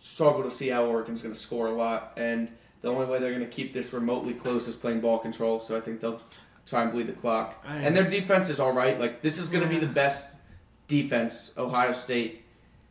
struggle 0.00 0.42
to 0.42 0.50
see 0.50 0.68
how 0.68 0.86
Oregon's 0.86 1.22
going 1.22 1.32
to 1.32 1.40
score 1.40 1.68
a 1.68 1.72
lot, 1.72 2.12
and 2.16 2.48
the 2.82 2.88
only 2.88 3.06
way 3.06 3.20
they're 3.20 3.30
going 3.30 3.44
to 3.44 3.50
keep 3.50 3.72
this 3.72 3.92
remotely 3.92 4.34
close 4.34 4.66
is 4.66 4.74
playing 4.74 5.00
ball 5.00 5.20
control. 5.20 5.60
So 5.60 5.76
I 5.76 5.80
think 5.80 6.00
they'll 6.00 6.20
try 6.66 6.82
and 6.82 6.90
bleed 6.90 7.06
the 7.06 7.12
clock. 7.12 7.64
And 7.64 7.96
their 7.96 8.10
defense 8.10 8.48
is 8.48 8.58
all 8.58 8.72
right. 8.72 8.98
Like 8.98 9.22
this 9.22 9.38
is 9.38 9.48
going 9.48 9.62
to 9.62 9.68
be 9.68 9.78
the 9.78 9.86
best 9.86 10.28
defense 10.88 11.52
Ohio 11.56 11.92
State 11.92 12.44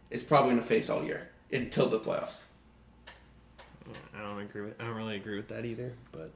is 0.09 0.23
probably 0.23 0.51
going 0.51 0.61
to 0.61 0.67
face 0.67 0.89
all 0.89 1.03
year 1.03 1.29
until 1.51 1.89
the 1.89 1.99
playoffs. 1.99 2.43
I 4.17 4.21
don't 4.21 4.39
agree 4.39 4.61
with. 4.61 4.79
I 4.79 4.85
don't 4.85 4.95
really 4.95 5.17
agree 5.17 5.35
with 5.35 5.49
that 5.49 5.65
either. 5.65 5.93
But 6.13 6.31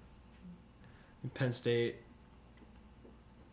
Penn 1.34 1.54
State, 1.54 1.96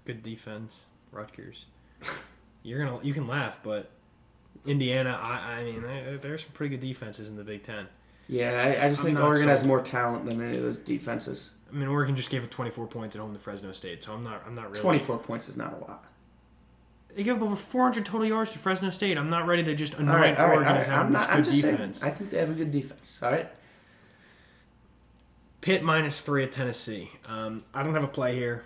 good 0.05 0.24
defense. 0.24 0.83
Rutgers, 1.12 1.66
you're 2.64 2.85
gonna 2.85 2.99
you 3.03 3.14
can 3.14 3.29
laugh, 3.29 3.61
but 3.62 3.91
Indiana. 4.66 5.18
I 5.22 5.60
I 5.60 5.64
mean, 5.64 5.82
there, 5.82 6.18
there's 6.18 6.42
some 6.42 6.52
pretty 6.52 6.76
good 6.76 6.86
defenses 6.86 7.28
in 7.28 7.36
the 7.36 7.44
Big 7.44 7.62
Ten. 7.62 7.86
Yeah, 8.28 8.50
I, 8.80 8.86
I 8.86 8.88
just 8.88 9.00
I'm 9.00 9.06
think 9.06 9.18
not 9.18 9.28
Oregon 9.28 9.48
has 9.48 9.64
more 9.64 9.80
talent 9.80 10.26
than 10.26 10.40
any 10.40 10.56
of 10.56 10.62
those 10.62 10.78
defenses. 10.78 11.52
I 11.70 11.76
mean, 11.76 11.88
Oregon 11.88 12.16
just 12.16 12.30
gave 12.30 12.42
up 12.42 12.50
24 12.50 12.86
points 12.86 13.14
at 13.16 13.22
home 13.22 13.32
to 13.32 13.38
Fresno 13.38 13.72
State, 13.72 14.02
so 14.04 14.12
I'm 14.12 14.24
not 14.24 14.42
I'm 14.46 14.54
not 14.54 14.70
really. 14.70 14.80
24 14.80 15.18
points 15.18 15.48
is 15.48 15.56
not 15.56 15.74
a 15.74 15.76
lot. 15.78 16.04
They 17.14 17.22
gave 17.22 17.36
up 17.36 17.42
over 17.42 17.56
400 17.56 18.04
total 18.04 18.26
yards 18.26 18.52
to 18.52 18.58
Fresno 18.58 18.90
State. 18.90 19.16
I'm 19.16 19.30
not 19.30 19.46
ready 19.46 19.62
to 19.64 19.74
just 19.74 19.94
All 19.94 20.00
anoint 20.00 20.20
right, 20.20 20.38
all 20.38 20.48
right, 20.48 20.56
Oregon 20.56 20.72
all 20.72 20.78
as 20.80 20.86
having 20.86 21.16
I'm, 21.16 21.42
this 21.42 21.50
good 21.50 21.62
defense. 21.62 21.98
saying. 22.00 22.12
I 22.12 22.14
think 22.14 22.30
they 22.30 22.38
have 22.38 22.50
a 22.50 22.54
good 22.54 22.70
defense. 22.70 23.20
All 23.22 23.30
right. 23.32 23.48
Pitt 25.62 25.82
minus 25.82 26.20
three 26.20 26.44
at 26.44 26.52
Tennessee. 26.52 27.10
Um, 27.28 27.64
I 27.72 27.82
don't 27.82 27.94
have 27.94 28.04
a 28.04 28.08
play 28.08 28.34
here. 28.34 28.64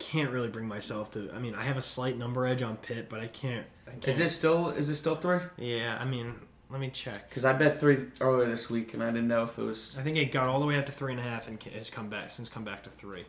Can't 0.00 0.30
really 0.30 0.48
bring 0.48 0.66
myself 0.66 1.12
to. 1.12 1.30
I 1.32 1.38
mean, 1.38 1.54
I 1.54 1.62
have 1.62 1.76
a 1.76 1.82
slight 1.82 2.16
number 2.18 2.44
edge 2.46 2.62
on 2.62 2.76
Pitt, 2.78 3.08
but 3.08 3.20
I 3.20 3.26
can't. 3.28 3.66
I 3.86 3.90
can't 3.92 4.08
Is 4.08 4.18
it 4.18 4.30
still 4.30 4.70
is 4.70 4.88
it 4.88 4.96
still 4.96 5.14
three? 5.14 5.38
Yeah, 5.56 5.96
I 6.00 6.06
mean, 6.06 6.34
let 6.70 6.80
me 6.80 6.90
check. 6.90 7.28
Because 7.28 7.44
I 7.44 7.52
bet 7.52 7.78
three 7.78 8.06
earlier 8.20 8.48
this 8.48 8.68
week, 8.70 8.94
and 8.94 9.02
I 9.02 9.06
didn't 9.08 9.28
know 9.28 9.44
if 9.44 9.58
it 9.58 9.62
was. 9.62 9.94
I 9.98 10.02
think 10.02 10.16
it 10.16 10.32
got 10.32 10.46
all 10.46 10.58
the 10.58 10.66
way 10.66 10.76
up 10.78 10.86
to 10.86 10.92
three 10.92 11.12
and 11.12 11.20
a 11.20 11.22
half 11.22 11.46
and 11.46 11.60
ca- 11.60 11.70
has 11.70 11.90
come 11.90 12.08
back 12.08 12.32
since 12.32 12.48
come 12.48 12.64
back 12.64 12.82
to 12.84 12.90
three. 12.90 13.24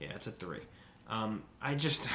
Yeah, 0.00 0.08
it's 0.14 0.26
a 0.26 0.30
three. 0.30 0.60
Um, 1.08 1.42
I 1.60 1.74
just 1.74 2.06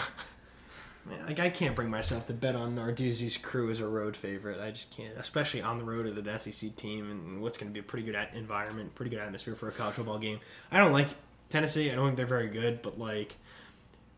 man, 1.05 1.25
like 1.27 1.39
I 1.39 1.49
can't 1.49 1.75
bring 1.75 1.89
myself 1.89 2.25
to 2.27 2.33
bet 2.33 2.55
on 2.55 2.75
Narduzzi's 2.75 3.35
crew 3.37 3.69
as 3.69 3.81
a 3.81 3.87
road 3.87 4.15
favorite. 4.15 4.59
I 4.61 4.71
just 4.71 4.89
can't, 4.91 5.17
especially 5.17 5.61
on 5.61 5.77
the 5.77 5.83
road 5.83 6.05
at 6.07 6.17
an 6.25 6.39
SEC 6.39 6.75
team 6.77 7.11
and 7.11 7.41
what's 7.41 7.57
going 7.57 7.69
to 7.69 7.73
be 7.73 7.81
a 7.81 7.83
pretty 7.83 8.05
good 8.05 8.15
at- 8.15 8.33
environment, 8.35 8.95
pretty 8.95 9.09
good 9.11 9.19
atmosphere 9.19 9.55
for 9.55 9.67
a 9.67 9.71
college 9.71 9.95
football 9.95 10.17
game. 10.17 10.39
I 10.71 10.77
don't 10.79 10.93
like 10.93 11.09
Tennessee. 11.49 11.91
I 11.91 11.95
don't 11.95 12.05
think 12.07 12.17
they're 12.17 12.25
very 12.25 12.47
good, 12.49 12.81
but 12.81 12.97
like 12.97 13.35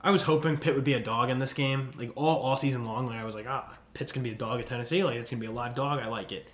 I 0.01 0.11
was 0.11 0.21
hoping 0.23 0.57
Pitt 0.57 0.75
would 0.75 0.83
be 0.83 0.93
a 0.93 0.99
dog 0.99 1.29
in 1.29 1.39
this 1.39 1.53
game. 1.53 1.91
Like 1.97 2.11
all 2.15 2.37
all 2.39 2.55
season 2.55 2.85
long, 2.85 3.07
like 3.07 3.17
I 3.17 3.25
was 3.25 3.35
like, 3.35 3.47
ah, 3.47 3.77
Pitt's 3.93 4.11
gonna 4.11 4.23
be 4.23 4.31
a 4.31 4.35
dog 4.35 4.59
at 4.59 4.67
Tennessee. 4.67 5.03
Like 5.03 5.17
it's 5.17 5.29
gonna 5.29 5.41
be 5.41 5.47
a 5.47 5.51
live 5.51 5.75
dog. 5.75 5.99
I 5.99 6.07
like 6.07 6.31
it. 6.31 6.47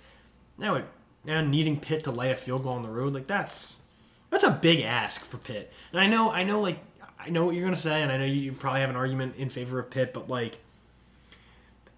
Now 0.58 0.74
it 0.76 0.84
now 1.24 1.40
needing 1.40 1.78
Pitt 1.78 2.04
to 2.04 2.10
lay 2.10 2.30
a 2.32 2.36
field 2.36 2.62
goal 2.62 2.72
on 2.72 2.82
the 2.82 2.88
road, 2.88 3.14
like 3.14 3.26
that's 3.26 3.80
that's 4.30 4.44
a 4.44 4.50
big 4.50 4.80
ask 4.80 5.24
for 5.24 5.38
Pitt. 5.38 5.72
And 5.92 6.00
I 6.00 6.06
know 6.06 6.30
I 6.30 6.42
know 6.42 6.60
like 6.60 6.78
I 7.18 7.30
know 7.30 7.44
what 7.44 7.54
you're 7.54 7.64
gonna 7.64 7.76
say, 7.76 8.02
and 8.02 8.10
I 8.10 8.16
know 8.16 8.24
you 8.24 8.52
probably 8.52 8.80
have 8.80 8.90
an 8.90 8.96
argument 8.96 9.36
in 9.36 9.48
favor 9.48 9.78
of 9.78 9.90
Pitt, 9.90 10.12
but 10.12 10.28
like 10.28 10.58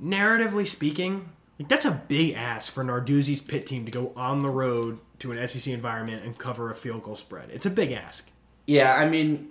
narratively 0.03 0.67
speaking, 0.67 1.31
like 1.59 1.69
that's 1.69 1.85
a 1.85 2.03
big 2.09 2.35
ask 2.35 2.73
for 2.73 2.85
Narduzzi's 2.85 3.41
Pitt 3.41 3.67
team 3.67 3.85
to 3.85 3.91
go 3.91 4.13
on 4.17 4.41
the 4.41 4.51
road 4.51 4.99
to 5.21 5.33
an 5.33 5.49
SEC 5.49 5.73
environment 5.73 6.25
and 6.25 6.39
cover 6.39 6.71
a 6.71 6.75
field 6.75 7.03
goal 7.03 7.17
spread. 7.17 7.51
It's 7.51 7.67
a 7.67 7.71
big 7.71 7.91
ask. 7.93 8.29
Yeah, 8.67 8.95
I 8.95 9.09
mean, 9.09 9.49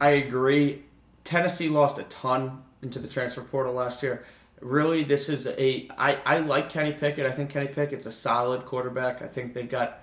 I 0.00 0.10
agree. 0.10 0.82
Tennessee 1.24 1.68
lost 1.68 1.98
a 1.98 2.04
ton 2.04 2.62
into 2.82 2.98
the 2.98 3.08
transfer 3.08 3.42
portal 3.42 3.74
last 3.74 4.02
year. 4.02 4.24
Really, 4.60 5.04
this 5.04 5.28
is 5.28 5.46
a. 5.46 5.88
I, 5.96 6.18
I 6.26 6.38
like 6.40 6.70
Kenny 6.70 6.92
Pickett. 6.92 7.26
I 7.26 7.30
think 7.30 7.50
Kenny 7.50 7.68
Pickett's 7.68 8.06
a 8.06 8.12
solid 8.12 8.66
quarterback. 8.66 9.22
I 9.22 9.26
think 9.26 9.54
they've 9.54 9.68
got. 9.68 10.00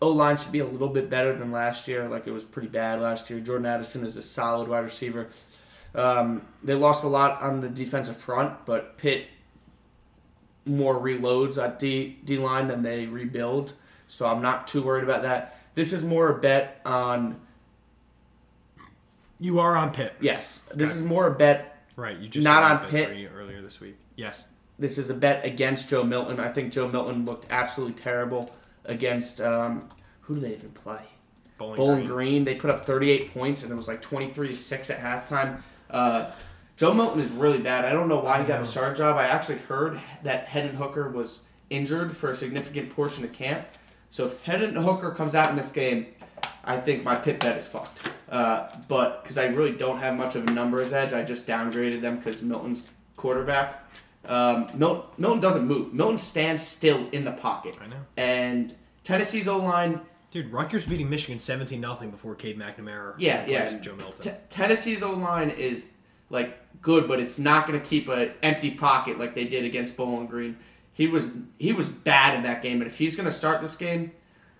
O 0.00 0.10
line 0.10 0.36
should 0.36 0.52
be 0.52 0.60
a 0.60 0.66
little 0.66 0.88
bit 0.88 1.10
better 1.10 1.36
than 1.36 1.50
last 1.50 1.88
year. 1.88 2.08
Like 2.08 2.26
it 2.26 2.32
was 2.32 2.44
pretty 2.44 2.68
bad 2.68 3.00
last 3.00 3.30
year. 3.30 3.40
Jordan 3.40 3.66
Addison 3.66 4.04
is 4.04 4.16
a 4.16 4.22
solid 4.22 4.68
wide 4.68 4.84
receiver. 4.84 5.28
Um, 5.94 6.42
they 6.62 6.74
lost 6.74 7.04
a 7.04 7.08
lot 7.08 7.40
on 7.42 7.60
the 7.60 7.68
defensive 7.68 8.16
front, 8.16 8.64
but 8.64 8.96
Pitt 8.98 9.26
more 10.64 10.94
reloads 10.94 11.56
at 11.62 11.78
D 11.78 12.18
D 12.24 12.38
line 12.38 12.68
than 12.68 12.82
they 12.82 13.06
rebuild. 13.06 13.74
So 14.06 14.26
I'm 14.26 14.42
not 14.42 14.68
too 14.68 14.82
worried 14.82 15.04
about 15.04 15.22
that. 15.22 15.58
This 15.74 15.92
is 15.92 16.04
more 16.04 16.28
a 16.30 16.38
bet 16.38 16.80
on 16.84 17.40
You 19.40 19.60
are 19.60 19.76
on 19.76 19.92
Pitt, 19.92 20.14
yes. 20.20 20.62
This 20.74 20.94
is 20.94 21.02
more 21.02 21.26
a 21.26 21.34
bet. 21.34 21.84
right? 21.96 22.16
You 22.18 22.28
just 22.28 22.44
Not 22.44 22.62
on 22.62 22.88
Pitt. 22.88 23.08
earlier 23.34 23.62
this 23.62 23.80
week. 23.80 23.96
Yes. 24.16 24.44
This 24.78 24.98
is 24.98 25.10
a 25.10 25.14
bet 25.14 25.44
against 25.44 25.88
Joe 25.88 26.04
Milton. 26.04 26.38
I 26.40 26.48
think 26.50 26.72
Joe 26.72 26.88
Milton 26.88 27.24
looked 27.24 27.52
absolutely 27.52 28.00
terrible 28.00 28.50
against 28.84 29.40
um, 29.40 29.88
who 30.22 30.34
do 30.34 30.40
they 30.40 30.54
even 30.54 30.70
play? 30.70 31.00
Bowling, 31.56 31.76
Bowling 31.76 32.06
Green. 32.06 32.08
Green. 32.08 32.44
They 32.44 32.54
put 32.54 32.70
up 32.70 32.84
38 32.84 33.32
points 33.34 33.62
and 33.62 33.72
it 33.72 33.74
was 33.74 33.88
like 33.88 34.00
23 34.02 34.48
to 34.48 34.56
six 34.56 34.90
at 34.90 35.00
halftime. 35.00 35.62
Uh, 35.90 36.30
Joe 36.76 36.94
Milton 36.94 37.20
is 37.20 37.30
really 37.32 37.58
bad. 37.58 37.84
I 37.84 37.90
don't 37.92 38.08
know 38.08 38.20
why 38.20 38.40
he 38.40 38.46
got 38.46 38.60
the 38.60 38.66
start 38.66 38.96
job. 38.96 39.16
I 39.16 39.26
actually 39.26 39.58
heard 39.58 40.00
that 40.22 40.46
Hendon 40.46 40.76
Hooker 40.76 41.08
was 41.10 41.40
injured 41.70 42.16
for 42.16 42.30
a 42.30 42.36
significant 42.36 42.90
portion 42.94 43.24
of 43.24 43.32
camp. 43.32 43.66
So 44.10 44.26
if 44.26 44.40
Hendon 44.42 44.76
Hooker 44.76 45.10
comes 45.10 45.34
out 45.34 45.50
in 45.50 45.56
this 45.56 45.72
game, 45.72 46.06
I 46.68 46.78
think 46.78 47.02
my 47.02 47.16
Pitt 47.16 47.40
bet 47.40 47.56
is 47.56 47.66
fucked. 47.66 48.10
Uh, 48.28 48.68
but 48.86 49.22
because 49.22 49.38
I 49.38 49.46
really 49.46 49.72
don't 49.72 49.98
have 49.98 50.16
much 50.16 50.36
of 50.36 50.46
a 50.46 50.50
numbers 50.50 50.92
edge, 50.92 51.12
I 51.12 51.24
just 51.24 51.46
downgraded 51.46 52.00
them 52.00 52.18
because 52.18 52.42
Milton's 52.42 52.84
quarterback. 53.16 53.84
Um, 54.26 54.70
Milton, 54.74 55.10
Milton 55.16 55.40
doesn't 55.40 55.66
move. 55.66 55.94
Milton 55.94 56.18
stands 56.18 56.66
still 56.66 57.08
in 57.10 57.24
the 57.24 57.32
pocket. 57.32 57.76
I 57.80 57.86
know. 57.86 57.96
And 58.16 58.74
Tennessee's 59.02 59.48
O 59.48 59.58
line 59.58 60.00
Dude, 60.30 60.52
Rutgers 60.52 60.86
beating 60.86 61.08
Michigan 61.08 61.40
17 61.40 61.80
0 61.80 61.94
before 62.10 62.34
Cade 62.34 62.58
McNamara. 62.58 63.14
Yeah, 63.18 63.46
yeah. 63.46 63.72
Joe 63.78 63.94
Milton. 63.96 64.30
T- 64.32 64.38
Tennessee's 64.50 65.02
O 65.02 65.12
line 65.12 65.48
is 65.50 65.88
like 66.28 66.58
good, 66.82 67.08
but 67.08 67.18
it's 67.18 67.38
not 67.38 67.66
going 67.66 67.80
to 67.80 67.86
keep 67.86 68.08
an 68.08 68.32
empty 68.42 68.72
pocket 68.72 69.18
like 69.18 69.34
they 69.34 69.44
did 69.44 69.64
against 69.64 69.96
Bowling 69.96 70.26
Green. 70.26 70.58
He 70.92 71.06
was 71.06 71.28
he 71.58 71.72
was 71.72 71.88
bad 71.88 72.34
in 72.34 72.42
that 72.42 72.60
game, 72.62 72.82
and 72.82 72.90
if 72.90 72.98
he's 72.98 73.16
going 73.16 73.28
to 73.28 73.34
start 73.34 73.62
this 73.62 73.74
game, 73.74 74.12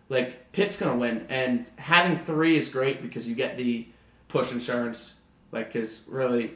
like 0.09 0.52
Pitt's 0.52 0.76
to 0.76 0.93
win. 0.93 1.26
And 1.28 1.66
having 1.76 2.16
three 2.16 2.56
is 2.56 2.68
great 2.68 3.02
because 3.02 3.28
you 3.28 3.35
get 3.35 3.56
the 3.56 3.86
push 4.28 4.52
insurance. 4.52 5.14
Like, 5.52 5.72
because 5.72 6.02
really, 6.06 6.52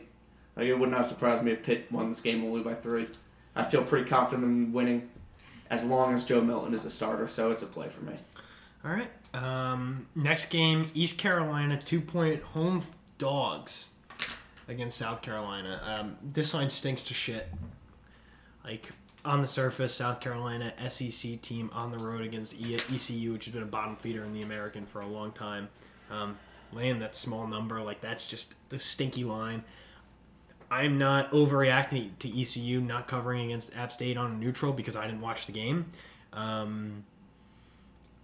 like 0.56 0.66
it 0.66 0.74
would 0.74 0.90
not 0.90 1.06
surprise 1.06 1.42
me 1.42 1.52
if 1.52 1.62
Pitt 1.62 1.90
won 1.90 2.08
this 2.10 2.20
game 2.20 2.44
only 2.44 2.62
by 2.62 2.74
three. 2.74 3.08
I 3.54 3.64
feel 3.64 3.82
pretty 3.82 4.08
confident 4.08 4.44
in 4.44 4.72
winning 4.72 5.10
as 5.70 5.84
long 5.84 6.12
as 6.12 6.24
Joe 6.24 6.40
Milton 6.40 6.74
is 6.74 6.82
the 6.82 6.90
starter. 6.90 7.26
So 7.26 7.50
it's 7.50 7.62
a 7.62 7.66
play 7.66 7.88
for 7.88 8.02
me. 8.04 8.14
All 8.84 8.90
right. 8.90 9.10
Um, 9.34 10.06
next 10.14 10.46
game, 10.46 10.86
East 10.94 11.16
Carolina 11.16 11.78
two 11.78 12.00
point 12.00 12.42
home 12.42 12.82
dogs 13.18 13.88
against 14.68 14.98
South 14.98 15.22
Carolina. 15.22 15.80
Um, 15.98 16.16
this 16.22 16.52
line 16.52 16.68
stinks 16.68 17.02
to 17.02 17.14
shit. 17.14 17.48
Like 18.64 18.90
on 19.24 19.40
the 19.40 19.49
surface, 19.49 19.94
South 19.94 20.20
Carolina 20.20 20.73
SEC 20.89 21.40
team 21.43 21.70
on 21.73 21.93
the 21.93 21.99
road 21.99 22.23
against 22.23 22.55
ECU, 22.55 23.32
which 23.32 23.44
has 23.44 23.55
been 23.55 23.62
a 23.62 23.66
bottom 23.66 23.97
feeder 23.97 24.24
in 24.24 24.32
the 24.32 24.43
American 24.43 24.86
for 24.86 25.01
a 25.01 25.07
long 25.07 25.32
time. 25.32 25.69
Um, 26.11 26.36
laying 26.73 26.99
that 26.99 27.15
small 27.15 27.47
number, 27.47 27.81
like 27.81 28.01
that's 28.01 28.27
just 28.27 28.55
the 28.69 28.78
stinky 28.78 29.24
line. 29.24 29.62
I'm 30.70 30.99
not 30.99 31.31
overreacting 31.32 32.19
to 32.20 32.40
ECU 32.40 32.81
not 32.81 33.07
covering 33.07 33.47
against 33.47 33.74
App 33.77 33.93
State 33.93 34.16
on 34.16 34.40
neutral 34.40 34.73
because 34.73 34.97
I 34.97 35.07
didn't 35.07 35.20
watch 35.20 35.47
the 35.47 35.53
game. 35.53 35.93
Um, 36.32 37.05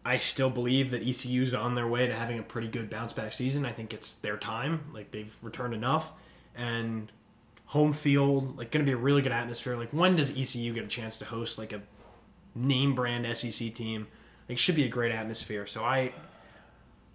I 0.05 0.17
still 0.17 0.49
believe 0.49 0.91
that 0.93 1.07
ECU 1.07 1.43
is 1.43 1.53
on 1.53 1.75
their 1.75 1.87
way 1.87 2.07
to 2.07 2.15
having 2.15 2.39
a 2.39 2.43
pretty 2.43 2.69
good 2.69 2.89
bounce 2.89 3.13
back 3.13 3.35
season. 3.35 3.67
I 3.67 3.73
think 3.73 3.93
it's 3.93 4.15
their 4.15 4.39
time. 4.39 4.87
Like 4.95 5.11
they've 5.11 5.35
returned 5.43 5.75
enough, 5.75 6.13
and 6.57 7.13
home 7.69 7.93
field 7.93 8.57
like 8.57 8.71
going 8.71 8.85
to 8.85 8.89
be 8.89 8.95
a 8.95 8.99
really 8.99 9.23
good 9.23 9.33
atmosphere. 9.33 9.77
Like 9.77 9.91
when 9.91 10.17
does 10.17 10.31
ECU 10.31 10.73
get 10.73 10.85
a 10.85 10.89
chance 10.89 11.19
to 11.19 11.25
host 11.25 11.59
like 11.59 11.73
a 11.73 11.83
name 12.55 12.95
brand 12.95 13.27
SEC 13.37 13.75
team? 13.75 14.07
Like 14.49 14.59
should 14.59 14.75
be 14.75 14.85
a 14.85 14.89
great 14.89 15.13
atmosphere. 15.13 15.67
So 15.67 15.85
I 15.85 16.13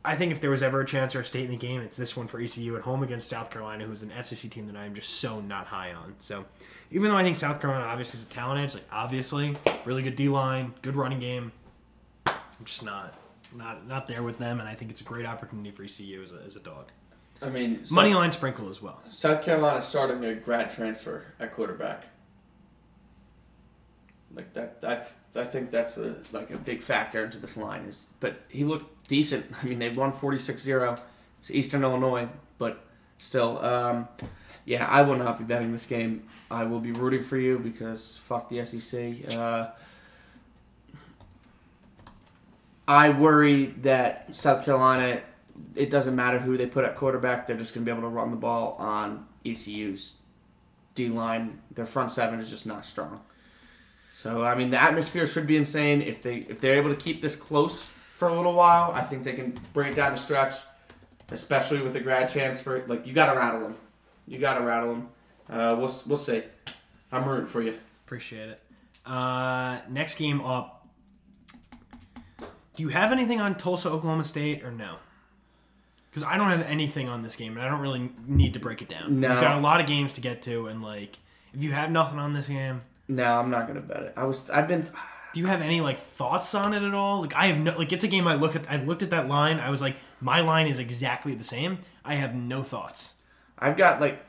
I 0.06 0.16
think 0.16 0.32
if 0.32 0.42
there 0.42 0.50
was 0.50 0.62
ever 0.62 0.82
a 0.82 0.86
chance 0.86 1.16
or 1.16 1.22
a 1.22 1.26
state 1.26 1.46
in 1.46 1.52
the 1.52 1.58
game, 1.58 1.82
it's 1.82 1.96
this 1.96 2.18
one 2.18 2.28
for 2.28 2.40
ECU 2.40 2.76
at 2.76 2.82
home 2.82 3.04
against 3.04 3.30
South 3.30 3.50
Carolina, 3.50 3.86
who's 3.86 4.04
an 4.04 4.12
SEC 4.22 4.52
team 4.52 4.68
that 4.68 4.76
I'm 4.76 4.94
just 4.94 5.10
so 5.22 5.40
not 5.40 5.66
high 5.66 5.94
on. 5.94 6.16
So, 6.20 6.44
even 6.92 7.10
though 7.10 7.16
I 7.16 7.24
think 7.24 7.38
South 7.38 7.62
Carolina 7.62 7.86
obviously 7.86 8.20
is 8.20 8.26
a 8.26 8.30
talent 8.30 8.60
edge, 8.60 8.74
like 8.74 8.84
obviously 8.92 9.56
really 9.86 10.02
good 10.02 10.18
D 10.18 10.28
line, 10.28 10.74
good 10.82 10.98
running 10.98 11.20
game, 11.20 11.54
I'm 12.26 12.36
just 12.66 12.84
not 12.84 13.16
not 13.56 13.88
not 13.88 14.08
there 14.08 14.24
with 14.24 14.38
them, 14.40 14.60
and 14.60 14.68
I 14.68 14.76
think 14.76 14.92
it's 14.92 15.02
a 15.02 15.06
great 15.06 15.26
opportunity 15.26 15.72
for 15.72 15.84
ECU 15.84 16.22
as 16.22 16.32
a, 16.32 16.46
as 16.46 16.56
a 16.58 16.60
dog. 16.60 16.92
I 17.44 17.49
mean, 17.49 17.84
Money 17.91 18.14
line 18.14 18.32
sprinkle 18.32 18.70
as 18.70 18.82
well. 18.82 19.02
South 19.10 19.44
Carolina 19.44 19.82
starting 19.82 20.24
a 20.24 20.34
grad 20.34 20.72
transfer 20.72 21.26
at 21.40 21.53
quarterback. 21.53 22.06
Like 24.34 24.53
that, 24.53 24.80
I, 24.82 25.40
I 25.40 25.44
think 25.45 25.70
that's 25.70 25.98
a 25.98 26.18
like 26.32 26.49
a 26.52 26.57
big 26.57 26.82
factor 26.82 27.24
into 27.24 27.38
this 27.38 27.57
line. 27.57 27.82
Is 27.82 28.07
but 28.20 28.41
he 28.49 28.64
looked 28.64 29.07
decent. 29.07 29.45
I 29.61 29.65
mean, 29.65 29.80
they 29.80 29.90
won 29.90 30.11
46-0. 30.11 30.99
It's 31.40 31.52
Eastern 31.52 31.84
Illinois, 31.84 32.30
but 32.57 32.86
still, 33.18 33.64
um, 33.64 34.07
yeah, 34.65 34.88
I 34.88 35.02
will 35.02 35.15
not 35.15 35.38
be 35.38 35.44
betting 35.44 35.72
this 35.72 35.86
game. 35.86 36.24
I 36.49 36.64
will 36.64 36.80
be 36.80 36.91
rooting 36.91 37.24
for 37.24 37.38
you 37.38 37.60
because 37.60 38.20
fuck 38.24 38.49
the 38.49 38.65
SEC. 38.65 39.36
Uh, 39.36 39.68
I 42.88 43.10
worry 43.10 43.68
that 43.82 44.36
South 44.36 44.65
Carolina, 44.65 45.22
it 45.76 45.90
doesn't 45.90 46.15
matter 46.15 46.40
who 46.40 46.57
they 46.57 46.65
put 46.65 46.85
at 46.85 46.95
quarterback, 46.95 47.48
they're 47.48 47.57
just 47.57 47.73
going 47.73 47.85
to 47.85 47.91
be 47.91 47.98
able 47.98 48.07
to 48.07 48.14
run 48.14 48.31
the 48.31 48.38
ball 48.38 48.76
on 48.80 49.27
ECU's 49.45 50.14
D 50.95 51.10
line. 51.10 51.60
Their 51.72 51.85
front 51.85 52.11
seven 52.11 52.40
is 52.40 52.49
just 52.49 52.65
not 52.65 52.85
strong. 52.85 53.22
So 54.15 54.44
I 54.44 54.56
mean, 54.56 54.69
the 54.69 54.81
atmosphere 54.81 55.27
should 55.27 55.48
be 55.48 55.57
insane 55.57 56.02
if 56.02 56.22
they 56.22 56.38
if 56.38 56.61
they're 56.61 56.76
able 56.77 56.90
to 56.90 56.95
keep 56.95 57.22
this 57.22 57.35
close 57.35 57.85
for 58.18 58.27
a 58.27 58.34
little 58.34 58.53
while. 58.53 58.91
I 58.91 59.02
think 59.02 59.23
they 59.23 59.34
can 59.34 59.60
bring 59.73 59.91
it 59.91 59.95
down 59.95 60.14
the 60.14 60.18
stretch, 60.19 60.53
especially 61.31 61.81
with 61.81 61.94
the 61.94 61.99
grad 61.99 62.30
transfer. 62.30 62.84
Like 62.88 63.07
you 63.07 63.14
got 63.14 63.34
to 63.34 63.38
rattle 63.38 63.61
them, 63.61 63.76
you 64.27 64.40
got 64.40 64.57
to 64.57 64.64
rattle 64.64 64.94
them. 64.94 65.10
Uh, 65.49 65.76
we'll 65.77 65.94
we'll 66.07 66.18
see. 66.18 66.44
I'm 67.11 67.27
rooting 67.27 67.48
for 67.48 67.61
you. 67.61 67.77
Appreciate 68.06 68.49
it. 68.49 68.60
Uh, 69.06 69.80
next 69.90 70.15
game 70.15 70.41
up. 70.41 70.88
Do 72.76 72.81
you 72.81 72.90
have 72.90 73.11
anything 73.11 73.40
on 73.40 73.56
Tulsa, 73.56 73.90
Oklahoma 73.90 74.23
State, 74.23 74.64
or 74.64 74.72
no? 74.72 74.95
Because 76.14 76.23
I 76.23 76.38
don't 76.38 76.52
have 76.52 76.61
anything 76.61 77.10
on 77.10 77.23
this 77.23 77.35
game, 77.35 77.57
and 77.57 77.65
I 77.65 77.69
don't 77.69 77.80
really 77.80 78.11
need 78.27 78.53
to 78.53 78.60
break 78.60 78.84
it 78.84 78.90
down. 78.90 79.19
No. 79.19 79.30
We've 79.31 79.41
got 79.41 79.57
a 79.57 79.61
lot 79.61 79.81
of 79.81 79.88
games 79.88 80.14
to 80.14 80.22
get 80.22 80.44
to, 80.44 80.68
and 80.68 80.84
like, 80.84 81.18
if 81.53 81.64
you 81.64 81.72
have 81.72 81.90
nothing 81.90 82.19
on 82.19 82.34
this 82.34 82.48
game, 82.48 82.81
No, 83.07 83.23
I'm 83.23 83.49
not 83.49 83.68
gonna 83.68 83.81
bet 83.81 84.03
it. 84.03 84.14
I 84.15 84.26
was 84.26 84.49
I've 84.49 84.68
been 84.68 84.88
do 85.34 85.40
you 85.40 85.48
have 85.48 85.61
any 85.61 85.81
like 85.81 85.98
thoughts 85.98 86.53
on 86.53 86.73
it 86.73 86.84
at 86.84 86.94
all? 86.94 87.22
Like, 87.22 87.35
I 87.35 87.48
have 87.48 87.57
no 87.57 87.76
like. 87.76 87.91
It's 87.91 88.03
a 88.03 88.07
game 88.07 88.27
I 88.27 88.35
look 88.35 88.56
at. 88.56 88.69
I 88.69 88.77
looked 88.77 89.02
at 89.02 89.10
that 89.10 89.27
line. 89.27 89.60
I 89.60 89.72
was 89.72 89.81
like, 89.81 89.95
my 90.22 90.41
line 90.41 90.68
is 90.68 90.77
exactly 90.77 91.34
the 91.34 91.44
same. 91.44 91.80
I 92.06 92.15
have 92.15 92.35
no 92.35 92.61
thoughts. 92.61 93.14
I've 93.57 93.76
got 93.76 93.99
like 93.99 94.23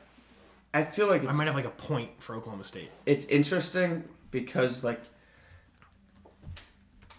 I 0.73 0.83
feel 0.83 1.07
like 1.07 1.25
I 1.25 1.31
might 1.31 1.45
have 1.45 1.55
like 1.55 1.65
a 1.65 1.69
point 1.69 2.09
for 2.19 2.35
Oklahoma 2.35 2.63
State. 2.65 2.89
it's 3.05 3.25
interesting 3.25 4.03
because 4.31 4.83
like 4.83 4.99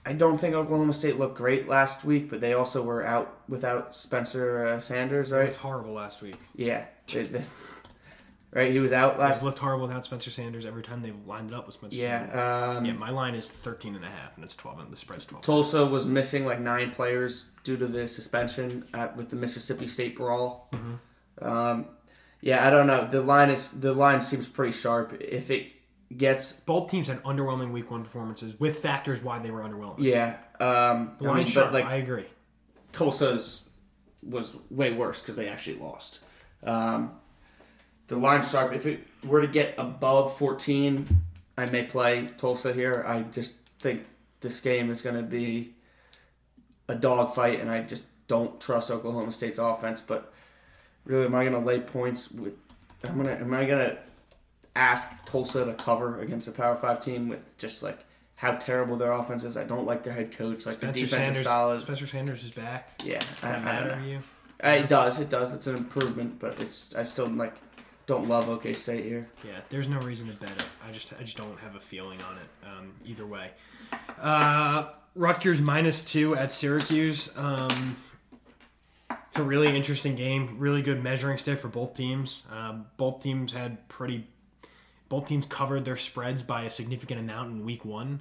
I 0.07 0.12
don't 0.12 0.39
think 0.39 0.55
Oklahoma 0.55 0.93
State 0.93 1.19
looked 1.19 1.37
great 1.37 1.66
last 1.69 2.05
week, 2.05 2.31
but 2.31 2.41
they 2.41 2.53
also 2.55 2.81
were 2.83 3.05
out 3.05 3.41
without 3.49 3.97
Spencer 3.97 4.65
uh, 4.65 4.81
Sanders, 4.81 5.33
right? 5.33 5.47
looked 5.47 5.57
horrible 5.57 5.93
last 5.95 6.23
week. 6.23 6.37
Yeah, 6.55 6.85
They- 7.12 7.24
they- 7.24 7.45
right. 8.53 8.70
He 8.70 8.78
was 8.78 8.93
out 8.93 9.19
last. 9.19 9.39
They've 9.39 9.45
looked 9.45 9.59
horrible 9.59 9.87
without 9.89 10.05
Spencer 10.05 10.31
Sanders 10.31 10.65
every 10.65 10.83
time 10.85 11.03
they've 11.03 11.27
lined 11.27 11.51
it 11.51 11.55
up 11.55 11.66
with 11.66 11.74
Spencer 11.74 11.97
Sanders. 11.97 12.31
Yeah, 12.35 12.69
um, 12.78 12.85
Yeah, 12.85 12.93
my 12.93 13.11
line 13.11 13.35
is 13.35 13.49
13 13.49 13.97
and 13.97 14.05
a 14.05 14.09
half, 14.09 14.37
and 14.37 14.45
it's 14.45 14.55
12, 14.55 14.78
and 14.78 14.93
the 14.93 14.97
spread's 14.97 15.24
12. 15.24 15.45
Tulsa 15.45 15.85
was 15.85 16.07
missing 16.07 16.47
like 16.47 16.61
nine 16.61 16.93
players 16.93 17.47
due 17.65 17.77
to 17.77 17.87
the 17.89 18.07
suspension 18.07 18.85
at, 18.95 19.16
with 19.16 19.31
the 19.31 19.37
Mississippi 19.37 19.89
State 19.89 20.16
brawl. 20.16 20.70
Um, 21.43 21.87
yeah, 22.41 22.66
I 22.66 22.70
don't 22.70 22.87
know. 22.87 23.09
The 23.11 23.23
line 23.23 23.51
is 23.51 23.69
the 23.69 23.93
line 23.93 24.23
seems 24.23 24.47
pretty 24.47 24.73
sharp. 24.73 25.16
If 25.20 25.51
it 25.51 25.73
gets 26.15 26.53
Both 26.53 26.91
teams 26.91 27.09
had 27.09 27.23
underwhelming 27.23 27.73
week 27.73 27.91
one 27.91 28.05
performances 28.05 28.59
with 28.59 28.78
factors 28.78 29.23
why 29.23 29.39
they 29.39 29.51
were 29.51 29.62
underwhelming. 29.62 29.97
yeah, 29.99 30.37
um, 30.61 31.12
The 31.20 31.28
I 31.31 31.37
mean, 31.37 31.47
sharp, 31.47 31.73
but 31.73 31.74
like 31.74 31.85
I 31.85 31.97
agree. 31.97 32.27
Tulsa's 32.93 33.61
was 34.23 34.57
way 34.70 34.93
worse 34.93 35.20
because 35.20 35.37
they 35.37 35.49
actually 35.49 35.78
lost. 35.78 36.20
Um, 36.65 37.12
the 38.09 38.16
line 38.16 38.45
sharp. 38.45 38.73
If 38.73 38.87
it 38.87 39.01
were 39.24 39.41
to 39.41 39.49
get 39.49 39.74
above 39.78 40.37
14, 40.39 41.07
I 41.59 41.66
may 41.70 41.85
play 41.85 42.28
Tulsa 42.39 42.73
here. 42.73 43.05
I 43.07 43.23
just 43.23 43.55
think 43.81 44.05
this 44.41 44.61
game 44.61 44.91
is 44.91 45.03
going 45.03 45.16
to 45.16 45.23
be 45.23 45.74
a 46.89 46.95
dogfight, 46.95 47.61
and 47.61 47.70
I 47.70 47.83
just 47.83 48.05
don't 48.28 48.61
trust 48.61 48.91
Oklahoma 48.91 49.33
State's 49.33 49.59
offense. 49.59 50.01
But 50.01 50.33
really, 51.05 51.27
am 51.27 51.35
I 51.35 51.43
going 51.45 51.61
to 51.61 51.66
lay 51.66 51.81
points 51.81 52.31
with? 52.31 52.55
I'm 53.05 53.16
gonna. 53.16 53.33
Am 53.33 53.53
I 53.53 53.66
going 53.66 53.91
to 53.91 53.99
ask 54.77 55.09
Tulsa 55.27 55.65
to 55.65 55.74
cover 55.74 56.20
against 56.20 56.47
a 56.48 56.53
Power 56.53 56.77
Five 56.77 57.05
team 57.05 57.28
with 57.28 57.57
just 57.59 57.82
like 57.82 57.98
how 58.36 58.53
terrible 58.53 58.97
their 58.97 59.12
offense 59.12 59.44
is? 59.44 59.57
I 59.57 59.65
don't 59.65 59.86
like 59.86 60.03
their 60.03 60.12
head 60.12 60.36
coach. 60.36 60.66
Like 60.66 60.77
the 60.81 60.86
Spencer 60.86 61.01
defense 61.03 61.11
Sanders, 61.24 61.36
is 61.39 61.44
solid. 61.44 61.81
Spencer 61.81 62.07
Sanders 62.07 62.44
is 62.44 62.51
back. 62.51 63.01
Yeah, 63.05 63.19
Does 63.20 63.28
I, 63.43 63.48
that 63.51 63.65
matter 63.65 63.97
to 64.01 64.07
you? 64.09 64.19
Uh, 64.62 64.69
It 64.82 64.89
does. 64.89 65.19
It 65.19 65.28
does. 65.31 65.53
It's 65.53 65.66
an 65.66 65.77
improvement, 65.77 66.39
but 66.39 66.61
it's 66.61 66.94
I 66.94 67.05
still 67.05 67.28
like 67.28 67.55
don't 68.07 68.28
love 68.28 68.48
OK 68.48 68.73
State 68.74 69.05
here. 69.05 69.28
Yeah, 69.44 69.61
there's 69.70 69.89
no 69.89 69.98
reason 70.01 70.28
to 70.28 70.35
bet 70.35 70.51
it. 70.51 70.65
I 70.86 70.93
just 70.93 71.12
I 71.19 71.23
just 71.23 71.36
don't 71.36 71.59
have 71.61 71.74
a 71.74 71.81
feeling 71.81 72.20
on 72.23 72.36
it. 72.36 72.66
Um, 72.66 72.93
either 73.05 73.27
way, 73.27 73.51
uh, 74.20 74.90
Rutgers 75.15 75.61
minus 75.61 76.01
two 76.03 76.36
at 76.36 76.53
Syracuse. 76.53 77.31
Um, 77.36 77.97
it's 79.28 79.39
a 79.39 79.43
really 79.43 79.74
interesting 79.74 80.15
game. 80.15 80.57
Really 80.59 80.82
good 80.82 81.03
measuring 81.03 81.39
stick 81.39 81.59
for 81.59 81.69
both 81.69 81.94
teams. 81.94 82.47
Um, 82.51 82.86
both 82.97 83.23
teams 83.23 83.53
had 83.53 83.89
pretty. 83.89 84.27
Both 85.09 85.27
teams 85.27 85.47
covered 85.49 85.85
their 85.85 85.97
spreads 85.97 86.43
by 86.43 86.62
a 86.62 86.70
significant 86.70 87.20
amount 87.20 87.53
in 87.53 87.65
week 87.65 87.85
one. 87.85 88.20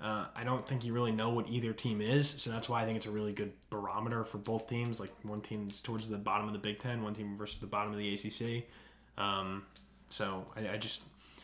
Uh, 0.00 0.26
I 0.34 0.44
don't 0.44 0.66
think 0.66 0.84
you 0.84 0.94
really 0.94 1.12
know 1.12 1.28
what 1.28 1.48
either 1.48 1.74
team 1.74 2.00
is, 2.00 2.34
so 2.38 2.50
that's 2.50 2.68
why 2.68 2.82
I 2.82 2.86
think 2.86 2.96
it's 2.96 3.06
a 3.06 3.10
really 3.10 3.32
good 3.32 3.52
barometer 3.68 4.24
for 4.24 4.38
both 4.38 4.66
teams. 4.66 4.98
Like 4.98 5.10
one 5.22 5.42
team's 5.42 5.80
towards 5.80 6.08
the 6.08 6.16
bottom 6.16 6.46
of 6.46 6.54
the 6.54 6.58
Big 6.58 6.78
Ten, 6.78 7.02
one 7.02 7.14
team 7.14 7.36
versus 7.36 7.60
the 7.60 7.66
bottom 7.66 7.92
of 7.92 7.98
the 7.98 8.14
ACC. 8.14 8.64
Um, 9.18 9.66
so 10.08 10.46
I, 10.56 10.70
I 10.70 10.76
just 10.78 11.02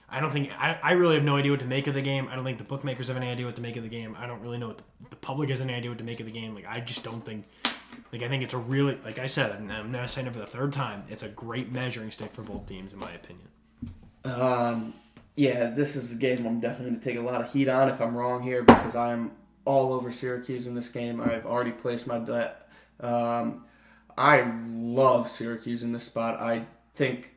I 0.08 0.20
don't 0.20 0.30
think 0.30 0.50
I, 0.58 0.78
I 0.82 0.92
really 0.92 1.16
have 1.16 1.24
no 1.24 1.36
idea 1.36 1.50
what 1.50 1.60
to 1.60 1.66
make 1.66 1.86
of 1.86 1.94
the 1.94 2.00
game. 2.00 2.28
I 2.30 2.36
don't 2.36 2.44
think 2.44 2.58
the 2.58 2.64
bookmakers 2.64 3.08
have 3.08 3.16
any 3.16 3.28
idea 3.28 3.44
what 3.44 3.56
to 3.56 3.62
make 3.62 3.76
of 3.76 3.82
the 3.82 3.88
game. 3.88 4.16
I 4.18 4.26
don't 4.26 4.40
really 4.40 4.58
know 4.58 4.68
what 4.68 4.78
the, 4.78 4.84
the 5.10 5.16
public 5.16 5.50
has 5.50 5.60
any 5.60 5.74
idea 5.74 5.90
what 5.90 5.98
to 5.98 6.04
make 6.04 6.20
of 6.20 6.26
the 6.26 6.32
game. 6.32 6.54
Like 6.54 6.66
I 6.66 6.80
just 6.80 7.02
don't 7.02 7.24
think 7.24 7.44
like 8.12 8.22
I 8.22 8.28
think 8.28 8.42
it's 8.42 8.54
a 8.54 8.58
really 8.58 8.98
like 9.04 9.18
I 9.18 9.26
said 9.26 9.50
I'm, 9.50 9.70
I'm 9.70 9.92
now 9.92 10.06
saying 10.06 10.28
it 10.28 10.32
for 10.32 10.38
the 10.38 10.46
third 10.46 10.72
time. 10.72 11.04
It's 11.08 11.22
a 11.22 11.28
great 11.28 11.72
measuring 11.72 12.10
stick 12.10 12.32
for 12.32 12.42
both 12.42 12.66
teams 12.66 12.92
in 12.92 12.98
my 12.98 13.12
opinion. 13.12 13.48
Um, 14.26 14.94
yeah, 15.36 15.66
this 15.66 15.96
is 15.96 16.12
a 16.12 16.14
game 16.16 16.46
I'm 16.46 16.60
definitely 16.60 16.92
going 16.92 17.00
to 17.00 17.04
take 17.04 17.18
a 17.18 17.22
lot 17.22 17.40
of 17.40 17.52
heat 17.52 17.68
on 17.68 17.88
if 17.88 18.00
I'm 18.00 18.16
wrong 18.16 18.42
here 18.42 18.62
because 18.62 18.96
I'm 18.96 19.32
all 19.64 19.92
over 19.92 20.10
Syracuse 20.10 20.66
in 20.66 20.74
this 20.74 20.88
game. 20.88 21.20
I've 21.20 21.46
already 21.46 21.72
placed 21.72 22.06
my 22.06 22.18
bet. 22.18 22.68
Um, 23.00 23.64
I 24.16 24.50
love 24.66 25.28
Syracuse 25.28 25.82
in 25.82 25.92
this 25.92 26.04
spot. 26.04 26.40
I 26.40 26.66
think 26.94 27.30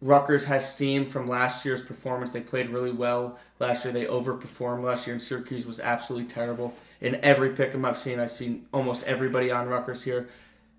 Rutgers 0.00 0.46
has 0.46 0.70
steam 0.70 1.06
from 1.06 1.26
last 1.26 1.64
year's 1.64 1.82
performance. 1.82 2.32
They 2.32 2.40
played 2.40 2.70
really 2.70 2.92
well 2.92 3.38
last 3.58 3.84
year. 3.84 3.92
They 3.92 4.06
overperformed 4.06 4.82
last 4.82 5.06
year, 5.06 5.14
and 5.14 5.22
Syracuse 5.22 5.66
was 5.66 5.80
absolutely 5.80 6.28
terrible. 6.28 6.74
In 7.00 7.16
every 7.16 7.50
pick 7.50 7.74
'em 7.74 7.84
I've 7.84 7.98
seen, 7.98 8.18
I've 8.18 8.30
seen 8.30 8.66
almost 8.72 9.02
everybody 9.04 9.50
on 9.50 9.68
Rutgers 9.68 10.02
here. 10.04 10.28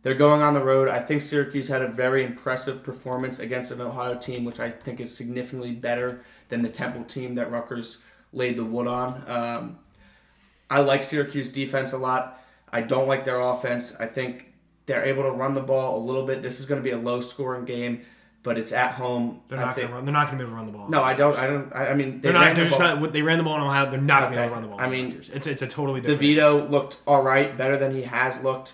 They're 0.06 0.14
going 0.14 0.44
on 0.44 0.54
the 0.54 0.64
road. 0.64 0.88
I 0.88 1.00
think 1.00 1.24
Syracuse 1.24 1.68
had 1.68 1.82
a 1.82 1.88
very 1.88 2.24
impressive 2.24 2.84
performance 2.84 3.40
against 3.40 3.72
an 3.72 3.82
Ohio 3.82 4.14
team, 4.14 4.46
which 4.46 4.60
I 4.60 4.70
think 4.70 5.00
is 5.00 5.12
significantly 5.12 5.72
better 5.72 6.22
than 6.50 6.62
the 6.62 6.70
Temple 6.70 7.06
team 7.06 7.34
that 7.36 7.50
Rutgers 7.50 7.98
laid 8.32 8.56
the 8.56 8.64
wood 8.66 8.86
on. 8.86 9.24
Um, 9.26 9.80
I 10.70 10.82
like 10.82 11.02
Syracuse 11.02 11.50
defense 11.50 11.92
a 11.92 11.98
lot. 11.98 12.40
I 12.72 12.82
don't 12.82 13.08
like 13.08 13.26
their 13.26 13.40
offense. 13.40 13.94
I 14.00 14.06
think 14.06 14.54
they're 14.86 15.06
able 15.06 15.24
to 15.24 15.32
run 15.32 15.56
the 15.56 15.62
ball 15.62 15.98
a 15.98 16.04
little 16.06 16.24
bit. 16.28 16.44
This 16.44 16.60
is 16.60 16.68
going 16.68 16.80
to 16.80 16.84
be 16.84 16.92
a 16.92 17.00
low 17.00 17.20
scoring 17.22 17.66
game, 17.66 18.02
but 18.44 18.60
it's 18.60 18.72
at 18.72 18.92
home. 18.92 19.42
They're 19.48 19.58
not 19.58 19.76
going 19.76 19.88
to 19.88 19.94
run. 19.96 20.06
They're 20.06 20.14
not 20.14 20.28
going 20.28 20.38
to 20.38 20.44
be 20.46 20.48
able 20.48 20.52
to 20.52 20.56
run 20.58 20.72
the 20.72 20.78
ball. 20.78 20.88
No, 20.88 21.02
I 21.02 21.16
don't. 21.16 21.36
I 21.36 21.48
don't. 21.48 21.74
I 21.76 21.88
I 21.88 21.94
mean, 21.96 22.22
they 22.22 22.30
They're 22.30 22.34
not. 22.34 22.46
ran 22.46 22.56
They're 22.56 22.66
the 22.66 22.70
just 22.70 22.80
ball. 22.80 22.98
not. 22.98 23.12
They 23.12 23.24
ran 23.24 23.40
the 23.40 23.44
ball 23.44 23.56
in 23.56 23.64
Ohio. 23.64 23.90
They're 23.90 24.00
not 24.00 24.20
going 24.30 24.34
to 24.34 24.38
be 24.38 24.44
able 24.44 24.50
to 24.50 24.54
run 24.54 24.62
the 24.62 24.70
ball. 24.70 24.80
I 24.82 24.88
mean, 24.88 25.20
it's 25.34 25.48
it's 25.48 25.64
a 25.64 25.68
totally 25.68 26.00
different. 26.02 26.22
DeVito 26.22 26.70
looked 26.70 27.00
all 27.08 27.24
right, 27.24 27.58
better 27.58 27.76
than 27.78 27.92
he 27.96 28.04
has 28.04 28.40
looked, 28.42 28.74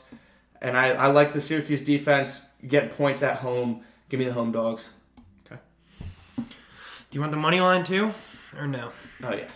and 0.62 0.78
I, 0.78 0.90
I 0.90 1.08
like 1.08 1.34
the 1.34 1.42
Syracuse 1.42 1.82
defense 1.82 2.42
getting 2.68 2.90
points 2.90 3.24
at 3.24 3.38
home. 3.38 3.84
Give 4.10 4.20
me 4.20 4.26
the 4.26 4.34
home 4.34 4.52
dogs. 4.52 4.92
Okay. 5.46 5.62
Do 6.38 6.44
you 7.12 7.22
want 7.22 7.32
the 7.32 7.38
money 7.38 7.60
line 7.60 7.84
too, 7.84 8.14
or 8.58 8.68
no? 8.68 8.92
Oh 9.24 9.34
yeah. 9.34 9.48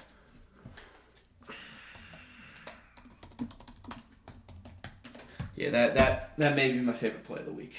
Yeah, 5.56 5.70
that 5.70 5.96
that 5.96 6.38
that 6.38 6.56
may 6.56 6.72
be 6.72 6.80
my 6.80 6.94
favorite 6.94 7.24
play 7.24 7.40
of 7.40 7.46
the 7.46 7.54
week. 7.54 7.76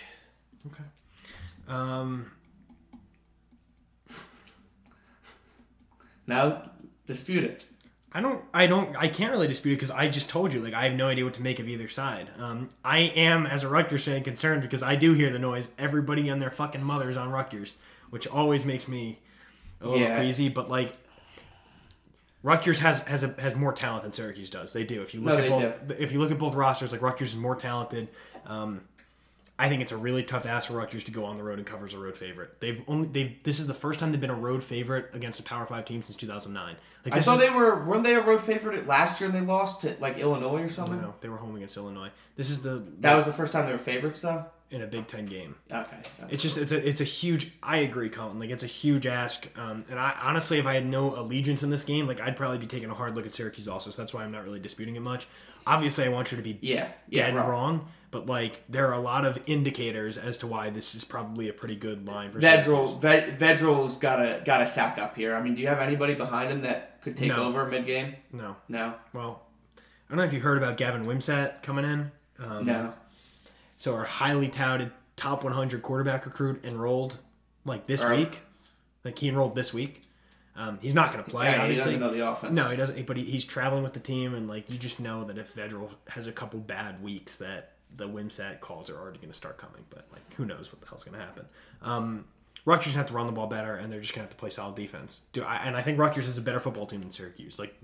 Okay. 0.67 0.85
Um, 1.69 2.31
Now 6.27 6.71
dispute 7.07 7.45
it. 7.45 7.65
I 8.17 8.21
don't. 8.23 8.43
I 8.55 8.67
don't. 8.67 8.97
I 8.97 9.09
can't 9.09 9.31
really 9.31 9.47
dispute 9.47 9.73
it 9.73 9.77
because 9.77 9.91
I 9.91 10.09
just 10.09 10.29
told 10.31 10.55
you. 10.55 10.61
Like 10.61 10.73
I 10.73 10.85
have 10.85 10.95
no 10.95 11.09
idea 11.09 11.25
what 11.25 11.35
to 11.35 11.43
make 11.43 11.59
of 11.59 11.69
either 11.69 11.87
side. 11.89 12.31
Um, 12.39 12.71
I 12.83 12.99
am 13.01 13.45
as 13.47 13.63
a 13.63 13.69
Rutgers 13.69 14.05
fan 14.05 14.25
concerned 14.25 14.63
because 14.63 14.83
I 14.83 14.97
do 14.97 15.13
hear 15.13 15.29
the 15.29 15.39
noise. 15.39 15.69
Everybody 15.79 16.29
and 16.31 16.41
their 16.41 16.51
fucking 16.51 16.83
mothers 16.83 17.17
on 17.19 17.31
Rutgers, 17.31 17.75
which 18.09 18.27
always 18.27 18.65
makes 18.65 18.89
me 18.89 19.19
a 19.83 19.87
little 19.89 20.01
Yeah. 20.01 20.19
queasy. 20.19 20.49
But 20.49 20.71
like. 20.71 20.97
Rutgers 22.43 22.79
has 22.79 23.01
has 23.03 23.25
a, 23.25 23.35
has 23.41 23.55
more 23.57 23.73
talent 23.73 24.05
than 24.05 24.13
Syracuse 24.13 24.51
does. 24.51 24.73
They 24.73 24.85
do. 24.85 25.03
If 25.03 25.15
you 25.15 25.21
look 25.21 25.39
No, 25.39 25.59
at 25.61 25.89
both, 25.89 25.99
if 25.99 26.13
you 26.13 26.21
look 26.21 26.31
at 26.31 26.39
both 26.39 26.55
rosters, 26.55 26.93
like 26.93 27.03
Rutgers 27.03 27.31
is 27.31 27.37
more 27.37 27.57
talented. 27.57 28.09
Um, 28.47 28.83
I 29.59 29.71
think 29.71 29.81
it's 29.81 29.93
a 29.93 29.97
really 29.97 30.23
tough 30.23 30.45
ask 30.45 30.69
for 30.69 30.75
Rutgers 30.75 31.05
to 31.05 31.11
go 31.11 31.25
on 31.25 31.37
the 31.37 31.43
road 31.43 31.59
and 31.59 31.67
cover 31.67 31.87
as 31.87 31.95
a 31.95 31.99
road 31.99 32.17
favorite. 32.17 32.61
They've 32.61 32.83
only 32.89 33.09
they've 33.09 33.43
this 33.43 33.59
is 33.59 33.67
the 33.67 33.73
first 33.75 33.99
time 34.01 34.13
they've 34.13 34.21
been 34.21 34.29
a 34.29 34.35
road 34.35 34.63
favorite 34.63 35.11
against 35.15 35.41
a 35.41 35.43
Power 35.43 35.65
Five 35.67 35.87
team 35.87 36.03
since 36.03 36.15
2009. 36.17 36.77
Like 37.05 37.15
I 37.15 37.21
thought 37.21 37.41
is- 37.41 37.49
they 37.49 37.51
were 37.55 37.83
weren't 37.85 38.05
they 38.05 38.15
a 38.15 38.21
road 38.21 38.43
favorite 38.43 38.87
last 38.87 39.21
year 39.21 39.31
and 39.31 39.37
they 39.39 39.41
lost 39.47 39.81
to 39.83 39.97
like 39.99 40.19
Illinois 40.19 40.63
or 40.63 40.69
something. 40.71 41.01
No, 41.01 41.15
they 41.21 41.29
were 41.31 41.39
home 41.39 41.57
against 41.57 41.77
Illinois. 41.77 42.11
This 42.37 42.51
is 42.51 42.61
the 42.61 42.87
That 43.01 43.17
was 43.17 43.25
the 43.25 43.33
first 43.33 43.53
time 43.53 43.65
they 43.67 43.73
were 43.73 43.79
favorites 43.79 44.21
though. 44.21 44.45
in 44.71 44.83
a 44.83 44.87
Big 44.87 45.07
Ten 45.07 45.25
game. 45.25 45.55
Okay. 45.73 45.97
It's 46.29 46.43
just 46.43 46.59
it's 46.59 46.73
a 46.73 46.87
it's 46.87 47.01
a 47.01 47.05
huge. 47.05 47.53
I 47.63 47.79
agree, 47.79 48.11
Colin. 48.11 48.39
Like 48.39 48.51
it's 48.51 48.65
a 48.65 48.67
huge 48.67 49.07
ask. 49.07 49.47
Um, 49.57 49.87
and 49.89 49.99
I 49.99 50.15
honestly, 50.23 50.59
if 50.59 50.67
I 50.67 50.75
had 50.75 50.85
no 50.85 51.15
allegiance 51.19 51.63
in 51.63 51.71
this 51.71 51.85
game, 51.85 52.07
like 52.07 52.21
I'd 52.21 52.37
probably 52.37 52.59
be 52.59 52.67
taking 52.67 52.91
a 52.91 52.95
hard 52.95 53.15
look 53.15 53.25
at 53.25 53.35
Syracuse 53.35 53.69
also. 53.69 53.89
So 53.91 54.03
that's 54.03 54.13
why 54.13 54.23
I'm 54.23 54.33
not 54.33 54.45
really 54.45 54.61
disputing 54.61 54.97
it 54.97 55.01
much. 55.03 55.29
Obviously, 55.67 56.05
I 56.05 56.09
want 56.09 56.31
you 56.31 56.37
to 56.37 56.43
be 56.43 56.59
yeah. 56.61 56.89
Yeah. 57.09 57.27
dead 57.29 57.37
wrong. 57.37 57.49
wrong. 57.49 57.89
But 58.11 58.27
like 58.27 58.63
there 58.69 58.87
are 58.89 58.93
a 58.95 59.01
lot 59.01 59.25
of 59.25 59.39
indicators 59.47 60.17
as 60.17 60.39
to 60.39 60.47
why 60.47 60.71
this 60.71 60.95
is 60.95 61.05
probably 61.05 61.49
a 61.49 61.53
pretty 61.53 61.77
good 61.77 62.07
line 62.07 62.31
for 62.33 62.41
Syracuse. 62.41 62.67
Vedral, 62.67 63.01
Ved, 63.01 63.39
Vedral's 63.39 63.97
got 63.97 64.21
a 64.21 64.43
got 64.45 64.63
a 64.63 64.67
sack 64.67 64.99
up 64.99 65.17
here. 65.17 65.35
I 65.35 65.43
mean, 65.43 65.55
do 65.55 65.61
you 65.61 65.67
have 65.69 65.81
anybody 65.81 66.15
behind 66.15 66.51
him 66.51 66.63
that 66.63 67.03
could 67.03 67.17
take 67.17 67.29
No. 67.29 67.45
over 67.49 67.67
mid 67.67 67.85
game? 67.87 68.15
No, 68.33 68.57
No, 68.69 68.95
well, 69.13 69.43
I 69.77 69.81
don't 70.11 70.19
know 70.19 70.25
if 70.25 70.33
you 70.33 70.41
heard 70.41 70.57
about 70.59 70.77
Gavin 70.77 71.05
Wimsatt 71.05 71.63
coming 71.63 71.85
in. 71.85 72.11
Um, 72.39 72.65
no. 72.65 72.93
So 73.77 73.95
our 73.95 74.05
highly 74.05 74.49
touted 74.49 74.93
top 75.17 75.43
100 75.45 75.83
quarterback 75.83 76.25
recruit 76.27 76.65
enrolled 76.65 77.19
like 77.65 77.87
this 77.87 78.03
Or- 78.05 78.15
week. 78.15 78.41
Like 79.05 79.19
he 79.19 79.29
enrolled 79.29 79.55
this 79.55 79.73
week. 79.75 80.03
Um, 80.57 80.79
he's 80.81 80.95
not 80.95 81.13
going 81.13 81.23
to 81.23 81.31
play, 81.31 81.47
Yeah, 81.47 81.57
he 81.57 81.61
obviously. 81.61 81.85
doesn't 81.93 82.01
know 82.01 82.13
the 82.13 82.27
offense. 82.29 82.57
No, 82.57 82.71
he 82.71 82.77
doesn't. 82.77 83.07
But 83.07 83.19
he, 83.19 83.25
he's 83.25 83.45
traveling 83.45 83.83
with 83.83 83.93
the 83.93 84.01
team, 84.01 84.35
and 84.35 84.49
like 84.49 84.71
you 84.71 84.79
just 84.79 84.99
know 85.01 85.23
that 85.25 85.37
if 85.37 85.55
Vedral 85.55 85.91
has 86.09 86.27
a 86.27 86.33
couple 86.33 86.59
bad 86.61 87.03
weeks, 87.03 87.37
that 87.37 87.73
the 87.95 88.09
Wimsatt 88.09 88.61
calls 88.61 88.91
are 88.91 88.97
already 88.99 89.19
going 89.19 89.31
to 89.31 89.37
start 89.37 89.59
coming. 89.59 89.85
But 89.91 90.07
like, 90.13 90.23
who 90.35 90.45
knows 90.45 90.73
what 90.73 90.81
the 90.81 90.87
hell's 90.87 91.05
going 91.05 91.19
to 91.19 91.25
happen? 91.25 91.47
Um, 91.83 92.25
Rutgers 92.65 92.95
have 92.95 93.07
to 93.07 93.15
run 93.15 93.27
the 93.27 93.33
ball 93.33 93.47
better, 93.47 93.77
and 93.77 93.93
they're 93.93 94.01
just 94.01 94.13
going 94.13 94.27
to 94.27 94.29
have 94.29 94.37
to 94.37 94.37
play 94.37 94.51
solid 94.51 94.75
defense. 94.75 95.23
Do 95.33 95.43
I, 95.45 95.57
and 95.59 95.77
I 95.77 95.83
think 95.83 95.99
Rutgers 95.99 96.27
is 96.27 96.37
a 96.37 96.41
better 96.41 96.59
football 96.61 96.87
team 96.87 97.01
than 97.01 97.11
Syracuse. 97.11 97.59
Like, 97.59 97.75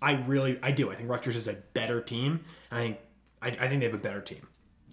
I 0.00 0.12
really, 0.12 0.58
I 0.62 0.70
do. 0.70 0.90
I 0.90 0.94
think 0.94 1.08
Rutgers 1.10 1.34
is 1.34 1.48
a 1.48 1.54
better 1.72 2.00
team. 2.00 2.44
I 2.70 2.78
think, 2.78 2.98
I, 3.42 3.48
I 3.48 3.68
think 3.68 3.80
they 3.80 3.86
have 3.86 3.94
a 3.94 3.98
better 3.98 4.20
team. 4.20 4.46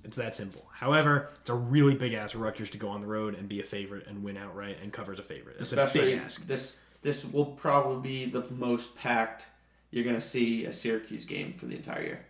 It's 0.03 0.18
that 0.18 0.36
simple. 0.36 0.68
However, 0.73 1.30
it's 1.41 1.49
a 1.52 1.53
really 1.53 1.94
big 1.94 2.14
ask 2.14 2.34
for 2.34 2.40
Rutgers 2.40 2.72
to 2.72 2.80
go 2.80 2.90
on 2.90 3.02
the 3.02 3.07
road 3.07 3.36
and 3.36 3.48
be 3.48 3.60
a 3.60 3.64
favorite 3.64 4.07
and 4.07 4.23
win 4.23 4.36
outright 4.36 4.78
and 4.82 4.91
cover 4.91 5.11
as 5.11 5.19
a 5.19 5.23
favorite. 5.23 5.57
It's 5.60 5.73
a 5.73 5.80
Especially 5.80 6.14
big 6.14 6.19
ask. 6.19 6.48
this 6.48 6.80
this 7.03 7.23
will 7.26 7.45
probably 7.45 8.02
be 8.02 8.32
the 8.32 8.45
most 8.49 8.95
packed 8.95 9.45
you're 9.91 10.03
gonna 10.06 10.19
see 10.22 10.65
a 10.65 10.72
Syracuse 10.72 11.23
game 11.26 11.53
for 11.53 11.68
the 11.68 11.76
entire 11.76 12.02
year. 12.02 12.26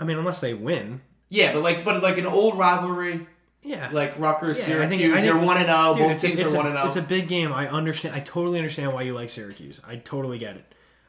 I 0.00 0.04
mean, 0.04 0.18
unless 0.18 0.40
they 0.40 0.54
win, 0.54 1.00
Yeah, 1.28 1.52
but 1.52 1.62
like 1.62 1.84
but 1.84 2.02
like 2.02 2.18
an 2.18 2.26
old 2.26 2.58
rivalry, 2.58 3.26
yeah. 3.62 3.90
like 3.92 4.18
Rutgers, 4.18 4.58
Yeah, 4.58 4.82
I 4.82 4.88
think- 4.88 5.00
Syracuse, 5.00 5.12
I 5.12 5.20
think- 5.20 5.26
you're 5.34 5.42
one 5.44 5.56
and 5.56 5.66
zero. 5.66 5.94
Both 5.94 6.12
it's 6.12 6.24
a- 6.24 6.26
teams 6.28 6.40
are 6.52 6.56
one 6.56 6.66
and 6.66 6.76
oh. 6.76 6.86
It's 6.86 6.96
a 6.96 7.02
big 7.02 7.28
game. 7.28 7.52
I 7.52 7.68
understand. 7.68 8.14
I 8.14 8.20
totally 8.20 8.58
understand 8.58 8.92
why 8.92 9.02
you 9.02 9.14
like 9.14 9.30
Syracuse. 9.30 9.80
I 9.86 9.96
totally 9.96 10.38
get 10.38 10.56
it. 10.56 10.64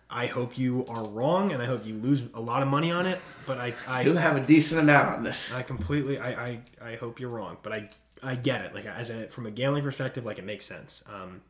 I 0.09 0.27
hope 0.27 0.57
you 0.57 0.85
are 0.87 1.03
wrong, 1.03 1.51
and 1.51 1.61
I 1.63 1.65
hope 1.65 1.85
you 1.85 1.95
lose 1.95 2.23
a 2.35 2.39
lot 2.39 2.61
of 2.61 2.67
money 2.67 2.91
on 2.91 3.07
it. 3.07 3.19
But 3.47 3.57
I, 3.57 3.73
I, 3.87 4.03
Do 4.03 4.13
have 4.13 4.35
a 4.37 4.39
decent 4.39 4.79
amount 4.79 5.09
on 5.09 5.23
this. 5.23 5.51
I 5.51 5.63
completely, 5.63 6.19
I, 6.19 6.45
I, 6.45 6.59
I 6.81 6.95
hope 6.95 7.19
you're 7.19 7.29
wrong. 7.31 7.57
But 7.63 7.73
I, 7.73 7.89
I 8.21 8.35
get 8.35 8.61
it. 8.61 8.75
Like 8.75 8.85
as 8.85 9.09
a 9.09 9.27
from 9.27 9.47
a 9.47 9.51
gambling 9.51 9.83
perspective, 9.83 10.23
like 10.23 10.37
it 10.37 10.45
makes 10.45 10.63
sense. 10.63 11.03
Um, 11.11 11.41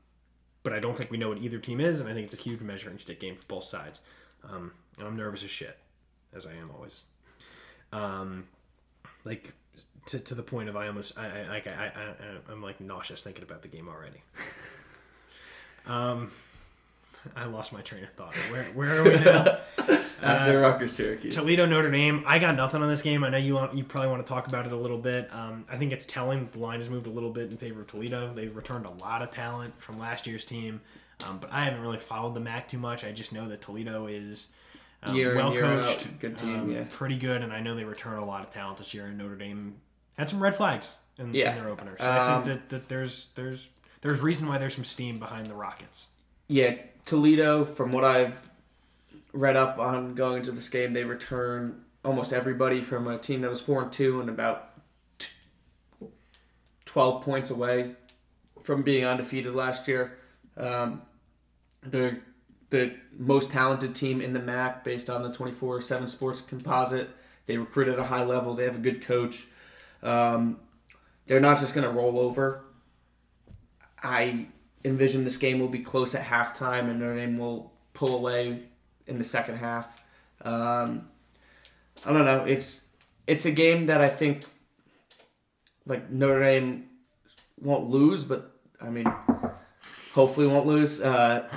but 0.64 0.72
I 0.74 0.80
don't 0.80 0.98
think 0.98 1.12
we 1.12 1.18
know 1.18 1.30
what 1.30 1.38
either 1.40 1.60
team 1.60 1.80
is, 1.82 2.00
and 2.00 2.10
I 2.10 2.14
think 2.14 2.32
it's 2.32 2.34
a 2.34 2.42
huge 2.50 2.62
measuring 2.62 2.98
stick 2.98 3.20
game 3.20 3.36
for 3.36 3.46
both 3.48 3.66
sides. 3.66 4.00
Um, 4.50 4.72
and 4.98 5.06
I'm 5.06 5.18
nervous 5.18 5.44
as 5.44 5.52
shit, 5.52 5.78
as 6.34 6.46
I 6.48 6.54
am 6.54 6.72
always. 6.74 7.04
Um, 7.92 8.48
like 9.24 9.54
to, 10.08 10.20
to 10.20 10.36
the 10.36 10.44
point 10.44 10.70
of 10.70 10.76
I 10.76 10.88
almost 10.88 11.18
I 11.18 11.26
I, 11.26 11.30
I, 11.30 11.62
I, 11.68 11.86
I 11.86 12.52
I'm 12.52 12.62
like 12.62 12.80
nauseous 12.80 13.22
thinking 13.22 13.44
about 13.44 13.62
the 13.62 13.68
game 13.68 13.88
already. 13.88 14.22
um, 15.88 16.32
I 17.36 17.46
lost 17.46 17.74
my 17.74 17.82
train 17.82 18.04
of 18.04 18.12
thought. 18.12 18.36
Where 18.52 18.64
where 18.66 19.00
are 19.00 19.04
we 19.04 19.12
now? 19.18 19.60
After 20.22 20.60
Rutgers, 20.60 20.94
Syracuse. 20.94 21.36
Toledo 21.36 21.66
Notre 21.66 21.92
Dame. 21.92 22.24
I 22.26 22.40
got 22.40 22.56
nothing 22.56 22.82
on 22.82 22.90
this 22.90 23.02
game. 23.02 23.24
I 23.24 23.30
know 23.30 23.38
you 23.38 23.54
want 23.54 23.76
you 23.76 23.84
probably 23.84 24.10
want 24.10 24.26
to 24.26 24.30
talk 24.30 24.48
about 24.48 24.66
it 24.66 24.72
a 24.72 24.76
little 24.76 24.98
bit. 24.98 25.32
Um, 25.34 25.66
I 25.70 25.78
think 25.78 25.92
it's 25.92 26.06
telling 26.06 26.50
the 26.52 26.60
line 26.60 26.80
has 26.80 26.90
moved 26.90 27.08
a 27.08 27.12
little 27.12 27.32
bit 27.32 27.52
in 27.52 27.58
favor 27.58 27.82
of 27.82 27.88
Toledo. 27.88 28.34
They've 28.34 28.56
returned 28.56 28.86
a 28.86 28.92
lot 28.92 29.22
of 29.22 29.32
talent 29.32 29.80
from 29.80 30.00
last 30.00 30.26
year's 30.26 30.46
team, 30.46 30.82
um, 31.24 31.38
but 31.40 31.52
I 31.52 31.66
haven't 31.66 31.82
really 31.82 32.00
followed 32.00 32.34
the 32.34 32.40
MAC 32.40 32.68
too 32.68 32.78
much. 32.78 33.04
I 33.04 33.12
just 33.12 33.32
know 33.32 33.48
that 33.48 33.62
Toledo 33.62 34.08
is 34.08 34.48
um, 35.06 35.16
Year 35.16 35.36
well 35.36 35.54
coached, 35.56 36.06
out, 36.06 36.20
good 36.20 36.38
team, 36.38 36.60
um, 36.60 36.72
yeah. 36.72 36.84
pretty 36.92 37.18
good, 37.18 37.42
and 37.42 37.52
I 37.54 37.60
know 37.62 37.76
they 37.76 37.84
return 37.86 38.18
a 38.18 38.26
lot 38.26 38.44
of 38.44 38.52
talent 38.52 38.78
this 38.78 38.94
year. 38.94 39.06
And 39.08 39.18
Notre 39.18 39.36
Dame 39.36 39.76
had 40.18 40.30
some 40.30 40.42
red 40.42 40.56
flags 40.56 40.98
in, 41.18 41.34
Yeah. 41.34 41.52
in 41.56 41.62
their 41.62 41.70
opener, 41.72 41.96
so 42.00 42.06
I 42.06 42.34
Um, 42.36 42.44
think 42.44 42.60
that, 42.62 42.70
that 42.70 42.90
there's 42.90 43.28
there's 43.36 43.68
there's 44.02 44.20
reason 44.22 44.48
why 44.48 44.58
there's 44.58 44.76
some 44.76 44.84
steam 44.84 45.18
behind 45.20 45.48
the 45.48 45.54
Rockets. 45.56 46.08
Yeah, 46.48 46.76
Toledo, 47.06 47.66
from 47.66 47.92
what 47.92 48.04
I've 48.04 48.38
read 49.34 49.56
up 49.56 49.80
on 49.80 50.14
going 50.16 50.38
into 50.38 50.52
this 50.52 50.70
game, 50.70 50.94
they 50.94 51.04
return 51.04 51.84
almost 52.04 52.32
everybody 52.32 52.82
from 52.82 53.08
a 53.08 53.18
team 53.18 53.42
that 53.42 53.50
was 53.50 53.62
4 53.62 53.82
and 53.84 53.92
2 53.92 54.22
and 54.22 54.30
about 54.30 54.70
t- 55.18 55.28
12 56.86 57.24
points 57.24 57.50
away 57.50 57.96
from 58.64 58.84
being 58.84 59.06
undefeated 59.06 59.54
last 59.56 59.88
year. 59.88 60.18
Um, 60.56 61.02
they're 61.84 62.20
the 62.76 62.94
most 63.18 63.50
talented 63.50 63.96
team 63.96 64.22
in 64.22 64.34
the 64.34 64.40
MAC 64.40 64.84
based 64.84 65.10
on 65.10 65.24
the 65.24 65.32
24 65.32 65.82
7 65.82 66.08
sports 66.08 66.42
composite. 66.42 67.10
They 67.46 67.58
recruit 67.58 67.88
at 67.88 68.00
a 68.00 68.04
high 68.04 68.24
level, 68.24 68.54
they 68.54 68.66
have 68.66 68.76
a 68.76 68.80
good 68.80 69.02
coach. 69.02 69.46
Um, 70.04 70.60
they're 71.28 71.40
not 71.40 71.60
just 71.60 71.74
going 71.74 71.88
to 71.88 71.94
roll 71.94 72.20
over. 72.20 72.66
I 74.04 74.48
envision 74.84 75.24
this 75.24 75.38
game 75.38 75.60
will 75.60 75.70
be 75.70 75.80
close 75.80 76.14
at 76.14 76.24
halftime 76.24 76.90
and 76.90 77.00
Notre 77.00 77.16
Dame 77.16 77.38
will 77.40 77.72
pull 77.94 78.16
away 78.16 78.64
in 79.08 79.18
the 79.18 79.24
second 79.24 79.58
half. 79.58 80.04
Um, 80.42 81.08
I 82.06 82.14
don't 82.14 82.26
know. 82.26 82.46
It's 82.46 82.86
it's 83.26 83.46
a 83.46 83.52
game 83.52 83.88
that 83.88 84.02
I 84.02 84.10
think 84.10 84.44
like 85.88 86.12
Notre 86.12 86.42
Dame 86.42 86.88
won't 87.60 87.90
lose, 87.90 88.24
but 88.24 88.52
I 88.80 88.90
mean, 88.90 89.12
hopefully 90.14 90.46
won't 90.46 90.68
lose. 90.68 91.02
Uh, 91.02 91.48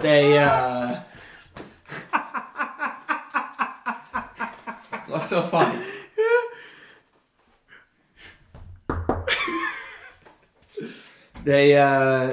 they. 0.00 0.38
Uh, 0.38 1.00
what's 5.06 5.28
so 5.28 5.42
funny? 5.42 5.80
They. 11.44 11.76
Uh, 11.76 12.32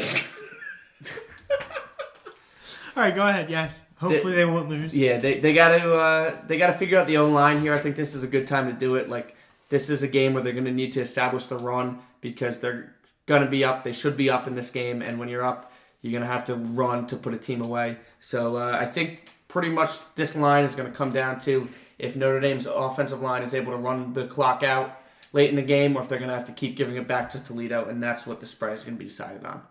All 2.95 3.03
right, 3.03 3.15
go 3.15 3.27
ahead. 3.27 3.49
Yes. 3.49 3.73
Hopefully 3.97 4.33
they 4.33 4.45
won't 4.45 4.67
lose. 4.67 4.95
Yeah, 4.95 5.19
they, 5.19 5.39
they 5.39 5.53
got 5.53 5.77
to 5.77 5.93
uh, 5.93 6.35
they 6.47 6.57
got 6.57 6.67
to 6.67 6.73
figure 6.73 6.97
out 6.97 7.05
the 7.07 7.17
O 7.17 7.29
line 7.29 7.61
here. 7.61 7.73
I 7.73 7.77
think 7.77 7.95
this 7.95 8.15
is 8.15 8.23
a 8.23 8.27
good 8.27 8.47
time 8.47 8.65
to 8.67 8.73
do 8.73 8.95
it. 8.95 9.09
Like 9.09 9.35
this 9.69 9.89
is 9.89 10.01
a 10.01 10.07
game 10.07 10.33
where 10.33 10.41
they're 10.43 10.53
going 10.53 10.65
to 10.65 10.71
need 10.71 10.93
to 10.93 11.01
establish 11.01 11.45
the 11.45 11.57
run 11.57 11.99
because 12.19 12.59
they're 12.59 12.95
going 13.27 13.43
to 13.43 13.49
be 13.49 13.63
up. 13.63 13.83
They 13.83 13.93
should 13.93 14.17
be 14.17 14.29
up 14.29 14.47
in 14.47 14.55
this 14.55 14.71
game, 14.71 15.01
and 15.01 15.19
when 15.19 15.29
you're 15.29 15.43
up, 15.43 15.70
you're 16.01 16.11
going 16.11 16.23
to 16.23 16.27
have 16.27 16.45
to 16.45 16.55
run 16.55 17.07
to 17.07 17.15
put 17.15 17.33
a 17.33 17.37
team 17.37 17.63
away. 17.63 17.97
So 18.19 18.57
uh, 18.57 18.77
I 18.79 18.85
think 18.85 19.29
pretty 19.47 19.69
much 19.69 19.91
this 20.15 20.35
line 20.35 20.63
is 20.63 20.75
going 20.75 20.89
to 20.91 20.97
come 20.97 21.11
down 21.11 21.39
to 21.41 21.67
if 21.99 22.15
Notre 22.15 22.39
Dame's 22.39 22.65
offensive 22.65 23.21
line 23.21 23.43
is 23.43 23.53
able 23.53 23.71
to 23.71 23.77
run 23.77 24.13
the 24.13 24.25
clock 24.27 24.63
out 24.63 24.97
late 25.33 25.49
in 25.49 25.55
the 25.55 25.61
game, 25.61 25.95
or 25.95 26.01
if 26.01 26.09
they're 26.09 26.17
going 26.19 26.29
to 26.29 26.35
have 26.35 26.45
to 26.45 26.51
keep 26.51 26.75
giving 26.75 26.95
it 26.95 27.07
back 27.07 27.29
to 27.29 27.39
Toledo, 27.39 27.85
and 27.85 28.01
that's 28.01 28.25
what 28.25 28.39
the 28.39 28.45
spread 28.45 28.73
is 28.73 28.83
going 28.83 28.95
to 28.95 28.99
be 28.99 29.05
decided 29.05 29.45
on. 29.45 29.61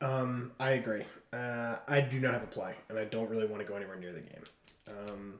Um, 0.00 0.52
I 0.58 0.70
agree. 0.70 1.04
Uh, 1.32 1.76
I 1.86 2.00
do 2.00 2.18
not 2.18 2.32
have 2.34 2.42
a 2.42 2.46
play, 2.48 2.74
and 2.88 2.98
I 2.98 3.04
don't 3.04 3.28
really 3.30 3.46
want 3.46 3.60
to 3.60 3.68
go 3.68 3.76
anywhere 3.76 3.96
near 3.96 4.12
the 4.12 4.20
game. 4.20 4.42
Um, 4.88 5.34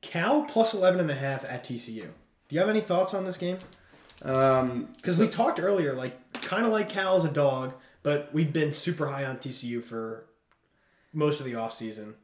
Cal 0.00 0.42
plus 0.42 0.72
11 0.74 1.00
and 1.00 1.10
a 1.10 1.14
half 1.14 1.44
at 1.44 1.64
TCU. 1.64 2.02
Do 2.48 2.54
you 2.54 2.60
have 2.60 2.68
any 2.68 2.80
thoughts 2.80 3.12
on 3.12 3.24
this 3.24 3.36
game? 3.36 3.58
Um, 4.22 4.88
Because 4.96 5.18
we 5.18 5.28
talked 5.28 5.60
earlier, 5.60 5.92
like 5.92 6.32
kind 6.32 6.64
of 6.64 6.72
like 6.72 6.88
Cal 6.88 7.16
is 7.16 7.24
a 7.24 7.30
dog, 7.30 7.74
but 8.06 8.32
we've 8.32 8.52
been 8.52 8.72
super 8.72 9.08
high 9.08 9.24
on 9.24 9.36
TCU 9.38 9.82
for 9.82 10.26
most 11.12 11.40
of 11.40 11.44
the 11.46 11.54
offseason. 11.54 12.14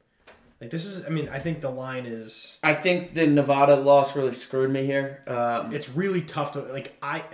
Like 0.60 0.70
this 0.70 0.86
is, 0.86 1.04
I 1.04 1.08
mean, 1.08 1.28
I 1.28 1.40
think 1.40 1.60
the 1.60 1.70
line 1.70 2.06
is 2.06 2.60
I 2.62 2.72
think 2.72 3.14
the 3.14 3.26
Nevada 3.26 3.74
loss 3.74 4.14
really 4.14 4.32
screwed 4.32 4.70
me 4.70 4.86
here. 4.86 5.24
Um, 5.26 5.74
it's 5.74 5.88
really 5.88 6.22
tough 6.22 6.52
to 6.52 6.60
like. 6.60 6.96
I 7.02 7.24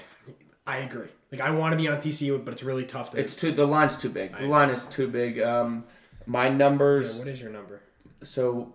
I 0.66 0.78
agree. 0.78 1.08
Like 1.30 1.42
I 1.42 1.50
want 1.50 1.72
to 1.72 1.76
be 1.76 1.88
on 1.88 2.00
TCU, 2.00 2.42
but 2.42 2.54
it's 2.54 2.62
really 2.62 2.86
tough 2.86 3.10
to. 3.10 3.20
It's 3.20 3.36
too 3.36 3.52
the 3.52 3.66
line's 3.66 3.96
too 3.98 4.08
big. 4.08 4.32
The 4.32 4.44
I- 4.44 4.46
line 4.46 4.70
is 4.70 4.86
too 4.86 5.08
big. 5.08 5.40
Um, 5.40 5.84
my 6.24 6.46
Yeah, 6.46 6.56
numbers. 6.56 7.18
what 7.18 7.28
is 7.28 7.42
your 7.42 7.50
number? 7.50 7.82
So, 8.22 8.72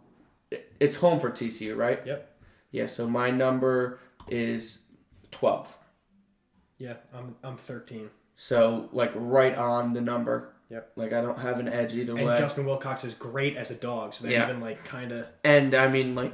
it's 0.80 0.98
home 0.98 1.20
for 1.20 1.32
TCU, 1.32 1.76
right? 1.76 2.00
Yep. 2.06 2.36
Yeah. 2.70 2.86
So 2.86 3.08
my 3.08 3.32
number 3.32 3.98
is 4.30 4.84
twelve. 5.32 5.76
Yeah, 6.78 6.98
I'm 7.12 7.36
I'm 7.44 7.58
13. 7.58 8.12
So 8.36 8.90
like 8.92 9.12
right 9.16 9.56
on 9.56 9.94
the 9.94 10.02
number. 10.02 10.50
Yep. 10.70 10.92
Like 10.96 11.14
I 11.14 11.22
don't 11.22 11.38
have 11.40 11.60
an 11.60 11.68
edge 11.68 11.94
either 11.94 12.14
way. 12.16 12.22
And 12.22 12.30
way. 12.30 12.38
Justin 12.38 12.66
Wilcox 12.66 13.04
is 13.04 13.14
great 13.14 13.56
as 13.58 13.70
a 13.72 13.76
dog, 13.76 14.14
so 14.14 14.24
they're 14.24 14.34
Yeah. 14.34 14.50
even 14.50 14.60
like 14.62 14.84
kind 14.84 15.12
of. 15.12 15.28
And 15.44 15.76
I 15.76 15.88
mean, 15.88 16.16
like, 16.16 16.34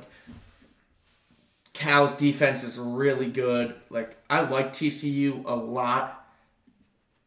Cal's 1.73 2.13
defense 2.13 2.63
is 2.63 2.77
really 2.79 3.27
good. 3.27 3.75
Like, 3.89 4.17
I 4.29 4.41
like 4.41 4.73
TCU 4.73 5.43
a 5.45 5.55
lot. 5.55 6.15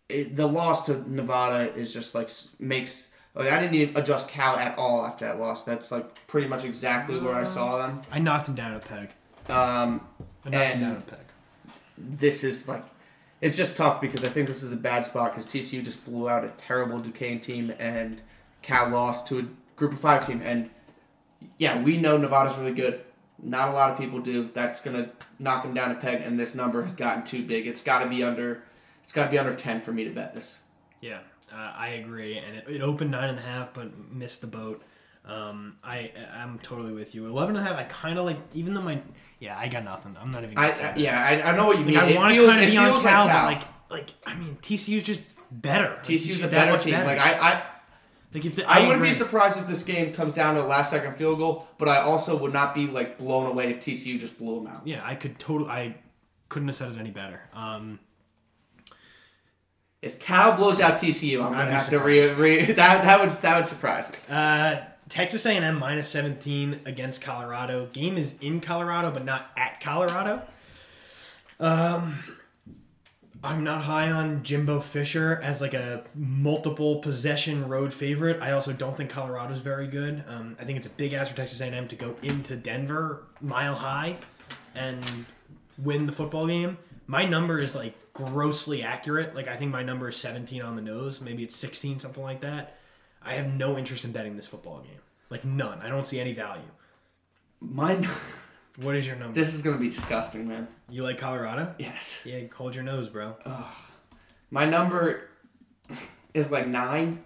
It, 0.09 0.36
the 0.36 0.47
loss 0.47 0.86
to 0.86 1.11
Nevada 1.11 1.73
is 1.74 1.93
just 1.93 2.15
like 2.15 2.28
makes 2.59 3.07
like 3.35 3.51
I 3.51 3.59
didn't 3.61 3.74
even 3.77 3.97
adjust 3.97 4.28
Cal 4.28 4.57
at 4.57 4.77
all 4.77 5.07
after 5.07 5.24
that 5.24 5.39
loss. 5.40 5.65
That's 5.65 5.90
like 5.90 6.27
pretty 6.27 6.49
much 6.49 6.65
exactly 6.65 7.19
where 7.19 7.35
I 7.35 7.44
saw 7.44 7.78
them. 7.78 8.03
I 8.11 8.19
knocked 8.19 8.49
him 8.49 8.55
down 8.55 8.74
a 8.74 8.78
peg. 8.78 9.11
Um, 9.49 10.07
I 10.44 10.51
knocked 10.51 10.55
him 10.55 10.55
And- 10.55 10.81
down 10.81 10.97
a 10.97 11.01
peg. 11.01 11.19
this 11.97 12.44
is 12.44 12.69
like 12.69 12.85
it's 13.43 13.56
just 13.56 13.77
tough 13.77 14.01
because 14.01 14.24
I 14.24 14.28
think 14.28 14.47
this 14.47 14.62
is 14.62 14.73
a 14.73 14.77
bad 14.77 15.05
spot 15.05 15.32
because 15.32 15.47
TCU 15.47 15.85
just 15.85 16.05
blew 16.05 16.28
out 16.28 16.44
a 16.44 16.48
terrible 16.51 17.01
Duquesne 17.01 17.40
team 17.40 17.74
and 17.78 18.23
Cal 18.62 18.89
lost 18.89 19.27
to 19.27 19.40
a 19.40 19.47
group 19.77 19.93
of 19.93 20.01
five 20.01 20.24
team 20.27 20.40
and 20.43 20.70
yeah 21.59 21.82
we 21.82 21.98
know 21.98 22.16
Nevada's 22.16 22.56
really 22.56 22.73
good. 22.73 23.02
Not 23.43 23.69
a 23.69 23.73
lot 23.73 23.90
of 23.90 23.98
people 23.98 24.20
do. 24.20 24.48
That's 24.55 24.81
gonna 24.81 25.10
knock 25.40 25.64
them 25.64 25.74
down 25.74 25.90
a 25.90 25.97
peg 25.97 26.23
and 26.23 26.39
this 26.39 26.55
number 26.55 26.82
has 26.82 26.93
gotten 26.93 27.24
too 27.24 27.44
big. 27.44 27.66
It's 27.66 27.82
got 27.82 27.98
to 27.98 28.09
be 28.09 28.23
under. 28.23 28.62
It's 29.02 29.12
got 29.12 29.24
to 29.24 29.31
be 29.31 29.39
under 29.39 29.56
ten 29.56 29.81
for 29.81 29.90
me 29.90 30.05
to 30.05 30.10
bet 30.10 30.32
this. 30.32 30.60
Yeah, 31.01 31.19
uh, 31.52 31.73
I 31.77 31.89
agree. 31.89 32.39
And 32.39 32.59
it, 32.59 32.69
it 32.69 32.81
opened 32.82 33.10
nine 33.10 33.31
and 33.31 33.39
a 33.40 33.43
half, 33.43 33.74
but 33.74 34.12
missed 34.12 34.43
the 34.43 34.47
boat. 34.47 34.85
Um, 35.24 35.78
I 35.82 36.12
I'm 36.32 36.60
totally 36.60 36.93
with 36.93 37.16
you. 37.16 37.27
Eleven 37.27 37.56
and 37.56 37.66
a 37.66 37.69
half. 37.69 37.78
I 37.81 37.85
kind 37.85 38.16
of 38.16 38.24
like, 38.24 38.39
even 38.55 38.74
though 38.74 38.82
my 38.82 39.01
yeah, 39.43 39.59
I 39.59 39.66
got 39.66 39.82
nothing. 39.82 40.16
I'm 40.20 40.31
not 40.31 40.44
even. 40.44 40.56
I, 40.56 40.69
I 40.69 40.70
that. 40.70 40.98
yeah 40.98 41.20
I, 41.20 41.51
I 41.51 41.56
know 41.56 41.66
what 41.66 41.77
you 41.77 41.85
mean. 41.85 41.97
Like, 41.97 42.14
I 42.14 42.16
want 42.16 42.32
to 42.32 42.47
kind 42.47 42.62
of 42.62 42.70
be 42.70 42.77
on 42.77 43.02
Cal, 43.02 43.27
like 43.27 43.60
but 43.60 43.90
like 43.90 44.06
like 44.06 44.10
I 44.24 44.36
mean 44.36 44.56
TCU's 44.62 45.02
just 45.02 45.20
better. 45.51 45.89
Like, 45.89 46.05
TCU's 46.05 46.43
a 46.43 46.48
better 46.48 46.78
team. 46.78 46.94
Like 46.94 47.19
I, 47.19 47.32
I 47.32 47.62
like 48.32 48.44
if 48.44 48.55
the, 48.55 48.64
I, 48.64 48.78
wouldn't 48.78 48.98
agree. 48.98 49.09
be 49.09 49.14
surprised 49.14 49.59
if 49.59 49.66
this 49.66 49.82
game 49.82 50.12
comes 50.12 50.32
down 50.32 50.55
to 50.55 50.62
a 50.62 50.64
last 50.64 50.90
second 50.90 51.16
field 51.16 51.39
goal, 51.39 51.66
but 51.77 51.89
I 51.89 51.98
also 51.98 52.36
would 52.39 52.52
not 52.52 52.73
be 52.73 52.86
like 52.86 53.19
blown 53.19 53.47
away 53.47 53.70
if 53.70 53.81
TCU 53.81 54.16
just 54.19 54.39
blew 54.39 54.62
them 54.62 54.69
out. 54.69 54.86
Yeah, 54.86 55.02
I 55.05 55.16
could 55.16 55.40
totally. 55.40 55.70
I 55.70 55.97
couldn't 56.48 56.69
have 56.69 56.77
said 56.77 56.93
it 56.93 56.98
any 56.98 57.10
better. 57.10 57.40
Um, 57.52 57.98
If 60.02 60.20
Cal 60.20 60.52
blows 60.52 60.81
out 60.81 61.01
TCU, 61.01 61.44
I'm 61.44 61.52
I'd 61.52 61.64
gonna 61.64 61.78
have 61.78 61.89
to 61.89 61.98
re, 61.98 62.32
re 62.35 62.64
that 62.73 63.02
that 63.02 63.20
would 63.20 63.31
that 63.31 63.56
would 63.56 63.66
surprise 63.66 64.09
me. 64.09 64.16
Uh, 64.31 64.82
Texas 65.12 65.44
A&M 65.44 65.78
minus 65.78 66.09
17 66.09 66.80
against 66.86 67.20
Colorado. 67.20 67.86
Game 67.93 68.16
is 68.16 68.34
in 68.40 68.60
Colorado, 68.60 69.10
but 69.10 69.26
not 69.26 69.51
at 69.59 69.78
Colorado. 69.78 70.40
Um, 71.60 72.20
I'm 73.44 73.62
not 73.62 73.82
high 73.82 74.10
on 74.10 74.43
Jimbo 74.43 74.80
Fisher 74.80 75.39
as 75.43 75.60
like 75.60 75.74
a 75.74 76.05
multiple 76.14 77.01
possession 77.01 77.68
road 77.68 77.93
favorite. 77.93 78.40
I 78.40 78.52
also 78.52 78.72
don't 78.72 78.97
think 78.97 79.10
Colorado's 79.10 79.60
very 79.60 79.86
good. 79.86 80.24
Um, 80.26 80.56
I 80.59 80.64
think 80.64 80.78
it's 80.78 80.86
a 80.86 80.90
big 80.90 81.12
ask 81.12 81.30
for 81.30 81.36
Texas 81.36 81.60
A&M 81.60 81.89
to 81.89 81.94
go 81.94 82.16
into 82.22 82.56
Denver 82.56 83.24
mile 83.43 83.74
high 83.74 84.16
and 84.74 85.05
win 85.76 86.06
the 86.06 86.12
football 86.12 86.47
game. 86.47 86.78
My 87.06 87.26
number 87.26 87.59
is 87.59 87.74
like 87.74 88.14
grossly 88.14 88.82
accurate. 88.82 89.34
Like 89.34 89.47
I 89.47 89.56
think 89.56 89.72
my 89.72 89.82
number 89.82 90.09
is 90.09 90.16
17 90.16 90.62
on 90.62 90.74
the 90.74 90.82
nose. 90.82 91.20
Maybe 91.20 91.43
it's 91.43 91.56
16, 91.56 91.98
something 91.98 92.22
like 92.22 92.40
that. 92.40 92.78
I 93.24 93.35
have 93.35 93.47
no 93.53 93.78
interest 93.78 94.05
in 94.05 94.12
betting 94.12 94.36
this 94.36 94.47
football 94.47 94.81
game. 94.81 94.99
Like 95.31 95.44
none. 95.44 95.81
I 95.81 95.89
don't 95.89 96.07
see 96.07 96.20
any 96.20 96.32
value. 96.32 96.62
Mine, 97.61 98.09
What 98.77 98.94
is 98.97 99.07
your 99.07 99.16
number? 99.16 99.35
this 99.39 99.55
is 99.55 99.62
gonna 99.62 99.78
be 99.78 99.89
disgusting, 99.90 100.49
man. 100.49 100.66
You 100.89 101.03
like 101.05 101.19
Colorado? 101.19 101.74
Yes, 101.78 102.23
Yeah, 102.24 102.40
hold 102.55 102.74
your 102.74 102.85
nose, 102.85 103.09
bro. 103.09 103.36
my 104.51 104.65
number 104.66 105.28
is 106.35 106.51
like 106.51 106.66
nine, 106.66 107.24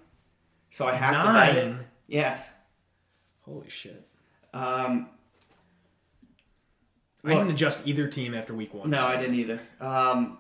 so 0.71 0.87
I 0.87 0.95
have 0.95 1.25
to 1.25 1.33
bet 1.33 1.57
it. 1.57 1.77
Yes. 2.09 2.49
Holy 3.43 3.69
shit. 3.71 4.07
Um, 4.53 5.09
I 7.25 7.31
didn't 7.35 7.51
adjust 7.51 7.81
either 7.85 8.07
team 8.09 8.35
after 8.35 8.55
week 8.55 8.73
one. 8.75 8.91
no, 8.91 9.05
I 9.05 9.17
didn't 9.17 9.35
either. 9.37 9.61
Um, 9.81 10.39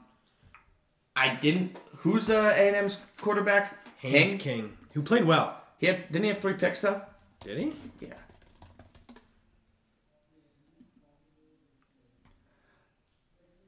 I 1.16 1.34
didn't. 1.34 1.76
Who's 1.98 2.30
uh, 2.30 2.52
A&M's 2.56 2.98
quarterback? 3.20 3.84
Haynes 3.98 4.30
King. 4.32 4.38
King. 4.38 4.76
Who 4.96 5.02
played 5.02 5.24
well. 5.26 5.60
He 5.76 5.86
had, 5.88 6.10
didn't 6.10 6.22
he 6.24 6.28
have 6.30 6.38
three 6.38 6.54
picks 6.54 6.80
though? 6.80 7.02
Did 7.44 7.58
he? 7.58 7.72
Yeah. 8.00 8.14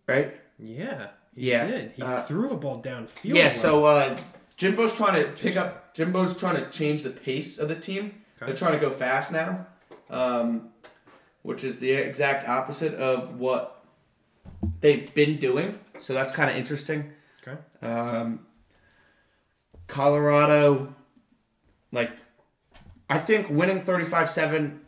Right. 0.06 0.40
Yeah. 0.58 1.08
He 1.34 1.50
Yeah, 1.50 1.66
did. 1.66 1.92
He 1.92 2.02
uh, 2.02 2.22
threw 2.22 2.48
a 2.50 2.56
ball 2.56 2.82
downfield. 2.82 3.10
Yeah, 3.24 3.34
well. 3.48 3.50
so 3.50 3.84
uh, 3.84 4.18
Jimbo's 4.56 4.94
trying 4.94 5.22
to 5.22 5.30
pick 5.32 5.58
up. 5.58 5.94
Jimbo's 5.94 6.34
trying 6.34 6.56
to 6.56 6.70
change 6.70 7.02
the 7.02 7.10
pace 7.10 7.58
of 7.58 7.68
the 7.68 7.76
team. 7.76 8.22
Okay. 8.36 8.46
They're 8.46 8.56
trying 8.56 8.72
to 8.72 8.78
go 8.78 8.90
fast 8.90 9.30
now, 9.30 9.66
um, 10.08 10.70
which 11.42 11.62
is 11.62 11.78
the 11.78 11.92
exact 11.92 12.48
opposite 12.48 12.94
of 12.94 13.38
what 13.38 13.84
they've 14.80 15.12
been 15.12 15.36
doing. 15.36 15.78
So 15.98 16.14
that's 16.14 16.32
kind 16.32 16.48
of 16.50 16.56
interesting. 16.56 17.12
Okay. 17.46 17.58
Um, 17.82 18.46
Colorado, 19.88 20.94
like, 21.92 22.12
I 23.08 23.18
think 23.18 23.48
winning 23.50 23.82
35 23.82 24.30
7, 24.30 24.80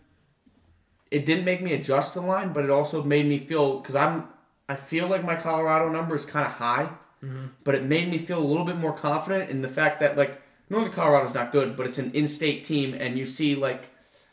it 1.10 1.26
didn't 1.26 1.44
make 1.44 1.62
me 1.62 1.72
adjust 1.72 2.14
the 2.14 2.20
line, 2.20 2.52
but 2.52 2.64
it 2.64 2.70
also 2.70 3.02
made 3.02 3.26
me 3.26 3.38
feel, 3.38 3.78
because 3.78 3.94
I'm, 3.94 4.28
I 4.68 4.76
feel 4.76 5.08
like 5.08 5.24
my 5.24 5.36
Colorado 5.36 5.88
number 5.88 6.14
is 6.14 6.24
kind 6.24 6.46
of 6.46 6.52
high, 6.52 6.90
mm-hmm. 7.24 7.46
but 7.64 7.74
it 7.74 7.84
made 7.84 8.10
me 8.10 8.18
feel 8.18 8.38
a 8.38 8.44
little 8.44 8.64
bit 8.64 8.76
more 8.76 8.92
confident 8.92 9.50
in 9.50 9.62
the 9.62 9.68
fact 9.68 10.00
that, 10.00 10.16
like, 10.16 10.40
Northern 10.68 10.92
Colorado's 10.92 11.34
not 11.34 11.50
good, 11.50 11.76
but 11.76 11.86
it's 11.86 11.98
an 11.98 12.12
in 12.12 12.28
state 12.28 12.64
team, 12.64 12.94
and 12.94 13.18
you 13.18 13.26
see, 13.26 13.54
like, 13.54 13.88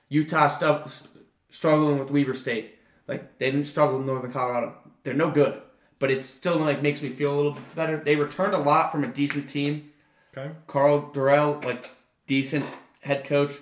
Utah 0.10 0.48
stuff 0.48 1.03
struggling 1.49 1.99
with 1.99 2.11
Weber 2.11 2.34
State. 2.34 2.76
Like, 3.07 3.39
they 3.39 3.49
didn't 3.49 3.68
struggle 3.68 3.98
with 3.98 4.07
Northern 4.07 4.31
Colorado. 4.31 4.76
They're 5.03 5.14
no 5.14 5.31
good, 5.31 5.61
but 5.98 6.11
it 6.11 6.23
still, 6.23 6.57
like, 6.57 6.81
makes 6.81 7.02
me 7.02 7.10
feel 7.10 7.34
a 7.34 7.38
little 7.38 7.52
bit 7.53 7.76
better. 7.76 7.98
They 7.98 8.15
returned 8.15 8.53
a 8.53 8.60
lot 8.60 8.91
from 8.91 9.03
a 9.03 9.07
decent 9.07 9.49
team. 9.49 9.91
Okay. 10.38 10.52
Karl 10.68 11.10
Dorrell, 11.14 11.64
like 11.64 11.89
decent 12.27 12.65
head 13.01 13.23
coach. 13.23 13.53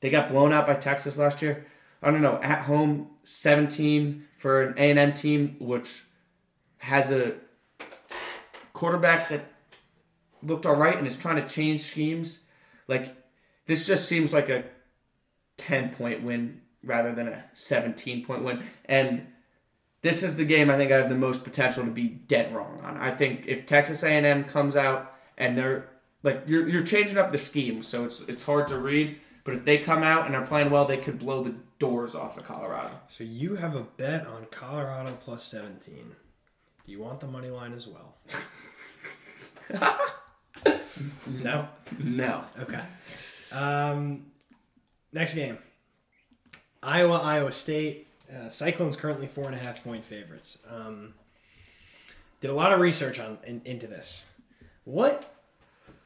They 0.00 0.10
got 0.10 0.28
blown 0.28 0.52
out 0.52 0.66
by 0.66 0.74
Texas 0.74 1.16
last 1.16 1.40
year. 1.40 1.66
I 2.02 2.10
don't 2.10 2.22
know. 2.22 2.40
At 2.42 2.62
home, 2.62 3.10
seventeen 3.24 4.26
for 4.38 4.62
an 4.62 4.74
A 4.78 4.90
and 4.90 4.98
M 4.98 5.14
team, 5.14 5.56
which 5.58 6.04
has 6.78 7.10
a 7.10 7.34
quarterback 8.72 9.28
that 9.28 9.44
looked 10.42 10.64
all 10.64 10.76
right 10.76 10.96
and 10.96 11.06
is 11.06 11.16
trying 11.16 11.36
to 11.36 11.46
change 11.46 11.82
schemes. 11.82 12.40
Like 12.88 13.14
this 13.66 13.86
just 13.86 14.08
seems 14.08 14.32
like 14.32 14.48
a 14.48 14.64
ten 15.58 15.90
point 15.90 16.22
win 16.22 16.62
rather 16.82 17.12
than 17.12 17.28
a 17.28 17.44
seventeen 17.52 18.24
point 18.24 18.42
win. 18.42 18.62
And 18.86 19.26
this 20.00 20.22
is 20.22 20.36
the 20.36 20.46
game 20.46 20.70
I 20.70 20.78
think 20.78 20.90
I 20.90 20.96
have 20.96 21.10
the 21.10 21.14
most 21.14 21.44
potential 21.44 21.84
to 21.84 21.90
be 21.90 22.08
dead 22.08 22.54
wrong 22.54 22.80
on. 22.82 22.96
I 22.96 23.10
think 23.10 23.44
if 23.46 23.66
Texas 23.66 24.02
A 24.02 24.08
and 24.08 24.24
M 24.24 24.44
comes 24.44 24.74
out 24.74 25.12
and 25.36 25.58
they're 25.58 25.89
like 26.22 26.42
you're 26.46 26.68
you're 26.68 26.82
changing 26.82 27.18
up 27.18 27.32
the 27.32 27.38
scheme, 27.38 27.82
so 27.82 28.04
it's 28.04 28.20
it's 28.22 28.42
hard 28.42 28.68
to 28.68 28.78
read. 28.78 29.18
But 29.44 29.54
if 29.54 29.64
they 29.64 29.78
come 29.78 30.02
out 30.02 30.26
and 30.26 30.36
are 30.36 30.46
playing 30.46 30.70
well, 30.70 30.84
they 30.84 30.98
could 30.98 31.18
blow 31.18 31.42
the 31.42 31.54
doors 31.78 32.14
off 32.14 32.36
of 32.36 32.44
Colorado. 32.44 32.90
So 33.08 33.24
you 33.24 33.56
have 33.56 33.74
a 33.74 33.82
bet 33.82 34.26
on 34.26 34.46
Colorado 34.50 35.16
plus 35.18 35.42
17. 35.44 36.12
Do 36.84 36.92
you 36.92 37.00
want 37.00 37.20
the 37.20 37.26
money 37.26 37.48
line 37.48 37.72
as 37.72 37.88
well? 37.88 38.16
no. 41.26 41.68
No. 41.98 42.44
Okay. 42.60 42.82
Um, 43.50 44.26
next 45.12 45.34
game. 45.34 45.58
Iowa, 46.82 47.18
Iowa 47.18 47.52
State. 47.52 48.08
Uh, 48.30 48.48
Cyclones 48.48 48.96
currently 48.96 49.26
four 49.26 49.46
and 49.46 49.54
a 49.54 49.58
half 49.58 49.82
point 49.82 50.04
favorites. 50.04 50.58
Um, 50.70 51.14
did 52.40 52.50
a 52.50 52.54
lot 52.54 52.72
of 52.72 52.80
research 52.80 53.18
on 53.18 53.38
in, 53.44 53.60
into 53.64 53.86
this. 53.86 54.24
What 54.84 55.29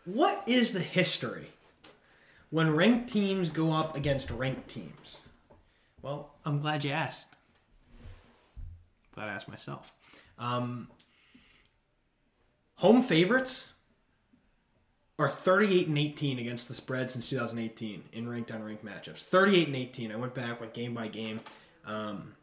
what 0.04 0.42
is 0.46 0.72
the 0.72 0.80
history 0.80 1.48
when 2.50 2.74
ranked 2.74 3.10
teams 3.10 3.48
go 3.48 3.72
up 3.72 3.96
against 3.96 4.30
ranked 4.30 4.68
teams? 4.68 5.22
Well, 6.02 6.34
I'm 6.44 6.60
glad 6.60 6.84
you 6.84 6.90
asked. 6.90 7.28
Glad 9.14 9.28
I 9.28 9.32
asked 9.32 9.48
myself. 9.48 9.92
Um, 10.38 10.88
home 12.76 13.02
favorites 13.02 13.72
are 15.18 15.28
38 15.28 15.88
and 15.88 15.98
18 15.98 16.38
against 16.38 16.68
the 16.68 16.74
spread 16.74 17.10
since 17.10 17.28
2018 17.28 18.04
in 18.12 18.28
ranked 18.28 18.50
on 18.50 18.62
ranked 18.62 18.84
matchups. 18.84 19.18
38 19.20 19.68
and 19.68 19.76
18. 19.76 20.12
I 20.12 20.16
went 20.16 20.34
back, 20.34 20.60
went 20.60 20.74
game 20.74 20.92
by 20.92 21.08
game. 21.08 21.40
Um, 21.86 22.34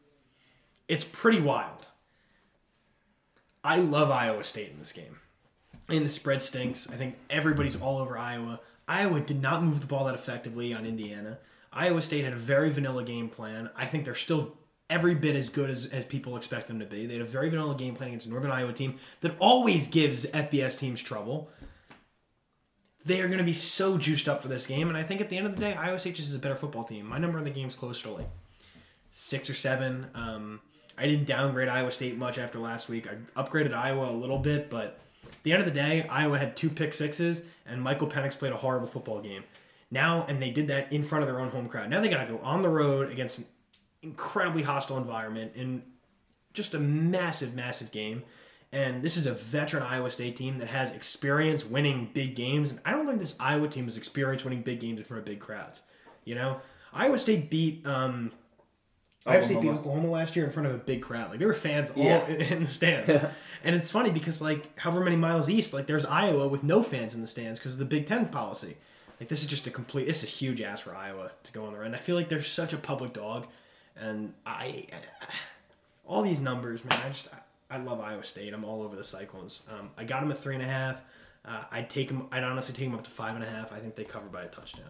it's 0.87 1.03
pretty 1.03 1.41
wild. 1.41 1.87
I 3.63 3.77
love 3.77 4.09
Iowa 4.09 4.43
State 4.43 4.71
in 4.71 4.79
this 4.79 4.91
game. 4.91 5.20
And 5.89 6.05
the 6.05 6.09
spread 6.09 6.41
stinks. 6.41 6.87
I 6.89 6.95
think 6.95 7.15
everybody's 7.29 7.75
all 7.75 7.99
over 7.99 8.17
Iowa. 8.17 8.59
Iowa 8.87 9.19
did 9.19 9.41
not 9.41 9.63
move 9.63 9.81
the 9.81 9.87
ball 9.87 10.05
that 10.05 10.15
effectively 10.15 10.73
on 10.73 10.85
Indiana. 10.85 11.39
Iowa 11.73 12.01
State 12.01 12.23
had 12.23 12.33
a 12.33 12.37
very 12.37 12.69
vanilla 12.69 13.03
game 13.03 13.29
plan. 13.29 13.69
I 13.75 13.85
think 13.85 14.05
they're 14.05 14.15
still 14.15 14.57
every 14.89 15.15
bit 15.15 15.35
as 15.35 15.49
good 15.49 15.69
as, 15.69 15.85
as 15.85 16.05
people 16.05 16.35
expect 16.35 16.67
them 16.67 16.79
to 16.79 16.85
be. 16.85 17.05
They 17.05 17.13
had 17.13 17.21
a 17.21 17.25
very 17.25 17.49
vanilla 17.49 17.75
game 17.75 17.95
plan 17.95 18.09
against 18.09 18.25
a 18.25 18.29
Northern 18.29 18.51
Iowa 18.51 18.73
team 18.73 18.97
that 19.21 19.35
always 19.39 19.87
gives 19.87 20.25
FBS 20.25 20.77
teams 20.77 21.01
trouble 21.01 21.49
they 23.05 23.21
are 23.21 23.27
going 23.27 23.39
to 23.39 23.43
be 23.43 23.53
so 23.53 23.97
juiced 23.97 24.27
up 24.27 24.41
for 24.41 24.47
this 24.47 24.67
game. 24.67 24.87
And 24.89 24.97
I 24.97 25.03
think 25.03 25.21
at 25.21 25.29
the 25.29 25.37
end 25.37 25.47
of 25.47 25.55
the 25.55 25.61
day, 25.61 25.73
Iowa 25.73 25.99
State 25.99 26.15
just 26.15 26.29
is 26.29 26.35
a 26.35 26.39
better 26.39 26.55
football 26.55 26.83
team. 26.83 27.07
My 27.07 27.17
number 27.17 27.37
in 27.37 27.43
the 27.43 27.49
game 27.49 27.67
is 27.67 27.75
closer 27.75 28.03
to 28.03 28.11
like 28.11 28.29
six 29.09 29.49
or 29.49 29.53
seven. 29.53 30.07
Um, 30.13 30.61
I 30.97 31.07
didn't 31.07 31.25
downgrade 31.25 31.67
Iowa 31.67 31.91
State 31.91 32.17
much 32.17 32.37
after 32.37 32.59
last 32.59 32.89
week. 32.89 33.07
I 33.07 33.41
upgraded 33.41 33.73
Iowa 33.73 34.09
a 34.09 34.13
little 34.13 34.37
bit, 34.37 34.69
but 34.69 34.99
the 35.43 35.53
end 35.53 35.61
of 35.61 35.65
the 35.65 35.73
day, 35.73 36.05
Iowa 36.09 36.37
had 36.37 36.55
two 36.55 36.69
pick 36.69 36.93
sixes, 36.93 37.43
and 37.65 37.81
Michael 37.81 38.07
Penix 38.07 38.37
played 38.37 38.51
a 38.53 38.57
horrible 38.57 38.87
football 38.87 39.21
game. 39.21 39.43
Now, 39.89 40.25
and 40.29 40.41
they 40.41 40.51
did 40.51 40.67
that 40.67 40.91
in 40.93 41.03
front 41.03 41.23
of 41.23 41.27
their 41.27 41.39
own 41.39 41.49
home 41.49 41.67
crowd. 41.67 41.89
Now 41.89 41.99
they 41.99 42.07
got 42.09 42.23
to 42.25 42.31
go 42.33 42.39
on 42.43 42.61
the 42.61 42.69
road 42.69 43.11
against 43.11 43.39
an 43.39 43.45
incredibly 44.01 44.63
hostile 44.63 44.97
environment 44.97 45.51
in 45.55 45.83
just 46.53 46.73
a 46.73 46.79
massive, 46.79 47.53
massive 47.55 47.91
game. 47.91 48.23
And 48.73 49.03
this 49.03 49.17
is 49.17 49.25
a 49.25 49.33
veteran 49.33 49.83
Iowa 49.83 50.09
State 50.09 50.37
team 50.37 50.59
that 50.59 50.69
has 50.69 50.91
experience 50.91 51.65
winning 51.65 52.09
big 52.13 52.35
games. 52.35 52.71
And 52.71 52.79
I 52.85 52.91
don't 52.91 53.05
think 53.05 53.19
this 53.19 53.35
Iowa 53.37 53.67
team 53.67 53.83
has 53.85 53.97
experience 53.97 54.45
winning 54.45 54.61
big 54.61 54.79
games 54.79 54.97
in 54.99 55.03
front 55.03 55.19
of 55.19 55.25
big 55.25 55.39
crowds. 55.41 55.81
You 56.23 56.35
know, 56.35 56.61
Iowa 56.93 57.17
State 57.17 57.49
beat 57.49 57.85
um, 57.85 58.31
Iowa 59.25 59.43
State 59.43 59.59
beat 59.59 59.69
Oklahoma 59.71 60.09
last 60.09 60.37
year 60.37 60.45
in 60.45 60.51
front 60.51 60.67
of 60.67 60.73
a 60.75 60.77
big 60.77 61.01
crowd. 61.01 61.29
Like 61.31 61.39
there 61.39 61.49
were 61.49 61.53
fans 61.53 61.89
all 61.91 62.03
Yeah. 62.03 62.25
in 62.27 62.63
the 62.63 62.69
stands. 62.69 63.25
and 63.63 63.75
it's 63.75 63.91
funny 63.91 64.09
because 64.09 64.41
like 64.41 64.77
however 64.79 65.01
many 65.01 65.15
miles 65.15 65.49
east, 65.49 65.73
like 65.73 65.87
there's 65.87 66.05
Iowa 66.05 66.47
with 66.47 66.63
no 66.63 66.83
fans 66.83 67.13
in 67.13 67.21
the 67.21 67.27
stands 67.27 67.59
because 67.59 67.73
of 67.73 67.79
the 67.79 67.85
Big 67.85 68.07
Ten 68.07 68.27
policy. 68.27 68.77
Like 69.19 69.29
this 69.29 69.41
is 69.41 69.47
just 69.47 69.67
a 69.67 69.71
complete. 69.71 70.07
This 70.07 70.23
is 70.23 70.23
a 70.23 70.27
huge 70.27 70.61
ass 70.61 70.81
for 70.81 70.95
Iowa 70.95 71.31
to 71.43 71.51
go 71.51 71.65
on 71.65 71.73
the 71.73 71.79
run. 71.79 71.93
I 71.93 71.99
feel 71.99 72.15
like 72.15 72.27
they're 72.29 72.41
such 72.41 72.73
a 72.73 72.77
public 72.77 73.13
dog, 73.13 73.47
and 73.95 74.33
I, 74.45 74.87
all 76.05 76.23
these 76.23 76.39
numbers, 76.39 76.83
man. 76.83 76.99
I 77.05 77.09
just 77.09 77.27
I, 77.69 77.75
I 77.75 77.77
love 77.77 77.99
Iowa 78.01 78.23
State. 78.23 78.53
I'm 78.53 78.65
all 78.65 78.81
over 78.81 78.95
the 78.95 79.03
Cyclones. 79.03 79.61
Um, 79.71 79.91
I 79.97 80.03
got 80.03 80.21
them 80.21 80.31
at 80.31 80.39
three 80.39 80.55
and 80.55 80.63
a 80.63 80.67
half. 80.67 81.01
Uh, 81.45 81.63
I'd 81.71 81.89
take 81.89 82.07
them. 82.07 82.27
I'd 82.31 82.43
honestly 82.43 82.73
take 82.73 82.85
them 82.85 82.95
up 82.95 83.03
to 83.03 83.11
five 83.11 83.35
and 83.35 83.43
a 83.43 83.49
half. 83.49 83.71
I 83.71 83.79
think 83.79 83.95
they 83.95 84.03
cover 84.03 84.27
by 84.27 84.43
a 84.43 84.47
touchdown. 84.47 84.89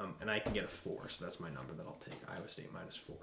Um, 0.00 0.14
and 0.20 0.30
I 0.30 0.38
can 0.40 0.52
get 0.52 0.64
a 0.64 0.68
four, 0.68 1.08
so 1.08 1.24
that's 1.24 1.38
my 1.38 1.50
number 1.50 1.72
that 1.74 1.84
I'll 1.86 1.98
take. 2.00 2.18
Iowa 2.28 2.48
State 2.48 2.72
minus 2.72 2.96
four. 2.96 3.16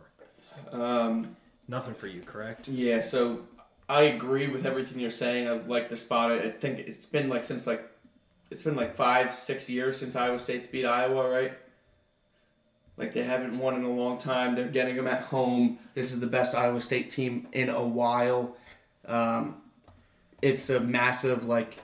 Um, 0.71 1.35
Nothing 1.67 1.93
for 1.93 2.07
you, 2.07 2.21
correct? 2.21 2.67
yeah, 2.67 3.01
so 3.01 3.41
I 3.91 4.03
agree 4.03 4.47
with 4.47 4.65
everything 4.65 5.01
you're 5.01 5.11
saying. 5.11 5.49
I 5.49 5.51
like 5.51 5.89
the 5.89 5.97
spot. 5.97 6.31
I 6.31 6.49
think 6.49 6.79
it's 6.79 7.05
been 7.05 7.27
like 7.27 7.43
since 7.43 7.67
like 7.67 7.83
it's 8.49 8.63
been 8.63 8.77
like 8.77 8.95
five, 8.95 9.35
six 9.35 9.69
years 9.69 9.99
since 9.99 10.15
Iowa 10.15 10.39
State's 10.39 10.65
beat 10.65 10.85
Iowa, 10.85 11.29
right? 11.29 11.51
Like 12.95 13.11
they 13.13 13.23
haven't 13.23 13.59
won 13.59 13.75
in 13.75 13.83
a 13.83 13.91
long 13.91 14.17
time. 14.17 14.55
They're 14.55 14.69
getting 14.69 14.95
them 14.95 15.07
at 15.07 15.23
home. 15.23 15.77
This 15.93 16.13
is 16.13 16.21
the 16.21 16.27
best 16.27 16.55
Iowa 16.55 16.79
State 16.79 17.09
team 17.09 17.49
in 17.51 17.67
a 17.67 17.83
while. 17.83 18.55
Um, 19.05 19.57
it's 20.41 20.69
a 20.69 20.79
massive 20.79 21.45
like. 21.45 21.77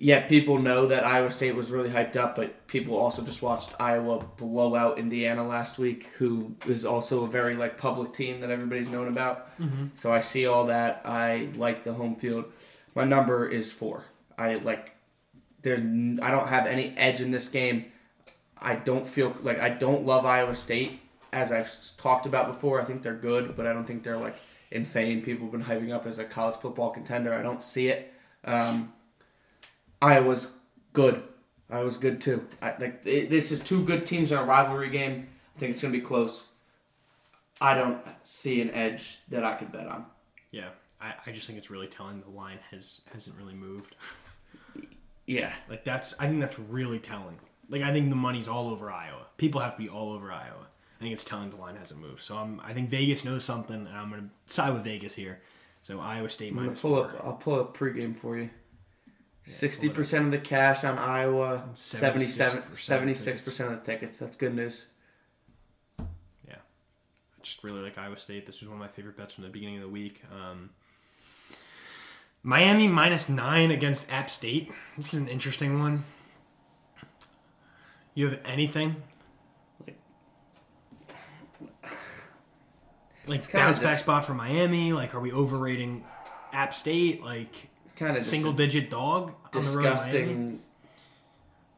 Yeah, 0.00 0.28
people 0.28 0.58
know 0.60 0.86
that 0.86 1.04
Iowa 1.04 1.28
State 1.28 1.56
was 1.56 1.72
really 1.72 1.90
hyped 1.90 2.14
up, 2.14 2.36
but 2.36 2.68
people 2.68 2.96
also 2.96 3.20
just 3.22 3.42
watched 3.42 3.74
Iowa 3.80 4.24
blow 4.36 4.76
out 4.76 4.96
Indiana 4.96 5.44
last 5.44 5.76
week, 5.76 6.08
who 6.18 6.54
is 6.66 6.84
also 6.84 7.24
a 7.24 7.28
very 7.28 7.56
like 7.56 7.78
public 7.78 8.14
team 8.14 8.40
that 8.40 8.50
everybody's 8.50 8.88
known 8.88 9.08
about. 9.08 9.50
So 9.96 10.12
I 10.12 10.20
see 10.20 10.46
all 10.46 10.66
that. 10.66 11.02
I 11.04 11.48
like 11.56 11.82
the 11.82 11.94
home 11.94 12.14
field. 12.14 12.44
My 12.94 13.02
number 13.04 13.48
is 13.48 13.72
four. 13.72 14.04
I 14.38 14.54
like. 14.56 14.92
There's. 15.62 15.80
I 15.80 16.30
don't 16.30 16.46
have 16.48 16.66
any 16.68 16.94
edge 16.96 17.20
in 17.20 17.32
this 17.32 17.48
game. 17.48 17.86
I 18.56 18.76
don't 18.76 19.08
feel 19.08 19.36
like 19.42 19.58
I 19.58 19.68
don't 19.68 20.04
love 20.06 20.24
Iowa 20.24 20.54
State 20.54 21.00
as 21.32 21.50
I've 21.50 21.72
talked 21.96 22.24
about 22.26 22.46
before. 22.46 22.80
I 22.80 22.84
think 22.84 23.02
they're 23.02 23.14
good, 23.14 23.56
but 23.56 23.66
I 23.66 23.72
don't 23.72 23.84
think 23.84 24.04
they're 24.04 24.16
like 24.16 24.36
insane. 24.70 25.22
People 25.22 25.50
have 25.50 25.52
been 25.52 25.64
hyping 25.64 25.92
up 25.92 26.06
as 26.06 26.20
a 26.20 26.24
college 26.24 26.60
football 26.60 26.90
contender. 26.90 27.34
I 27.34 27.42
don't 27.42 27.62
see 27.64 27.88
it. 27.88 28.12
Um, 28.44 28.92
Iowa's 30.00 30.48
good. 30.92 31.22
Iowa's 31.70 31.96
good 31.96 32.20
too. 32.20 32.46
I, 32.62 32.74
like 32.78 33.02
it, 33.04 33.30
this 33.30 33.52
is 33.52 33.60
two 33.60 33.84
good 33.84 34.06
teams 34.06 34.32
in 34.32 34.38
a 34.38 34.44
rivalry 34.44 34.88
game. 34.90 35.28
I 35.56 35.58
think 35.58 35.72
it's 35.72 35.82
gonna 35.82 35.92
be 35.92 36.00
close. 36.00 36.44
I 37.60 37.74
don't 37.74 37.98
see 38.22 38.60
an 38.60 38.70
edge 38.70 39.18
that 39.30 39.44
I 39.44 39.54
could 39.54 39.72
bet 39.72 39.86
on. 39.88 40.06
Yeah. 40.50 40.68
I, 41.00 41.14
I 41.26 41.32
just 41.32 41.46
think 41.46 41.58
it's 41.58 41.70
really 41.70 41.86
telling 41.86 42.20
the 42.20 42.30
line 42.30 42.58
has 42.70 43.02
hasn't 43.12 43.36
really 43.36 43.54
moved. 43.54 43.94
Yeah. 45.26 45.52
Like 45.68 45.84
that's 45.84 46.14
I 46.18 46.26
think 46.26 46.40
that's 46.40 46.58
really 46.58 46.98
telling. 46.98 47.38
Like 47.68 47.82
I 47.82 47.92
think 47.92 48.08
the 48.08 48.16
money's 48.16 48.48
all 48.48 48.70
over 48.70 48.90
Iowa. 48.90 49.26
People 49.36 49.60
have 49.60 49.76
to 49.76 49.82
be 49.82 49.86
all 49.88 50.12
over 50.14 50.32
Iowa. 50.32 50.66
I 50.98 51.02
think 51.02 51.12
it's 51.12 51.22
telling 51.22 51.50
the 51.50 51.56
line 51.56 51.76
hasn't 51.76 52.00
moved. 52.00 52.22
So 52.22 52.36
I'm 52.38 52.60
I 52.64 52.72
think 52.72 52.88
Vegas 52.88 53.26
knows 53.26 53.44
something 53.44 53.76
and 53.86 53.88
I'm 53.94 54.08
gonna 54.08 54.30
side 54.46 54.72
with 54.72 54.84
Vegas 54.84 55.14
here. 55.14 55.40
So 55.82 56.00
Iowa 56.00 56.30
State 56.30 56.54
minus 56.54 56.80
pull 56.80 56.96
four. 56.96 57.04
up. 57.04 57.22
I'll 57.22 57.32
pull 57.34 57.60
up 57.60 57.76
pregame 57.76 58.16
for 58.16 58.38
you. 58.38 58.48
Sixty 59.48 59.88
percent 59.88 60.26
of 60.26 60.30
the 60.30 60.38
cash 60.38 60.84
on 60.84 60.98
Iowa. 60.98 61.64
77 61.72 62.62
76% 62.62 62.74
76 62.76 63.60
of 63.60 63.70
the 63.70 63.76
tickets. 63.76 64.18
That's 64.18 64.36
good 64.36 64.54
news. 64.54 64.84
Yeah, 66.46 66.56
I 66.56 67.42
just 67.42 67.64
really 67.64 67.80
like 67.80 67.96
Iowa 67.96 68.18
State. 68.18 68.46
This 68.46 68.60
was 68.60 68.68
one 68.68 68.76
of 68.76 68.80
my 68.80 68.88
favorite 68.88 69.16
bets 69.16 69.34
from 69.34 69.44
the 69.44 69.50
beginning 69.50 69.76
of 69.76 69.82
the 69.82 69.88
week. 69.88 70.22
Um, 70.32 70.70
Miami 72.42 72.88
minus 72.88 73.28
nine 73.28 73.70
against 73.70 74.06
App 74.10 74.28
State. 74.30 74.70
This 74.96 75.08
is 75.08 75.14
an 75.14 75.28
interesting 75.28 75.78
one. 75.78 76.04
You 78.14 78.28
have 78.28 78.40
anything? 78.44 78.96
Like 83.26 83.50
bounce 83.52 83.78
back 83.78 83.94
dis- 83.94 84.00
spot 84.00 84.24
for 84.24 84.34
Miami? 84.34 84.92
Like, 84.92 85.14
are 85.14 85.20
we 85.20 85.32
overrating 85.32 86.04
App 86.52 86.72
State? 86.72 87.22
Like 87.22 87.68
Kind 87.98 88.16
of 88.16 88.24
single 88.24 88.52
digit 88.52 88.90
dog 88.90 89.34
on 89.44 89.50
the 89.52 89.58
road 89.58 89.82
disgusting 89.82 90.60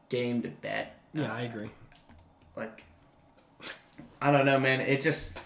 game 0.09 0.43
to 0.43 0.49
bet. 0.49 1.01
Yeah, 1.13 1.33
I 1.33 1.41
agree. 1.41 1.71
Like 2.55 2.83
I 4.21 4.29
don't 4.29 4.45
know, 4.45 4.59
man. 4.59 4.81
It 4.81 5.01
just 5.01 5.37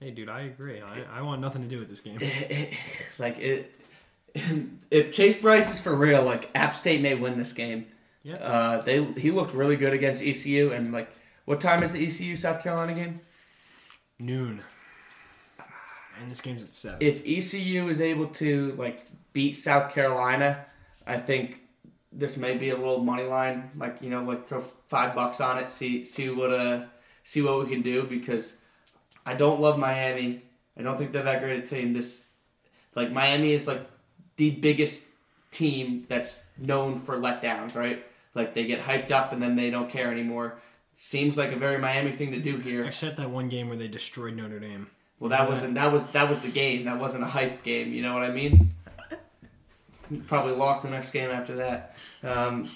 Hey, 0.00 0.10
dude, 0.10 0.30
I 0.30 0.42
agree. 0.42 0.80
I, 0.80 1.18
I 1.18 1.20
want 1.20 1.42
nothing 1.42 1.60
to 1.60 1.68
do 1.68 1.78
with 1.78 1.90
this 1.90 2.00
game. 2.00 2.18
like 3.18 3.38
it. 3.38 3.70
If 4.90 5.12
Chase 5.12 5.36
Brice 5.36 5.70
is 5.70 5.78
for 5.78 5.94
real, 5.94 6.22
like 6.22 6.48
App 6.54 6.74
State 6.74 7.02
may 7.02 7.14
win 7.14 7.36
this 7.36 7.52
game. 7.52 7.86
Yeah. 8.22 8.36
Uh, 8.36 8.80
they 8.80 9.04
he 9.14 9.30
looked 9.30 9.52
really 9.52 9.76
good 9.76 9.92
against 9.92 10.22
ECU, 10.22 10.72
and 10.72 10.92
like, 10.92 11.10
what 11.44 11.60
time 11.60 11.82
is 11.82 11.92
the 11.92 12.04
ECU 12.04 12.36
South 12.36 12.62
Carolina 12.62 12.94
game? 12.94 13.20
Noon. 14.18 14.62
And 16.20 16.30
this 16.30 16.40
game's 16.40 16.62
at 16.62 16.72
seven. 16.72 16.98
If 17.00 17.22
ECU 17.26 17.88
is 17.88 18.00
able 18.00 18.26
to 18.28 18.72
like 18.72 19.06
beat 19.32 19.56
South 19.56 19.92
Carolina, 19.92 20.66
I 21.06 21.18
think 21.18 21.60
this 22.12 22.36
may 22.36 22.56
be 22.56 22.70
a 22.70 22.76
little 22.76 22.98
money 22.98 23.22
line. 23.22 23.70
Like 23.76 24.02
you 24.02 24.10
know, 24.10 24.22
like 24.22 24.46
throw 24.46 24.60
five 24.88 25.14
bucks 25.14 25.40
on 25.40 25.58
it, 25.58 25.70
see 25.70 26.04
see 26.04 26.28
what 26.30 26.52
uh 26.52 26.84
see 27.22 27.42
what 27.42 27.60
we 27.60 27.70
can 27.70 27.82
do 27.82 28.02
because 28.02 28.54
I 29.24 29.34
don't 29.34 29.60
love 29.60 29.78
Miami. 29.78 30.42
I 30.76 30.82
don't 30.82 30.96
think 30.96 31.12
they're 31.12 31.22
that 31.22 31.42
great 31.42 31.64
a 31.64 31.66
team. 31.66 31.94
This 31.94 32.22
like 32.94 33.12
Miami 33.12 33.52
is 33.52 33.66
like 33.66 33.88
the 34.36 34.50
biggest 34.50 35.02
team 35.50 36.06
that's 36.08 36.38
known 36.58 36.96
for 36.96 37.16
letdowns, 37.16 37.74
right? 37.74 38.04
Like 38.34 38.54
they 38.54 38.66
get 38.66 38.80
hyped 38.80 39.10
up 39.10 39.32
and 39.32 39.42
then 39.42 39.56
they 39.56 39.70
don't 39.70 39.90
care 39.90 40.10
anymore. 40.12 40.58
Seems 40.96 41.38
like 41.38 41.52
a 41.52 41.56
very 41.56 41.78
Miami 41.78 42.12
thing 42.12 42.30
to 42.32 42.40
do 42.40 42.58
here. 42.58 42.84
Except 42.84 43.16
that 43.16 43.30
one 43.30 43.48
game 43.48 43.68
where 43.68 43.76
they 43.76 43.88
destroyed 43.88 44.36
Notre 44.36 44.60
Dame. 44.60 44.88
Well, 45.20 45.30
that 45.30 45.48
wasn't 45.48 45.74
that 45.74 45.92
was 45.92 46.04
that 46.06 46.28
was 46.28 46.40
the 46.40 46.48
game. 46.48 46.86
That 46.86 46.98
wasn't 46.98 47.22
a 47.22 47.28
hype 47.28 47.62
game. 47.62 47.92
You 47.92 48.02
know 48.02 48.14
what 48.14 48.24
I 48.24 48.30
mean? 48.30 48.74
Probably 50.26 50.52
lost 50.52 50.82
the 50.82 50.90
next 50.90 51.10
game 51.10 51.30
after 51.30 51.54
that. 51.56 51.94
Um, 52.24 52.68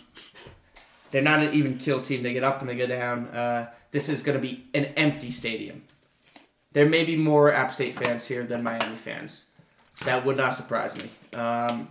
they're 1.10 1.22
not 1.22 1.42
an 1.42 1.52
even 1.52 1.78
kill 1.78 2.00
team. 2.00 2.22
They 2.22 2.32
get 2.32 2.44
up 2.44 2.60
and 2.60 2.68
they 2.68 2.76
go 2.76 2.86
down. 2.86 3.26
Uh, 3.28 3.70
this 3.90 4.08
is 4.08 4.22
going 4.22 4.40
to 4.40 4.42
be 4.42 4.66
an 4.72 4.84
empty 4.96 5.32
stadium. 5.32 5.82
There 6.72 6.88
may 6.88 7.04
be 7.04 7.16
more 7.16 7.52
App 7.52 7.72
State 7.72 7.96
fans 7.96 8.26
here 8.26 8.44
than 8.44 8.62
Miami 8.62 8.96
fans. 8.96 9.46
That 10.04 10.24
would 10.24 10.36
not 10.36 10.56
surprise 10.56 10.94
me. 10.94 11.10
Um, 11.32 11.88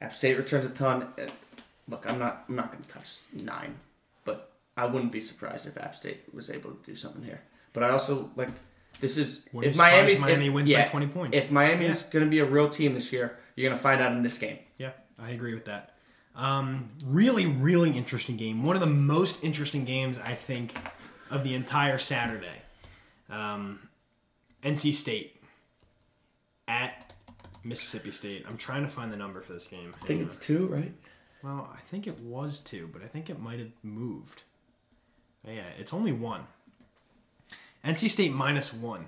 App 0.00 0.14
State 0.14 0.36
returns 0.36 0.64
a 0.64 0.70
ton. 0.70 1.08
Uh, 1.20 1.26
Look, 1.90 2.08
I'm 2.08 2.20
not 2.20 2.44
I'm 2.48 2.54
not 2.54 2.70
going 2.70 2.82
to 2.84 2.88
touch 2.88 3.18
nine, 3.32 3.74
but 4.24 4.52
I 4.76 4.86
wouldn't 4.86 5.10
be 5.10 5.20
surprised 5.20 5.66
if 5.66 5.76
App 5.76 5.96
State 5.96 6.22
was 6.32 6.48
able 6.48 6.70
to 6.70 6.78
do 6.84 6.94
something 6.94 7.24
here. 7.24 7.42
But 7.72 7.82
I 7.82 7.90
also 7.90 8.30
like 8.36 8.48
this 9.00 9.16
is 9.16 9.42
Wouldn't 9.52 9.72
if 9.72 9.78
Miami's 9.78 10.20
Miami 10.20 10.48
if, 10.48 10.52
wins 10.52 10.68
yeah, 10.68 10.84
by 10.84 10.90
20 10.90 11.06
points. 11.08 11.36
If 11.36 11.50
Miami's 11.50 12.02
going 12.02 12.24
to 12.24 12.30
be 12.30 12.38
a 12.40 12.44
real 12.44 12.68
team 12.68 12.94
this 12.94 13.12
year, 13.12 13.38
you're 13.56 13.68
going 13.68 13.76
to 13.76 13.82
find 13.82 14.00
out 14.00 14.12
in 14.12 14.22
this 14.22 14.38
game. 14.38 14.58
Yeah, 14.78 14.92
I 15.18 15.30
agree 15.30 15.54
with 15.54 15.64
that. 15.64 15.94
Um, 16.36 16.90
really, 17.04 17.46
really 17.46 17.90
interesting 17.90 18.36
game. 18.36 18.62
One 18.62 18.76
of 18.76 18.80
the 18.80 18.86
most 18.86 19.42
interesting 19.42 19.84
games 19.84 20.18
I 20.18 20.34
think 20.34 20.74
of 21.30 21.44
the 21.44 21.54
entire 21.54 21.98
Saturday. 21.98 22.62
Um, 23.28 23.88
NC 24.62 24.94
State 24.94 25.42
at 26.68 27.12
Mississippi 27.64 28.12
State. 28.12 28.44
I'm 28.48 28.56
trying 28.56 28.82
to 28.82 28.88
find 28.88 29.12
the 29.12 29.16
number 29.16 29.40
for 29.40 29.52
this 29.52 29.66
game. 29.66 29.94
I 30.02 30.06
think 30.06 30.22
it's 30.22 30.36
two, 30.36 30.66
right? 30.66 30.92
Well, 31.42 31.68
I 31.72 31.80
think 31.80 32.06
it 32.06 32.20
was 32.20 32.58
two, 32.58 32.88
but 32.92 33.02
I 33.02 33.06
think 33.06 33.30
it 33.30 33.40
might 33.40 33.58
have 33.58 33.72
moved. 33.82 34.42
Yeah, 35.46 35.62
it's 35.78 35.94
only 35.94 36.12
one. 36.12 36.42
NC 37.84 38.10
State 38.10 38.32
minus 38.32 38.72
one 38.72 39.06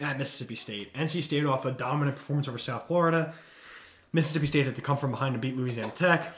at 0.00 0.18
Mississippi 0.18 0.54
State. 0.54 0.94
NC 0.94 1.22
State 1.22 1.44
off 1.44 1.64
a 1.64 1.72
dominant 1.72 2.16
performance 2.16 2.48
over 2.48 2.58
South 2.58 2.86
Florida. 2.86 3.34
Mississippi 4.12 4.46
State 4.46 4.66
had 4.66 4.76
to 4.76 4.82
come 4.82 4.96
from 4.96 5.10
behind 5.10 5.34
to 5.34 5.38
beat 5.38 5.56
Louisiana 5.56 5.92
Tech. 5.92 6.34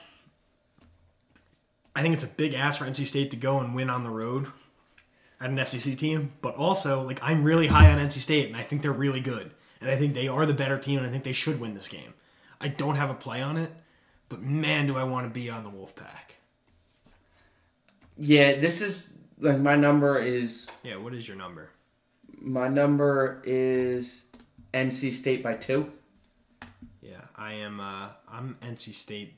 I 1.95 2.03
think 2.03 2.15
it's 2.15 2.25
a 2.25 2.29
big 2.29 2.55
ask 2.55 2.79
for 2.79 2.85
NC 2.85 3.07
State 3.07 3.31
to 3.31 3.37
go 3.37 3.59
and 3.61 3.75
win 3.75 3.89
on 3.89 4.05
the 4.05 4.11
road 4.11 4.49
at 5.41 5.51
an 5.51 5.65
SEC 5.65 5.97
team, 5.97 6.33
but 6.43 6.55
also 6.57 7.03
like 7.03 7.19
I'm 7.23 7.45
really 7.45 7.69
high 7.69 7.91
on 7.91 7.99
NC 7.99 8.21
State 8.21 8.49
and 8.49 8.57
I 8.57 8.63
think 8.63 8.83
they're 8.83 8.93
really 8.93 9.21
good. 9.21 9.53
And 9.81 9.91
I 9.91 9.97
think 9.97 10.15
they 10.15 10.29
are 10.29 10.47
the 10.47 10.55
better 10.55 10.79
team 10.79 10.99
and 10.99 11.07
I 11.07 11.11
think 11.11 11.25
they 11.25 11.33
should 11.33 11.61
win 11.61 11.75
this 11.75 11.89
game. 11.89 12.15
I 12.61 12.69
don't 12.69 12.97
have 12.97 13.11
a 13.11 13.15
play 13.15 13.43
on 13.43 13.57
it, 13.57 13.71
but 14.29 14.43
man, 14.43 14.87
do 14.87 14.97
I 14.97 15.05
want 15.05 15.27
to 15.27 15.31
be 15.33 15.51
on 15.51 15.65
the 15.65 15.71
Wolfpack. 15.71 16.37
Yeah, 18.19 18.59
this 18.59 18.81
is 18.81 19.03
like 19.39 19.59
my 19.59 19.77
number 19.77 20.19
is 20.19 20.67
Yeah, 20.83 20.97
what 20.97 21.15
is 21.15 21.27
your 21.29 21.37
number? 21.37 21.71
my 22.39 22.69
number 22.69 23.43
is 23.45 24.27
NC 24.75 25.13
State 25.13 25.43
by 25.43 25.55
two. 25.55 25.91
Yeah, 27.03 27.23
I 27.37 27.55
am 27.55 27.81
uh 27.81 28.09
I'm 28.31 28.57
NC 28.63 28.95
State 28.95 29.35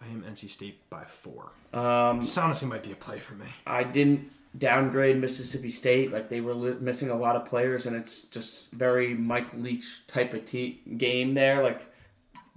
I 0.00 0.06
am 0.06 0.22
NC 0.22 0.48
State 0.48 0.88
by 0.90 1.04
4. 1.06 1.50
Um, 1.74 2.20
This 2.20 2.38
honestly 2.38 2.68
might 2.68 2.84
be 2.84 2.92
a 2.92 2.96
play 2.96 3.18
for 3.18 3.34
me. 3.34 3.46
I 3.66 3.82
didn't 3.82 4.30
downgrade 4.56 5.20
Mississippi 5.20 5.72
State. 5.72 6.12
Like 6.12 6.28
they 6.28 6.40
were 6.40 6.54
li- 6.54 6.76
missing 6.80 7.10
a 7.10 7.16
lot 7.16 7.34
of 7.34 7.46
players, 7.46 7.84
and 7.86 7.96
it's 7.96 8.20
just 8.22 8.70
very 8.70 9.12
Mike 9.14 9.52
Leach 9.54 10.06
type 10.06 10.34
of 10.34 10.44
te- 10.44 10.82
game 10.98 11.34
there. 11.34 11.64
Like 11.64 11.82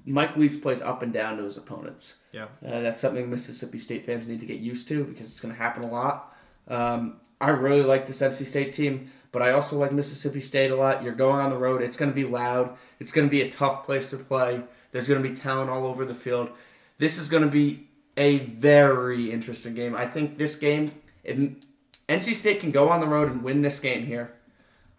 Mike 0.06 0.38
Leach 0.38 0.62
plays 0.62 0.82
up 0.82 1.02
and 1.02 1.12
down 1.12 1.38
to 1.38 1.44
his 1.44 1.58
opponents. 1.58 2.14
Yeah. 2.32 2.46
Uh, 2.66 2.82
that's 2.82 3.02
something 3.02 3.30
Mississippi 3.30 3.78
State 3.78 4.06
fans 4.06 4.26
need 4.26 4.40
to 4.40 4.46
get 4.46 4.60
used 4.60 4.88
to 4.88 5.04
because 5.04 5.30
it's 5.30 5.40
going 5.40 5.54
to 5.54 5.60
happen 5.60 5.84
a 5.84 5.90
lot. 5.90 6.36
Um, 6.68 7.20
I 7.40 7.50
really 7.50 7.82
like 7.82 8.06
this 8.06 8.22
NC 8.22 8.46
State 8.46 8.72
team, 8.72 9.12
but 9.32 9.42
I 9.42 9.52
also 9.52 9.78
like 9.78 9.92
Mississippi 9.92 10.42
State 10.42 10.72
a 10.72 10.76
lot. 10.76 11.04
You're 11.04 11.14
going 11.14 11.40
on 11.40 11.50
the 11.50 11.58
road. 11.58 11.82
It's 11.82 11.98
going 11.98 12.12
to 12.12 12.16
be 12.16 12.24
loud. 12.24 12.78
It's 13.00 13.12
going 13.12 13.28
to 13.28 13.32
be 13.32 13.42
a 13.42 13.52
tough 13.52 13.84
place 13.86 14.10
to 14.12 14.18
play. 14.18 14.62
There's 14.92 15.08
going 15.08 15.22
to 15.22 15.28
be 15.28 15.36
talent 15.36 15.70
all 15.70 15.86
over 15.86 16.06
the 16.06 16.14
field. 16.14 16.50
This 16.98 17.18
is 17.18 17.30
going 17.30 17.44
to 17.44 17.50
be 17.50 17.88
a 18.16 18.40
very 18.40 19.32
interesting 19.32 19.74
game. 19.74 19.96
I 19.96 20.06
think 20.06 20.38
this 20.38 20.56
game, 20.56 20.94
if 21.24 21.38
NC 22.08 22.36
State 22.36 22.60
can 22.60 22.72
go 22.72 22.90
on 22.90 23.00
the 23.00 23.08
road 23.08 23.32
and 23.32 23.44
win 23.44 23.62
this 23.62 23.80
game 23.80 24.06
here, 24.06 24.34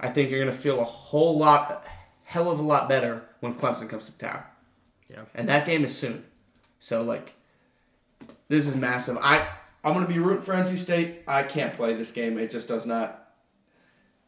I 0.01 0.09
think 0.09 0.31
you're 0.31 0.43
going 0.43 0.55
to 0.55 0.61
feel 0.61 0.81
a 0.81 0.85
whole 0.85 1.39
lot, 1.39 1.87
hell 2.25 2.51
of 2.51 2.59
a 2.59 2.63
lot 2.63 2.89
better 2.89 3.23
when 3.41 3.55
Clemson 3.55 3.89
comes 3.89 4.07
to 4.07 4.19
town. 4.19 4.43
Yeah. 5.09 5.23
And 5.35 5.49
that 5.49 5.65
game 5.65 5.85
is 5.85 5.97
soon. 5.97 6.25
So 6.83 7.01
like, 7.03 7.33
this 8.49 8.67
is 8.67 8.75
massive. 8.75 9.17
I 9.19 9.47
I'm 9.85 9.95
gonna 9.95 10.09
be 10.09 10.19
rooting 10.19 10.43
for 10.43 10.53
NC 10.53 10.79
State. 10.79 11.23
I 11.29 11.45
can't 11.45 11.75
play 11.75 11.95
this 11.95 12.11
game. 12.11 12.37
It 12.39 12.51
just 12.51 12.67
does 12.67 12.87
not. 12.87 13.35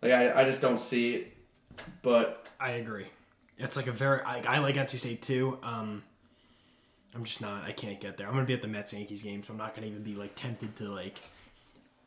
Like 0.01 0.13
I, 0.13 0.43
I 0.43 0.45
just 0.45 0.61
don't 0.61 0.79
see 0.79 1.17
it. 1.17 1.37
But 2.03 2.47
I 2.61 2.73
agree. 2.73 3.07
It's 3.59 3.75
like 3.75 3.89
a 3.89 3.93
very 3.93 4.23
I, 4.23 4.41
I 4.47 4.59
like 4.59 4.77
NC 4.77 4.99
State 5.01 5.21
too. 5.21 5.59
Um 5.65 6.05
I'm 7.13 7.25
just 7.25 7.41
not 7.41 7.65
I 7.65 7.73
can't 7.73 8.01
get 8.01 8.17
there. 8.17 8.29
I'm 8.29 8.35
gonna 8.35 8.47
be 8.47 8.55
at 8.55 8.63
the 8.63 8.69
Mets 8.69 8.93
Yankees 8.93 9.23
game, 9.23 9.43
so 9.43 9.53
I'm 9.53 9.59
not 9.59 9.75
gonna 9.75 9.89
even 9.89 10.05
be 10.05 10.15
like 10.15 10.37
tempted 10.37 10.77
to 10.77 10.85
like 10.85 11.23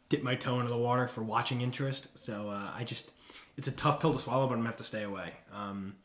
dip 0.07 0.23
my 0.23 0.35
toe 0.35 0.61
into 0.61 0.71
the 0.71 0.77
water 0.77 1.09
for 1.09 1.23
watching 1.23 1.59
interest. 1.59 2.07
So 2.15 2.49
uh, 2.49 2.71
I 2.73 2.85
just 2.85 3.11
it's 3.57 3.67
a 3.67 3.73
tough 3.73 3.99
pill 3.99 4.13
to 4.13 4.19
swallow, 4.19 4.47
but 4.47 4.53
I'm 4.53 4.59
gonna 4.59 4.69
have 4.69 4.77
to 4.77 4.85
stay 4.85 5.03
away. 5.03 5.33
Um, 5.53 5.97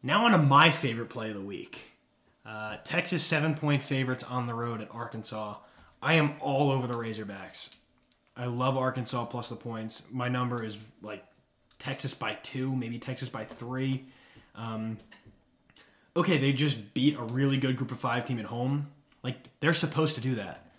now 0.00 0.26
on 0.26 0.30
to 0.30 0.38
my 0.38 0.70
favorite 0.70 1.08
play 1.08 1.30
of 1.30 1.34
the 1.34 1.42
week. 1.42 1.89
Uh, 2.44 2.76
Texas 2.84 3.22
seven 3.22 3.54
point 3.54 3.82
favorites 3.82 4.24
on 4.24 4.46
the 4.46 4.54
road 4.54 4.80
at 4.80 4.88
Arkansas. 4.90 5.56
I 6.02 6.14
am 6.14 6.34
all 6.40 6.70
over 6.70 6.86
the 6.86 6.94
Razorbacks. 6.94 7.70
I 8.36 8.46
love 8.46 8.76
Arkansas 8.76 9.26
plus 9.26 9.48
the 9.48 9.56
points. 9.56 10.04
My 10.10 10.28
number 10.28 10.64
is 10.64 10.78
like 11.02 11.24
Texas 11.78 12.14
by 12.14 12.34
two, 12.42 12.74
maybe 12.74 12.98
Texas 12.98 13.28
by 13.28 13.44
three. 13.44 14.06
Um, 14.54 14.98
okay, 16.16 16.38
they 16.38 16.52
just 16.52 16.94
beat 16.94 17.16
a 17.16 17.22
really 17.22 17.58
good 17.58 17.76
group 17.76 17.92
of 17.92 17.98
five 18.00 18.24
team 18.24 18.38
at 18.38 18.46
home. 18.46 18.88
Like 19.22 19.36
they're 19.60 19.72
supposed 19.72 20.14
to 20.14 20.20
do 20.20 20.36
that. 20.36 20.70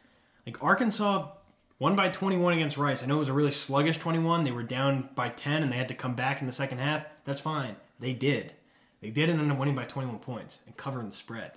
Like 0.46 0.64
Arkansas 0.64 1.30
won 1.78 1.96
by 1.96 2.10
21 2.10 2.54
against 2.54 2.78
Rice. 2.78 3.04
I 3.04 3.06
know 3.06 3.16
it 3.16 3.20
was 3.20 3.30
a 3.30 3.34
really 3.34 3.52
sluggish 3.52 3.98
21. 3.98 4.44
They 4.44 4.52
were 4.52 4.64
down 4.64 5.10
by 5.14 5.30
10 5.30 5.64
and 5.64 5.72
they 5.72 5.78
had 5.78 5.88
to 5.90 5.94
come 5.94 6.16
back 6.16 6.42
in 6.42 6.48
the 6.48 6.54
second 6.54 6.80
half. 6.80 7.06
That's 7.26 7.42
fine. 7.42 7.76
They 8.00 8.14
did. 8.14 8.54
They 9.02 9.10
did 9.10 9.30
ended 9.30 9.50
up 9.50 9.58
winning 9.58 9.76
by 9.76 9.86
21 9.86 10.20
points 10.20 10.60
and 10.66 10.78
covering 10.78 11.10
the 11.10 11.16
spread. 11.16 11.52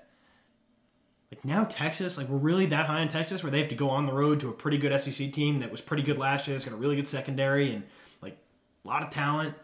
Like 1.30 1.44
now 1.44 1.64
Texas, 1.64 2.16
like 2.16 2.28
we're 2.28 2.38
really 2.38 2.66
that 2.66 2.86
high 2.86 3.00
in 3.00 3.08
Texas 3.08 3.42
where 3.42 3.50
they 3.50 3.58
have 3.58 3.68
to 3.68 3.74
go 3.74 3.90
on 3.90 4.06
the 4.06 4.12
road 4.12 4.40
to 4.40 4.48
a 4.48 4.52
pretty 4.52 4.78
good 4.78 4.98
SEC 5.00 5.32
team 5.32 5.60
that 5.60 5.70
was 5.70 5.80
pretty 5.80 6.02
good 6.02 6.18
last 6.18 6.46
year. 6.46 6.56
It's 6.56 6.64
got 6.64 6.74
a 6.74 6.76
really 6.76 6.96
good 6.96 7.08
secondary 7.08 7.72
and 7.72 7.82
like 8.22 8.36
a 8.84 8.88
lot 8.88 9.02
of 9.02 9.10
talent. 9.10 9.54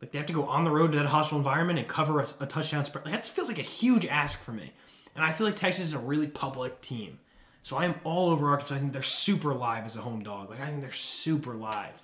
Like 0.00 0.12
they 0.12 0.18
have 0.18 0.26
to 0.28 0.32
go 0.32 0.44
on 0.44 0.64
the 0.64 0.70
road 0.70 0.92
to 0.92 0.98
that 0.98 1.06
hostile 1.06 1.38
environment 1.38 1.78
and 1.78 1.88
cover 1.88 2.20
a, 2.20 2.28
a 2.40 2.46
touchdown 2.46 2.84
spread. 2.84 3.04
Like, 3.04 3.14
that 3.14 3.26
feels 3.26 3.48
like 3.48 3.58
a 3.58 3.62
huge 3.62 4.06
ask 4.06 4.40
for 4.40 4.52
me. 4.52 4.72
And 5.14 5.24
I 5.24 5.32
feel 5.32 5.46
like 5.46 5.56
Texas 5.56 5.86
is 5.86 5.94
a 5.94 5.98
really 5.98 6.26
public 6.26 6.80
team. 6.80 7.18
So 7.62 7.76
I 7.76 7.84
am 7.84 7.96
all 8.04 8.30
over 8.30 8.48
Arkansas. 8.48 8.76
I 8.76 8.78
think 8.78 8.92
they're 8.92 9.02
super 9.02 9.52
live 9.52 9.84
as 9.84 9.96
a 9.96 10.00
home 10.00 10.22
dog. 10.22 10.50
Like 10.50 10.60
I 10.60 10.66
think 10.66 10.80
they're 10.80 10.92
super 10.92 11.54
live. 11.54 12.00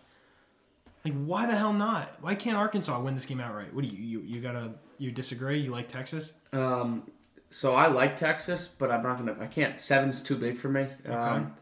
Like 1.05 1.15
why 1.25 1.47
the 1.47 1.57
hell 1.57 1.73
not? 1.73 2.17
Why 2.21 2.35
can't 2.35 2.57
Arkansas 2.57 3.01
win 3.01 3.15
this 3.15 3.27
game 3.27 3.41
outright? 3.41 3.75
What 3.75 3.85
do 3.85 3.91
you 3.91 4.03
you, 4.03 4.21
you 4.25 4.41
gotta 4.41 4.75
you 4.99 5.11
disagree? 5.11 5.61
You 5.61 5.71
like 5.71 5.89
Texas? 5.89 6.33
um, 6.53 7.11
so 7.53 7.75
I 7.75 7.89
like 7.89 8.17
Texas, 8.17 8.67
but 8.67 8.91
I'm 8.91 9.03
not 9.03 9.19
gonna. 9.19 9.37
I 9.39 9.47
can't. 9.47 9.81
Seven's 9.81 10.23
too 10.23 10.37
big 10.37 10.57
for 10.57 10.69
me. 10.69 10.87
Um, 11.07 11.55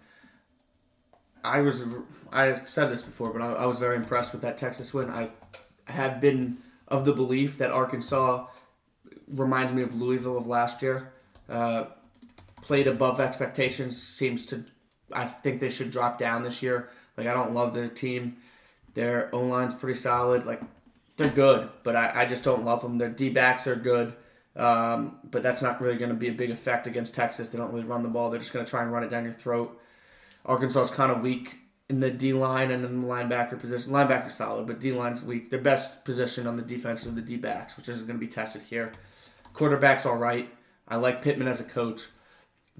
I 1.42 1.60
was. 1.60 1.82
I 2.32 2.60
said 2.66 2.90
this 2.90 3.02
before, 3.02 3.32
but 3.32 3.42
I, 3.42 3.52
I 3.52 3.66
was 3.66 3.78
very 3.78 3.96
impressed 3.96 4.32
with 4.32 4.42
that 4.42 4.56
Texas 4.56 4.94
win. 4.94 5.10
I 5.10 5.30
have 5.86 6.20
been 6.20 6.58
of 6.86 7.04
the 7.04 7.12
belief 7.12 7.58
that 7.58 7.72
Arkansas 7.72 8.46
reminds 9.26 9.72
me 9.72 9.82
of 9.82 9.94
Louisville 9.94 10.38
of 10.38 10.46
last 10.46 10.80
year. 10.80 11.12
Uh, 11.48 11.86
played 12.62 12.86
above 12.86 13.18
expectations. 13.18 14.00
Seems 14.00 14.46
to. 14.46 14.64
I 15.12 15.26
think 15.26 15.60
they 15.60 15.70
should 15.70 15.90
drop 15.90 16.18
down 16.18 16.44
this 16.44 16.62
year. 16.62 16.90
Like 17.16 17.26
I 17.26 17.34
don't 17.34 17.52
love 17.52 17.74
their 17.74 17.88
team. 17.88 18.36
Their 18.94 19.34
O 19.34 19.40
line's 19.40 19.74
pretty 19.74 19.98
solid. 19.98 20.46
Like 20.46 20.60
they're 21.16 21.30
good, 21.30 21.68
but 21.82 21.96
I, 21.96 22.22
I 22.22 22.26
just 22.26 22.44
don't 22.44 22.64
love 22.64 22.82
them. 22.82 22.98
Their 22.98 23.10
D 23.10 23.30
backs 23.30 23.66
are 23.66 23.76
good, 23.76 24.14
um, 24.56 25.18
but 25.30 25.42
that's 25.42 25.62
not 25.62 25.80
really 25.80 25.96
going 25.96 26.10
to 26.10 26.16
be 26.16 26.28
a 26.28 26.32
big 26.32 26.50
effect 26.50 26.86
against 26.86 27.14
Texas. 27.14 27.48
They 27.48 27.58
don't 27.58 27.72
really 27.72 27.86
run 27.86 28.02
the 28.02 28.08
ball. 28.08 28.30
They're 28.30 28.40
just 28.40 28.52
going 28.52 28.64
to 28.64 28.70
try 28.70 28.82
and 28.82 28.92
run 28.92 29.02
it 29.02 29.10
down 29.10 29.24
your 29.24 29.32
throat. 29.32 29.78
Arkansas 30.44 30.82
is 30.82 30.90
kind 30.90 31.12
of 31.12 31.20
weak 31.20 31.58
in 31.88 32.00
the 32.00 32.10
D 32.10 32.32
line 32.32 32.70
and 32.70 32.84
in 32.84 33.02
the 33.02 33.06
linebacker 33.06 33.60
position. 33.60 33.92
Linebacker's 33.92 34.34
solid, 34.34 34.66
but 34.66 34.80
D 34.80 34.92
line's 34.92 35.22
weak. 35.22 35.50
Their 35.50 35.60
best 35.60 36.04
position 36.04 36.46
on 36.46 36.56
the 36.56 36.62
defense 36.62 37.04
is 37.04 37.14
the 37.14 37.20
D 37.20 37.36
backs, 37.36 37.76
which 37.76 37.88
is 37.88 38.02
going 38.02 38.18
to 38.18 38.26
be 38.26 38.32
tested 38.32 38.62
here. 38.62 38.92
Quarterback's 39.52 40.06
all 40.06 40.16
right. 40.16 40.48
I 40.88 40.96
like 40.96 41.22
Pittman 41.22 41.48
as 41.48 41.60
a 41.60 41.64
coach. 41.64 42.06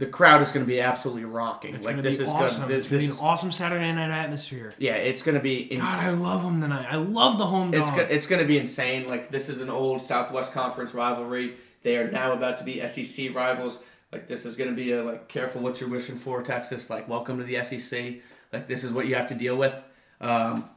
The 0.00 0.06
crowd 0.06 0.40
is 0.40 0.50
going 0.50 0.64
to 0.64 0.66
be 0.66 0.80
absolutely 0.80 1.26
rocking. 1.26 1.74
It's 1.74 1.84
like 1.84 1.92
gonna 1.92 2.02
this 2.02 2.16
be 2.16 2.24
is 2.24 2.30
awesome. 2.30 2.62
Gonna, 2.62 2.68
this, 2.68 2.78
it's 2.78 2.88
gonna 2.88 3.00
this 3.02 3.10
be 3.10 3.16
an 3.18 3.22
awesome 3.22 3.52
Saturday 3.52 3.92
night 3.92 4.10
atmosphere. 4.10 4.72
yeah, 4.78 4.94
it's 4.94 5.22
going 5.22 5.34
to 5.34 5.42
be. 5.42 5.56
Ins- 5.58 5.82
God, 5.82 6.04
I 6.04 6.10
love 6.12 6.42
them 6.42 6.58
tonight. 6.58 6.86
I 6.90 6.96
love 6.96 7.36
the 7.36 7.44
home 7.44 7.70
dog. 7.70 7.82
it's 7.82 7.90
go- 7.90 8.08
it's 8.08 8.26
going 8.26 8.40
to 8.40 8.48
be 8.48 8.56
insane. 8.56 9.06
Like 9.06 9.30
this 9.30 9.50
is 9.50 9.60
an 9.60 9.68
old 9.68 10.00
Southwest 10.00 10.52
Conference 10.52 10.94
rivalry. 10.94 11.56
They 11.82 11.98
are 11.98 12.10
now 12.10 12.32
about 12.32 12.56
to 12.58 12.64
be 12.64 12.80
SEC 12.86 13.34
rivals. 13.34 13.78
Like 14.10 14.26
this 14.26 14.46
is 14.46 14.56
going 14.56 14.70
to 14.70 14.76
be 14.76 14.92
a 14.92 15.02
like 15.04 15.28
careful 15.28 15.60
what 15.60 15.82
you're 15.82 15.90
wishing 15.90 16.16
for, 16.16 16.42
Texas. 16.42 16.88
Like 16.88 17.06
welcome 17.06 17.36
to 17.36 17.44
the 17.44 17.62
SEC. 17.62 18.22
Like 18.54 18.66
this 18.66 18.82
is 18.82 18.92
what 18.92 19.06
you 19.06 19.16
have 19.16 19.26
to 19.26 19.34
deal 19.34 19.56
with. 19.56 19.74
Um, 20.22 20.70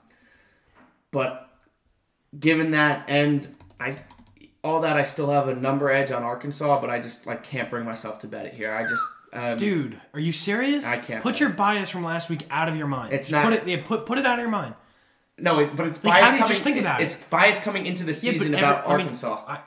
but 1.11 1.49
given 2.37 2.71
that 2.71 3.09
and 3.09 3.55
I 3.79 3.97
all 4.65 4.81
that, 4.81 4.97
I 4.97 5.03
still 5.03 5.29
have 5.29 5.47
a 5.47 5.55
number 5.55 5.89
edge 5.89 6.11
on 6.11 6.23
Arkansas, 6.23 6.79
but 6.81 6.89
I 6.89 6.99
just 6.99 7.25
like 7.25 7.43
can't 7.43 7.69
bring 7.69 7.85
myself 7.85 8.19
to 8.19 8.27
bet 8.27 8.45
it 8.45 8.53
here. 8.53 8.73
I 8.73 8.85
just 8.87 9.03
um, 9.33 9.57
Dude, 9.57 9.99
are 10.13 10.19
you 10.19 10.31
serious? 10.31 10.85
I 10.85 10.97
can't 10.97 11.21
Put 11.23 11.39
your 11.39 11.49
bias 11.49 11.89
from 11.89 12.03
last 12.03 12.29
week 12.29 12.45
out 12.51 12.69
of 12.69 12.75
your 12.75 12.87
mind. 12.87 13.13
It's 13.13 13.27
Just 13.29 13.31
not- 13.31 13.43
Put 13.43 13.53
it. 13.53 13.67
Yeah, 13.67 13.83
put 13.85 14.05
put 14.05 14.17
it 14.17 14.25
out 14.25 14.39
of 14.39 14.41
your 14.41 14.49
mind. 14.51 14.75
No, 15.37 15.59
it, 15.59 15.75
but 15.75 15.87
it's 15.87 16.03
Like, 16.03 16.13
bias 16.13 16.23
how 16.25 16.29
do 16.31 16.35
you 16.35 16.39
coming. 16.43 16.53
just 16.53 16.63
think 16.63 16.77
about 16.77 17.01
it? 17.01 17.05
it's 17.05 17.15
bias 17.29 17.59
coming 17.59 17.85
into 17.87 18.03
the 18.03 18.11
Yeah, 18.11 18.31
but 18.33 18.39
season 18.39 18.53
every- 18.53 18.59
about 18.59 18.85
I 18.85 18.91
mean, 18.97 19.01
Arkansas. 19.01 19.43
I- 19.47 19.59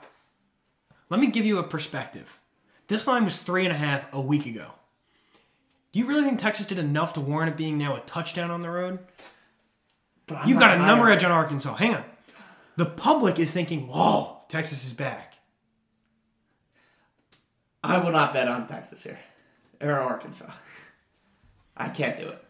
let 1.09 1.19
me 1.19 1.27
give 1.27 1.45
you 1.45 1.57
a 1.59 1.63
perspective. 1.63 2.39
This 2.87 3.05
line 3.07 3.25
was 3.25 3.39
three 3.39 3.65
and 3.65 3.73
a 3.73 3.77
half 3.77 4.05
a 4.13 4.21
week 4.21 4.45
ago. 4.45 4.71
Do 5.91 5.99
you 5.99 6.05
really 6.05 6.23
think 6.23 6.39
Texas 6.39 6.65
did 6.65 6.79
enough 6.79 7.13
to 7.13 7.21
warrant 7.21 7.51
it 7.51 7.57
being 7.57 7.77
now 7.77 7.95
a 7.95 7.99
touchdown 8.01 8.49
on 8.51 8.61
the 8.61 8.69
road? 8.69 8.99
but 10.27 10.37
I'm 10.39 10.49
You've 10.49 10.59
not 10.59 10.67
got 10.71 10.77
a 10.79 10.85
number 10.85 11.05
on- 11.05 11.11
edge 11.13 11.23
on 11.23 11.31
Arkansas. 11.31 11.75
Hang 11.75 11.95
on. 11.95 12.03
The 12.75 12.85
public 12.85 13.39
is 13.39 13.51
thinking, 13.51 13.87
"Whoa, 13.87 14.41
Texas 14.49 14.85
is 14.85 14.91
back." 14.93 15.35
I 17.83 17.97
will 17.97 18.11
not 18.11 18.33
bet 18.33 18.47
on 18.47 18.67
Texas 18.67 19.03
here 19.03 19.17
or 19.81 19.91
Arkansas. 19.91 20.51
I 21.75 21.89
can't 21.89 22.17
do 22.17 22.27
it. 22.27 22.43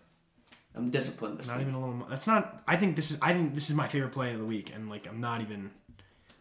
I'm 0.75 0.89
disciplined 0.91 1.39
this 1.39 1.47
Not 1.47 1.57
week. 1.57 1.67
even 1.67 1.75
a 1.81 1.85
little. 1.85 2.07
That's 2.09 2.27
not. 2.27 2.61
I 2.67 2.77
think 2.77 2.95
this 2.95 3.11
is. 3.11 3.17
I 3.21 3.33
think 3.33 3.53
this 3.53 3.69
is 3.69 3.75
my 3.75 3.87
favorite 3.87 4.11
play 4.11 4.31
of 4.33 4.39
the 4.39 4.45
week, 4.45 4.71
and 4.73 4.89
like 4.89 5.07
I'm 5.07 5.19
not 5.19 5.41
even. 5.41 5.71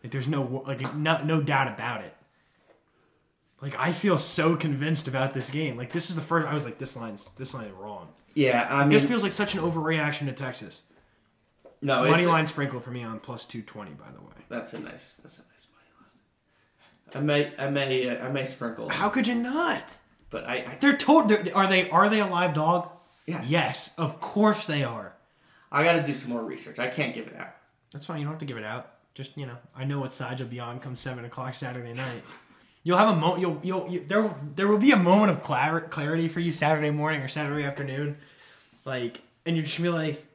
Like 0.03 0.13
there's 0.13 0.29
no 0.29 0.63
like 0.67 0.95
no 0.95 1.23
no 1.25 1.41
doubt 1.41 1.69
about 1.69 2.03
it. 2.05 2.15
Like 3.63 3.75
I 3.79 3.93
feel 3.93 4.19
so 4.19 4.55
convinced 4.55 5.09
about 5.09 5.33
this 5.33 5.49
game. 5.51 5.77
Like 5.77 5.91
this 5.93 6.11
is 6.11 6.17
the 6.17 6.23
first. 6.23 6.47
I 6.47 6.53
was 6.55 6.65
like, 6.67 6.79
this 6.79 6.95
line's 6.97 7.31
this 7.37 7.55
line 7.55 7.65
is 7.67 7.73
wrong. 7.73 8.09
Yeah, 8.35 8.69
I 8.71 8.81
mean, 8.83 8.91
This 8.91 9.07
feels 9.07 9.23
like 9.23 9.33
such 9.33 9.55
an 9.55 9.61
overreaction 9.63 10.27
to 10.27 10.33
Texas. 10.35 10.83
no, 11.81 12.05
Money 12.05 12.27
line 12.27 12.47
sprinkle 12.47 12.81
for 12.81 12.91
me 12.91 13.03
on 13.03 13.19
plus 13.19 13.45
two 13.47 13.63
twenty. 13.63 13.93
By 13.93 14.11
the 14.15 14.21
way, 14.21 14.35
That's 14.51 14.75
a 14.75 14.79
nice. 14.79 15.15
That's 15.23 15.39
a 15.39 15.43
nice 15.51 15.67
money 15.73 17.23
line. 17.23 17.23
I 17.23 17.25
may, 17.25 17.53
I 17.59 17.71
may, 17.71 18.11
uh, 18.11 18.27
I 18.27 18.29
may 18.31 18.45
sprinkle, 18.45 18.91
how 18.91 19.09
could 19.09 19.27
you 19.27 19.35
not? 19.37 19.97
But 20.31 20.49
I, 20.49 20.55
I, 20.57 20.79
They're 20.81 20.97
told. 20.97 21.29
They're, 21.29 21.57
are 21.57 21.69
they? 21.69 21.89
Are 21.91 22.09
they 22.09 22.21
a 22.21 22.27
live 22.27 22.55
dog? 22.55 22.91
yes, 23.27 23.49
Yes, 23.49 23.91
of 23.99 24.21
course 24.21 24.67
they 24.67 24.85
are. 24.85 25.15
I 25.71 25.85
got 25.85 25.95
to 25.95 26.03
do 26.03 26.15
some 26.15 26.31
more 26.31 26.45
research. 26.45 26.79
I 26.79 26.89
can't 26.89 27.15
give 27.15 27.27
it 27.27 27.37
out. 27.37 27.55
That's 27.93 28.07
fine. 28.07 28.19
You 28.19 28.25
don't 28.25 28.35
have 28.35 28.41
to 28.41 28.47
give 28.47 28.57
it 28.57 28.65
out. 28.65 28.93
Just 29.15 29.37
you 29.37 29.47
know, 29.47 29.57
I 29.75 29.85
know 29.85 29.99
what 30.01 30.13
side 30.13 30.39
you'll 30.41 30.49
be 30.49 30.61
on 30.61 30.79
come 30.79 30.97
seven 30.97 31.25
o'clock 31.25 31.55
Saturday 31.55 31.93
night. 31.93 32.23
You'll 32.83 32.99
have 32.99 33.09
a 33.09 33.17
mo. 33.17 33.37
You'll 33.37 33.59
you'll 33.63 33.89
you, 33.89 34.05
there. 34.07 34.33
There 34.55 34.69
will 34.69 34.79
be 34.79 34.93
a 34.93 34.97
moment 34.97 35.31
of 35.31 35.43
clar- 35.43 35.81
clarity 35.81 36.29
for 36.29 36.41
you 36.41 36.53
Saturday 36.53 36.91
morning 36.91 37.23
or 37.23 37.29
Saturday 37.29 37.65
afternoon, 37.65 38.17
like, 38.85 39.23
and 39.45 39.57
you're 39.57 39.65
just 39.65 39.79
gonna 39.79 39.91
be 39.91 39.97
like, 39.97 40.27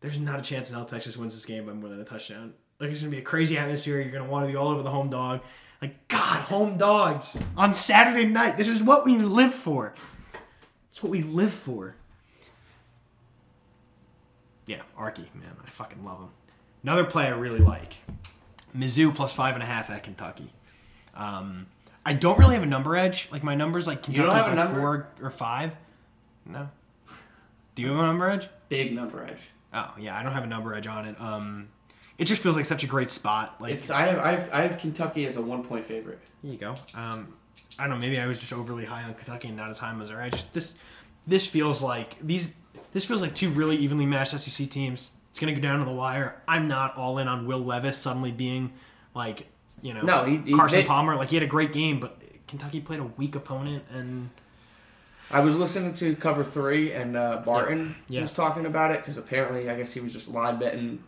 "There's 0.00 0.18
not 0.18 0.38
a 0.38 0.42
chance 0.42 0.68
in 0.68 0.74
hell 0.74 0.84
Texas 0.84 1.16
wins 1.16 1.34
this 1.34 1.44
game 1.44 1.66
by 1.66 1.74
more 1.74 1.90
than 1.90 2.00
a 2.00 2.04
touchdown." 2.04 2.54
Like 2.80 2.90
it's 2.90 3.00
gonna 3.00 3.10
be 3.10 3.18
a 3.18 3.22
crazy 3.22 3.58
atmosphere. 3.58 4.00
You're 4.00 4.10
gonna 4.10 4.30
want 4.30 4.46
to 4.46 4.50
be 4.50 4.56
all 4.56 4.68
over 4.68 4.82
the 4.82 4.90
home 4.90 5.10
dog. 5.10 5.42
Like 5.80 6.08
God, 6.08 6.40
home 6.42 6.76
dogs 6.76 7.38
on 7.56 7.72
Saturday 7.72 8.26
night. 8.26 8.56
This 8.56 8.68
is 8.68 8.82
what 8.82 9.04
we 9.04 9.18
live 9.18 9.54
for. 9.54 9.94
It's 10.90 11.02
what 11.02 11.10
we 11.10 11.22
live 11.22 11.52
for. 11.52 11.94
Yeah, 14.66 14.82
Arky, 14.98 15.32
man, 15.34 15.56
I 15.64 15.70
fucking 15.70 16.04
love 16.04 16.18
him. 16.20 16.28
Another 16.82 17.04
play 17.04 17.26
I 17.26 17.30
really 17.30 17.60
like, 17.60 17.94
Mizzou 18.76 19.14
plus 19.14 19.32
five 19.32 19.54
and 19.54 19.62
a 19.62 19.66
half 19.66 19.88
at 19.90 20.02
Kentucky. 20.02 20.52
Um, 21.14 21.66
I 22.04 22.12
don't 22.12 22.38
really 22.38 22.54
have 22.54 22.62
a 22.62 22.66
number 22.66 22.96
edge. 22.96 23.28
Like 23.30 23.42
my 23.42 23.54
numbers, 23.54 23.86
like 23.86 24.02
Kentucky 24.02 24.26
don't 24.26 24.36
have 24.36 24.52
a 24.52 24.54
number? 24.54 24.80
four 24.80 25.08
or 25.22 25.30
five. 25.30 25.72
No. 26.44 26.68
Do 27.74 27.82
you 27.82 27.88
have 27.88 27.98
a 27.98 28.02
number 28.02 28.28
edge? 28.28 28.48
Big 28.68 28.94
number 28.94 29.24
edge. 29.24 29.40
Oh 29.72 29.94
yeah, 29.98 30.18
I 30.18 30.22
don't 30.22 30.32
have 30.32 30.44
a 30.44 30.48
number 30.48 30.74
edge 30.74 30.86
on 30.86 31.06
it. 31.06 31.20
Um, 31.20 31.68
it 32.18 32.24
just 32.26 32.42
feels 32.42 32.56
like 32.56 32.66
such 32.66 32.82
a 32.84 32.86
great 32.86 33.10
spot. 33.10 33.56
Like 33.60 33.74
It's 33.74 33.90
I 33.90 34.02
have, 34.06 34.18
I 34.18 34.30
have, 34.32 34.50
I 34.52 34.62
have 34.62 34.78
Kentucky 34.78 35.24
as 35.24 35.36
a 35.36 35.42
one 35.42 35.62
point 35.64 35.84
favorite. 35.84 36.18
Here 36.42 36.52
you 36.52 36.58
go. 36.58 36.74
Um, 36.94 37.34
I 37.78 37.86
don't 37.86 37.90
know. 37.90 38.06
Maybe 38.06 38.18
I 38.18 38.26
was 38.26 38.38
just 38.40 38.52
overly 38.52 38.84
high 38.84 39.04
on 39.04 39.14
Kentucky 39.14 39.48
and 39.48 39.56
not 39.56 39.70
as 39.70 39.78
high 39.78 39.90
on 39.90 39.98
Missouri. 39.98 40.24
I 40.24 40.28
just 40.30 40.52
this 40.52 40.72
this 41.26 41.46
feels 41.46 41.80
like 41.82 42.16
these 42.24 42.52
this 42.92 43.04
feels 43.04 43.22
like 43.22 43.34
two 43.34 43.50
really 43.50 43.76
evenly 43.76 44.06
matched 44.06 44.38
SEC 44.38 44.68
teams. 44.68 45.10
It's 45.30 45.38
gonna 45.38 45.52
go 45.54 45.60
down 45.60 45.78
to 45.78 45.84
the 45.84 45.92
wire. 45.92 46.42
I'm 46.48 46.66
not 46.68 46.96
all 46.96 47.18
in 47.18 47.28
on 47.28 47.46
Will 47.46 47.58
Levis 47.64 47.96
suddenly 47.98 48.32
being 48.32 48.72
like 49.14 49.46
you 49.82 49.94
know 49.94 50.00
No, 50.02 50.24
he- 50.24 50.38
he- 50.38 50.54
Carson 50.54 50.80
they- 50.80 50.84
Palmer. 50.86 51.14
Like 51.14 51.28
he 51.28 51.36
had 51.36 51.42
a 51.44 51.46
great 51.48 51.72
game, 51.72 52.00
but 52.00 52.20
Kentucky 52.48 52.80
played 52.80 52.98
a 53.00 53.04
weak 53.04 53.34
opponent 53.36 53.84
and 53.92 54.30
I 55.30 55.40
was 55.40 55.54
listening 55.54 55.92
to 55.94 56.16
Cover 56.16 56.42
Three, 56.42 56.90
and 56.92 57.14
uh, 57.14 57.42
Barton 57.44 57.94
Yeah. 58.08 58.22
was 58.22 58.32
talking 58.32 58.64
about 58.64 58.92
it 58.92 59.00
because 59.00 59.18
apparently, 59.18 59.68
I 59.68 59.76
guess 59.76 59.92
he 59.92 60.00
was 60.00 60.14
just 60.14 60.26
live 60.28 60.58
betting 60.58 61.04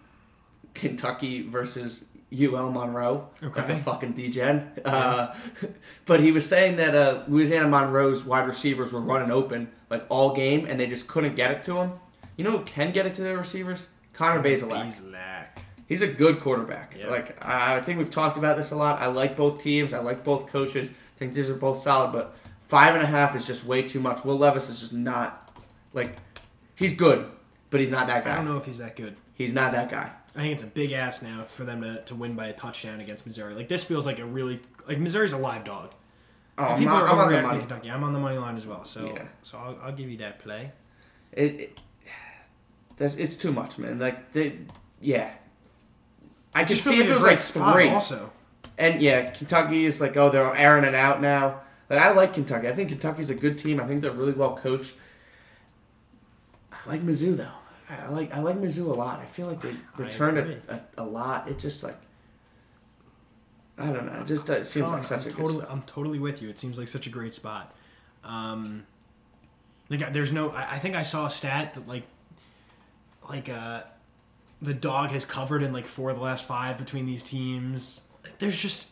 Kentucky 0.75 1.43
versus 1.43 2.05
UL 2.33 2.71
Monroe, 2.71 3.29
like 3.43 3.69
a 3.69 3.81
fucking 3.81 4.13
degen. 4.13 4.71
Uh, 4.85 5.35
but 6.07 6.21
he 6.21 6.31
was 6.31 6.47
saying 6.47 6.77
that 6.77 6.95
uh, 6.95 7.25
Louisiana 7.27 7.69
Monroe's 7.69 8.25
wide 8.25 8.47
receivers 8.47 8.93
were 8.93 9.01
running 9.01 9.31
open 9.31 9.71
like 9.89 10.05
all 10.09 10.35
game, 10.35 10.67
and 10.67 10.79
they 10.79 10.87
just 10.87 11.09
couldn't 11.09 11.35
get 11.35 11.51
it 11.51 11.63
to 11.65 11.77
him. 11.77 11.93
You 12.37 12.45
know 12.45 12.53
who 12.53 12.65
can 12.65 12.93
get 12.93 13.07
it 13.07 13.15
to 13.15 13.23
their 13.23 13.37
receivers? 13.37 13.87
Connor 14.13 14.43
Bazelak. 14.43 14.87
Bazelak. 14.87 15.47
He's 15.87 16.03
a 16.03 16.07
good 16.07 16.41
quarterback. 16.41 16.95
Yeah. 16.97 17.09
Like 17.09 17.45
I 17.45 17.77
I 17.77 17.81
think 17.81 17.99
we've 17.99 18.11
talked 18.11 18.37
about 18.37 18.57
this 18.57 18.71
a 18.71 18.77
lot. 18.77 19.01
I 19.01 19.07
like 19.07 19.37
both 19.37 19.61
teams. 19.61 19.93
I 19.93 19.99
like 19.99 20.23
both 20.23 20.47
coaches. 20.47 20.89
I 20.89 21.19
think 21.19 21.35
these 21.35 21.51
are 21.51 21.55
both 21.55 21.79
solid, 21.79 22.13
but 22.13 22.37
five 22.69 22.95
and 22.95 23.03
a 23.03 23.07
half 23.07 23.35
is 23.35 23.45
just 23.45 23.65
way 23.65 23.83
too 23.83 23.99
much. 23.99 24.25
Will 24.25 24.39
Levis 24.39 24.69
is 24.69 24.81
just 24.81 24.93
not 24.93 25.53
like 25.93 26.17
he's 26.77 26.93
good, 26.93 27.29
but 27.71 27.81
he's 27.81 27.91
not 27.91 28.07
that 28.07 28.25
guy. 28.25 28.33
I 28.33 28.37
don't 28.37 28.45
know 28.45 28.57
if 28.57 28.67
he's 28.67 28.79
that 28.79 28.95
good. 28.95 29.17
He's 29.35 29.53
not 29.53 29.73
that 29.73 29.91
guy. 29.91 30.13
I 30.35 30.41
think 30.41 30.53
it's 30.55 30.63
a 30.63 30.67
big 30.67 30.93
ass 30.93 31.23
now 31.23 31.45
for 31.45 31.65
them 31.65 31.83
to, 31.83 32.03
to 32.03 32.15
win 32.15 32.35
by 32.35 32.47
a 32.47 32.53
touchdown 32.53 33.01
against 33.01 33.27
Missouri. 33.27 33.55
Like 33.55 33.69
this 33.69 33.83
feels 33.83 34.07
like 34.07 34.19
a 34.19 34.25
really 34.25 34.61
like 34.87 34.99
Missouri's 34.99 35.33
a 35.33 35.39
live 35.39 35.65
dog. 35.65 35.93
Oh, 36.57 36.65
I'm, 36.65 36.79
People 36.79 36.95
not, 36.95 37.05
are 37.05 37.09
I'm 37.09 37.19
on 37.19 37.33
the 37.33 37.43
money. 37.43 37.59
Kentucky. 37.61 37.91
I'm 37.91 38.05
on 38.05 38.13
the 38.13 38.19
money 38.19 38.39
line 38.39 38.57
as 38.57 38.67
well. 38.67 38.85
So 38.85 39.07
Yeah. 39.15 39.25
so 39.43 39.59
I'll, 39.59 39.79
I'll 39.83 39.93
give 39.93 40.09
you 40.09 40.19
that 40.19 40.39
play. 40.39 40.73
It, 41.33 41.61
it 41.61 41.81
that's 42.97 43.15
it's 43.15 43.35
too 43.35 43.53
much, 43.53 43.79
man. 43.79 43.99
Like 43.99 44.33
they, 44.33 44.59
yeah. 45.01 45.31
I 46.55 46.65
Just 46.65 46.85
see 46.85 47.01
if 47.01 47.09
it 47.09 47.15
was 47.15 47.23
like 47.23 47.41
three. 47.41 47.89
Also, 47.89 48.31
And 48.77 49.01
yeah, 49.01 49.31
Kentucky 49.31 49.87
is 49.87 50.01
like, 50.01 50.17
oh, 50.17 50.31
they're 50.31 50.55
airing 50.55 50.85
it 50.85 50.95
out 50.95 51.21
now. 51.23 51.61
Like 51.89 52.01
I 52.01 52.11
like 52.13 52.35
Kentucky. 52.35 52.69
I 52.69 52.73
think 52.75 52.89
Kentucky's 52.91 53.31
a 53.31 53.35
good 53.35 53.57
team. 53.59 53.81
I 53.81 53.87
think 53.87 54.03
they're 54.03 54.11
really 54.11 54.33
well 54.33 54.57
coached. 54.57 54.95
I 56.73 56.77
like 56.89 57.03
Mizzou 57.03 57.37
though. 57.37 57.49
I 57.91 58.09
like 58.09 58.35
I 58.35 58.41
like 58.41 58.57
Mizzou 58.57 58.87
a 58.87 58.95
lot. 58.95 59.21
I 59.21 59.27
feel 59.27 59.47
like 59.47 59.61
they 59.61 59.75
returned 59.97 60.39
it 60.39 60.63
a, 60.69 60.81
a 60.99 61.05
lot. 61.05 61.49
It 61.49 61.59
just 61.59 61.83
like 61.83 61.97
I 63.81 63.87
don't 63.87 64.07
know. 64.07 64.21
It 64.21 64.27
just 64.27 64.49
uh, 64.51 64.63
seems 64.63 64.91
like 64.91 65.05
such 65.05 65.23
I'm 65.23 65.27
a 65.27 65.31
good 65.31 65.37
totally, 65.37 65.59
stuff. 65.61 65.71
I'm 65.71 65.83
totally 65.83 66.19
with 66.19 66.43
you. 66.43 66.51
It 66.51 66.59
seems 66.59 66.79
like 66.79 66.89
such 66.89 67.07
a 67.07 67.11
great 67.11 67.35
spot. 67.35 67.75
Um, 68.23 68.87
like 69.89 70.13
there's 70.13 70.31
no. 70.31 70.51
I, 70.51 70.75
I 70.75 70.79
think 70.79 70.95
I 70.95 71.03
saw 71.03 71.27
a 71.27 71.31
stat 71.31 71.75
that 71.75 71.89
like, 71.89 72.05
like 73.29 73.49
uh, 73.49 73.83
the 74.61 74.75
dog 74.75 75.11
has 75.11 75.25
covered 75.25 75.63
in 75.63 75.73
like 75.73 75.87
four 75.87 76.11
of 76.11 76.17
the 76.17 76.23
last 76.23 76.45
five 76.45 76.77
between 76.77 77.07
these 77.07 77.23
teams. 77.23 78.03
There's 78.39 78.59
just 78.59 78.87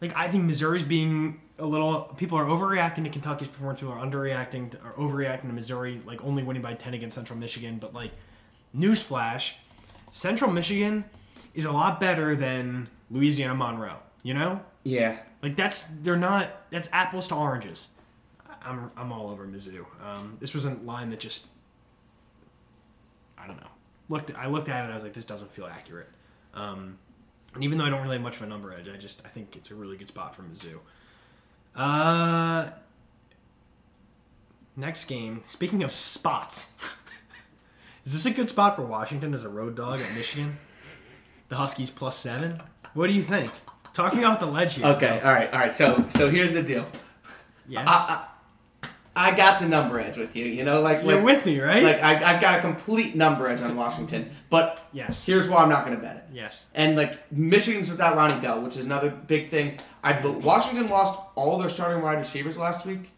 like 0.00 0.12
I 0.16 0.28
think 0.28 0.44
Missouri's 0.44 0.82
being 0.82 1.40
a 1.58 1.66
little. 1.66 2.14
People 2.16 2.38
are 2.38 2.44
overreacting 2.44 3.04
to 3.04 3.10
Kentucky's 3.10 3.48
performance. 3.48 3.80
People 3.80 3.94
are 3.94 4.04
underreacting 4.04 4.70
to, 4.70 4.78
or 4.78 4.92
overreacting 4.92 5.42
to 5.48 5.52
Missouri, 5.52 6.00
like 6.06 6.22
only 6.24 6.42
winning 6.42 6.62
by 6.62 6.74
ten 6.74 6.94
against 6.94 7.14
Central 7.14 7.38
Michigan. 7.38 7.78
But 7.78 7.94
like, 7.94 8.12
newsflash, 8.76 9.52
Central 10.10 10.50
Michigan 10.50 11.04
is 11.54 11.64
a 11.64 11.72
lot 11.72 11.98
better 12.00 12.34
than 12.36 12.88
Louisiana 13.10 13.54
Monroe. 13.54 13.96
You 14.22 14.34
know, 14.34 14.60
Yeah, 14.84 15.18
like 15.42 15.56
that's 15.56 15.84
they're 16.02 16.16
not. 16.16 16.70
That's 16.70 16.88
apples 16.92 17.26
to 17.28 17.34
oranges. 17.34 17.88
I'm 18.62 18.90
I'm 18.96 19.12
all 19.12 19.30
over 19.30 19.46
Mizzou. 19.46 19.84
Um, 20.04 20.36
this 20.40 20.54
was 20.54 20.64
a 20.64 20.70
line 20.70 21.10
that 21.10 21.20
just 21.20 21.46
I 23.36 23.46
don't 23.46 23.60
know. 23.60 23.70
Looked 24.08 24.32
I 24.36 24.46
looked 24.48 24.68
at 24.68 24.80
it. 24.80 24.82
and 24.84 24.92
I 24.92 24.94
was 24.94 25.04
like, 25.04 25.14
this 25.14 25.24
doesn't 25.24 25.52
feel 25.52 25.66
accurate. 25.66 26.08
Um, 26.54 26.98
and 27.54 27.64
even 27.64 27.78
though 27.78 27.84
I 27.84 27.90
don't 27.90 28.02
really 28.02 28.16
have 28.16 28.22
much 28.22 28.36
of 28.36 28.42
a 28.42 28.46
number 28.46 28.72
edge, 28.72 28.88
I 28.88 28.96
just 28.96 29.22
I 29.24 29.28
think 29.28 29.56
it's 29.56 29.70
a 29.70 29.74
really 29.74 29.96
good 29.96 30.08
spot 30.08 30.34
for 30.34 30.42
Mizzou. 30.42 30.78
Uh, 31.74 32.70
next 34.76 35.04
game. 35.06 35.42
Speaking 35.46 35.82
of 35.82 35.92
spots, 35.92 36.66
is 38.04 38.12
this 38.12 38.26
a 38.26 38.30
good 38.30 38.48
spot 38.48 38.76
for 38.76 38.82
Washington 38.82 39.34
as 39.34 39.44
a 39.44 39.48
road 39.48 39.76
dog 39.76 40.00
at 40.00 40.14
Michigan? 40.14 40.58
The 41.48 41.56
Huskies 41.56 41.90
plus 41.90 42.18
seven. 42.18 42.62
What 42.94 43.08
do 43.08 43.14
you 43.14 43.22
think? 43.22 43.50
Talking 43.92 44.24
off 44.24 44.38
the 44.38 44.46
ledge 44.46 44.74
here. 44.74 44.86
Okay, 44.86 45.20
all 45.20 45.32
right, 45.32 45.52
all 45.52 45.58
right. 45.58 45.72
So, 45.72 46.06
so 46.10 46.30
here's 46.30 46.52
the 46.52 46.62
deal. 46.62 46.86
Yes. 47.66 47.84
I, 47.86 47.92
I, 47.92 48.26
I 49.18 49.36
got 49.36 49.60
the 49.60 49.66
number 49.66 49.98
edge 49.98 50.16
with 50.16 50.36
you. 50.36 50.44
You 50.44 50.64
know, 50.64 50.80
like 50.80 51.02
You're 51.02 51.16
like, 51.16 51.24
with 51.24 51.44
me, 51.44 51.60
right? 51.60 51.82
like 51.82 52.00
I, 52.00 52.34
I've 52.34 52.40
got 52.40 52.60
a 52.60 52.60
complete 52.60 53.16
number 53.16 53.48
edge 53.48 53.60
on 53.60 53.74
Washington. 53.74 54.30
But 54.48 54.80
yes. 54.92 55.24
here's 55.24 55.48
why 55.48 55.60
I'm 55.60 55.68
not 55.68 55.84
going 55.84 55.96
to 55.96 56.00
bet 56.00 56.16
it. 56.16 56.24
Yes. 56.32 56.66
And 56.72 56.96
like 56.96 57.32
Michigan's 57.32 57.90
without 57.90 58.16
Ronnie 58.16 58.40
Bell, 58.40 58.62
which 58.62 58.76
is 58.76 58.86
another 58.86 59.10
big 59.10 59.48
thing. 59.50 59.80
I 60.04 60.24
Washington 60.24 60.86
lost 60.86 61.18
all 61.34 61.58
their 61.58 61.68
starting 61.68 62.00
wide 62.00 62.18
receivers 62.18 62.56
last 62.56 62.86
week. 62.86 63.10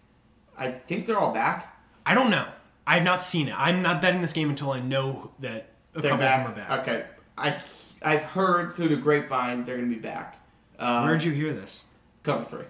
I 0.56 0.70
think 0.70 1.04
they're 1.04 1.18
all 1.18 1.34
back. 1.34 1.76
I 2.06 2.14
don't 2.14 2.30
know. 2.30 2.48
I've 2.86 3.02
not 3.02 3.22
seen 3.22 3.48
it. 3.48 3.54
I'm 3.56 3.82
not 3.82 4.00
betting 4.00 4.22
this 4.22 4.32
game 4.32 4.48
until 4.48 4.72
I 4.72 4.80
know 4.80 5.32
that 5.40 5.68
a 5.94 6.00
They're 6.00 6.12
couple 6.12 6.24
back. 6.24 6.48
of 6.48 6.54
them 6.54 6.64
are 6.64 6.68
back. 6.68 6.88
Okay, 6.88 7.04
I 7.36 7.60
I've 8.02 8.22
heard 8.22 8.72
through 8.72 8.88
the 8.88 8.96
grapevine 8.96 9.64
they're 9.64 9.76
going 9.76 9.90
to 9.90 9.94
be 9.94 10.00
back. 10.00 10.42
Um, 10.78 11.04
Where'd 11.04 11.22
you 11.22 11.32
hear 11.32 11.52
this? 11.52 11.84
cover 12.22 12.44
three? 12.44 12.64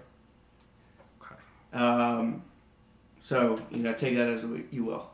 Okay. 1.21 1.35
Um, 1.73 2.43
so 3.21 3.61
you 3.69 3.77
know, 3.77 3.93
take 3.93 4.17
that 4.17 4.27
as 4.27 4.43
you 4.71 4.83
will. 4.83 5.09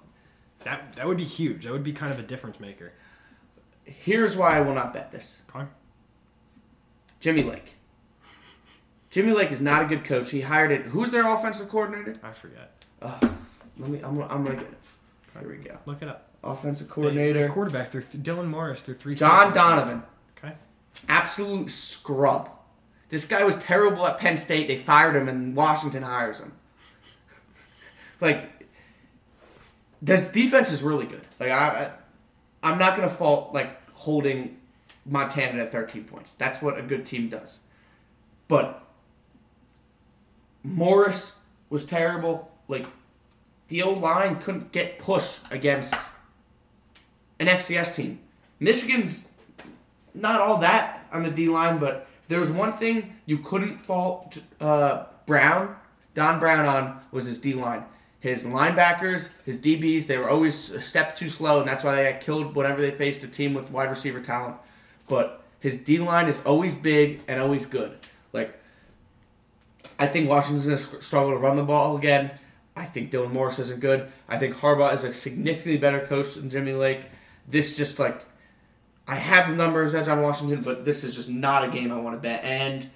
That 0.63 0.93
that 0.95 1.05
would 1.05 1.17
be 1.17 1.25
huge. 1.25 1.65
That 1.65 1.73
would 1.73 1.83
be 1.83 1.93
kind 1.93 2.11
of 2.11 2.17
a 2.17 2.23
difference 2.23 2.59
maker. 2.59 2.93
Here's 3.83 4.35
why 4.35 4.57
I 4.57 4.61
will 4.61 4.73
not 4.73 4.93
bet 4.93 5.11
this. 5.11 5.41
Okay. 5.53 5.67
Jimmy 7.19 7.43
Lake. 7.43 7.75
Jimmy 9.09 9.31
Lake 9.33 9.51
is 9.51 9.61
not 9.61 9.83
a 9.83 9.85
good 9.85 10.03
coach. 10.03 10.31
He 10.31 10.41
hired 10.41 10.71
it. 10.71 10.81
Who's 10.83 11.11
their 11.11 11.27
offensive 11.27 11.69
coordinator? 11.69 12.17
I 12.23 12.31
forget. 12.31 12.83
Uh, 13.01 13.19
let 13.77 13.89
me. 13.89 13.99
I'm, 14.01 14.21
I'm 14.23 14.43
gonna 14.43 14.55
get 14.55 14.63
it. 14.63 14.77
Here 15.39 15.49
we 15.49 15.57
go. 15.57 15.77
Look 15.85 16.01
it 16.01 16.07
up. 16.07 16.29
Offensive 16.43 16.89
coordinator. 16.89 17.33
their 17.33 17.49
quarterback. 17.49 17.91
They're 17.91 18.01
th- 18.01 18.23
Dylan 18.23 18.47
Morris. 18.47 18.81
They're 18.81 18.95
three. 18.95 19.15
John. 19.15 19.53
Donovan. 19.53 20.03
Okay. 20.37 20.53
Absolute 21.07 21.69
scrub. 21.69 22.49
This 23.09 23.25
guy 23.25 23.43
was 23.43 23.55
terrible 23.57 24.05
at 24.07 24.17
Penn 24.17 24.37
State. 24.37 24.67
They 24.67 24.77
fired 24.77 25.15
him, 25.15 25.29
and 25.29 25.55
Washington 25.55 26.03
hires 26.03 26.39
him. 26.39 26.53
Like, 28.19 28.49
this 30.01 30.29
defense 30.29 30.71
is 30.71 30.81
really 30.83 31.05
good. 31.05 31.25
Like, 31.39 31.49
I, 31.49 31.55
I 31.55 31.91
I'm 32.63 32.77
not 32.77 32.95
gonna 32.95 33.09
fault 33.09 33.53
like 33.53 33.77
holding 33.93 34.57
Montana 35.05 35.63
at 35.63 35.71
13 35.71 36.03
points. 36.03 36.33
That's 36.33 36.61
what 36.61 36.77
a 36.77 36.81
good 36.81 37.05
team 37.05 37.29
does. 37.29 37.59
But 38.47 38.83
Morris 40.63 41.33
was 41.69 41.85
terrible. 41.85 42.51
Like, 42.67 42.85
the 43.67 43.81
old 43.81 44.01
line 44.01 44.39
couldn't 44.39 44.71
get 44.71 44.99
push 44.99 45.37
against 45.51 45.93
an 47.39 47.47
FCS 47.47 47.93
team. 47.95 48.19
Michigan's 48.59 49.27
not 50.13 50.41
all 50.41 50.57
that 50.57 51.07
on 51.11 51.23
the 51.23 51.29
D 51.29 51.47
line, 51.47 51.77
but 51.77 52.07
there 52.27 52.39
was 52.39 52.51
one 52.51 52.73
thing 52.73 53.15
you 53.25 53.37
couldn't 53.39 53.79
fault 53.79 54.37
uh, 54.59 55.05
Brown, 55.25 55.75
Don 56.13 56.39
Brown 56.39 56.65
on 56.65 56.99
was 57.11 57.25
his 57.25 57.37
D 57.39 57.53
line. 57.53 57.83
His 58.19 58.45
linebackers, 58.45 59.29
his 59.45 59.57
DBs, 59.57 60.07
they 60.07 60.17
were 60.17 60.29
always 60.29 60.71
a 60.71 60.81
step 60.81 61.15
too 61.15 61.29
slow, 61.29 61.59
and 61.59 61.67
that's 61.67 61.83
why 61.83 61.95
they 61.95 62.11
got 62.11 62.21
killed 62.21 62.55
whenever 62.55 62.81
they 62.81 62.91
faced 62.91 63.23
a 63.23 63.27
team 63.27 63.53
with 63.53 63.69
wide 63.69 63.89
receiver 63.89 64.19
talent. 64.19 64.55
But 65.07 65.43
his 65.59 65.77
D 65.77 65.99
line 65.99 66.27
is 66.27 66.39
always 66.45 66.73
big 66.75 67.21
and 67.27 67.39
always 67.39 67.65
good. 67.65 67.97
Like, 68.33 68.59
I 69.99 70.07
think 70.07 70.29
Washington's 70.29 70.65
going 70.65 70.77
to 70.77 71.01
struggle 71.01 71.31
to 71.31 71.37
run 71.37 71.55
the 71.55 71.63
ball 71.63 71.97
again. 71.97 72.31
I 72.75 72.85
think 72.85 73.11
Dylan 73.11 73.31
Morris 73.31 73.59
isn't 73.59 73.79
good. 73.79 74.11
I 74.27 74.37
think 74.37 74.55
Harbaugh 74.55 74.93
is 74.93 75.03
a 75.03 75.13
significantly 75.13 75.77
better 75.77 76.05
coach 76.05 76.35
than 76.35 76.49
Jimmy 76.49 76.73
Lake. 76.73 77.01
This 77.47 77.75
just 77.75 77.97
like 77.97 78.23
I 79.07 79.15
have 79.15 79.49
the 79.49 79.55
numbers 79.55 79.95
edge 79.95 80.07
on 80.07 80.21
Washington, 80.21 80.61
but 80.61 80.83
this 80.83 81.03
is 81.03 81.15
just 81.15 81.29
not 81.29 81.63
a 81.63 81.69
game 81.69 81.91
I 81.91 81.99
want 81.99 82.15
to 82.15 82.21
bet. 82.21 82.43
And 82.43 82.89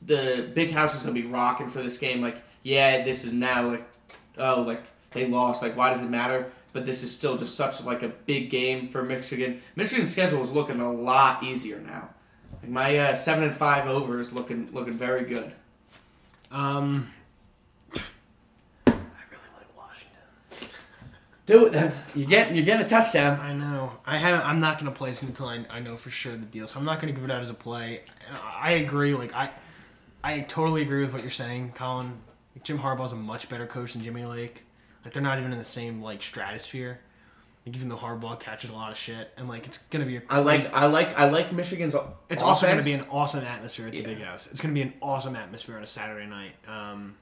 the 0.00 0.50
big 0.54 0.70
house 0.70 0.94
is 0.94 1.02
going 1.02 1.14
to 1.14 1.20
be 1.20 1.28
rocking 1.28 1.68
for 1.68 1.82
this 1.82 1.98
game. 1.98 2.22
Like, 2.22 2.36
yeah, 2.62 3.04
this 3.04 3.24
is 3.24 3.32
now 3.32 3.66
like, 3.66 3.87
oh, 4.38 4.62
like 4.62 4.82
they 5.12 5.26
lost. 5.26 5.62
Like, 5.62 5.76
why 5.76 5.92
does 5.92 6.02
it 6.02 6.10
matter? 6.10 6.50
But 6.72 6.86
this 6.86 7.02
is 7.02 7.14
still 7.14 7.36
just 7.36 7.56
such 7.56 7.82
like 7.82 8.02
a 8.02 8.08
big 8.08 8.50
game 8.50 8.88
for 8.88 9.02
Michigan. 9.02 9.60
Michigan's 9.74 10.10
schedule 10.10 10.42
is 10.42 10.50
looking 10.50 10.80
a 10.80 10.92
lot 10.92 11.42
easier 11.42 11.80
now. 11.80 12.10
Like 12.62 12.70
my 12.70 12.98
uh, 12.98 13.14
seven 13.14 13.44
and 13.44 13.54
five 13.54 13.88
over 13.88 14.20
is 14.20 14.32
looking 14.32 14.68
looking 14.72 14.94
very 14.94 15.24
good. 15.24 15.52
Um. 16.50 17.12
I 18.86 18.92
really 19.30 19.50
like 19.56 19.76
Washington. 19.76 20.20
Do 21.46 21.66
it 21.66 21.72
then. 21.72 21.92
You 22.14 22.26
get 22.26 22.54
you're 22.54 22.64
getting 22.64 22.84
a 22.84 22.88
touchdown. 22.88 23.40
I 23.40 23.54
know. 23.54 23.92
I 24.04 24.18
haven't. 24.18 24.46
I'm 24.46 24.60
not 24.60 24.78
gonna 24.78 24.90
place 24.90 25.22
it 25.22 25.28
until 25.28 25.46
I, 25.46 25.64
I 25.70 25.80
know 25.80 25.96
for 25.96 26.10
sure 26.10 26.36
the 26.36 26.46
deal. 26.46 26.66
So 26.66 26.78
I'm 26.78 26.84
not 26.84 27.00
gonna 27.00 27.12
give 27.12 27.24
it 27.24 27.30
out 27.30 27.40
as 27.40 27.50
a 27.50 27.54
play. 27.54 28.00
I 28.60 28.72
agree. 28.72 29.14
Like 29.14 29.32
I, 29.34 29.50
I 30.22 30.40
totally 30.40 30.82
agree 30.82 31.02
with 31.02 31.12
what 31.12 31.22
you're 31.22 31.30
saying, 31.30 31.72
Colin. 31.74 32.18
Jim 32.64 32.78
Harbaugh's 32.78 33.12
a 33.12 33.16
much 33.16 33.48
better 33.48 33.66
coach 33.66 33.92
than 33.92 34.02
Jimmy 34.02 34.24
Lake. 34.24 34.62
Like 35.04 35.12
they're 35.14 35.22
not 35.22 35.38
even 35.38 35.52
in 35.52 35.58
the 35.58 35.64
same 35.64 36.02
like 36.02 36.22
stratosphere. 36.22 37.00
Like 37.66 37.76
even 37.76 37.88
though 37.88 37.96
Harbaugh 37.96 38.38
catches 38.40 38.70
a 38.70 38.72
lot 38.72 38.90
of 38.92 38.98
shit, 38.98 39.30
and 39.36 39.48
like 39.48 39.66
it's 39.66 39.78
gonna 39.78 40.06
be 40.06 40.16
a 40.16 40.22
I 40.28 40.38
like 40.40 40.72
I 40.72 40.86
like 40.86 41.18
I 41.18 41.28
like 41.28 41.52
Michigan's. 41.52 41.94
It's 41.94 42.02
offense. 42.02 42.42
also 42.42 42.66
going 42.66 42.78
to 42.78 42.84
be 42.84 42.92
an 42.92 43.04
awesome 43.10 43.44
atmosphere 43.44 43.86
at 43.86 43.92
the 43.92 43.98
Yeah. 43.98 44.06
big 44.06 44.22
house. 44.22 44.46
It's 44.50 44.60
going 44.60 44.74
to 44.74 44.78
be 44.78 44.82
an 44.82 44.94
awesome 45.02 45.36
atmosphere 45.36 45.76
on 45.76 45.82
a 45.82 45.86
Saturday 45.86 46.26
night. 46.26 46.52
Um, 46.66 47.14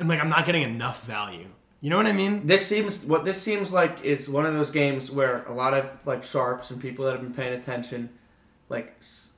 and 0.00 0.08
like, 0.08 0.20
I'm 0.20 0.28
not 0.28 0.44
getting 0.46 0.62
enough 0.62 1.04
value. 1.04 1.46
You 1.80 1.90
know 1.90 1.96
what 1.98 2.06
I 2.06 2.12
mean? 2.12 2.46
This 2.46 2.66
seems 2.66 3.04
what 3.04 3.24
this 3.24 3.40
seems 3.40 3.72
like 3.72 4.02
is 4.02 4.28
one 4.28 4.46
of 4.46 4.54
those 4.54 4.70
games 4.70 5.10
where 5.10 5.44
a 5.44 5.52
lot 5.52 5.74
of 5.74 5.88
like 6.06 6.24
sharps 6.24 6.70
and 6.70 6.80
people 6.80 7.04
that 7.04 7.12
have 7.12 7.20
been 7.20 7.34
paying 7.34 7.52
attention, 7.52 8.08
like 8.70 8.94
s- 9.00 9.32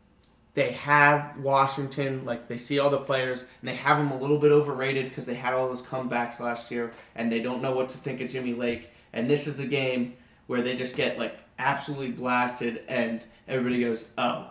they 0.56 0.72
have 0.72 1.36
Washington, 1.38 2.24
like 2.24 2.48
they 2.48 2.56
see 2.56 2.78
all 2.78 2.88
the 2.88 2.98
players 2.98 3.40
and 3.40 3.68
they 3.68 3.74
have 3.74 3.98
them 3.98 4.10
a 4.10 4.16
little 4.18 4.38
bit 4.38 4.50
overrated 4.50 5.04
because 5.04 5.26
they 5.26 5.34
had 5.34 5.52
all 5.52 5.68
those 5.68 5.82
comebacks 5.82 6.40
last 6.40 6.70
year 6.70 6.94
and 7.14 7.30
they 7.30 7.40
don't 7.40 7.60
know 7.60 7.72
what 7.72 7.90
to 7.90 7.98
think 7.98 8.22
of 8.22 8.30
Jimmy 8.30 8.54
Lake. 8.54 8.88
And 9.12 9.28
this 9.28 9.46
is 9.46 9.58
the 9.58 9.66
game 9.66 10.14
where 10.46 10.62
they 10.62 10.74
just 10.74 10.96
get 10.96 11.18
like 11.18 11.36
absolutely 11.58 12.10
blasted 12.10 12.82
and 12.88 13.20
everybody 13.46 13.80
goes, 13.80 14.06
"Oh, 14.16 14.46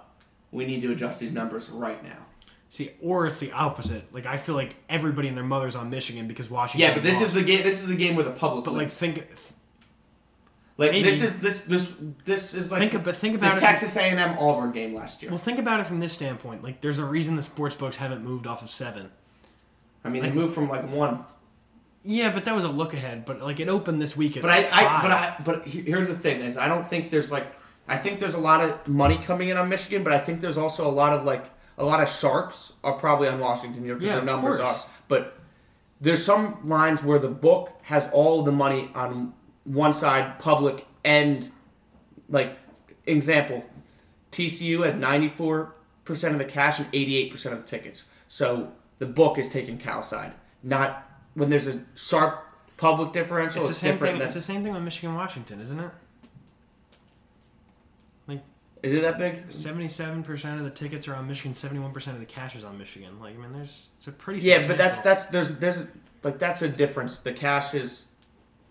we 0.52 0.68
need 0.68 0.82
to 0.84 0.92
adjust 0.92 1.20
these 1.20 1.34
numbers 1.34 1.70
right 1.70 2.02
now." 2.04 2.18
See, 2.70 2.92
or 3.02 3.26
it's 3.26 3.40
the 3.40 3.52
opposite. 3.52 4.14
Like, 4.14 4.28
I 4.28 4.38
feel 4.38 4.54
like 4.54 4.76
everybody 4.88 5.28
and 5.28 5.36
their 5.36 5.44
mother's 5.44 5.76
on 5.76 5.90
Michigan 5.90 6.28
because 6.28 6.52
Washington. 6.52 6.88
Yeah, 6.88 6.94
but 6.94 7.02
this 7.02 7.20
lost. 7.20 7.30
is 7.30 7.34
the 7.34 7.44
game. 7.44 7.64
This 7.64 7.80
is 7.80 7.88
the 7.88 7.96
game 7.96 8.16
where 8.16 8.26
the 8.26 8.32
public. 8.32 8.66
But 8.66 8.72
like, 8.72 8.82
wins. 8.82 8.94
think, 8.94 9.26
like 10.78 10.92
maybe- 10.92 11.04
this 11.10 11.22
is 11.22 11.40
this 11.40 11.60
this 11.62 11.94
this 12.26 12.54
is 12.54 12.72
like 12.72 12.92
think, 12.92 13.04
but 13.04 13.16
think 13.16 13.40
the 13.40 13.46
about 13.46 13.58
it. 13.58 13.62
Texas 13.62 13.96
A&M 13.96 14.38
Auburn 14.38 14.72
game 14.72 14.94
last 14.94 15.22
year. 15.22 15.32
Well, 15.32 15.38
think 15.38 15.60
about 15.60 15.80
it 15.80 15.88
from 15.88 16.00
this 16.00 16.14
standpoint. 16.14 16.64
Like, 16.64 16.82
there's 16.82 17.00
a 17.00 17.06
reason 17.06 17.36
the 17.36 17.42
sports 17.42 17.76
books 17.76 17.96
haven't 17.96 18.24
moved 18.24 18.46
off 18.48 18.62
of 18.62 18.70
seven. 18.70 19.12
I 20.04 20.10
mean, 20.10 20.22
they 20.22 20.30
moved 20.32 20.54
from 20.54 20.70
like 20.70 20.88
one, 20.90 21.24
Yeah, 22.04 22.32
but 22.32 22.46
that 22.46 22.56
was 22.56 22.64
a 22.66 22.70
look 22.70 22.94
ahead. 22.94 23.26
But 23.26 23.42
like, 23.42 23.60
it 23.60 23.70
opened 23.70 24.02
this 24.02 24.16
weekend. 24.16 24.44
but 24.44 24.52
I, 24.52 24.62
like 24.62 24.74
I 24.74 24.84
five. 24.84 25.02
but 25.02 25.12
I 25.12 25.36
but 25.44 25.68
here's 25.68 26.08
the 26.08 26.16
thing 26.18 26.42
is 26.42 26.58
I 26.58 26.68
don't 26.68 26.88
think 26.88 27.10
there's 27.10 27.32
like 27.32 27.48
I 27.88 27.98
think 27.98 28.20
there's 28.20 28.34
a 28.36 28.40
lot 28.40 28.62
of 28.68 28.88
money 28.88 29.16
coming 29.18 29.50
in 29.50 29.58
on 29.58 29.70
Michigan, 29.70 30.04
but 30.04 30.12
I 30.14 30.20
think 30.20 30.42
there's 30.42 30.58
also 30.58 30.88
a 30.88 30.92
lot 30.92 31.14
of 31.14 31.24
like 31.26 31.46
a 31.78 31.84
lot 31.86 32.02
of 32.04 32.10
sharps 32.10 32.74
are 32.84 32.94
probably 32.94 33.28
on 33.28 33.40
Washington 33.40 33.84
here 33.84 33.96
because 33.96 34.10
Yeah, 34.10 34.16
their 34.18 34.26
numbers 34.26 34.58
course. 34.58 34.84
are. 34.84 34.90
But 35.08 35.40
there's 36.02 36.24
some 36.24 36.68
lines 36.68 37.04
where 37.04 37.20
the 37.20 37.30
book 37.30 37.72
has 37.84 38.08
all 38.12 38.44
the 38.44 38.52
money 38.52 38.90
on 38.94 39.34
one 39.66 39.94
side, 39.94 40.40
public 40.40 40.86
and 41.04 41.52
like 42.30 42.58
example, 43.06 43.64
TCU 44.32 44.86
has 44.86 44.96
94 44.96 45.74
percent 46.06 46.34
of 46.34 46.40
the 46.40 46.46
cash 46.46 46.80
and 46.80 46.88
88 46.94 47.32
percent 47.32 47.56
of 47.56 47.62
the 47.62 47.68
tickets. 47.68 48.06
So 48.28 48.72
the 49.00 49.06
book 49.06 49.38
is 49.38 49.50
taking 49.50 49.78
Cal 49.78 50.02
side, 50.02 50.34
not 50.64 51.10
when 51.34 51.50
there's 51.50 51.68
a 51.68 51.82
sharp 51.96 52.46
public 52.78 53.12
differential. 53.12 53.62
it's 53.62 53.72
It's, 53.72 53.80
the 53.80 53.86
same 53.86 53.92
different 53.94 54.12
thing. 54.14 54.20
than 54.20 54.28
It's 54.28 54.36
the 54.36 54.42
same 54.42 54.64
thing 54.64 54.74
with 54.74 54.84
Michigan, 54.84 55.14
Washington, 55.16 55.60
isn't 55.62 55.80
it? 55.80 55.92
is 58.86 58.94
it 58.94 59.02
that 59.02 59.18
big? 59.18 59.52
Seventy-seven 59.52 60.24
percent 60.24 60.60
of 60.60 60.64
the 60.64 60.70
tickets 60.70 61.08
are 61.08 61.16
on 61.16 61.28
Michigan. 61.28 61.56
Seventy-one 61.56 61.92
percent 61.92 62.16
of 62.16 62.20
the 62.20 62.26
cash 62.28 62.56
is 62.56 62.64
on 62.64 62.78
Michigan. 62.78 63.20
Like, 63.20 63.34
I 63.36 63.38
mean, 63.38 63.52
there's 63.54 63.88
it's 63.98 64.08
a 64.08 64.12
pretty 64.12 64.46
Yeah, 64.46 64.68
but 64.68 64.78
that's 64.78 65.02
that's 65.02 65.26
there's 65.28 65.56
there's 65.56 65.80
like 66.22 66.38
that's 66.38 66.62
a 66.62 66.70
difference. 66.70 67.18
The 67.20 67.34
cash 67.34 67.74
is 67.74 68.06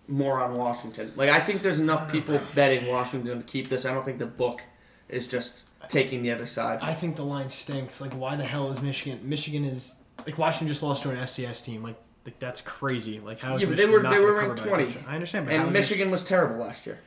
more 0.08 0.40
on 0.42 0.54
Washington. 0.54 1.12
Like 1.16 1.30
I 1.30 1.40
think 1.40 1.62
there's 1.62 1.78
enough 1.78 2.10
people 2.10 2.40
betting 2.54 2.86
Washington 2.86 3.38
to 3.38 3.44
keep 3.44 3.68
this. 3.68 3.84
I 3.84 3.92
don't 3.94 4.04
think 4.04 4.18
the 4.18 4.26
book 4.26 4.62
is 5.08 5.26
just 5.26 5.62
taking 5.88 6.22
the 6.22 6.30
other 6.30 6.46
side. 6.46 6.78
I 6.82 6.94
think 6.94 7.16
the 7.16 7.24
line 7.24 7.50
stinks. 7.50 8.00
Like, 8.00 8.12
why 8.14 8.36
the 8.36 8.44
hell 8.44 8.70
is 8.70 8.80
Michigan? 8.80 9.20
Michigan 9.22 9.64
is 9.64 9.94
like 10.26 10.38
Washington 10.38 10.68
just 10.68 10.82
lost 10.82 11.02
to 11.04 11.10
an 11.10 11.16
FCS 11.16 11.62
team. 11.64 11.82
Like, 11.82 11.96
like 12.24 12.38
that's 12.38 12.60
crazy. 12.60 13.20
Like, 13.20 13.38
how 13.40 13.56
is 13.56 13.62
Yeah, 13.62 13.68
but 13.68 13.76
they 13.76 13.86
Michigan 13.86 13.92
were- 13.92 14.02
not 14.02 14.12
they 14.12 14.18
were 14.20 14.34
ranked 14.34 14.62
20. 14.62 14.96
I 15.06 15.14
understand, 15.14 15.46
but 15.46 15.54
and 15.54 15.72
Michigan 15.72 16.10
was 16.10 16.22
terrible 16.22 16.56
last 16.56 16.86
year, 16.86 17.00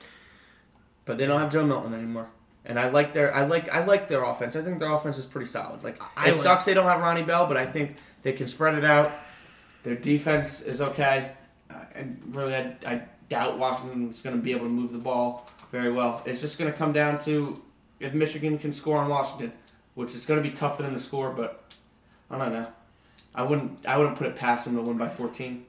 but 1.05 1.17
they 1.17 1.25
don't 1.25 1.39
have 1.39 1.51
Joe 1.51 1.65
Milton 1.65 1.93
anymore. 1.93 2.29
And 2.65 2.77
I 2.79 2.89
like 2.89 3.13
their 3.13 3.33
I 3.33 3.45
like 3.45 3.69
I 3.73 3.85
like 3.85 4.09
their 4.09 4.23
offense. 4.23 4.55
I 4.55 4.61
think 4.61 4.79
their 4.79 4.91
offense 4.93 5.17
is 5.17 5.25
pretty 5.25 5.47
solid. 5.47 5.83
Like 5.83 6.01
I 6.17 6.29
it 6.29 6.31
like- 6.33 6.41
sucks 6.41 6.65
they 6.65 6.73
don't 6.73 6.85
have 6.87 6.99
Ronnie 6.99 7.23
Bell, 7.23 7.47
but 7.47 7.57
I 7.57 7.65
think 7.65 7.95
they 8.23 8.33
can 8.33 8.47
spread 8.47 8.75
it 8.75 8.83
out. 8.83 9.13
Their 9.83 9.95
defense 9.95 10.59
is 10.61 10.81
okay, 10.81 11.31
and 11.97 12.21
really 12.35 12.55
I, 12.55 12.75
I 12.85 13.01
doubt 13.29 13.57
Washington's 13.57 14.21
going 14.21 14.35
to 14.35 14.41
be 14.41 14.51
able 14.51 14.65
to 14.65 14.69
move 14.69 14.91
the 14.91 14.97
ball 14.97 15.49
very 15.71 15.91
well. 15.91 16.21
It's 16.25 16.41
just 16.41 16.57
going 16.57 16.71
to 16.71 16.77
come 16.77 16.93
down 16.93 17.19
to 17.21 17.61
if 17.99 18.13
Michigan 18.13 18.57
can 18.57 18.71
score 18.71 18.97
on 18.97 19.09
Washington, 19.09 19.51
which 19.95 20.15
is 20.15 20.25
going 20.25 20.41
to 20.41 20.47
be 20.49 20.55
tough 20.55 20.77
for 20.77 20.83
them 20.83 20.93
to 20.93 20.99
score. 20.99 21.31
But 21.31 21.73
I 22.29 22.37
don't 22.37 22.53
know. 22.53 22.67
I 23.35 23.43
wouldn't. 23.43 23.85
I 23.85 23.97
wouldn't 23.97 24.17
put 24.17 24.27
it 24.27 24.35
past 24.35 24.65
them 24.65 24.75
to 24.75 24.81
win 24.81 24.97
by 24.97 25.09
14. 25.09 25.65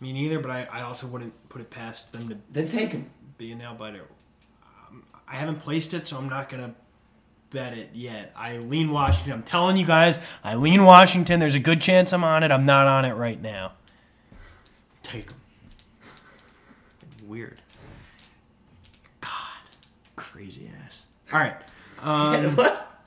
Me 0.00 0.12
neither, 0.12 0.40
but 0.40 0.50
I, 0.50 0.64
I 0.70 0.82
also 0.82 1.06
wouldn't 1.06 1.32
put 1.48 1.60
it 1.60 1.70
past 1.70 2.12
them 2.12 2.28
to 2.28 2.36
Then 2.50 2.68
take 2.68 2.90
them. 2.90 3.10
be 3.38 3.52
a 3.52 3.54
nail 3.54 3.74
biter. 3.74 4.04
Um, 4.90 5.04
I 5.26 5.36
haven't 5.36 5.60
placed 5.60 5.94
it, 5.94 6.06
so 6.08 6.18
I'm 6.18 6.28
not 6.28 6.48
gonna 6.48 6.74
bet 7.50 7.72
it 7.78 7.90
yet. 7.94 8.32
I 8.36 8.58
lean 8.58 8.90
Washington. 8.90 9.32
I'm 9.32 9.42
telling 9.44 9.76
you 9.76 9.86
guys, 9.86 10.18
I 10.42 10.56
lean 10.56 10.84
Washington. 10.84 11.38
There's 11.40 11.54
a 11.54 11.60
good 11.60 11.80
chance 11.80 12.12
I'm 12.12 12.24
on 12.24 12.42
it. 12.42 12.50
I'm 12.50 12.66
not 12.66 12.86
on 12.88 13.04
it 13.04 13.12
right 13.12 13.40
now. 13.40 13.72
Take 15.04 15.28
them. 15.28 15.38
Weird. 17.26 17.60
God, 19.20 19.30
crazy 20.16 20.68
ass. 20.84 21.04
All 21.32 21.38
right. 21.38 21.56
Um, 22.02 22.54
what? 22.56 23.00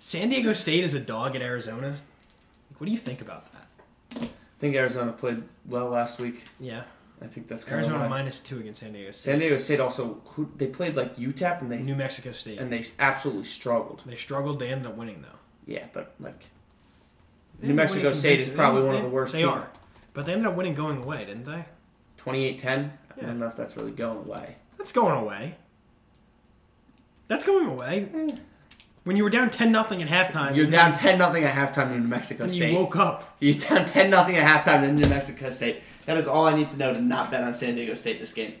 San 0.00 0.28
Diego 0.30 0.52
State 0.54 0.82
is 0.82 0.94
a 0.94 0.98
dog 0.98 1.36
at 1.36 1.42
Arizona. 1.42 1.98
What 2.78 2.86
do 2.86 2.90
you 2.90 2.98
think 2.98 3.20
about 3.20 3.44
that? 3.52 4.22
I 4.22 4.28
think 4.58 4.74
Arizona 4.74 5.12
played 5.12 5.44
well 5.66 5.88
last 5.90 6.18
week. 6.18 6.42
Yeah, 6.58 6.82
I 7.22 7.26
think 7.26 7.46
that's 7.46 7.62
kind 7.62 7.76
Arizona 7.76 7.96
of 7.96 8.00
why. 8.02 8.08
minus 8.08 8.40
two 8.40 8.58
against 8.58 8.80
San 8.80 8.92
Diego 8.92 9.12
State. 9.12 9.22
San 9.30 9.38
Diego 9.38 9.56
State 9.58 9.78
also 9.78 10.20
who, 10.24 10.50
they 10.56 10.66
played 10.66 10.96
like 10.96 11.16
UTEP 11.16 11.60
and 11.60 11.70
they 11.70 11.78
New 11.78 11.94
Mexico 11.94 12.32
State. 12.32 12.58
and 12.58 12.72
they 12.72 12.86
absolutely 12.98 13.44
struggled. 13.44 14.02
They 14.04 14.16
struggled. 14.16 14.58
They 14.58 14.70
ended 14.70 14.86
up 14.88 14.96
winning 14.96 15.22
though. 15.22 15.38
Yeah, 15.66 15.84
but 15.92 16.14
like 16.18 16.40
They 17.60 17.68
New 17.68 17.72
ended 17.72 17.72
up 17.72 17.76
Mexico 17.84 18.02
winning 18.04 18.18
State 18.18 18.40
is 18.40 18.50
probably 18.50 18.82
one 18.82 18.92
They- 18.92 18.98
of 18.98 19.04
the 19.04 19.10
worst 19.10 19.32
They 19.34 19.42
teams. 19.42 19.52
are, 19.52 19.68
but 20.16 20.26
they 20.26 20.32
ended 20.32 20.48
up 20.48 20.56
winning 20.56 20.74
going 20.74 21.02
away, 21.04 21.24
didn't 21.26 21.44
they? 21.44 21.64
28-10. 22.18 22.64
I 22.66 23.20
Yeah. 23.20 23.26
don't 23.28 23.38
know 23.38 23.46
if 23.46 23.54
that's 23.54 23.76
really 23.76 23.92
going 23.92 24.18
away. 24.18 24.56
That's 24.78 24.90
going 24.92 25.16
away. 25.16 25.54
That's 27.28 27.44
going 27.44 27.66
away. 27.66 28.08
When 29.04 29.16
you 29.16 29.22
were 29.24 29.30
down 29.30 29.50
ten 29.50 29.70
nothing 29.70 30.02
at 30.02 30.08
halftime, 30.08 30.54
You're 30.56 30.64
and 30.64 30.72
down 30.72 30.92
ten 30.94 31.18
nothing 31.18 31.44
at 31.44 31.54
halftime 31.54 31.88
to 31.90 31.98
New 31.98 32.08
Mexico 32.08 32.46
State. 32.48 32.70
you 32.72 32.76
woke 32.76 32.96
up. 32.96 33.36
You're 33.40 33.54
down 33.54 33.86
ten 33.86 34.10
nothing 34.10 34.36
at 34.36 34.64
halftime 34.64 34.80
to 34.80 34.92
New 34.92 35.08
Mexico 35.08 35.48
State. 35.50 35.82
That 36.06 36.16
is 36.16 36.26
all 36.26 36.46
I 36.46 36.56
need 36.56 36.68
to 36.70 36.76
know 36.76 36.92
to 36.92 37.00
not 37.00 37.30
bet 37.30 37.42
on 37.44 37.54
San 37.54 37.74
Diego 37.76 37.94
State 37.94 38.18
this 38.20 38.32
game. 38.32 38.54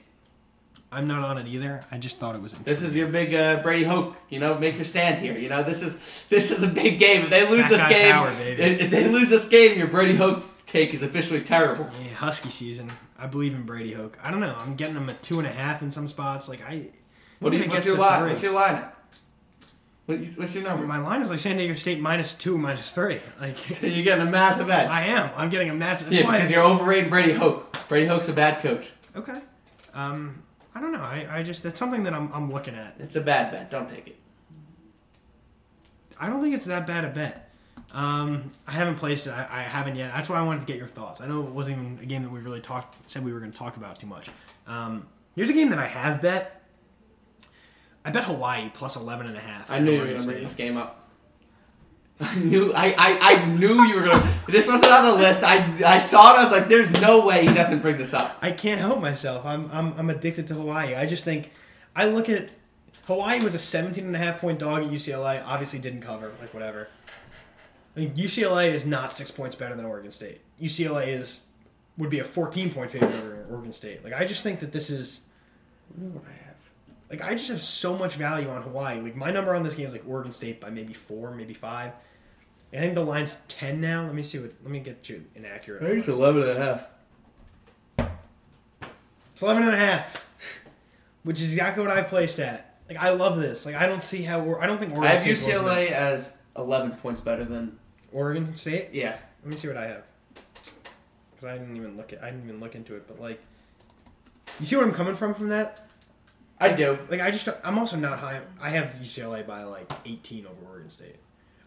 I'm 0.92 1.08
not 1.08 1.28
on 1.28 1.36
it 1.38 1.48
either. 1.48 1.84
I 1.90 1.98
just 1.98 2.18
thought 2.18 2.34
it 2.36 2.42
was. 2.42 2.54
This 2.64 2.80
is 2.82 2.94
your 2.94 3.08
big 3.08 3.34
uh, 3.34 3.56
Brady 3.62 3.84
Hoke. 3.84 4.16
You 4.30 4.38
know, 4.38 4.56
make 4.56 4.76
your 4.76 4.84
stand 4.84 5.18
here. 5.18 5.36
You 5.36 5.48
know, 5.48 5.62
this 5.64 5.82
is 5.82 5.96
this 6.28 6.50
is 6.52 6.62
a 6.62 6.68
big 6.68 6.98
game. 7.00 7.22
If 7.24 7.30
they 7.30 7.48
lose 7.48 7.62
Fat 7.62 7.70
this 7.70 7.82
guy 7.82 7.88
game, 7.90 8.12
power, 8.12 8.30
baby. 8.34 8.62
if 8.62 8.80
if 8.82 8.90
they 8.90 9.08
lose 9.08 9.28
this 9.28 9.46
game, 9.46 9.76
your 9.76 9.88
Brady 9.88 10.14
Hoke 10.16 10.44
take 10.66 10.92
is 10.94 11.02
officially 11.02 11.40
terrible. 11.40 11.88
Yeah, 12.02 12.10
Husky 12.14 12.50
season. 12.50 12.90
I 13.18 13.26
believe 13.26 13.54
in 13.54 13.62
Brady 13.62 13.92
Hoke. 13.92 14.18
I 14.22 14.30
don't 14.30 14.40
know. 14.40 14.56
I'm 14.58 14.74
getting 14.76 14.94
them 14.94 15.08
at 15.08 15.22
two 15.22 15.38
and 15.38 15.46
a 15.46 15.50
half 15.52 15.82
in 15.82 15.90
some 15.90 16.08
spots. 16.08 16.48
Like 16.48 16.62
I. 16.62 16.88
What 17.38 17.50
do 17.50 17.56
you? 17.56 17.62
When 17.62 17.70
it 17.70 17.72
What's 17.72 17.74
gets 17.74 17.86
your 17.86 17.96
line? 17.98 18.20
three- 18.20 18.30
What's 18.30 18.42
your 18.42 18.52
line? 18.52 18.84
What, 20.06 20.18
what's 20.36 20.54
your 20.54 20.62
number? 20.62 20.86
My 20.86 20.98
line 20.98 21.20
is 21.20 21.30
like 21.30 21.40
San 21.40 21.56
Diego 21.56 21.74
State 21.74 22.00
minus 22.00 22.32
two, 22.32 22.56
minus 22.56 22.92
three. 22.92 23.20
Like 23.40 23.58
So 23.72 23.86
you're 23.86 24.04
getting 24.04 24.26
a 24.26 24.30
massive 24.30 24.70
edge. 24.70 24.88
I 24.88 25.06
am. 25.06 25.30
I'm 25.36 25.48
getting 25.48 25.68
a 25.68 25.74
massive. 25.74 26.08
That's 26.10 26.22
yeah, 26.22 26.30
because 26.30 26.50
you're 26.50 26.62
overrating 26.62 27.10
Brady 27.10 27.32
Hoke. 27.32 27.76
Brady 27.88 28.06
Hoke's 28.06 28.28
a 28.28 28.32
bad 28.32 28.62
coach. 28.62 28.92
Okay. 29.16 29.40
Um, 29.94 30.42
I 30.74 30.80
don't 30.80 30.92
know. 30.92 31.00
I, 31.00 31.26
I 31.38 31.42
just 31.42 31.62
that's 31.62 31.78
something 31.78 32.04
that 32.04 32.14
I'm, 32.14 32.30
I'm 32.32 32.52
looking 32.52 32.74
at. 32.74 32.94
It's 33.00 33.16
a 33.16 33.20
bad 33.20 33.50
bet. 33.50 33.70
Don't 33.70 33.88
take 33.88 34.06
it. 34.06 34.16
I 36.20 36.28
don't 36.28 36.40
think 36.42 36.54
it's 36.54 36.66
that 36.66 36.86
bad 36.86 37.04
a 37.04 37.08
bet. 37.08 37.45
Um, 37.92 38.50
I 38.66 38.72
haven't 38.72 38.96
placed 38.96 39.26
it. 39.26 39.30
I, 39.30 39.46
I 39.50 39.62
haven't 39.62 39.96
yet. 39.96 40.12
That's 40.12 40.28
why 40.28 40.38
I 40.38 40.42
wanted 40.42 40.60
to 40.60 40.66
get 40.66 40.76
your 40.76 40.88
thoughts. 40.88 41.20
I 41.20 41.26
know 41.26 41.40
it 41.42 41.50
wasn't 41.50 41.78
even 41.78 41.98
a 42.02 42.06
game 42.06 42.22
that 42.22 42.30
we 42.30 42.40
really 42.40 42.60
talked 42.60 42.96
said 43.10 43.24
we 43.24 43.32
were 43.32 43.40
going 43.40 43.52
to 43.52 43.58
talk 43.58 43.76
about 43.76 43.98
too 44.00 44.06
much. 44.06 44.28
Um, 44.66 45.06
here's 45.34 45.50
a 45.50 45.52
game 45.52 45.70
that 45.70 45.78
I 45.78 45.86
have 45.86 46.20
bet. 46.20 46.62
I 48.04 48.10
bet 48.10 48.24
Hawaii 48.24 48.70
plus 48.72 48.96
11 48.96 49.26
and 49.26 49.36
a 49.36 49.40
half. 49.40 49.70
I 49.70 49.80
knew 49.80 49.92
you 49.92 50.00
were 50.00 50.06
gonna 50.06 50.24
bring 50.24 50.42
this 50.42 50.54
game 50.54 50.76
up. 50.76 51.08
I 52.20 52.38
knew 52.38 52.72
I, 52.72 52.94
I, 52.96 53.18
I 53.20 53.44
knew 53.46 53.82
you 53.84 53.96
were 53.96 54.02
gonna 54.02 54.32
this 54.46 54.68
wasn't 54.68 54.92
on 54.92 55.04
the 55.04 55.14
list. 55.14 55.42
I 55.42 55.74
I 55.84 55.98
saw 55.98 56.34
it, 56.34 56.38
I 56.38 56.44
was 56.44 56.52
like, 56.52 56.68
there's 56.68 56.90
no 57.00 57.26
way 57.26 57.44
he 57.46 57.52
doesn't 57.52 57.80
bring 57.80 57.98
this 57.98 58.14
up. 58.14 58.38
I 58.40 58.52
can't 58.52 58.80
help 58.80 59.00
myself. 59.00 59.44
I'm, 59.44 59.68
I'm, 59.72 59.92
I'm 59.98 60.08
addicted 60.08 60.46
to 60.48 60.54
Hawaii. 60.54 60.94
I 60.94 61.04
just 61.06 61.24
think 61.24 61.50
I 61.96 62.06
look 62.06 62.28
at 62.28 62.52
Hawaii 63.06 63.40
was 63.40 63.54
a 63.54 63.58
17 63.58 64.04
and 64.04 64.14
a 64.14 64.18
half 64.18 64.40
point 64.40 64.60
dog 64.60 64.84
at 64.84 64.90
UCLA. 64.90 65.42
Obviously 65.44 65.78
didn't 65.78 66.02
cover, 66.02 66.32
like 66.40 66.54
whatever. 66.54 66.88
I 67.96 68.00
mean, 68.00 68.14
UCLA 68.14 68.72
is 68.74 68.84
not 68.84 69.12
six 69.12 69.30
points 69.30 69.56
better 69.56 69.74
than 69.74 69.84
Oregon 69.86 70.10
State. 70.12 70.42
UCLA 70.60 71.08
is 71.08 71.44
would 71.96 72.10
be 72.10 72.18
a 72.18 72.24
14 72.24 72.72
point 72.74 72.90
favorite 72.90 73.14
over 73.14 73.46
Oregon 73.50 73.72
State. 73.72 74.04
Like 74.04 74.12
I 74.12 74.24
just 74.26 74.42
think 74.42 74.60
that 74.60 74.70
this 74.72 74.90
is 74.90 75.22
What 75.96 76.24
I 76.26 76.32
have. 76.46 76.56
like 77.10 77.22
I 77.22 77.34
just 77.34 77.48
have 77.48 77.62
so 77.62 77.96
much 77.96 78.14
value 78.16 78.48
on 78.50 78.60
Hawaii. 78.62 79.00
Like 79.00 79.16
my 79.16 79.30
number 79.30 79.54
on 79.54 79.62
this 79.62 79.74
game 79.74 79.86
is 79.86 79.92
like 79.92 80.06
Oregon 80.06 80.30
State 80.32 80.60
by 80.60 80.68
maybe 80.70 80.92
four, 80.92 81.30
maybe 81.32 81.54
five. 81.54 81.92
I 82.72 82.78
think 82.78 82.94
the 82.94 83.04
line's 83.04 83.38
10 83.48 83.80
now. 83.80 84.04
Let 84.04 84.14
me 84.14 84.22
see 84.22 84.38
what. 84.38 84.52
Let 84.62 84.70
me 84.70 84.80
get 84.80 85.08
you 85.08 85.24
an 85.34 85.46
accurate. 85.46 85.82
I 85.82 85.86
think 85.86 85.98
it's 86.00 86.08
eleven 86.08 86.42
and 86.42 86.50
a 86.50 86.62
half. 86.62 86.86
It's 89.32 89.42
11 89.42 89.62
and 89.64 89.72
a 89.74 89.76
half, 89.76 90.24
which 91.22 91.40
is 91.40 91.50
exactly 91.52 91.82
what 91.84 91.92
I've 91.96 92.08
placed 92.08 92.38
at. 92.40 92.78
Like, 92.88 92.98
I 92.98 93.10
love 93.10 93.36
this. 93.36 93.66
Like, 93.66 93.74
I 93.74 93.86
don't 93.86 94.02
see 94.02 94.22
how, 94.22 94.56
I 94.56 94.66
don't 94.66 94.78
think 94.78 94.92
Oregon 94.92 95.08
I 95.10 95.18
have 95.18 95.20
State 95.20 95.36
UCLA 95.36 95.90
as 95.90 96.36
eleven 96.56 96.92
points 96.92 97.20
better 97.20 97.44
than 97.44 97.78
Oregon 98.16 98.54
State? 98.56 98.88
yeah. 98.92 99.16
Let 99.44 99.50
me 99.50 99.56
see 99.56 99.68
what 99.68 99.76
I 99.76 99.86
have. 99.86 100.02
Because 100.54 101.44
I 101.44 101.58
didn't 101.58 101.76
even 101.76 101.96
look 101.96 102.12
at, 102.12 102.22
I 102.22 102.30
didn't 102.30 102.44
even 102.48 102.58
look 102.60 102.74
into 102.74 102.96
it, 102.96 103.06
but 103.06 103.20
like, 103.20 103.40
you 104.58 104.64
see 104.66 104.74
where 104.76 104.84
I'm 104.84 104.92
coming 104.92 105.14
from 105.14 105.34
from 105.34 105.50
that? 105.50 105.88
I 106.58 106.72
do. 106.72 106.98
Like, 107.10 107.20
I 107.20 107.30
just, 107.30 107.46
I'm 107.62 107.78
also 107.78 107.96
not 107.96 108.18
high. 108.18 108.40
I 108.60 108.70
have 108.70 108.96
UCLA 109.02 109.46
by 109.46 109.62
like 109.64 109.92
18 110.06 110.46
over 110.46 110.70
Oregon 110.72 110.88
State. 110.88 111.16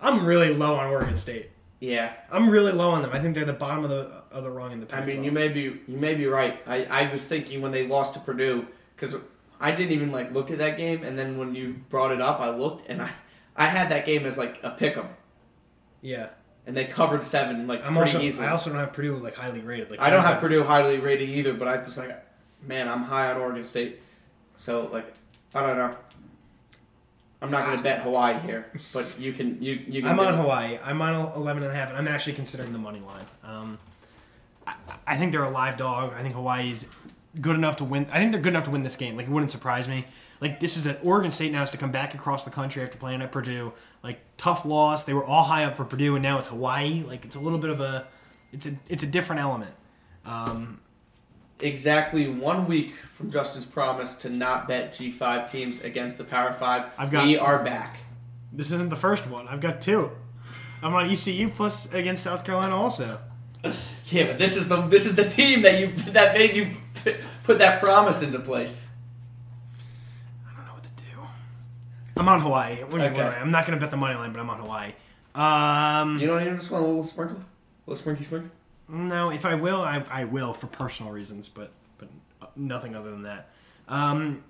I'm 0.01 0.25
really 0.25 0.53
low 0.53 0.75
on 0.75 0.87
Oregon 0.87 1.15
State. 1.15 1.51
Yeah. 1.79 2.11
I'm 2.31 2.49
really 2.49 2.71
low 2.71 2.89
on 2.89 3.03
them. 3.03 3.11
I 3.13 3.19
think 3.21 3.35
they're 3.35 3.45
the 3.45 3.53
bottom 3.53 3.83
of 3.83 3.89
the 3.91 4.23
of 4.31 4.43
the 4.43 4.49
rung 4.49 4.71
in 4.71 4.79
the 4.79 4.85
pack. 4.85 5.03
I 5.03 5.05
Pac-12. 5.05 5.13
mean, 5.15 5.23
you 5.23 5.31
may 5.31 5.47
be 5.49 5.61
you 5.61 5.97
may 5.97 6.15
be 6.15 6.25
right. 6.25 6.59
I, 6.67 6.83
I 6.85 7.11
was 7.13 7.25
thinking 7.25 7.61
when 7.61 7.71
they 7.71 7.87
lost 7.87 8.13
to 8.15 8.19
Purdue 8.19 8.65
because 8.95 9.15
I 9.59 9.71
didn't 9.71 9.91
even 9.93 10.11
like 10.11 10.33
look 10.33 10.49
at 10.51 10.57
that 10.57 10.75
game, 10.77 11.03
and 11.03 11.17
then 11.17 11.37
when 11.37 11.53
you 11.55 11.75
brought 11.89 12.11
it 12.11 12.19
up, 12.21 12.39
I 12.41 12.49
looked 12.49 12.89
and 12.89 13.01
I 13.01 13.11
I 13.55 13.67
had 13.67 13.89
that 13.91 14.05
game 14.05 14.25
as 14.25 14.37
like 14.37 14.59
a 14.63 14.71
pick 14.71 14.97
'em, 14.97 15.07
Yeah. 16.01 16.29
And 16.69 16.77
they 16.77 16.85
covered 16.85 17.25
seven 17.25 17.65
like 17.65 17.83
I'm 17.83 17.95
pretty 17.95 18.11
also, 18.11 18.21
easily. 18.21 18.45
I 18.45 18.51
also 18.51 18.69
don't 18.69 18.77
have 18.77 18.93
Purdue 18.93 19.17
like 19.17 19.33
highly 19.33 19.59
rated. 19.59 19.89
Like 19.89 19.99
I 19.99 20.11
don't 20.11 20.23
have 20.23 20.39
Purdue 20.39 20.63
highly 20.63 20.99
rated 20.99 21.27
either, 21.27 21.51
but 21.51 21.67
I 21.67 21.77
was 21.77 21.97
like, 21.97 22.15
man, 22.61 22.87
I'm 22.87 23.01
high 23.01 23.31
on 23.31 23.41
Oregon 23.41 23.63
State, 23.63 23.99
so 24.55 24.87
like 24.93 25.11
I 25.55 25.65
don't 25.65 25.77
know. 25.77 25.97
I'm 27.41 27.49
not 27.49 27.65
gonna 27.65 27.81
bet 27.81 28.01
Hawaii 28.01 28.39
here, 28.41 28.67
but 28.93 29.19
you 29.19 29.33
can 29.33 29.59
you 29.63 29.81
you. 29.87 30.03
Can 30.03 30.11
I'm 30.11 30.19
on 30.19 30.35
it. 30.35 30.37
Hawaii. 30.37 30.77
I'm 30.85 31.01
on 31.01 31.33
11 31.35 31.63
and 31.63 31.71
a 31.71 31.75
half, 31.75 31.89
and 31.89 31.97
I'm 31.97 32.07
actually 32.07 32.33
considering 32.33 32.71
the 32.71 32.77
money 32.77 32.99
line. 32.99 33.25
Um, 33.43 33.79
I, 34.67 34.75
I 35.07 35.17
think 35.17 35.31
they're 35.31 35.43
a 35.43 35.49
live 35.49 35.75
dog. 35.75 36.13
I 36.15 36.21
think 36.21 36.35
Hawaii's 36.35 36.85
good 37.41 37.55
enough 37.55 37.77
to 37.77 37.83
win. 37.83 38.07
I 38.11 38.19
think 38.19 38.31
they're 38.31 38.41
good 38.41 38.53
enough 38.53 38.65
to 38.65 38.71
win 38.71 38.83
this 38.83 38.95
game. 38.95 39.17
Like 39.17 39.25
it 39.25 39.31
wouldn't 39.31 39.51
surprise 39.51 39.87
me. 39.87 40.05
Like 40.39 40.59
this 40.59 40.77
is 40.77 40.85
at 40.85 40.99
Oregon 41.03 41.31
State 41.31 41.51
now 41.51 41.63
is 41.63 41.71
to 41.71 41.77
come 41.77 41.91
back 41.91 42.13
across 42.13 42.43
the 42.43 42.51
country 42.51 42.83
after 42.83 42.99
playing 42.99 43.23
at 43.23 43.31
Purdue. 43.31 43.73
Like 44.03 44.19
tough 44.37 44.65
loss. 44.65 45.03
They 45.05 45.13
were 45.13 45.25
all 45.25 45.43
high 45.43 45.65
up 45.65 45.75
for 45.77 45.83
Purdue, 45.85 46.15
and 46.15 46.23
now 46.23 46.37
it's 46.39 46.47
Hawaii. 46.49 47.03
Like 47.05 47.25
it's 47.25 47.35
a 47.35 47.39
little 47.39 47.59
bit 47.59 47.69
of 47.69 47.81
a, 47.81 48.07
it's 48.53 48.65
a 48.65 48.71
it's 48.87 49.03
a 49.03 49.07
different 49.07 49.41
element. 49.41 49.71
Um, 50.25 50.79
exactly 51.59 52.27
one 52.29 52.65
week 52.67 52.93
from 53.13 53.29
Justin's 53.31 53.65
promise 53.65 54.15
to 54.15 54.29
not 54.29 54.67
bet 54.67 54.93
G5 54.93 55.51
teams 55.51 55.81
against 55.81 56.17
the 56.17 56.23
Power 56.23 56.53
Five. 56.53 56.85
I've 56.97 57.11
got- 57.11 57.25
we 57.25 57.37
are 57.37 57.63
back. 57.63 57.97
this 58.53 58.71
isn't 58.71 58.89
the 58.89 58.95
first 58.95 59.27
one. 59.27 59.47
I've 59.47 59.61
got 59.61 59.81
two. 59.81 60.11
I'm 60.81 60.93
on 60.93 61.09
ECU 61.09 61.49
plus 61.49 61.91
against 61.91 62.23
South 62.23 62.43
Carolina 62.45 62.75
also. 62.75 63.19
Yeah, 64.11 64.25
but 64.25 64.39
this 64.39 64.55
is 64.57 64.67
the 64.67 64.77
this 64.87 65.05
is 65.05 65.13
the 65.15 65.29
team 65.29 65.61
that 65.61 65.79
you 65.79 65.87
that 66.13 66.33
made 66.33 66.55
you 66.55 66.71
put 67.43 67.59
that 67.59 67.79
promise 67.79 68.23
into 68.23 68.39
place. 68.39 68.87
I 70.49 70.55
don't 70.55 70.65
know 70.65 70.73
what 70.73 70.83
to 70.83 70.89
do. 71.03 71.19
I'm 72.19 72.27
on 72.27 72.41
Hawaii. 72.41 72.83
Okay. 72.83 73.21
I'm 73.21 73.51
not 73.51 73.65
going 73.65 73.77
to 73.77 73.83
bet 73.83 73.91
the 73.91 73.97
money 73.97 74.15
line, 74.15 74.31
but 74.33 74.39
I'm 74.39 74.49
on 74.49 74.59
Hawaii. 74.59 74.93
Um, 75.35 76.19
You 76.19 76.27
don't 76.27 76.41
even 76.41 76.57
just 76.57 76.69
want 76.71 76.83
a 76.83 76.87
little 76.87 77.03
sprinkle, 77.03 77.37
a 77.37 77.89
little 77.89 78.03
sprinky 78.13 78.25
sprinkle. 78.25 78.51
no, 78.87 79.29
if 79.29 79.45
I 79.45 79.55
will, 79.55 79.81
I, 79.81 80.03
I 80.09 80.23
will 80.25 80.53
for 80.53 80.67
personal 80.67 81.11
reasons, 81.11 81.47
but 81.49 81.71
but 81.97 82.09
nothing 82.57 82.95
other 82.95 83.11
than 83.11 83.23
that. 83.23 83.49
Um, 83.87 84.43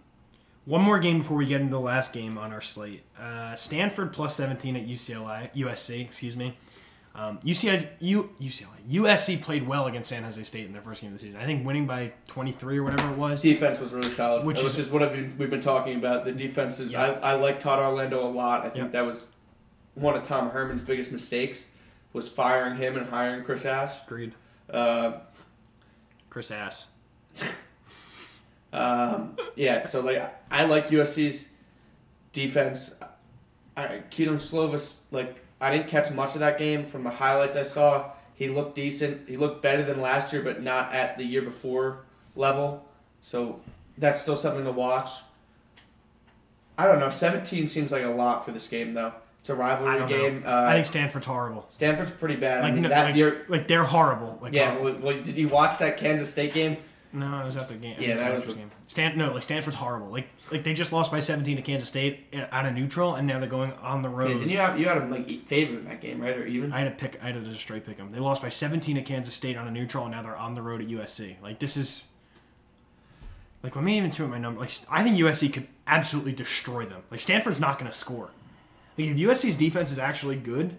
one 0.66 0.82
more 0.82 1.00
game 1.00 1.20
before 1.20 1.38
we 1.38 1.46
get 1.46 1.62
into 1.62 1.72
the 1.72 1.80
last 1.80 2.14
game 2.14 2.38
on 2.38 2.52
our 2.54 2.62
slate. 2.62 3.04
Uh, 3.20 3.56
Stanford 3.56 4.14
plus 4.14 4.36
17 4.36 4.76
at 4.76 4.88
UCLA, 4.88 5.54
USC, 5.56 6.02
excuse 6.06 6.36
me. 6.36 6.58
Um, 7.16 7.40
UCLA, 7.40 7.88
U, 8.00 8.30
UCLA, 8.40 8.68
USC 8.90 9.42
played 9.42 9.68
well 9.68 9.88
against 9.88 10.10
San 10.10 10.24
Jose 10.24 10.42
State 10.44 10.66
in 10.68 10.74
their 10.74 10.82
first 10.82 11.02
game 11.02 11.12
of 11.14 11.20
the 11.20 11.26
season. 11.26 11.40
I 11.42 11.46
think 11.46 11.66
winning 11.66 11.86
by 11.86 12.14
23 12.28 12.78
or 12.78 12.84
whatever 12.84 13.12
it 13.12 13.18
was. 13.18 13.42
Defense 13.42 13.80
was 13.80 13.92
really 13.92 14.12
solid, 14.12 14.46
Which 14.46 14.64
is- 14.64 14.78
is, 14.78 14.90
what 14.90 15.02
I've 15.04 15.12
been, 15.12 15.36
we've 15.38 15.50
been 15.50 15.60
talking 15.62 15.98
about. 15.98 16.24
The 16.24 16.32
defenses, 16.32 16.92
Yeah. 16.94 17.20
I, 17.22 17.32
I 17.32 17.34
like 17.34 17.60
Todd 17.60 17.80
Orlando 17.80 18.26
a 18.26 18.30
lot. 18.30 18.62
I 18.62 18.70
think 18.70 18.84
Yep. 18.86 18.92
that 18.94 19.06
was 19.06 19.26
one 19.96 20.16
of 20.16 20.26
Tom 20.28 20.50
Herman's 20.52 20.82
biggest 20.84 21.12
mistakes 21.12 21.66
was 22.14 22.30
firing 22.30 22.78
him 22.78 22.96
and 22.96 23.10
hiring 23.10 23.44
Chris 23.44 23.66
Ash. 23.66 23.92
Agreed. 24.06 24.34
Uh, 24.70 25.14
Chris 26.30 26.52
Ass. 26.52 26.88
Um, 28.72 29.36
yeah, 29.56 29.88
so 29.88 30.02
like 30.02 30.22
I 30.52 30.66
like 30.66 30.90
USC's 30.90 31.50
defense. 32.34 32.94
I, 33.76 34.04
Kedon 34.12 34.38
Slovis, 34.38 34.98
like 35.12 35.38
I 35.62 35.72
didn't 35.72 35.88
catch 35.88 36.12
much 36.12 36.34
of 36.36 36.40
that 36.40 36.58
game. 36.58 36.88
From 36.88 37.04
the 37.04 37.10
highlights 37.10 37.56
I 37.56 37.64
saw, 37.64 38.12
he 38.36 38.48
looked 38.48 38.76
decent. 38.76 39.28
He 39.28 39.38
looked 39.38 39.62
better 39.62 39.84
than 39.84 40.02
last 40.02 40.32
year, 40.32 40.42
but 40.42 40.62
not 40.62 40.94
at 40.94 41.18
the 41.18 41.24
year 41.24 41.42
before 41.42 42.06
level. 42.36 42.86
So 43.22 43.60
that's 43.98 44.22
still 44.22 44.38
something 44.38 44.64
to 44.64 44.72
watch. 44.72 45.10
I 46.78 46.86
don't 46.86 47.00
know. 47.00 47.10
17 47.10 47.68
seems 47.68 47.92
like 47.92 48.04
a 48.04 48.10
lot 48.10 48.46
for 48.46 48.52
this 48.52 48.68
game, 48.68 48.94
though. 48.94 49.12
It's 49.42 49.50
a 49.50 49.56
rivalry 49.56 49.98
don't 49.98 50.08
game. 50.08 50.44
Uh, 50.46 50.66
I 50.68 50.74
think 50.74 50.86
Stanford's 50.86 51.26
horrible. 51.26 51.66
Stanford's 51.70 52.12
pretty 52.12 52.36
bad. 52.36 52.64
Like, 52.64 52.72
I 52.72 52.74
mean, 52.74 52.84
no, 52.84 52.90
that 52.90 53.16
like, 53.16 53.50
like 53.50 53.68
they're 53.68 53.84
horrible. 53.84 54.38
Like 54.42 54.54
yeah. 54.54 54.74
uh, 54.74 54.84
Well, 54.84 54.96
well, 55.02 55.22
did 55.22 55.38
you 55.38 55.48
watch 55.48 55.78
that 55.80 55.98
Kansas 55.98 56.30
State 56.30 56.54
game? 56.54 56.78
No, 57.12 57.26
I 57.26 57.44
was 57.44 57.58
at 57.58 57.68
the 57.68 57.74
game. 57.76 57.96
Yeah, 58.00 58.16
that 58.18 58.34
was 58.34 58.48
a- 58.48 58.54
game. 58.54 58.70
Stan, 58.88 59.18
no, 59.18 59.34
like 59.34 59.44
Stanford's 59.44 59.76
horrible. 59.78 60.08
Like 60.10 60.30
like 60.52 60.64
they 60.64 60.74
just 60.74 60.92
lost 60.92 61.12
by 61.12 61.20
17 61.20 61.56
to 61.58 61.62
Kansas 61.62 61.90
State 61.90 62.28
eh, 62.34 62.46
out 62.52 62.66
of 62.66 62.74
neutral, 62.74 63.16
and 63.16 63.28
now 63.28 63.40
they're 63.40 63.50
going 63.50 63.72
on 63.82 64.02
the 64.02 64.10
Yeah, 64.10 64.16
road. 64.16 64.28
didn't 64.40 64.50
you 64.50 64.58
have 64.58 64.80
you 64.80 64.88
had 64.88 64.98
them 65.02 65.12
like 65.12 65.48
favored 65.48 65.80
in 65.80 65.86
that 65.86 66.02
game, 66.02 66.20
right, 66.22 66.38
or 66.38 66.46
even? 66.46 66.72
I 66.72 66.80
had 66.80 66.86
to 66.86 66.92
pick. 67.08 67.20
I 67.22 67.28
had 67.28 67.36
to 67.36 67.42
just 67.50 67.62
straight 67.62 67.86
pick 67.86 67.98
them. 67.98 68.12
They 68.12 68.20
lost 68.20 68.42
by 68.42 68.50
17 68.50 68.96
to 68.96 69.02
Kansas 69.02 69.34
State 69.34 69.58
on 69.58 69.68
a 69.68 69.72
neutral, 69.72 70.06
and 70.06 70.14
now 70.14 70.22
they're 70.22 70.38
on 70.38 70.54
the 70.54 70.62
road 70.62 70.82
at 70.82 70.88
USC. 70.88 71.36
Like 71.42 71.60
this 71.60 71.78
is. 71.78 72.08
Like 73.62 73.76
let 73.76 73.84
me 73.84 73.98
even 73.98 74.12
see 74.12 74.24
what 74.24 74.32
my 74.32 74.38
number. 74.38 74.62
Like 74.62 74.72
I 74.90 75.04
think 75.04 75.18
USC 75.18 75.52
could 75.52 75.68
absolutely 75.86 76.32
destroy 76.32 76.86
them. 76.86 77.02
Like 77.12 77.20
Stanford's 77.20 77.60
not 77.60 77.78
going 77.78 77.92
to 77.92 77.98
score. 77.98 78.30
Like 78.98 79.08
if 79.08 79.18
USC's 79.18 79.56
defense 79.58 79.92
is 79.92 79.98
actually 80.00 80.38
good, 80.38 80.78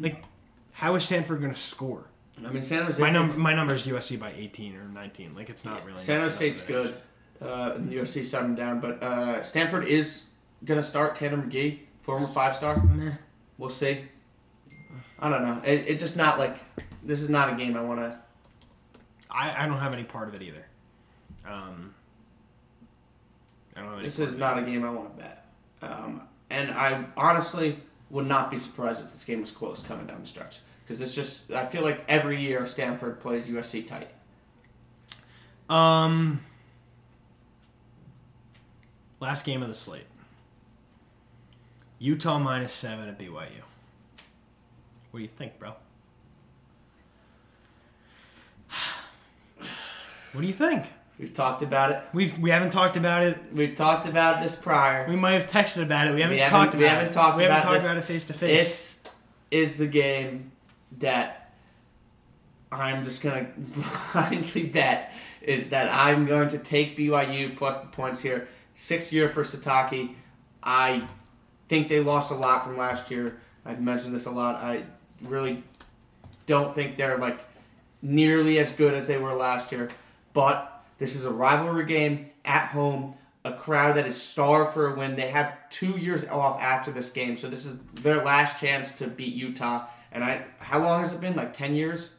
like 0.00 0.24
how 0.72 0.94
is 0.94 1.04
Stanford 1.04 1.40
going 1.40 1.52
to 1.52 1.58
score? 1.60 2.04
I 2.44 2.50
mean, 2.50 2.62
San 2.62 2.84
Jose. 2.84 3.00
My 3.00 3.10
number, 3.10 3.36
my 3.38 3.54
number 3.54 3.74
is 3.74 3.84
USC 3.84 4.18
by 4.18 4.32
18 4.36 4.76
or 4.76 4.84
19. 4.88 5.34
Like 5.34 5.48
it's 5.48 5.64
not 5.64 5.84
really. 5.84 5.98
San 5.98 6.20
Jose 6.20 6.36
State's 6.36 6.60
good. 6.60 6.94
Uh, 7.40 7.72
and 7.76 7.90
USC 7.90 8.28
shut 8.28 8.42
them 8.42 8.54
down, 8.54 8.80
but 8.80 9.02
uh, 9.02 9.42
Stanford 9.42 9.86
is 9.86 10.22
gonna 10.64 10.82
start 10.82 11.16
Tanner 11.16 11.36
McKee, 11.36 11.80
former 12.00 12.26
five 12.26 12.56
star. 12.56 12.82
Meh. 12.82 13.12
We'll 13.58 13.70
see. 13.70 14.02
I 15.18 15.30
don't 15.30 15.42
know. 15.42 15.60
It, 15.64 15.84
it's 15.86 16.02
just 16.02 16.16
not 16.16 16.38
like 16.38 16.58
this 17.02 17.20
is 17.20 17.28
not 17.28 17.52
a 17.52 17.56
game 17.56 17.76
I 17.76 17.82
want 17.82 18.00
to. 18.00 18.18
I, 19.30 19.64
I 19.64 19.66
don't 19.66 19.78
have 19.78 19.92
any 19.92 20.04
part 20.04 20.28
of 20.28 20.34
it 20.34 20.42
either. 20.42 20.64
Um, 21.46 21.94
I 23.74 23.80
don't 23.80 23.88
have 23.90 23.98
any 23.98 24.06
This 24.06 24.18
is 24.18 24.36
not 24.36 24.58
a 24.58 24.62
game 24.62 24.84
I 24.84 24.90
want 24.90 25.16
to 25.16 25.22
bet. 25.22 25.46
Um, 25.82 26.22
and 26.50 26.70
I 26.70 27.04
honestly 27.16 27.78
would 28.10 28.26
not 28.26 28.50
be 28.50 28.56
surprised 28.56 29.02
if 29.04 29.12
this 29.12 29.24
game 29.24 29.40
was 29.40 29.50
close 29.50 29.82
coming 29.82 30.06
down 30.06 30.20
the 30.20 30.26
stretch 30.26 30.60
because 30.86 31.00
it's 31.00 31.14
just 31.14 31.50
I 31.50 31.66
feel 31.66 31.82
like 31.82 32.04
every 32.08 32.40
year 32.40 32.64
Stanford 32.66 33.18
plays 33.18 33.48
USC 33.48 33.86
tight. 33.86 34.08
Um, 35.68 36.40
last 39.18 39.44
game 39.44 39.62
of 39.62 39.68
the 39.68 39.74
slate. 39.74 40.06
Utah 41.98 42.38
minus 42.38 42.72
seven 42.72 43.08
at 43.08 43.18
BYU. 43.18 43.32
What 45.10 45.18
do 45.18 45.22
you 45.22 45.28
think, 45.28 45.58
bro? 45.58 45.72
What 50.32 50.42
do 50.42 50.46
you 50.46 50.52
think? 50.52 50.84
We've 51.18 51.32
talked 51.32 51.62
about 51.62 51.90
it. 51.92 52.02
We've 52.12 52.38
we 52.38 52.50
haven't 52.50 52.70
talked 52.70 52.96
about 52.98 53.22
it. 53.22 53.38
We've 53.52 53.74
talked 53.74 54.06
about 54.06 54.42
this 54.42 54.54
prior. 54.54 55.08
We 55.08 55.16
might 55.16 55.32
have 55.32 55.50
texted 55.50 55.82
about 55.82 56.08
it. 56.08 56.14
We 56.14 56.20
haven't 56.20 56.36
haven't- 56.38 56.50
talked. 56.52 56.74
we 56.74 56.84
haven't 56.84 57.06
it. 57.06 57.12
talked 57.12 57.38
We 57.38 57.44
haven't 57.44 57.58
about 57.60 57.72
talked 57.72 57.84
about 57.84 57.96
it 57.96 58.04
face 58.04 58.26
to 58.26 58.34
face. 58.34 58.58
This 58.68 58.98
is 59.50 59.76
the 59.78 59.86
game 59.86 60.52
that 60.98 61.52
I'm 62.72 63.04
just 63.04 63.20
gonna 63.20 63.46
blindly 64.12 64.64
bet 64.64 65.12
is 65.42 65.70
that 65.70 65.92
I'm 65.92 66.26
going 66.26 66.48
to 66.50 66.58
take 66.58 66.96
BYU 66.96 67.56
plus 67.56 67.78
the 67.78 67.86
points 67.86 68.20
here. 68.20 68.48
Six 68.74 69.12
year 69.12 69.28
for 69.28 69.42
Sitake. 69.42 70.14
I 70.62 71.06
think 71.68 71.88
they 71.88 72.00
lost 72.00 72.30
a 72.30 72.34
lot 72.34 72.64
from 72.64 72.76
last 72.76 73.10
year. 73.10 73.38
I've 73.64 73.80
mentioned 73.80 74.14
this 74.14 74.26
a 74.26 74.30
lot. 74.30 74.56
I 74.56 74.84
really 75.22 75.62
don't 76.46 76.74
think 76.74 76.96
they're 76.96 77.18
like 77.18 77.38
nearly 78.02 78.58
as 78.58 78.70
good 78.70 78.94
as 78.94 79.06
they 79.06 79.18
were 79.18 79.32
last 79.32 79.72
year. 79.72 79.88
But 80.32 80.84
this 80.98 81.14
is 81.14 81.24
a 81.24 81.30
rivalry 81.30 81.86
game 81.86 82.30
at 82.44 82.68
home. 82.68 83.14
A 83.44 83.52
crowd 83.52 83.96
that 83.96 84.06
is 84.06 84.20
starved 84.20 84.74
for 84.74 84.92
a 84.92 84.98
win. 84.98 85.14
They 85.14 85.28
have 85.28 85.56
two 85.70 85.92
years 85.92 86.24
off 86.24 86.60
after 86.60 86.90
this 86.90 87.10
game, 87.10 87.36
so 87.36 87.48
this 87.48 87.64
is 87.64 87.78
their 87.94 88.24
last 88.24 88.58
chance 88.58 88.90
to 88.92 89.06
beat 89.06 89.34
Utah. 89.34 89.86
And 90.16 90.24
I, 90.24 90.42
how 90.60 90.82
long 90.82 91.00
has 91.00 91.12
it 91.12 91.20
been? 91.20 91.36
Like 91.36 91.54
ten 91.54 91.74
years? 91.74 92.10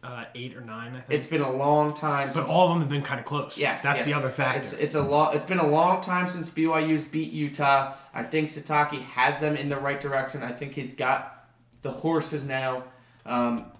Uh, 0.00 0.26
eight 0.36 0.56
or 0.56 0.60
nine, 0.60 0.94
I 0.94 1.00
think. 1.00 1.10
It's 1.10 1.26
been 1.26 1.40
a 1.40 1.50
long 1.50 1.92
time. 1.92 2.30
but 2.32 2.46
all 2.46 2.68
of 2.68 2.70
them 2.70 2.80
have 2.80 2.88
been 2.88 3.02
kind 3.02 3.18
of 3.18 3.26
close. 3.26 3.58
yes, 3.58 3.82
that's 3.82 3.98
yes. 3.98 4.06
the 4.06 4.14
other 4.14 4.30
factor. 4.30 4.60
It's 4.60 4.72
it's 4.74 4.94
a 4.94 5.02
long. 5.02 5.34
It's 5.34 5.44
been 5.44 5.58
a 5.58 5.66
long 5.66 6.00
time 6.00 6.28
since 6.28 6.48
BYU's 6.48 7.02
beat 7.02 7.32
Utah. 7.32 7.94
I 8.14 8.22
think 8.22 8.48
Sitake 8.48 9.02
has 9.02 9.40
them 9.40 9.56
in 9.56 9.68
the 9.68 9.76
right 9.76 10.00
direction. 10.00 10.44
I 10.44 10.52
think 10.52 10.74
he's 10.74 10.92
got 10.92 11.48
the 11.82 11.90
horses 11.90 12.44
now. 12.44 12.84
Um, 13.26 13.72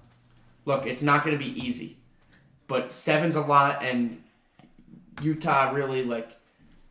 look, 0.64 0.84
it's 0.84 1.02
not 1.02 1.24
going 1.24 1.38
to 1.38 1.42
be 1.42 1.52
easy, 1.52 1.98
but 2.66 2.92
seven's 2.92 3.36
a 3.36 3.40
lot, 3.40 3.84
and 3.84 4.20
Utah 5.22 5.70
really 5.70 6.04
like 6.04 6.32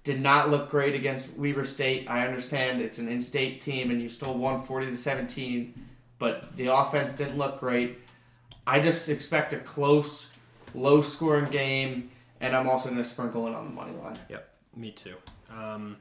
did 0.05 0.21
not 0.21 0.49
look 0.49 0.69
great 0.69 0.95
against 0.95 1.35
Weber 1.35 1.65
State. 1.65 2.09
I 2.09 2.25
understand 2.25 2.81
it's 2.81 2.97
an 2.97 3.09
in-state 3.09 3.59
team, 3.59 3.91
and 3.91 4.01
you 4.01 4.07
still 4.07 4.35
won 4.35 4.61
forty 4.61 4.85
to 4.85 4.95
seventeen, 4.95 5.86
but 6.19 6.55
the 6.57 6.67
offense 6.67 7.11
didn't 7.11 7.37
look 7.37 7.59
great. 7.59 7.99
I 8.65 8.79
just 8.79 9.07
expect 9.09 9.53
a 9.53 9.57
close, 9.59 10.27
low-scoring 10.75 11.49
game, 11.51 12.09
and 12.41 12.55
I'm 12.55 12.67
also 12.69 12.89
going 12.89 12.97
to 13.01 13.03
sprinkle 13.07 13.47
in 13.47 13.53
on 13.53 13.65
the 13.65 13.71
money 13.73 13.93
line. 14.03 14.17
Yep, 14.29 14.49
me 14.75 14.91
too. 14.91 15.15
Um, 15.49 15.97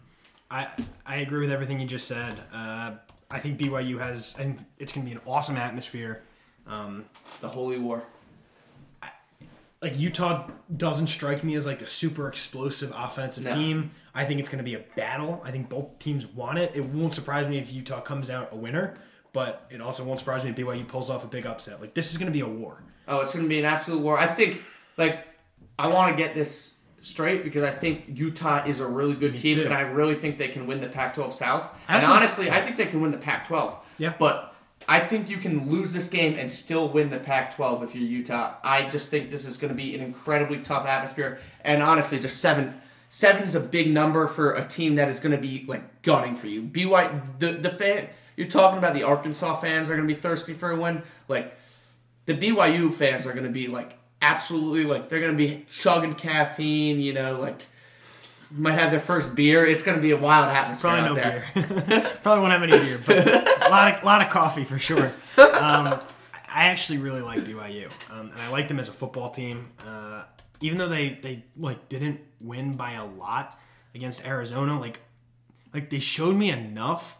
I 0.50 0.68
I 1.06 1.16
agree 1.16 1.40
with 1.40 1.50
everything 1.50 1.80
you 1.80 1.86
just 1.86 2.06
said. 2.08 2.36
Uh, 2.52 2.92
I 3.30 3.38
think 3.40 3.58
BYU 3.58 3.98
has, 4.00 4.34
and 4.38 4.64
it's 4.78 4.92
going 4.92 5.04
to 5.06 5.10
be 5.10 5.14
an 5.16 5.22
awesome 5.26 5.56
atmosphere. 5.56 6.22
Um, 6.66 7.04
The 7.40 7.48
Holy 7.48 7.78
War. 7.78 8.02
like 9.82 9.98
Utah 9.98 10.48
doesn't 10.76 11.08
strike 11.08 11.44
me 11.44 11.54
as 11.54 11.66
like 11.66 11.82
a 11.82 11.88
super 11.88 12.28
explosive 12.28 12.92
offensive 12.96 13.44
No. 13.44 13.54
team. 13.54 13.90
I 14.14 14.24
think 14.24 14.40
it's 14.40 14.48
going 14.48 14.58
to 14.58 14.64
be 14.64 14.74
a 14.74 14.84
battle. 14.96 15.40
I 15.44 15.50
think 15.50 15.68
both 15.68 15.98
teams 15.98 16.26
want 16.26 16.58
it. 16.58 16.72
It 16.74 16.84
won't 16.84 17.14
surprise 17.14 17.46
me 17.46 17.58
if 17.58 17.72
Utah 17.72 18.00
comes 18.00 18.30
out 18.30 18.48
a 18.52 18.56
winner, 18.56 18.94
but 19.36 19.66
it 19.68 19.82
also 19.82 20.02
won't 20.02 20.18
surprise 20.18 20.44
me 20.44 20.48
if 20.48 20.56
BYU 20.56 20.88
pulls 20.88 21.10
off 21.10 21.22
a 21.22 21.26
big 21.26 21.44
upset. 21.44 21.78
Like 21.78 21.92
this 21.92 22.10
is 22.10 22.16
going 22.16 22.28
to 22.28 22.32
be 22.32 22.40
a 22.40 22.48
war. 22.48 22.82
Oh, 23.06 23.20
it's 23.20 23.34
going 23.34 23.44
to 23.44 23.48
be 23.50 23.58
an 23.58 23.66
absolute 23.66 24.00
war. 24.00 24.18
I 24.18 24.26
think, 24.26 24.62
like, 24.96 25.26
I 25.78 25.88
want 25.88 26.10
to 26.10 26.16
get 26.16 26.34
this 26.34 26.76
straight 27.02 27.44
because 27.44 27.62
I 27.62 27.70
think 27.70 28.04
Utah 28.18 28.64
is 28.64 28.80
a 28.80 28.86
really 28.86 29.14
good 29.14 29.32
Me 29.32 29.38
team, 29.38 29.58
too. 29.58 29.64
and 29.64 29.74
I 29.74 29.82
really 29.82 30.14
think 30.14 30.38
they 30.38 30.48
can 30.48 30.66
win 30.66 30.80
the 30.80 30.88
Pac-12 30.88 31.34
South. 31.34 31.68
And 31.86 32.02
honestly, 32.02 32.50
I 32.50 32.62
think 32.62 32.78
they 32.78 32.86
can 32.86 33.02
win 33.02 33.10
the 33.10 33.18
Pac-12. 33.18 33.76
Yeah. 33.98 34.14
But 34.18 34.54
I 34.88 35.00
think 35.00 35.28
you 35.28 35.36
can 35.36 35.70
lose 35.70 35.92
this 35.92 36.08
game 36.08 36.38
and 36.38 36.50
still 36.50 36.88
win 36.88 37.10
the 37.10 37.20
Pac-12 37.20 37.84
if 37.84 37.94
you're 37.94 38.04
Utah. 38.04 38.54
I 38.64 38.88
just 38.88 39.10
think 39.10 39.30
this 39.30 39.44
is 39.44 39.58
going 39.58 39.68
to 39.68 39.76
be 39.76 39.94
an 39.94 40.00
incredibly 40.00 40.60
tough 40.60 40.86
atmosphere, 40.86 41.40
and 41.60 41.82
honestly, 41.82 42.18
just 42.18 42.38
seven. 42.38 42.80
Seven 43.10 43.42
is 43.42 43.54
a 43.54 43.60
big 43.60 43.92
number 43.92 44.26
for 44.28 44.54
a 44.54 44.66
team 44.66 44.94
that 44.94 45.08
is 45.10 45.20
going 45.20 45.32
to 45.32 45.40
be 45.40 45.66
like 45.68 46.00
gunning 46.00 46.36
for 46.36 46.46
you. 46.46 46.62
BY 46.62 47.20
the 47.38 47.52
the 47.52 47.70
fan 47.70 48.08
you're 48.36 48.48
talking 48.48 48.78
about 48.78 48.94
the 48.94 49.02
Arkansas 49.02 49.56
fans 49.60 49.88
are 49.90 49.96
going 49.96 50.06
to 50.06 50.14
be 50.14 50.18
thirsty 50.20 50.52
for 50.52 50.70
a 50.70 50.76
win. 50.78 51.02
Like 51.28 51.54
the 52.26 52.34
BYU 52.34 52.92
fans 52.92 53.26
are 53.26 53.32
going 53.32 53.44
to 53.44 53.50
be 53.50 53.66
like 53.68 53.98
absolutely 54.22 54.84
like 54.84 55.08
they're 55.08 55.20
going 55.20 55.32
to 55.32 55.38
be 55.38 55.66
chugging 55.70 56.14
caffeine. 56.14 57.00
You 57.00 57.12
know, 57.14 57.40
like 57.40 57.62
might 58.50 58.74
have 58.74 58.90
their 58.90 59.00
first 59.00 59.34
beer. 59.34 59.66
It's 59.66 59.82
going 59.82 59.96
to 59.96 60.02
be 60.02 60.12
a 60.12 60.16
wild 60.16 60.50
atmosphere 60.50 60.90
Probably 60.92 61.08
out 61.08 61.16
no 61.54 61.62
there. 61.64 61.86
beer. 61.88 62.18
Probably 62.22 62.40
won't 62.42 62.52
have 62.52 62.62
any 62.62 62.72
beer, 62.78 63.00
but 63.04 63.66
a 63.66 63.68
lot 63.70 63.94
of 63.96 64.04
lot 64.04 64.22
of 64.22 64.28
coffee 64.30 64.64
for 64.64 64.78
sure. 64.78 65.12
Um, 65.38 65.98
I 66.48 66.68
actually 66.68 66.98
really 66.98 67.20
like 67.20 67.40
BYU, 67.44 67.90
um, 68.10 68.30
and 68.32 68.40
I 68.40 68.48
like 68.50 68.68
them 68.68 68.78
as 68.78 68.88
a 68.88 68.92
football 68.92 69.30
team. 69.30 69.68
Uh, 69.86 70.24
even 70.60 70.78
though 70.78 70.88
they 70.88 71.18
they 71.22 71.44
like 71.56 71.88
didn't 71.88 72.20
win 72.40 72.74
by 72.74 72.92
a 72.92 73.04
lot 73.04 73.58
against 73.94 74.24
Arizona, 74.24 74.78
like 74.78 75.00
like 75.74 75.90
they 75.90 75.98
showed 75.98 76.36
me 76.36 76.50
enough 76.50 77.18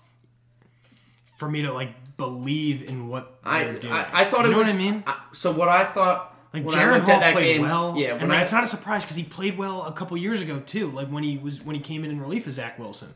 for 1.37 1.49
me 1.49 1.63
to 1.63 1.73
like 1.73 2.17
believe 2.17 2.83
in 2.83 3.09
what 3.09 3.39
I. 3.45 3.65
I 3.65 4.09
I 4.13 4.25
thought 4.25 4.41
you 4.41 4.47
it 4.47 4.51
know 4.53 4.59
was. 4.59 4.67
what 4.69 4.75
I 4.75 4.79
mean. 4.79 5.05
I- 5.07 5.21
so 5.33 5.53
what 5.53 5.69
I 5.69 5.85
thought 5.85 6.35
Like 6.55 6.65
when 6.65 6.75
Jaren 6.75 7.01
Hall 7.01 7.21
that 7.21 7.33
played 7.35 7.45
game, 7.57 7.63
well, 7.63 7.95
yeah. 7.97 8.15
and 8.15 8.29
like, 8.29 8.39
I 8.39 8.43
it's 8.43 8.53
not 8.53 8.65
a 8.65 8.67
surprise 8.67 9.03
because 9.05 9.17
he 9.17 9.23
played 9.25 9.59
well 9.59 9.83
a 9.85 9.93
couple 9.93 10.17
years 10.17 10.41
ago 10.43 10.61
too. 10.61 10.91
Like 10.91 11.09
when 11.09 11.23
he 11.23 11.39
was 11.39 11.63
when 11.63 11.77
he 11.77 11.83
came 11.83 12.05
in 12.05 12.11
in 12.11 12.21
relief 12.21 12.47
of 12.47 12.53
Zach 12.55 12.79
Wilson. 12.79 13.15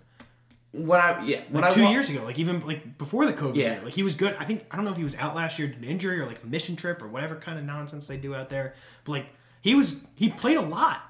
when 0.73 1.01
I 1.01 1.25
yeah 1.25 1.41
when 1.49 1.63
like 1.63 1.73
I 1.73 1.75
two 1.75 1.83
wa- 1.85 1.91
years 1.91 2.11
ago, 2.11 2.23
like 2.25 2.39
even 2.39 2.61
like 2.67 2.99
before 2.99 3.25
the 3.27 3.33
COVID 3.33 3.57
Yeah. 3.57 3.73
year, 3.75 3.81
like 3.85 3.95
he 3.95 4.03
was 4.03 4.15
good. 4.15 4.37
I 4.39 4.45
think 4.45 4.67
I 4.71 4.77
don't 4.77 4.85
know 4.85 4.91
if 4.93 4.99
he 4.99 5.05
was 5.05 5.17
out 5.17 5.35
last 5.35 5.59
year 5.59 5.69
due 5.69 5.81
to 5.81 5.87
injury 5.87 6.21
or 6.21 6.27
like 6.27 6.43
a 6.43 6.47
mission 6.47 6.77
trip 6.77 7.01
or 7.03 7.09
whatever 7.09 7.35
kind 7.37 7.59
of 7.59 7.65
nonsense 7.65 8.07
they 8.07 8.17
do 8.19 8.35
out 8.35 8.51
there. 8.51 8.75
But 9.05 9.13
like 9.13 9.27
he 9.63 9.75
was, 9.75 9.97
he 10.15 10.29
played 10.31 10.57
a 10.59 10.63
lot. 10.63 11.03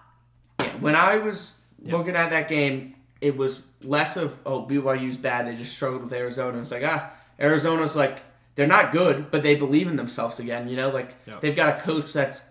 when 0.81 0.95
I 0.97 1.17
was 1.19 1.57
looking 1.83 2.15
at 2.17 2.31
that 2.31 2.49
game, 2.49 2.95
it 3.21 3.37
was 3.37 3.61
less 3.83 4.17
of 4.17 4.39
oh 4.47 4.67
BYU's 4.67 5.17
bad. 5.17 5.47
They 5.47 5.55
just 5.57 5.73
struggled 5.75 6.03
with 6.05 6.13
Arizona. 6.13 6.59
It's 6.61 6.71
like 6.71 6.83
ah 6.85 7.13
Arizona's 7.39 7.95
like 7.97 8.21
they're 8.55 8.67
not 8.67 8.93
good, 8.93 9.31
but 9.31 9.43
they 9.43 9.55
believe 9.55 9.87
in 9.89 9.97
themselves 9.97 10.39
again. 10.39 10.69
You 10.69 10.77
know, 10.77 10.91
like 10.91 11.15
Yep. 11.27 11.41
they've 11.41 11.57
got 11.57 11.79
a 11.79 11.81
coach 11.83 12.13
that's 12.13 12.43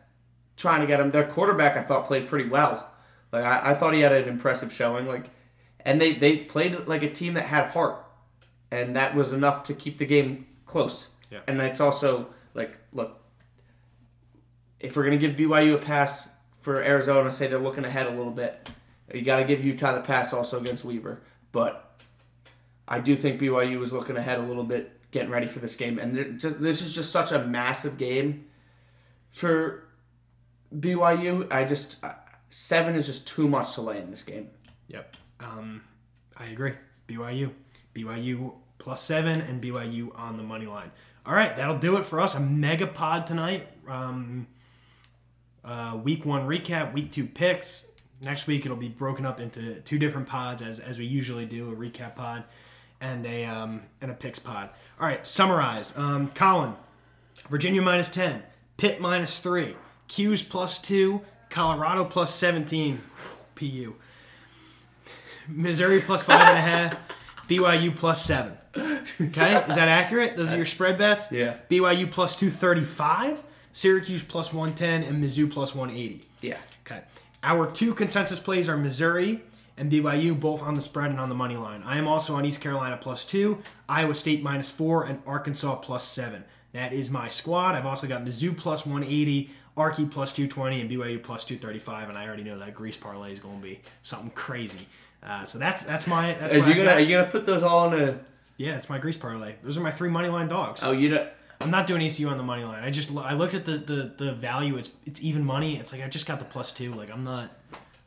trying 0.57 0.81
to 0.81 0.87
get 0.87 0.97
them. 0.97 1.11
Their 1.11 1.27
quarterback 1.27 1.77
I 1.77 1.83
thought 1.83 2.07
played 2.07 2.27
pretty 2.27 2.49
well. 2.49 2.89
Like 3.31 3.43
I, 3.43 3.71
I 3.71 3.73
thought 3.75 3.93
he 3.93 4.01
had 4.01 4.11
an 4.11 4.27
impressive 4.27 4.71
showing. 4.73 5.05
Like, 5.07 5.25
and 5.85 6.01
they 6.01 6.13
they 6.13 6.37
played 6.37 6.87
like 6.87 7.03
a 7.03 7.09
team 7.09 7.33
that 7.35 7.43
had 7.45 7.71
heart. 7.71 8.03
and 8.71 8.95
that 8.95 9.15
was 9.15 9.33
enough 9.33 9.63
to 9.63 9.73
keep 9.73 9.97
the 9.97 10.05
game 10.05 10.45
close. 10.65 11.09
Yeah. 11.31 11.39
And 11.47 11.59
it's 11.61 11.79
also 11.79 12.27
like, 12.55 12.77
look, 12.93 13.19
if 14.79 14.95
we're 14.95 15.03
gonna 15.03 15.17
give 15.17 15.35
BYU 15.35 15.75
a 15.75 15.77
pass 15.77 16.27
for 16.61 16.81
Arizona, 16.83 17.31
say 17.31 17.47
they're 17.47 17.59
looking 17.59 17.85
ahead 17.85 18.07
a 18.07 18.11
little 18.11 18.31
bit, 18.31 18.69
you 19.13 19.21
got 19.21 19.37
to 19.37 19.43
give 19.43 19.63
Utah 19.63 19.93
the 19.93 20.01
pass 20.01 20.33
also 20.33 20.59
against 20.59 20.85
Weber. 20.85 21.21
But 21.51 21.99
I 22.87 22.99
do 22.99 23.15
think 23.15 23.41
BYU 23.41 23.79
was 23.79 23.93
looking 23.93 24.17
ahead 24.17 24.39
a 24.39 24.43
little 24.43 24.63
bit, 24.63 24.99
getting 25.11 25.31
ready 25.31 25.47
for 25.47 25.59
this 25.59 25.75
game, 25.75 25.99
and 25.99 26.39
this 26.39 26.81
is 26.81 26.91
just 26.91 27.11
such 27.11 27.31
a 27.31 27.39
massive 27.39 27.97
game 27.97 28.45
for 29.31 29.85
BYU. 30.75 31.51
I 31.51 31.65
just 31.65 31.97
uh, 32.03 32.13
seven 32.49 32.95
is 32.95 33.05
just 33.05 33.27
too 33.27 33.47
much 33.47 33.73
to 33.75 33.81
lay 33.81 33.99
in 33.99 34.11
this 34.11 34.23
game. 34.23 34.49
Yep. 34.87 35.17
Um, 35.39 35.81
I 36.37 36.45
agree. 36.47 36.73
BYU. 37.07 37.51
BYU 37.95 38.53
plus 38.77 39.01
seven 39.01 39.41
and 39.41 39.61
BYU 39.61 40.17
on 40.17 40.37
the 40.37 40.43
money 40.43 40.65
line. 40.65 40.91
All 41.25 41.33
right, 41.33 41.55
that'll 41.55 41.77
do 41.77 41.97
it 41.97 42.05
for 42.05 42.19
us. 42.19 42.33
A 42.33 42.39
mega 42.39 42.87
pod 42.87 43.27
tonight. 43.27 43.67
Um, 43.87 44.47
uh, 45.63 45.99
week 46.01 46.25
one 46.25 46.47
recap, 46.47 46.93
week 46.93 47.11
two 47.11 47.25
picks. 47.25 47.85
Next 48.23 48.47
week 48.47 48.65
it'll 48.65 48.77
be 48.77 48.89
broken 48.89 49.25
up 49.25 49.39
into 49.39 49.75
two 49.81 49.97
different 49.97 50.27
pods 50.27 50.61
as, 50.61 50.79
as 50.79 50.99
we 50.99 51.05
usually 51.05 51.45
do 51.45 51.71
a 51.71 51.75
recap 51.75 52.15
pod 52.15 52.43
and 52.99 53.25
a 53.25 53.45
um, 53.45 53.83
and 54.01 54.11
a 54.11 54.13
picks 54.13 54.39
pod. 54.39 54.69
All 54.99 55.07
right, 55.07 55.25
summarize. 55.25 55.97
Um, 55.97 56.29
Colin, 56.35 56.73
Virginia 57.49 57.81
minus 57.81 58.09
10, 58.09 58.43
Pitt 58.77 58.99
minus 58.99 59.39
3, 59.39 59.75
'Cuse 60.07 60.43
plus 60.43 60.77
2, 60.79 61.21
Colorado 61.49 62.03
plus 62.03 62.35
17, 62.35 63.01
PU. 63.55 63.95
Missouri 65.47 66.01
plus 66.01 66.25
5.5, 66.25 66.97
BYU 67.47 67.95
plus 67.95 68.23
7. 68.25 68.53
Okay, 68.75 69.55
is 69.55 69.75
that 69.75 69.87
accurate? 69.87 70.37
Those 70.37 70.51
are 70.51 70.57
your 70.57 70.65
spread 70.65 70.97
bets? 70.97 71.31
Yeah. 71.31 71.57
BYU 71.69 72.09
plus 72.11 72.35
235, 72.35 73.43
Syracuse 73.73 74.23
plus 74.23 74.53
110, 74.53 75.03
and 75.03 75.23
Mizzou 75.23 75.49
plus 75.49 75.73
180. 75.73 76.21
Yeah. 76.41 76.57
Okay. 76.85 77.01
Our 77.43 77.69
two 77.69 77.93
consensus 77.93 78.39
plays 78.39 78.67
are 78.67 78.77
Missouri 78.77 79.41
and 79.77 79.91
BYU, 79.91 80.37
both 80.37 80.61
on 80.61 80.75
the 80.75 80.81
spread 80.81 81.09
and 81.09 81.19
on 81.19 81.29
the 81.29 81.35
money 81.35 81.55
line. 81.55 81.81
I 81.85 81.97
am 81.97 82.07
also 82.07 82.35
on 82.35 82.45
East 82.45 82.59
Carolina 82.59 82.97
plus 82.99 83.23
two, 83.23 83.59
Iowa 83.87 84.13
State 84.13 84.43
minus 84.43 84.69
four, 84.69 85.05
and 85.05 85.21
Arkansas 85.25 85.75
plus 85.77 86.03
seven. 86.03 86.43
That 86.73 86.93
is 86.93 87.09
my 87.09 87.29
squad. 87.29 87.75
I've 87.75 87.85
also 87.85 88.05
got 88.05 88.23
Mizzou 88.23 88.55
plus 88.55 88.85
180, 88.85 89.49
Arky 89.75 90.09
plus 90.11 90.33
220, 90.33 90.81
and 90.81 90.91
BYU 90.91 91.23
plus 91.23 91.45
235. 91.45 92.09
And 92.09 92.17
I 92.17 92.27
already 92.27 92.43
know 92.43 92.59
that 92.59 92.75
Grease 92.75 92.97
parlay 92.97 93.31
is 93.31 93.39
going 93.39 93.57
to 93.57 93.63
be 93.63 93.81
something 94.03 94.29
crazy. 94.31 94.87
Uh, 95.23 95.45
so 95.45 95.57
that's 95.57 95.83
that's 95.83 96.07
my 96.07 96.33
that's 96.33 96.53
Are 96.53 96.57
you 96.57 96.75
gonna 96.75 96.91
are 96.91 96.99
you 96.99 97.17
gonna 97.17 97.29
put 97.29 97.45
those 97.45 97.63
all 97.63 97.91
in 97.93 98.01
a? 98.01 98.19
yeah, 98.57 98.75
it's 98.75 98.89
my 98.89 98.97
Grease 98.99 99.17
parlay. 99.17 99.55
Those 99.63 99.77
are 99.77 99.81
my 99.81 99.91
three 99.91 100.09
money 100.09 100.29
line 100.29 100.47
dogs. 100.47 100.81
Oh, 100.83 100.91
you 100.91 101.09
know. 101.09 101.27
I'm 101.61 101.71
not 101.71 101.87
doing 101.87 102.01
ECU 102.01 102.27
on 102.29 102.37
the 102.37 102.43
money 102.43 102.63
line. 102.63 102.83
I 102.83 102.89
just 102.89 103.11
I 103.15 103.33
looked 103.33 103.53
at 103.53 103.65
the, 103.65 103.77
the, 103.77 104.13
the 104.17 104.31
value. 104.33 104.77
It's 104.77 104.91
it's 105.05 105.21
even 105.21 105.43
money. 105.45 105.77
It's 105.77 105.91
like 105.91 106.01
I 106.01 106.07
just 106.07 106.25
got 106.25 106.39
the 106.39 106.45
plus 106.45 106.71
two. 106.71 106.93
Like 106.93 107.11
I'm 107.11 107.23
not 107.23 107.51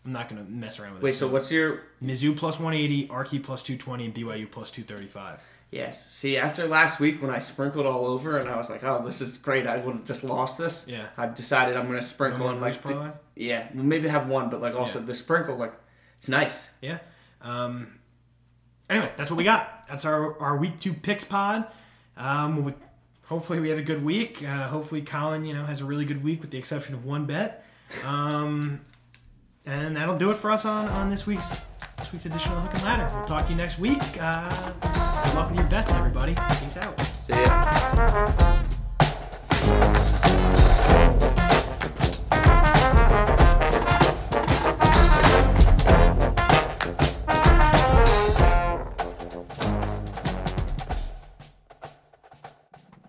I'm 0.04 0.12
not 0.12 0.28
gonna 0.28 0.44
mess 0.44 0.80
around 0.80 0.94
with 0.94 1.02
it. 1.02 1.04
Wait. 1.04 1.14
it. 1.14 1.18
So 1.18 1.28
what's 1.28 1.50
your? 1.50 1.82
Mizzou 2.02 2.36
plus 2.36 2.58
180, 2.58 3.08
Arky 3.08 3.42
plus 3.42 3.62
220, 3.62 4.06
and 4.06 4.14
BYU 4.14 4.50
plus 4.50 4.70
235. 4.70 5.38
Yes. 5.70 6.10
See, 6.10 6.36
after 6.36 6.66
last 6.66 6.98
week 7.00 7.20
when 7.22 7.30
I 7.30 7.38
sprinkled 7.38 7.86
all 7.86 8.06
over 8.06 8.38
and 8.38 8.48
I 8.48 8.56
was 8.58 8.68
like, 8.70 8.84
"Oh, 8.84 9.04
this 9.04 9.20
is 9.20 9.38
great," 9.38 9.66
I 9.66 9.78
would 9.78 9.94
have 9.96 10.04
just 10.04 10.24
lost 10.24 10.58
this. 10.58 10.84
Yeah. 10.88 11.06
I've 11.16 11.34
decided 11.34 11.76
I'm 11.76 11.86
gonna 11.86 12.02
sprinkle 12.02 12.48
and 12.48 12.60
like, 12.60 12.82
the- 12.82 13.12
yeah, 13.36 13.68
maybe 13.74 14.08
have 14.08 14.28
one, 14.28 14.50
but 14.50 14.60
like 14.60 14.74
also 14.74 14.98
Yeah. 14.98 15.06
the 15.06 15.14
sprinkle, 15.14 15.56
like, 15.56 15.72
it's 16.18 16.28
nice. 16.28 16.68
Yeah. 16.82 16.98
Um, 17.40 17.98
anyway, 18.90 19.10
that's 19.16 19.30
what 19.30 19.38
we 19.38 19.44
got. 19.44 19.86
That's 19.88 20.04
our, 20.04 20.38
our 20.40 20.56
week 20.58 20.78
two 20.78 20.92
picks 20.94 21.24
pod. 21.24 21.66
Um, 22.18 22.64
with, 22.64 22.74
hopefully 23.32 23.60
we 23.60 23.70
have 23.70 23.78
a 23.78 23.82
good 23.82 24.04
week. 24.04 24.44
Uh, 24.44 24.68
hopefully 24.68 25.00
Colin, 25.00 25.46
you 25.46 25.54
know, 25.54 25.64
has 25.64 25.80
a 25.80 25.86
really 25.86 26.04
good 26.04 26.22
week 26.22 26.42
with 26.42 26.50
the 26.50 26.58
exception 26.58 26.94
of 26.94 27.06
one 27.06 27.24
bet. 27.24 27.64
Um, 28.04 28.82
and 29.64 29.96
that'll 29.96 30.18
do 30.18 30.30
it 30.30 30.36
for 30.36 30.50
us 30.50 30.66
on, 30.66 30.86
on 30.88 31.08
this 31.08 31.26
week's 31.26 31.62
this 31.96 32.12
week's 32.12 32.26
edition 32.26 32.52
of 32.52 32.62
Hook 32.62 32.74
and 32.74 32.82
Ladder. 32.82 33.10
We'll 33.14 33.26
talk 33.26 33.46
to 33.46 33.52
you 33.52 33.56
next 33.56 33.78
week. 33.78 34.02
Uh, 34.20 34.72
good 35.24 35.34
luck 35.34 35.48
with 35.48 35.58
your 35.58 35.68
bets, 35.68 35.90
everybody. 35.92 36.34
Peace 36.60 36.76
out. 36.76 37.00
See 37.00 37.32
ya. 37.32 38.62